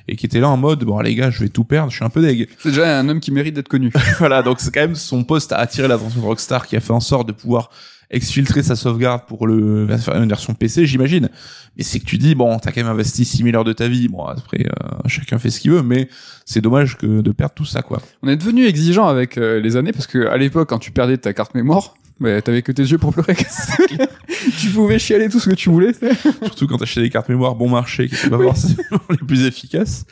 et 0.08 0.16
qui 0.16 0.26
était 0.26 0.40
là 0.40 0.48
en 0.48 0.56
mode 0.56 0.86
bon 0.86 1.00
les 1.02 1.14
gars 1.16 1.30
je 1.30 1.42
vais 1.42 1.50
tout 1.50 1.66
perdre 1.66 1.92
je 1.92 1.98
suis 1.98 2.06
un 2.06 2.10
peu 2.10 2.22
deg 2.22 2.48
c'est 2.58 2.70
déjà 2.70 2.98
un 2.98 3.10
homme 3.10 3.20
qui 3.20 3.32
mérite 3.32 3.56
d'être 3.56 3.68
connu. 3.68 3.92
voilà, 4.20 4.42
donc 4.42 4.62
c'est 4.62 4.74
quand 4.74 4.80
même 4.80 4.96
son 4.96 5.26
poste 5.26 5.52
à 5.52 5.58
attirer 5.58 5.90
l'attention 5.90 6.22
de 6.22 6.26
Rockstar 6.26 6.66
qui 6.66 6.78
a 6.78 6.80
fait 6.80 6.94
en 6.94 7.02
sorte 7.02 7.28
de 7.28 7.34
pouvoir 7.34 7.72
exfiltrer 8.12 8.64
sa 8.64 8.76
sauvegarde 8.76 9.24
pour 9.28 9.46
le 9.46 9.88
faire 9.98 10.16
une 10.16 10.30
version 10.30 10.54
PC, 10.54 10.86
j'imagine. 10.86 11.30
Mais 11.78 11.84
c'est 11.84 12.00
que 12.00 12.06
tu 12.06 12.18
dis 12.18 12.36
bon, 12.36 12.58
t'as 12.58 12.72
quand 12.72 12.82
même 12.82 12.92
investi 12.92 13.26
6000 13.26 13.56
heures 13.56 13.64
de 13.64 13.74
ta 13.74 13.88
vie. 13.88 14.08
Bon, 14.08 14.26
après 14.26 14.66
euh, 14.66 15.08
chacun 15.08 15.38
fait 15.38 15.50
ce 15.50 15.60
qu'il 15.60 15.72
veut, 15.72 15.84
mais 15.84 16.10
c'est 16.46 16.62
dommage 16.62 16.98
que 16.98 17.22
de 17.22 17.32
perdre 17.32 17.54
tout 17.54 17.66
ça 17.66 17.82
quoi. 17.82 18.02
On 18.24 18.28
est 18.28 18.38
devenu 18.38 18.66
exigeant 18.66 19.08
avec 19.08 19.38
euh, 19.38 19.60
les 19.60 19.76
années 19.76 19.92
parce 19.92 20.08
que 20.08 20.28
à 20.28 20.38
l'époque 20.38 20.70
quand 20.70 20.80
tu 20.80 20.92
perdais 20.92 21.18
ta 21.18 21.34
carte 21.34 21.54
mémoire, 21.54 21.96
bah, 22.20 22.42
t'avais 22.42 22.62
que 22.62 22.72
tes 22.72 22.84
yeux 22.84 22.98
pour 22.98 23.14
pleurer. 23.14 23.36
tu 24.60 24.70
pouvais 24.70 25.00
chialer 25.00 25.30
tout 25.30 25.40
ce 25.40 25.50
que 25.50 25.56
tu 25.56 25.70
voulais. 25.70 25.94
Surtout 26.44 26.68
quand 26.68 26.78
t'achètes 26.78 27.04
des 27.04 27.10
cartes 27.10 27.30
mémoire 27.30 27.56
bon 27.56 27.70
marché 27.70 28.08
qui 28.10 28.16
sont 28.16 28.30
pas 28.30 28.38
forcément 28.38 29.00
les 29.10 29.26
plus 29.26 29.46
efficaces. 29.46 30.06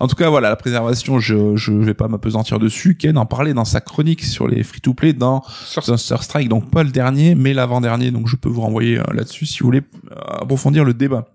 En 0.00 0.06
tout 0.06 0.16
cas, 0.16 0.28
voilà, 0.28 0.48
la 0.48 0.56
préservation, 0.56 1.18
je 1.18 1.56
je 1.56 1.72
vais 1.72 1.94
pas 1.94 2.08
m'apesantir 2.08 2.58
dessus. 2.58 2.94
Ken 2.96 3.18
en 3.18 3.26
parlait 3.26 3.54
dans 3.54 3.64
sa 3.64 3.80
chronique 3.80 4.24
sur 4.24 4.46
les 4.46 4.62
free-to-play 4.62 5.12
dans 5.12 5.42
Sunster 5.64 6.16
Strike, 6.20 6.48
donc 6.48 6.70
pas 6.70 6.84
le 6.84 6.90
dernier, 6.90 7.34
mais 7.34 7.54
l'avant-dernier. 7.54 8.10
Donc 8.10 8.28
je 8.28 8.36
peux 8.36 8.48
vous 8.48 8.60
renvoyer 8.60 8.98
euh, 8.98 9.04
là-dessus 9.12 9.46
si 9.46 9.60
vous 9.60 9.66
voulez 9.66 9.82
euh, 10.12 10.14
approfondir 10.40 10.84
le 10.84 10.94
débat. 10.94 11.28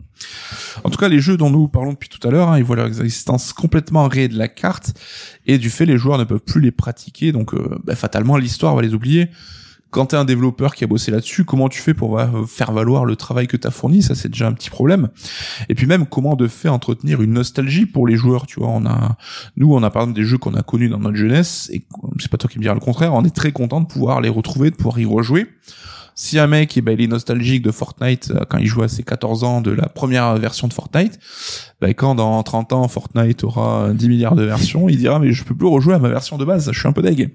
En 0.84 0.90
tout 0.90 0.98
cas, 0.98 1.10
les 1.10 1.20
jeux 1.20 1.38
dont 1.38 1.50
nous 1.50 1.68
parlons 1.68 1.94
depuis 1.94 2.10
tout 2.10 2.26
à 2.26 2.32
l'heure, 2.32 2.50
hein, 2.50 2.58
ils 2.58 2.64
voient 2.64 2.76
leur 2.76 2.88
existence 2.88 3.52
complètement 3.52 4.08
rayée 4.08 4.28
de 4.28 4.38
la 4.38 4.48
carte, 4.48 4.94
et 5.46 5.58
du 5.58 5.70
fait, 5.70 5.86
les 5.86 5.98
joueurs 5.98 6.18
ne 6.18 6.24
peuvent 6.24 6.40
plus 6.40 6.62
les 6.62 6.72
pratiquer, 6.72 7.32
donc 7.32 7.54
euh, 7.54 7.78
bah, 7.84 7.96
fatalement, 7.96 8.38
l'histoire 8.38 8.76
va 8.76 8.82
les 8.82 8.94
oublier. 8.94 9.30
Quand 9.94 10.08
t'es 10.08 10.18
un 10.18 10.26
développeur 10.26 10.74
qui 10.74 10.84
a 10.84 10.88
bossé 10.88 11.12
là-dessus, 11.12 11.46
comment 11.46 11.70
tu 11.70 11.80
fais 11.80 11.94
pour 11.94 12.18
euh, 12.18 12.48
faire 12.48 12.72
valoir 12.72 13.06
le 13.06 13.16
travail 13.16 13.46
que 13.46 13.56
t'as 13.58 13.70
fourni? 13.70 14.02
Ça, 14.02 14.16
c'est 14.16 14.28
déjà 14.28 14.48
un 14.48 14.54
petit 14.54 14.72
problème. 14.72 15.10
Et 15.70 15.76
puis 15.76 15.86
même, 15.86 16.08
comment 16.08 16.36
de 16.36 16.48
fait 16.48 16.68
entretenir 16.68 17.22
une 17.22 17.34
nostalgie 17.34 17.86
pour 17.86 18.08
les 18.08 18.16
joueurs 18.16 18.48
Tu 18.48 18.60
vois, 18.60 18.70
on 18.70 18.88
a, 18.88 19.18
nous, 19.56 19.72
on 19.72 19.84
a 19.84 19.92
par 19.92 20.02
exemple 20.02 20.20
des 20.20 20.26
jeux 20.26 20.40
qu'on 20.40 20.56
a 20.56 20.64
connus 20.64 20.90
dans 20.90 20.98
notre 20.98 21.16
jeunesse, 21.16 21.70
et 21.72 21.86
c'est 22.18 22.32
pas 22.32 22.38
toi 22.38 22.50
qui 22.50 22.58
me 22.58 22.64
diras 22.64 22.74
le 22.74 22.80
contraire. 22.80 23.14
On 23.14 23.24
est 23.24 23.36
très 23.36 23.52
content 23.52 23.82
de 23.82 23.86
pouvoir 23.86 24.20
les 24.20 24.30
retrouver, 24.30 24.72
de 24.72 24.76
pouvoir 24.76 24.98
y 24.98 25.06
rejouer. 25.06 25.46
Si 26.16 26.38
un 26.40 26.48
mec, 26.48 26.78
eh 26.78 26.82
ben, 26.82 26.94
il 26.94 27.04
est 27.04 27.08
nostalgique 27.08 27.62
de 27.64 27.72
Fortnite 27.72 28.32
euh, 28.32 28.46
quand 28.48 28.58
il 28.58 28.68
joue 28.68 28.84
à 28.84 28.88
ses 28.88 29.04
14 29.04 29.44
ans 29.44 29.62
de 29.62 29.72
la 29.72 29.88
première 29.88 30.36
version 30.36 30.68
de 30.68 30.74
Fortnite, 30.74 31.20
ben, 31.82 31.94
quand 31.94 32.16
dans 32.16 32.42
30 32.44 32.74
ans 32.74 32.88
Fortnite 32.88 33.44
aura 33.44 33.90
10 33.94 34.10
milliards 34.10 34.36
de 34.36 34.44
versions, 34.44 34.90
il 34.90 34.98
dira 34.98 35.20
mais 35.20 35.32
je 35.32 35.44
peux 35.44 35.56
plus 35.56 35.68
rejouer 35.68 35.96
à 35.96 36.00
ma 36.00 36.10
version 36.10 36.38
de 36.38 36.46
base, 36.46 36.70
je 36.72 36.80
suis 36.80 36.88
un 36.88 36.94
peu 36.94 37.02
deg. 37.02 37.34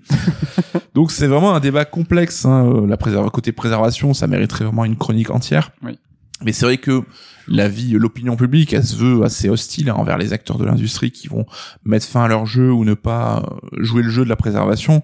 Donc 0.94 1.10
c'est 1.10 1.26
vraiment 1.26 1.54
un 1.54 1.60
débat 1.60 1.84
complexe. 1.84 2.44
Hein. 2.44 2.66
euh, 2.66 2.86
La 2.86 3.30
côté 3.30 3.52
préservation, 3.52 4.14
ça 4.14 4.26
mériterait 4.26 4.64
vraiment 4.64 4.84
une 4.84 4.96
chronique 4.96 5.30
entière. 5.30 5.72
Oui. 5.82 5.98
Mais 6.44 6.52
c'est 6.52 6.66
vrai 6.66 6.78
que 6.78 7.02
la 7.49 7.68
vie, 7.68 7.92
l'opinion 7.92 8.36
publique, 8.36 8.72
elle 8.72 8.84
se 8.84 8.96
veut 8.96 9.24
assez 9.24 9.49
hostile 9.49 9.90
hein, 9.90 9.94
envers 9.96 10.18
les 10.18 10.32
acteurs 10.32 10.59
de 10.59 10.64
l'industrie 10.64 11.11
qui 11.11 11.28
vont 11.28 11.46
mettre 11.84 12.07
fin 12.07 12.24
à 12.24 12.28
leur 12.28 12.46
jeu 12.46 12.70
ou 12.70 12.84
ne 12.84 12.94
pas 12.94 13.42
euh, 13.72 13.82
jouer 13.82 14.03
le 14.03 14.11
jeu 14.11 14.24
de 14.24 14.28
la 14.28 14.36
préservation. 14.36 15.03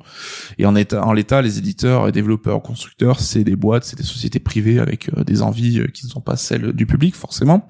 Et 0.59 0.66
en 0.66 0.76
état, 0.76 1.05
en 1.05 1.12
l'état, 1.12 1.42
les 1.42 1.59
éditeurs 1.59 2.09
et 2.09 2.12
développeurs, 2.12 2.62
constructeurs, 2.62 3.20
c'est 3.20 3.45
des 3.45 3.57
boîtes, 3.57 3.84
c'est 3.84 3.97
des 3.97 4.03
sociétés 4.05 4.40
privées 4.40 4.78
avec 4.78 5.11
euh, 5.16 5.24
des 5.24 5.42
envies 5.42 5.80
euh, 5.80 5.86
qui 5.86 6.07
ne 6.07 6.11
sont 6.11 6.20
pas 6.20 6.36
celles 6.36 6.72
du 6.72 6.86
public 6.86 7.14
forcément. 7.14 7.68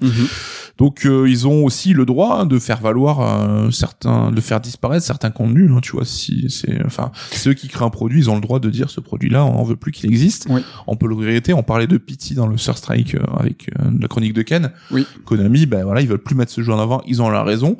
Donc 0.79 1.07
euh, 1.07 1.29
ils 1.29 1.47
ont 1.47 1.65
aussi 1.65 1.93
le 1.93 2.05
droit 2.05 2.45
de 2.45 2.59
faire 2.59 2.81
valoir 2.81 3.21
euh, 3.21 3.71
certains, 3.71 4.31
de 4.33 4.41
faire 4.41 4.61
disparaître 4.61 5.05
certains 5.05 5.31
contenus. 5.31 5.71
hein, 5.71 5.81
tu 5.83 5.93
vois, 5.93 6.05
si 6.05 6.51
c'est, 6.51 6.85
enfin, 6.85 7.13
ceux 7.33 7.55
qui 7.55 7.69
créent 7.69 7.85
un 7.85 7.91
produit, 7.91 8.21
ils 8.21 8.31
ont 8.31 8.35
le 8.35 8.41
droit 8.41 8.59
de 8.59 8.71
dire 8.71 8.91
ce 8.91 9.01
produit-là, 9.01 9.45
on 9.45 9.63
veut 9.63 9.77
plus 9.77 9.93
qu'il 9.93 10.11
existe. 10.11 10.47
Oui. 10.51 10.63
On 10.87 10.97
peut 10.97 11.07
le 11.09 11.15
regretter. 11.15 11.53
On 11.55 11.63
parlait 11.63 11.87
de 11.87 11.99
Pity 11.99 12.35
dans 12.35 12.47
le 12.47 12.57
Sur 12.57 12.77
Strike 12.77 13.15
euh, 13.15 13.21
avec 13.39 13.71
la 14.01 14.09
chronique 14.09 14.33
de 14.33 14.43
Ken. 14.43 14.64
Oui. 14.91 15.07
Konami, 15.25 15.67
ben 15.67 15.85
voilà, 15.85 16.01
ils 16.01 16.09
veulent 16.09 16.23
plus 16.23 16.35
mettre 16.35 16.53
ce 16.53 16.63
jeu 16.63 16.73
en 16.73 16.79
avant. 16.79 17.03
Ils 17.07 17.23
ont 17.23 17.31
la 17.31 17.43
raison. 17.43 17.77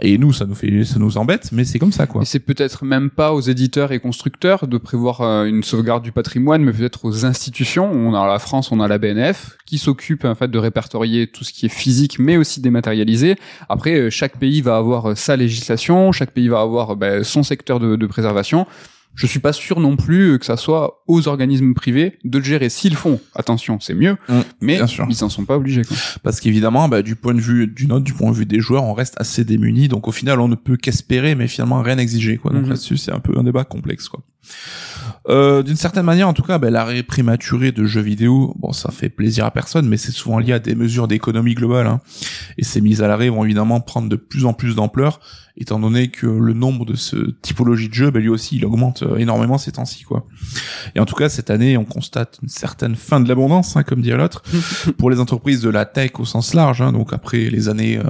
Et 0.00 0.18
nous, 0.18 0.32
ça 0.32 0.44
nous 0.44 0.54
fait, 0.54 0.84
ça 0.84 0.98
nous 0.98 1.16
embête, 1.16 1.52
mais 1.52 1.64
c'est 1.64 1.78
comme 1.78 1.92
ça, 1.92 2.06
quoi. 2.06 2.20
Et 2.20 2.24
c'est 2.26 2.40
peut-être 2.40 2.84
même 2.84 3.08
pas 3.08 3.32
aux 3.32 3.40
éditeurs 3.40 3.92
et 3.92 3.98
constructeurs 3.98 4.66
de 4.66 4.76
prévoir 4.76 5.22
euh, 5.22 5.44
une 5.44 5.62
sauvegarde 5.62 6.02
du 6.02 6.12
patrimoine, 6.12 6.62
mais 6.62 6.72
peut-être 6.72 7.06
aux 7.06 7.24
institutions. 7.24 7.90
On 7.90 8.12
a 8.12 8.26
la 8.26 8.38
France, 8.38 8.70
on 8.72 8.80
a 8.80 8.88
la 8.88 8.98
BNF, 8.98 9.56
qui 9.64 9.78
s'occupe 9.78 10.26
en 10.26 10.34
fait 10.34 10.50
de 10.50 10.58
répertorier 10.58 11.28
tout 11.28 11.44
ce 11.44 11.52
qui 11.52 11.64
est 11.64 11.70
physique, 11.70 12.18
mais 12.18 12.36
aussi 12.36 12.60
dématérialisé. 12.60 13.36
Après, 13.70 13.94
euh, 13.94 14.10
chaque 14.10 14.38
pays 14.38 14.60
va 14.60 14.76
avoir 14.76 15.10
euh, 15.10 15.14
sa 15.14 15.34
législation, 15.34 16.12
chaque 16.12 16.32
pays 16.32 16.48
va 16.48 16.60
avoir 16.60 16.96
ben, 16.96 17.24
son 17.24 17.42
secteur 17.42 17.80
de, 17.80 17.96
de 17.96 18.06
préservation. 18.06 18.66
Je 19.16 19.26
suis 19.26 19.40
pas 19.40 19.52
sûr 19.52 19.80
non 19.80 19.96
plus 19.96 20.32
euh, 20.34 20.38
que 20.38 20.44
ça 20.46 20.56
soit 20.56 21.02
aux 21.08 21.26
organismes 21.26 21.72
privés 21.74 22.18
de 22.22 22.38
le 22.38 22.44
gérer. 22.44 22.68
S'ils 22.68 22.92
le 22.92 22.96
font, 22.98 23.18
attention, 23.34 23.80
c'est 23.80 23.94
mieux, 23.94 24.16
Mmh, 24.28 24.34
mais 24.60 24.76
bien 24.76 24.86
sûr. 24.86 25.06
ils 25.10 25.24
en 25.24 25.28
sont 25.30 25.44
pas 25.46 25.56
obligés. 25.56 25.82
Quoi. 25.82 25.96
Parce 26.22 26.38
qu'évidemment, 26.38 26.88
bah, 26.88 27.00
du 27.02 27.16
point 27.16 27.32
de 27.34 27.40
vue 27.40 27.66
du 27.66 27.86
note, 27.86 28.04
du 28.04 28.12
point 28.12 28.30
de 28.30 28.36
vue 28.36 28.46
des 28.46 28.60
joueurs, 28.60 28.84
on 28.84 28.92
reste 28.94 29.14
assez 29.18 29.44
démunis. 29.44 29.88
Donc 29.88 30.06
au 30.06 30.12
final, 30.12 30.38
on 30.40 30.48
ne 30.48 30.54
peut 30.54 30.76
qu'espérer, 30.76 31.34
mais 31.34 31.48
finalement 31.48 31.80
rien 31.82 31.98
exiger. 31.98 32.36
Quoi. 32.36 32.52
Donc 32.52 32.64
Mhm. 32.64 32.68
là-dessus, 32.70 32.98
c'est 32.98 33.12
un 33.12 33.18
peu 33.20 33.32
un 33.38 33.42
débat 33.42 33.64
complexe. 33.64 34.08
Quoi. 34.08 34.22
Euh, 35.28 35.62
D'une 35.62 35.76
certaine 35.76 36.04
manière, 36.04 36.28
en 36.28 36.32
tout 36.32 36.42
cas, 36.42 36.58
ben, 36.58 36.72
l'arrêt 36.72 37.02
prématuré 37.02 37.72
de 37.72 37.84
jeux 37.84 38.00
vidéo, 38.00 38.54
bon, 38.58 38.72
ça 38.72 38.90
fait 38.92 39.08
plaisir 39.08 39.44
à 39.44 39.50
personne, 39.50 39.88
mais 39.88 39.96
c'est 39.96 40.12
souvent 40.12 40.38
lié 40.38 40.52
à 40.52 40.58
des 40.58 40.74
mesures 40.74 41.08
d'économie 41.08 41.54
globale. 41.54 41.86
Hein. 41.86 42.00
Et 42.58 42.64
ces 42.64 42.80
mises 42.80 43.02
à 43.02 43.08
l'arrêt 43.08 43.28
vont 43.28 43.44
évidemment 43.44 43.80
prendre 43.80 44.08
de 44.08 44.16
plus 44.16 44.44
en 44.44 44.52
plus 44.52 44.76
d'ampleur, 44.76 45.20
étant 45.56 45.80
donné 45.80 46.08
que 46.08 46.26
le 46.26 46.52
nombre 46.52 46.84
de 46.84 46.94
ce 46.94 47.30
typologie 47.42 47.88
de 47.88 47.94
jeu, 47.94 48.10
ben, 48.10 48.20
lui 48.22 48.28
aussi, 48.28 48.56
il 48.56 48.64
augmente 48.64 49.02
euh, 49.02 49.16
énormément 49.16 49.58
ces 49.58 49.72
temps-ci, 49.72 50.04
quoi. 50.04 50.26
Et 50.94 51.00
en 51.00 51.06
tout 51.06 51.16
cas, 51.16 51.28
cette 51.28 51.50
année, 51.50 51.76
on 51.76 51.84
constate 51.84 52.38
une 52.42 52.48
certaine 52.48 52.94
fin 52.94 53.18
de 53.18 53.28
l'abondance, 53.28 53.76
hein, 53.76 53.82
comme 53.82 54.02
dit 54.02 54.10
l'autre, 54.10 54.42
pour 54.98 55.10
les 55.10 55.18
entreprises 55.18 55.60
de 55.60 55.70
la 55.70 55.86
tech 55.86 56.12
au 56.18 56.24
sens 56.24 56.54
large. 56.54 56.80
Hein, 56.82 56.92
donc 56.92 57.12
après 57.12 57.50
les 57.50 57.68
années 57.68 57.98
euh, 57.98 58.02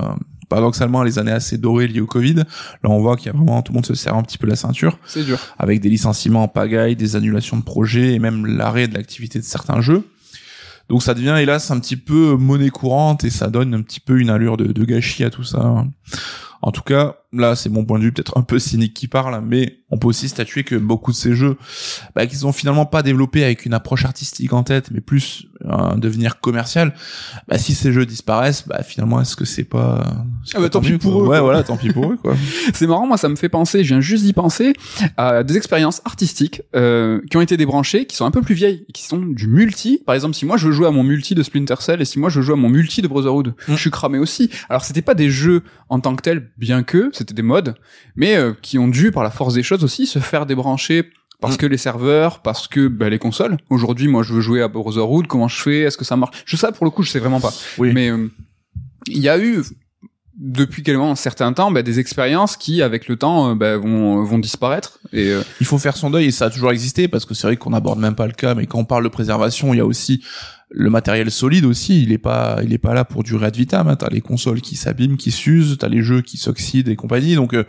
paradoxalement 0.48 1.02
les 1.02 1.18
années 1.18 1.32
assez 1.32 1.58
dorées 1.58 1.88
liées 1.88 2.00
au 2.00 2.06
Covid. 2.06 2.34
Là, 2.34 2.44
on 2.84 3.00
voit 3.00 3.16
qu'il 3.16 3.26
y 3.26 3.28
a 3.30 3.32
vraiment 3.32 3.62
tout 3.62 3.72
le 3.72 3.76
monde 3.76 3.86
se 3.86 3.94
serre 3.94 4.16
un 4.16 4.22
petit 4.22 4.38
peu 4.38 4.46
la 4.46 4.56
ceinture. 4.56 4.98
C'est 5.06 5.24
dur. 5.24 5.38
Avec 5.58 5.80
des 5.80 5.88
licenciements 5.88 6.44
en 6.44 6.48
pagaille, 6.48 6.96
des 6.96 7.16
annulations 7.16 7.56
de 7.56 7.62
projets 7.62 8.14
et 8.14 8.18
même 8.18 8.46
l'arrêt 8.46 8.88
de 8.88 8.94
l'activité 8.94 9.38
de 9.38 9.44
certains 9.44 9.80
jeux. 9.80 10.04
Donc 10.88 11.02
ça 11.02 11.14
devient 11.14 11.36
hélas 11.38 11.70
un 11.70 11.80
petit 11.80 11.96
peu 11.96 12.36
monnaie 12.36 12.70
courante 12.70 13.24
et 13.24 13.30
ça 13.30 13.48
donne 13.48 13.74
un 13.74 13.82
petit 13.82 14.00
peu 14.00 14.20
une 14.20 14.30
allure 14.30 14.56
de, 14.56 14.66
de 14.66 14.84
gâchis 14.84 15.24
à 15.24 15.30
tout 15.30 15.42
ça. 15.42 15.84
En 16.62 16.70
tout 16.70 16.82
cas, 16.82 17.16
là 17.40 17.56
c'est 17.56 17.68
mon 17.68 17.84
point 17.84 17.98
de 17.98 18.04
vue 18.04 18.12
peut-être 18.12 18.36
un 18.38 18.42
peu 18.42 18.58
cynique 18.58 18.94
qui 18.94 19.08
parle, 19.08 19.42
mais 19.44 19.78
on 19.90 19.98
peut 19.98 20.08
aussi 20.08 20.28
statuer 20.28 20.64
que 20.64 20.74
beaucoup 20.74 21.12
de 21.12 21.16
ces 21.16 21.34
jeux, 21.34 21.56
bah, 22.14 22.26
qu'ils 22.26 22.46
ont 22.46 22.52
finalement 22.52 22.86
pas 22.86 23.02
développé 23.02 23.44
avec 23.44 23.66
une 23.66 23.74
approche 23.74 24.04
artistique 24.04 24.52
en 24.52 24.64
tête, 24.64 24.90
mais 24.90 25.00
plus 25.00 25.46
un 25.64 25.96
devenir 25.96 26.40
commercial. 26.40 26.94
Bah, 27.48 27.58
si 27.58 27.74
ces 27.74 27.92
jeux 27.92 28.06
disparaissent, 28.06 28.66
bah 28.66 28.82
finalement 28.82 29.20
est-ce 29.20 29.36
que 29.36 29.44
c'est 29.44 29.64
pas, 29.64 30.04
ah 30.54 30.60
bah, 30.60 30.68
tant 30.68 30.80
pis 30.80 30.98
pour 30.98 31.22
eux. 31.22 31.28
Ouais, 31.28 31.40
voilà, 31.40 31.62
tant 31.62 31.76
pis 31.76 31.92
pour 31.92 32.12
eux 32.12 32.16
quoi. 32.16 32.34
c'est 32.74 32.86
marrant, 32.86 33.06
moi 33.06 33.16
ça 33.16 33.28
me 33.28 33.36
fait 33.36 33.48
penser, 33.48 33.84
je 33.84 33.88
viens 33.88 34.00
juste 34.00 34.24
d'y 34.24 34.32
penser 34.32 34.74
à 35.16 35.42
des 35.42 35.56
expériences 35.56 36.02
artistiques 36.04 36.62
euh, 36.74 37.20
qui 37.30 37.36
ont 37.36 37.40
été 37.40 37.56
débranchées, 37.56 38.06
qui 38.06 38.16
sont 38.16 38.26
un 38.26 38.30
peu 38.30 38.42
plus 38.42 38.54
vieilles, 38.54 38.84
et 38.88 38.92
qui 38.92 39.04
sont 39.04 39.18
du 39.18 39.46
multi. 39.46 40.02
Par 40.04 40.14
exemple, 40.14 40.34
si 40.34 40.46
moi 40.46 40.56
je 40.56 40.70
jouer 40.70 40.86
à 40.86 40.90
mon 40.90 41.04
multi 41.04 41.34
de 41.34 41.42
Splinter 41.42 41.76
Cell 41.80 42.00
et 42.00 42.04
si 42.04 42.18
moi 42.18 42.28
je 42.28 42.40
jouer 42.40 42.54
à 42.54 42.56
mon 42.56 42.68
multi 42.68 43.02
de 43.02 43.08
Brotherhood, 43.08 43.54
mm. 43.68 43.74
je 43.74 43.80
suis 43.80 43.90
cramé 43.90 44.18
aussi. 44.18 44.50
Alors 44.68 44.84
c'était 44.84 45.02
pas 45.02 45.14
des 45.14 45.30
jeux 45.30 45.62
en 45.88 46.00
tant 46.00 46.16
que 46.16 46.22
tels, 46.22 46.50
bien 46.58 46.82
que 46.82 47.10
c'était 47.26 47.34
des 47.34 47.42
modes, 47.42 47.74
mais 48.14 48.36
euh, 48.36 48.52
qui 48.62 48.78
ont 48.78 48.88
dû 48.88 49.10
par 49.10 49.22
la 49.22 49.30
force 49.30 49.54
des 49.54 49.62
choses 49.62 49.84
aussi 49.84 50.06
se 50.06 50.18
faire 50.18 50.46
débrancher 50.46 51.10
parce 51.40 51.54
mm. 51.54 51.58
que 51.58 51.66
les 51.66 51.76
serveurs, 51.76 52.40
parce 52.40 52.68
que 52.68 52.88
bah, 52.88 53.08
les 53.08 53.18
consoles. 53.18 53.56
Aujourd'hui, 53.68 54.08
moi, 54.08 54.22
je 54.22 54.32
veux 54.32 54.40
jouer 54.40 54.62
à 54.62 54.68
Brotherhood. 54.68 55.26
Comment 55.26 55.48
je 55.48 55.60
fais 55.60 55.80
Est-ce 55.80 55.96
que 55.96 56.04
ça 56.04 56.16
marche? 56.16 56.42
Je 56.46 56.56
sais 56.56 56.72
pour 56.72 56.84
le 56.84 56.90
coup, 56.90 57.02
je 57.02 57.10
sais 57.10 57.18
vraiment 57.18 57.40
pas. 57.40 57.52
Oui. 57.78 57.92
Mais 57.92 58.10
euh, 58.10 58.28
il 59.06 59.18
y 59.18 59.28
a 59.28 59.38
eu 59.38 59.62
depuis 60.38 60.82
un 60.92 61.14
certain 61.14 61.52
temps 61.52 61.70
bah, 61.70 61.82
des 61.82 61.98
expériences 61.98 62.56
qui 62.56 62.82
avec 62.82 63.08
le 63.08 63.16
temps 63.16 63.50
euh, 63.50 63.54
bah, 63.54 63.76
vont, 63.78 64.22
vont 64.22 64.38
disparaître 64.38 64.98
et 65.12 65.32
il 65.60 65.66
faut 65.66 65.78
faire 65.78 65.96
son 65.96 66.10
deuil 66.10 66.26
et 66.26 66.30
ça 66.30 66.46
a 66.46 66.50
toujours 66.50 66.72
existé 66.72 67.08
parce 67.08 67.24
que 67.24 67.32
c'est 67.32 67.46
vrai 67.46 67.56
qu'on 67.56 67.72
aborde 67.72 67.98
même 67.98 68.14
pas 68.14 68.26
le 68.26 68.34
cas 68.34 68.54
mais 68.54 68.66
quand 68.66 68.78
on 68.78 68.84
parle 68.84 69.04
de 69.04 69.08
préservation 69.08 69.72
il 69.72 69.78
y 69.78 69.80
a 69.80 69.86
aussi 69.86 70.22
le 70.70 70.90
matériel 70.90 71.30
solide 71.30 71.64
aussi, 71.64 72.02
il 72.02 72.12
est 72.12 72.18
pas, 72.18 72.58
il 72.62 72.72
est 72.72 72.78
pas 72.78 72.94
là 72.94 73.04
pour 73.04 73.22
durer 73.22 73.46
ad 73.46 73.56
vitam. 73.56 73.88
Hein. 73.88 73.96
T'as 73.96 74.08
les 74.08 74.20
consoles 74.20 74.60
qui 74.60 74.76
s'abîment, 74.76 75.16
qui 75.16 75.30
s'usent, 75.30 75.78
t'as 75.78 75.88
les 75.88 76.02
jeux 76.02 76.22
qui 76.22 76.36
s'oxydent 76.36 76.88
et 76.88 76.96
compagnie. 76.96 77.36
Donc 77.36 77.54
euh, 77.54 77.64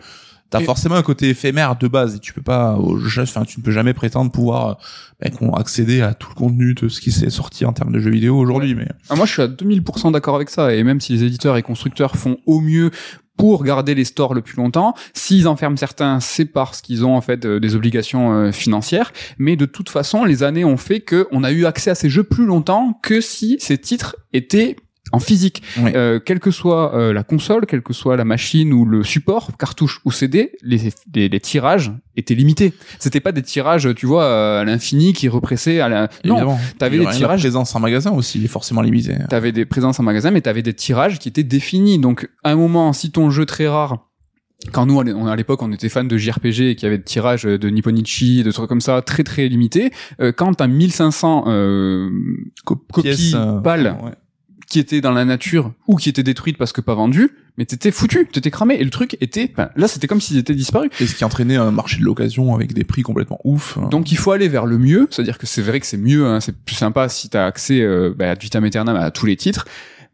t'as 0.50 0.60
forcément 0.60 0.96
un 0.96 1.02
côté 1.02 1.28
éphémère 1.28 1.76
de 1.76 1.88
base 1.88 2.16
et 2.16 2.18
tu 2.18 2.32
peux 2.32 2.42
pas, 2.42 2.76
enfin 2.76 3.44
tu 3.44 3.60
ne 3.60 3.64
peux 3.64 3.70
jamais 3.70 3.94
prétendre 3.94 4.30
pouvoir 4.30 4.78
ben, 5.20 5.30
accéder 5.54 6.00
à 6.00 6.14
tout 6.14 6.30
le 6.30 6.34
contenu 6.34 6.74
de 6.74 6.88
ce 6.88 7.00
qui 7.00 7.12
s'est 7.12 7.30
sorti 7.30 7.64
en 7.64 7.72
termes 7.72 7.92
de 7.92 8.00
jeux 8.00 8.10
vidéo 8.10 8.36
aujourd'hui. 8.36 8.74
Mais 8.74 8.88
ah, 9.10 9.16
moi 9.16 9.26
je 9.26 9.32
suis 9.32 9.42
à 9.42 9.48
2000% 9.48 10.12
d'accord 10.12 10.36
avec 10.36 10.50
ça 10.50 10.74
et 10.74 10.82
même 10.82 11.00
si 11.00 11.12
les 11.12 11.24
éditeurs 11.24 11.56
et 11.56 11.62
constructeurs 11.62 12.16
font 12.16 12.38
au 12.46 12.60
mieux 12.60 12.90
pour 13.38 13.64
garder 13.64 13.94
les 13.94 14.04
stores 14.04 14.34
le 14.34 14.42
plus 14.42 14.56
longtemps. 14.56 14.94
S'ils 15.14 15.48
enferment 15.48 15.78
certains, 15.78 16.20
c'est 16.20 16.44
parce 16.44 16.82
qu'ils 16.82 17.06
ont 17.06 17.16
en 17.16 17.22
fait 17.22 17.46
euh, 17.46 17.60
des 17.60 17.74
obligations 17.74 18.32
euh, 18.32 18.52
financières. 18.52 19.12
Mais 19.38 19.56
de 19.56 19.64
toute 19.64 19.88
façon, 19.88 20.24
les 20.24 20.42
années 20.42 20.64
ont 20.64 20.76
fait 20.76 21.00
qu'on 21.00 21.44
a 21.44 21.52
eu 21.52 21.64
accès 21.64 21.90
à 21.90 21.94
ces 21.94 22.10
jeux 22.10 22.24
plus 22.24 22.44
longtemps 22.44 22.98
que 23.02 23.20
si 23.20 23.56
ces 23.60 23.78
titres 23.78 24.16
étaient 24.32 24.76
en 25.12 25.20
physique, 25.20 25.62
euh, 25.78 26.20
quelle 26.20 26.40
que 26.40 26.50
soit 26.50 26.94
euh, 26.94 27.12
la 27.12 27.22
console, 27.22 27.66
quelle 27.66 27.82
que 27.82 27.92
soit 27.92 28.16
la 28.16 28.24
machine 28.24 28.72
ou 28.72 28.84
le 28.84 29.02
support, 29.02 29.56
cartouche 29.56 30.00
ou 30.04 30.12
CD, 30.12 30.52
les, 30.62 30.92
les, 31.14 31.40
tirages 31.40 31.92
étaient 32.16 32.34
limités. 32.34 32.74
C'était 32.98 33.20
pas 33.20 33.32
des 33.32 33.42
tirages, 33.42 33.94
tu 33.94 34.06
vois, 34.06 34.60
à 34.60 34.64
l'infini 34.64 35.12
qui 35.12 35.28
repressaient 35.28 35.80
à 35.80 35.88
la. 35.88 36.08
Non, 36.24 36.56
t'avais 36.78 36.98
des 36.98 37.06
tirages. 37.06 37.40
présence 37.40 37.74
en 37.74 37.80
magasin 37.80 38.12
aussi, 38.12 38.46
forcément 38.48 38.82
limité. 38.82 39.16
T'avais 39.28 39.52
des 39.52 39.64
présences 39.64 39.98
en 40.00 40.02
magasin, 40.02 40.30
mais 40.30 40.40
t'avais 40.40 40.62
des 40.62 40.74
tirages 40.74 41.18
qui 41.18 41.28
étaient 41.28 41.42
définis. 41.42 41.98
Donc, 41.98 42.28
à 42.44 42.50
un 42.50 42.56
moment, 42.56 42.92
si 42.92 43.10
ton 43.10 43.30
jeu 43.30 43.46
très 43.46 43.68
rare 43.68 44.08
quand 44.72 44.86
nous 44.86 44.96
on 44.96 45.26
à 45.26 45.36
l'époque 45.36 45.62
on 45.62 45.72
était 45.72 45.88
fan 45.88 46.08
de 46.08 46.16
JRPG 46.16 46.70
et 46.70 46.74
qu'il 46.74 46.82
y 46.82 46.86
avait 46.86 46.98
des 46.98 47.04
tirages 47.04 47.44
de 47.44 47.68
Nipponichi 47.70 48.42
de 48.42 48.50
trucs 48.50 48.68
comme 48.68 48.80
ça 48.80 49.02
très 49.02 49.22
très 49.22 49.48
limités 49.48 49.92
euh, 50.20 50.32
quand 50.32 50.52
t'as 50.54 50.66
1500 50.66 51.44
euh, 51.46 52.10
copies 52.64 53.32
euh, 53.34 53.60
balles 53.60 53.96
qui 54.68 54.78
étaient 54.78 55.00
dans 55.00 55.12
la 55.12 55.24
nature 55.24 55.72
ou 55.86 55.96
qui 55.96 56.08
étaient 56.08 56.22
détruites 56.22 56.58
parce 56.58 56.72
que 56.72 56.80
pas 56.80 56.94
vendues, 56.94 57.30
mais 57.56 57.64
t'étais 57.64 57.90
foutu, 57.90 58.28
t'étais 58.30 58.50
cramé. 58.50 58.74
Et 58.74 58.84
le 58.84 58.90
truc 58.90 59.16
était, 59.20 59.52
ben, 59.56 59.70
là 59.76 59.88
c'était 59.88 60.06
comme 60.06 60.20
s'ils 60.20 60.36
étaient 60.36 60.54
disparus. 60.54 60.90
Et 61.00 61.06
ce 61.06 61.14
qui 61.14 61.24
entraînait 61.24 61.56
un 61.56 61.70
marché 61.70 61.98
de 61.98 62.04
l'occasion 62.04 62.54
avec 62.54 62.74
des 62.74 62.84
prix 62.84 63.02
complètement 63.02 63.40
ouf. 63.44 63.78
Hein. 63.78 63.88
Donc 63.90 64.12
il 64.12 64.18
faut 64.18 64.30
aller 64.30 64.48
vers 64.48 64.66
le 64.66 64.78
mieux, 64.78 65.08
c'est-à-dire 65.10 65.38
que 65.38 65.46
c'est 65.46 65.62
vrai 65.62 65.80
que 65.80 65.86
c'est 65.86 65.96
mieux, 65.96 66.26
hein, 66.26 66.40
c'est 66.40 66.56
plus 66.56 66.76
sympa 66.76 67.08
si 67.08 67.30
t'as 67.30 67.46
accès 67.46 67.80
euh, 67.80 68.12
ben, 68.16 68.30
à 68.30 68.34
vitam 68.34 68.64
aeternam 68.64 68.96
à 68.96 69.10
tous 69.10 69.26
les 69.26 69.36
titres. 69.36 69.64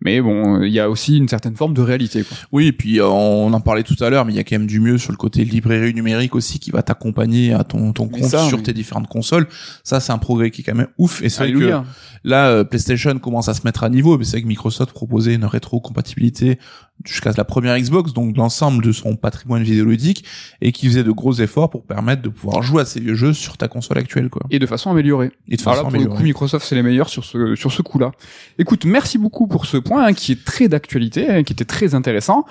Mais 0.00 0.20
bon, 0.20 0.62
il 0.62 0.72
y 0.72 0.80
a 0.80 0.90
aussi 0.90 1.16
une 1.16 1.28
certaine 1.28 1.56
forme 1.56 1.72
de 1.72 1.80
réalité. 1.80 2.24
Quoi. 2.24 2.36
Oui, 2.52 2.66
et 2.66 2.72
puis 2.72 3.00
euh, 3.00 3.06
on 3.06 3.52
en 3.52 3.60
parlait 3.60 3.84
tout 3.84 3.96
à 4.00 4.10
l'heure, 4.10 4.24
mais 4.24 4.32
il 4.32 4.36
y 4.36 4.38
a 4.38 4.44
quand 4.44 4.58
même 4.58 4.66
du 4.66 4.80
mieux 4.80 4.98
sur 4.98 5.12
le 5.12 5.16
côté 5.16 5.44
librairie 5.44 5.94
numérique 5.94 6.34
aussi 6.34 6.58
qui 6.58 6.70
va 6.70 6.82
t'accompagner 6.82 7.54
à 7.54 7.64
ton, 7.64 7.92
ton 7.92 8.08
compte 8.08 8.36
sur 8.48 8.62
tes 8.62 8.72
différentes 8.72 9.08
consoles. 9.08 9.46
Ça, 9.82 10.00
c'est 10.00 10.12
un 10.12 10.18
progrès 10.18 10.50
qui 10.50 10.60
est 10.60 10.64
quand 10.64 10.74
même 10.74 10.88
ouf. 10.98 11.22
Et 11.22 11.28
c'est 11.28 11.44
vrai 11.44 11.52
que 11.52 11.82
là, 12.24 12.48
euh, 12.48 12.64
PlayStation 12.64 13.18
commence 13.18 13.48
à 13.48 13.54
se 13.54 13.62
mettre 13.64 13.84
à 13.84 13.90
niveau, 13.90 14.18
mais 14.18 14.24
c'est 14.24 14.32
vrai 14.32 14.42
que 14.42 14.48
Microsoft 14.48 14.92
proposait 14.92 15.34
une 15.34 15.44
rétro-compatibilité 15.44 16.58
jusqu'à 17.04 17.32
la 17.36 17.44
première 17.44 17.78
Xbox, 17.78 18.12
donc 18.12 18.36
l'ensemble 18.36 18.82
de 18.82 18.92
son 18.92 19.16
patrimoine 19.16 19.62
vidéoludique, 19.62 20.24
et 20.60 20.72
qui 20.72 20.86
faisait 20.86 21.04
de 21.04 21.10
gros 21.10 21.34
efforts 21.34 21.68
pour 21.70 21.84
permettre 21.84 22.22
de 22.22 22.28
pouvoir 22.28 22.62
jouer 22.62 22.82
à 22.82 22.84
ces 22.84 23.00
vieux 23.00 23.14
jeux 23.14 23.32
sur 23.32 23.56
ta 23.56 23.68
console 23.68 23.98
actuelle, 23.98 24.30
quoi. 24.30 24.42
Et 24.50 24.58
de 24.58 24.66
façon 24.66 24.90
améliorée. 24.90 25.32
Et 25.48 25.56
de 25.56 25.60
façon 25.60 25.80
Alors 25.80 25.90
là, 25.90 25.98
pour 25.98 26.10
le 26.10 26.16
coup, 26.16 26.22
Microsoft 26.22 26.66
c'est 26.66 26.74
les 26.74 26.82
meilleurs 26.82 27.08
sur 27.08 27.24
ce 27.24 27.54
sur 27.56 27.72
ce 27.72 27.82
coup-là. 27.82 28.12
Écoute, 28.58 28.84
merci 28.84 29.18
beaucoup 29.18 29.46
pour 29.46 29.66
ce 29.66 29.76
point 29.76 30.06
hein, 30.06 30.12
qui 30.12 30.32
est 30.32 30.44
très 30.44 30.68
d'actualité, 30.68 31.28
hein, 31.28 31.42
qui 31.42 31.52
était 31.52 31.64
très 31.64 31.94
intéressant. 31.94 32.44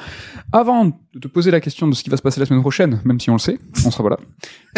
Avant 0.52 0.86
de 0.86 1.20
te 1.20 1.28
poser 1.28 1.52
la 1.52 1.62
question 1.62 1.88
de 1.88 1.96
ce 1.96 2.04
qui 2.04 2.10
va 2.10 2.18
se 2.18 2.22
passer 2.22 2.40
la 2.40 2.46
semaine 2.46 2.62
prochaine, 2.62 3.02
même 3.06 3.20
si 3.20 3.30
on 3.30 3.34
le 3.34 3.40
sait, 3.40 3.60
on 3.86 3.92
sera 3.92 4.04
voilà. 4.04 4.18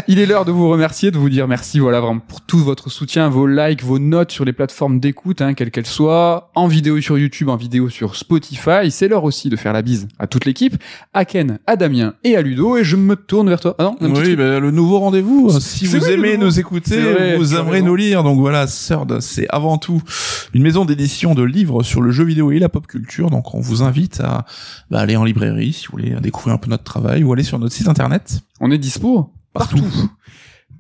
Il 0.08 0.20
est 0.20 0.26
l'heure 0.26 0.46
de 0.46 0.52
vous 0.52 0.70
remercier, 0.70 1.10
de 1.10 1.18
vous 1.18 1.30
dire 1.30 1.48
merci, 1.48 1.80
voilà, 1.80 2.00
vraiment 2.02 2.20
pour 2.20 2.41
tout 2.41 2.60
votre 2.60 2.89
soutien, 2.89 3.30
vos 3.30 3.48
likes, 3.48 3.84
vos 3.84 3.98
notes 3.98 4.32
sur 4.32 4.46
les 4.46 4.54
plateformes 4.54 5.00
d'écoute, 5.00 5.41
hein, 5.41 5.54
quelles 5.54 5.72
qu'elles 5.72 5.86
soient, 5.86 6.52
en 6.54 6.68
vidéo 6.68 7.00
sur 7.02 7.18
YouTube, 7.18 7.50
en 7.50 7.56
vidéo 7.56 7.89
sur 7.89 8.16
Spotify. 8.16 8.91
C'est 8.91 9.08
l'heure 9.08 9.24
aussi 9.24 9.50
de 9.50 9.56
faire 9.56 9.74
la 9.74 9.82
bise 9.82 10.08
à 10.20 10.28
toute 10.28 10.46
l'équipe, 10.46 10.76
à 11.14 11.26
Ken, 11.26 11.60
à 11.66 11.76
Damien 11.76 12.14
et 12.24 12.36
à 12.36 12.41
Ludo, 12.41 12.78
et 12.78 12.84
je 12.84 12.98
me 12.98 13.16
tourne 13.16 13.50
vers 13.50 13.60
toi. 13.60 13.76
Ah 13.80 13.84
non, 13.84 14.14
oui, 14.14 14.36
ben, 14.36 14.60
le 14.60 14.72
nouveau 14.72 15.00
rendez-vous. 15.00 15.60
Si 15.60 15.86
vous 15.86 16.06
aimez 16.06 16.38
nous 16.38 16.60
écouter, 16.60 17.36
vous 17.38 17.56
aimerez 17.56 17.82
nous 17.82 17.96
lire. 17.96 18.24
Donc 18.24 18.39
voilà, 18.39 18.68
Third, 18.68 19.22
c'est 19.22 19.48
avant 19.50 19.78
tout 19.78 20.02
une 20.54 20.62
maison 20.62 20.86
d'édition 20.86 21.36
de 21.36 21.43
livres 21.43 21.84
sur 21.84 22.02
le 22.02 22.12
jeu 22.12 22.26
vidéo 22.26 22.52
et 22.52 22.60
la 22.60 22.70
pop 22.70 22.86
culture. 22.86 23.30
Donc 23.30 23.54
on 23.54 23.60
vous 23.60 23.82
invite 23.82 24.20
à 24.20 24.46
bah, 24.91 25.00
aller 25.00 25.16
en 25.16 25.24
librairie 25.24 25.74
si 25.74 25.88
vous 25.88 25.93
voulez 25.93 26.16
découvrir 26.22 26.54
un 26.54 26.58
peu 26.58 26.70
notre 26.70 26.84
travail 26.84 27.24
ou 27.24 27.34
aller 27.34 27.43
sur 27.43 27.60
notre 27.60 27.74
site 27.74 27.88
internet. 27.88 28.41
On 28.60 28.72
est 28.72 28.78
dispo 28.78 29.32
partout. 29.56 29.84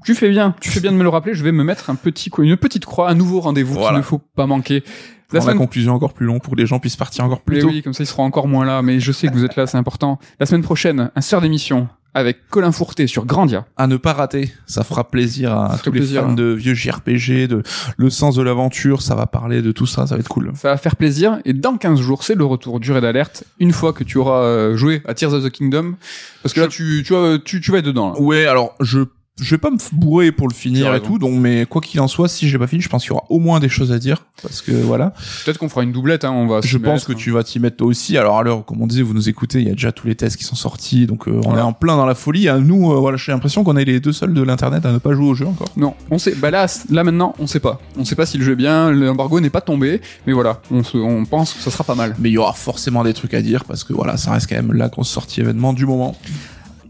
Tu 0.05 0.13
fais 0.13 0.29
bien, 0.29 0.53
tu 0.61 0.69
fais 0.69 0.79
bien 0.79 0.91
de 0.91 0.97
me 0.97 1.03
le 1.03 1.09
rappeler. 1.09 1.33
Je 1.33 1.43
vais 1.43 1.51
me 1.51 1.63
mettre 1.63 1.89
un 1.89 1.95
petit, 1.95 2.29
une 2.37 2.57
petite 2.57 2.85
croix, 2.85 3.09
un 3.09 3.15
nouveau 3.15 3.39
rendez-vous 3.39 3.79
qu'il 3.79 3.95
ne 3.97 4.01
faut 4.03 4.19
pas 4.19 4.45
manquer. 4.45 4.83
La, 5.31 5.41
semaine... 5.41 5.55
la 5.55 5.59
conclusion 5.59 5.93
encore 5.93 6.13
plus 6.13 6.27
long 6.27 6.37
pour 6.37 6.53
que 6.53 6.59
les 6.59 6.67
gens 6.67 6.79
puissent 6.79 6.95
partir 6.95 7.25
encore 7.25 7.41
plus 7.41 7.59
tôt. 7.59 7.67
Oui, 7.67 7.81
comme 7.81 7.93
ça 7.93 8.03
ils 8.03 8.07
seront 8.07 8.23
encore 8.23 8.47
moins 8.47 8.65
là. 8.65 8.83
Mais 8.83 8.99
je 8.99 9.11
sais 9.11 9.27
que 9.27 9.33
vous 9.33 9.43
êtes 9.43 9.55
là, 9.55 9.65
c'est 9.65 9.77
important. 9.77 10.19
La 10.39 10.45
semaine 10.45 10.61
prochaine, 10.61 11.09
un 11.15 11.21
sœur 11.21 11.41
d'émission 11.41 11.89
avec 12.15 12.47
Colin 12.49 12.71
Fourté 12.71 13.07
sur 13.07 13.25
Grandia. 13.25 13.65
À 13.75 13.87
ne 13.87 13.97
pas 13.97 14.13
rater, 14.13 14.51
ça 14.65 14.83
fera 14.83 15.03
plaisir 15.03 15.53
à 15.53 15.77
tous 15.83 15.91
les 15.91 16.01
fans 16.01 16.33
de 16.33 16.45
vieux 16.45 16.73
JRPG, 16.73 17.47
de 17.47 17.61
le 17.97 18.09
sens 18.09 18.35
de 18.35 18.41
l'aventure, 18.41 19.01
ça 19.01 19.15
va 19.15 19.27
parler 19.27 19.61
de 19.61 19.73
tout 19.73 19.85
ça, 19.85 20.07
ça 20.07 20.15
va 20.15 20.21
être 20.21 20.29
cool. 20.29 20.53
Ça 20.55 20.69
va 20.69 20.77
faire 20.77 20.95
plaisir 20.95 21.39
et 21.43 21.51
dans 21.53 21.77
15 21.77 21.99
jours, 21.99 22.23
c'est 22.23 22.35
le 22.35 22.45
retour 22.45 22.79
du 22.79 22.91
Raid 22.93 23.03
Alert 23.03 23.43
une 23.59 23.73
fois 23.73 23.91
que 23.91 24.05
tu 24.05 24.17
auras 24.17 24.43
euh, 24.43 24.77
joué 24.77 25.03
à 25.05 25.13
Tears 25.13 25.33
of 25.33 25.43
the 25.43 25.49
Kingdom 25.49 25.95
parce 26.41 26.53
que 26.53 26.61
là 26.61 26.67
tu 26.67 27.03
tu 27.05 27.13
vas 27.13 27.37
tu, 27.37 27.59
tu 27.59 27.71
vas 27.71 27.79
être 27.79 27.85
dedans. 27.85 28.13
Là. 28.13 28.19
Ouais, 28.21 28.45
alors 28.45 28.75
je 28.79 29.01
je 29.41 29.53
vais 29.53 29.57
pas 29.57 29.69
me 29.69 29.77
bourrer 29.91 30.31
pour 30.31 30.47
le 30.47 30.53
finir 30.53 30.95
et 30.95 31.01
tout, 31.01 31.19
donc 31.19 31.37
mais 31.37 31.65
quoi 31.65 31.81
qu'il 31.81 31.99
en 31.99 32.07
soit, 32.07 32.29
si 32.29 32.47
j'ai 32.47 32.57
pas 32.57 32.67
fini, 32.67 32.81
je 32.81 32.87
pense 32.87 33.03
qu'il 33.03 33.09
y 33.09 33.13
aura 33.13 33.25
au 33.29 33.39
moins 33.39 33.59
des 33.59 33.67
choses 33.67 33.91
à 33.91 33.99
dire 33.99 34.25
parce 34.41 34.61
que 34.61 34.71
voilà. 34.71 35.13
Peut-être 35.43 35.57
qu'on 35.57 35.67
fera 35.67 35.83
une 35.83 35.91
doublette, 35.91 36.23
hein, 36.23 36.31
on 36.31 36.47
va. 36.47 36.61
Je 36.61 36.77
pense 36.77 37.03
que 37.03 37.11
tu 37.11 37.31
vas 37.31 37.43
t'y 37.43 37.59
mettre 37.59 37.77
toi 37.77 37.87
aussi. 37.87 38.17
Alors 38.17 38.37
à 38.37 38.43
l'heure, 38.43 38.63
comme 38.63 38.81
on 38.81 38.87
disait, 38.87 39.01
vous 39.01 39.13
nous 39.13 39.27
écoutez, 39.27 39.59
il 39.59 39.67
y 39.67 39.71
a 39.71 39.73
déjà 39.73 39.91
tous 39.91 40.07
les 40.07 40.15
tests 40.15 40.37
qui 40.37 40.45
sont 40.45 40.55
sortis, 40.55 41.05
donc 41.05 41.27
euh, 41.27 41.41
on 41.45 41.57
est 41.57 41.61
en 41.61 41.73
plein 41.73 41.97
dans 41.97 42.05
la 42.05 42.15
folie. 42.15 42.47
À 42.47 42.59
nous, 42.59 42.91
euh, 42.91 42.95
voilà, 42.95 43.17
j'ai 43.17 43.33
l'impression 43.33 43.65
qu'on 43.65 43.75
est 43.75 43.83
les 43.85 43.99
deux 43.99 44.13
seuls 44.13 44.33
de 44.33 44.41
l'internet 44.41 44.85
à 44.85 44.91
ne 44.93 44.99
pas 44.99 45.13
jouer 45.13 45.27
au 45.27 45.35
jeu 45.35 45.47
encore. 45.47 45.67
Non, 45.75 45.95
on 46.11 46.17
sait. 46.17 46.33
Bah 46.35 46.49
là, 46.49 46.67
là 46.89 47.03
maintenant, 47.03 47.33
on 47.39 47.47
sait 47.47 47.59
pas. 47.59 47.81
On 47.97 48.05
sait 48.05 48.15
pas 48.15 48.25
si 48.25 48.37
le 48.37 48.45
jeu 48.45 48.53
est 48.53 48.57
bien, 48.57 48.91
l'embargo 48.91 49.41
n'est 49.41 49.49
pas 49.49 49.61
tombé, 49.61 49.99
mais 50.27 50.33
voilà, 50.33 50.61
on, 50.71 50.81
on 50.93 51.25
pense 51.25 51.53
que 51.53 51.61
ça 51.61 51.71
sera 51.71 51.83
pas 51.83 51.95
mal. 51.95 52.15
Mais 52.19 52.29
il 52.29 52.33
y 52.33 52.37
aura 52.37 52.53
forcément 52.53 53.03
des 53.03 53.13
trucs 53.13 53.33
à 53.33 53.41
dire 53.41 53.65
parce 53.65 53.83
que 53.83 53.91
voilà, 53.91 54.15
ça 54.15 54.31
reste 54.31 54.47
quand 54.47 54.55
même 54.55 54.71
la 54.71 54.87
grosse 54.87 55.09
sortie 55.09 55.41
événement 55.41 55.73
du 55.73 55.85
moment. 55.85 56.15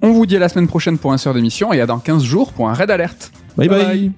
On 0.06 0.12
vous 0.12 0.28
dit 0.28 0.36
à 0.36 0.39
la 0.39 0.49
semaine 0.49 0.68
prochaine 0.68 0.99
pour 0.99 1.14
un 1.14 1.18
sœur 1.18 1.34
d'émission 1.34 1.74
et 1.74 1.82
à 1.82 1.88
dans 1.88 1.97
15 1.97 2.24
jours 2.24 2.53
pour 2.53 2.70
un 2.70 2.74
raid 2.74 2.91
alerte. 2.91 3.32
bye. 3.58 3.68
bye. 3.68 4.12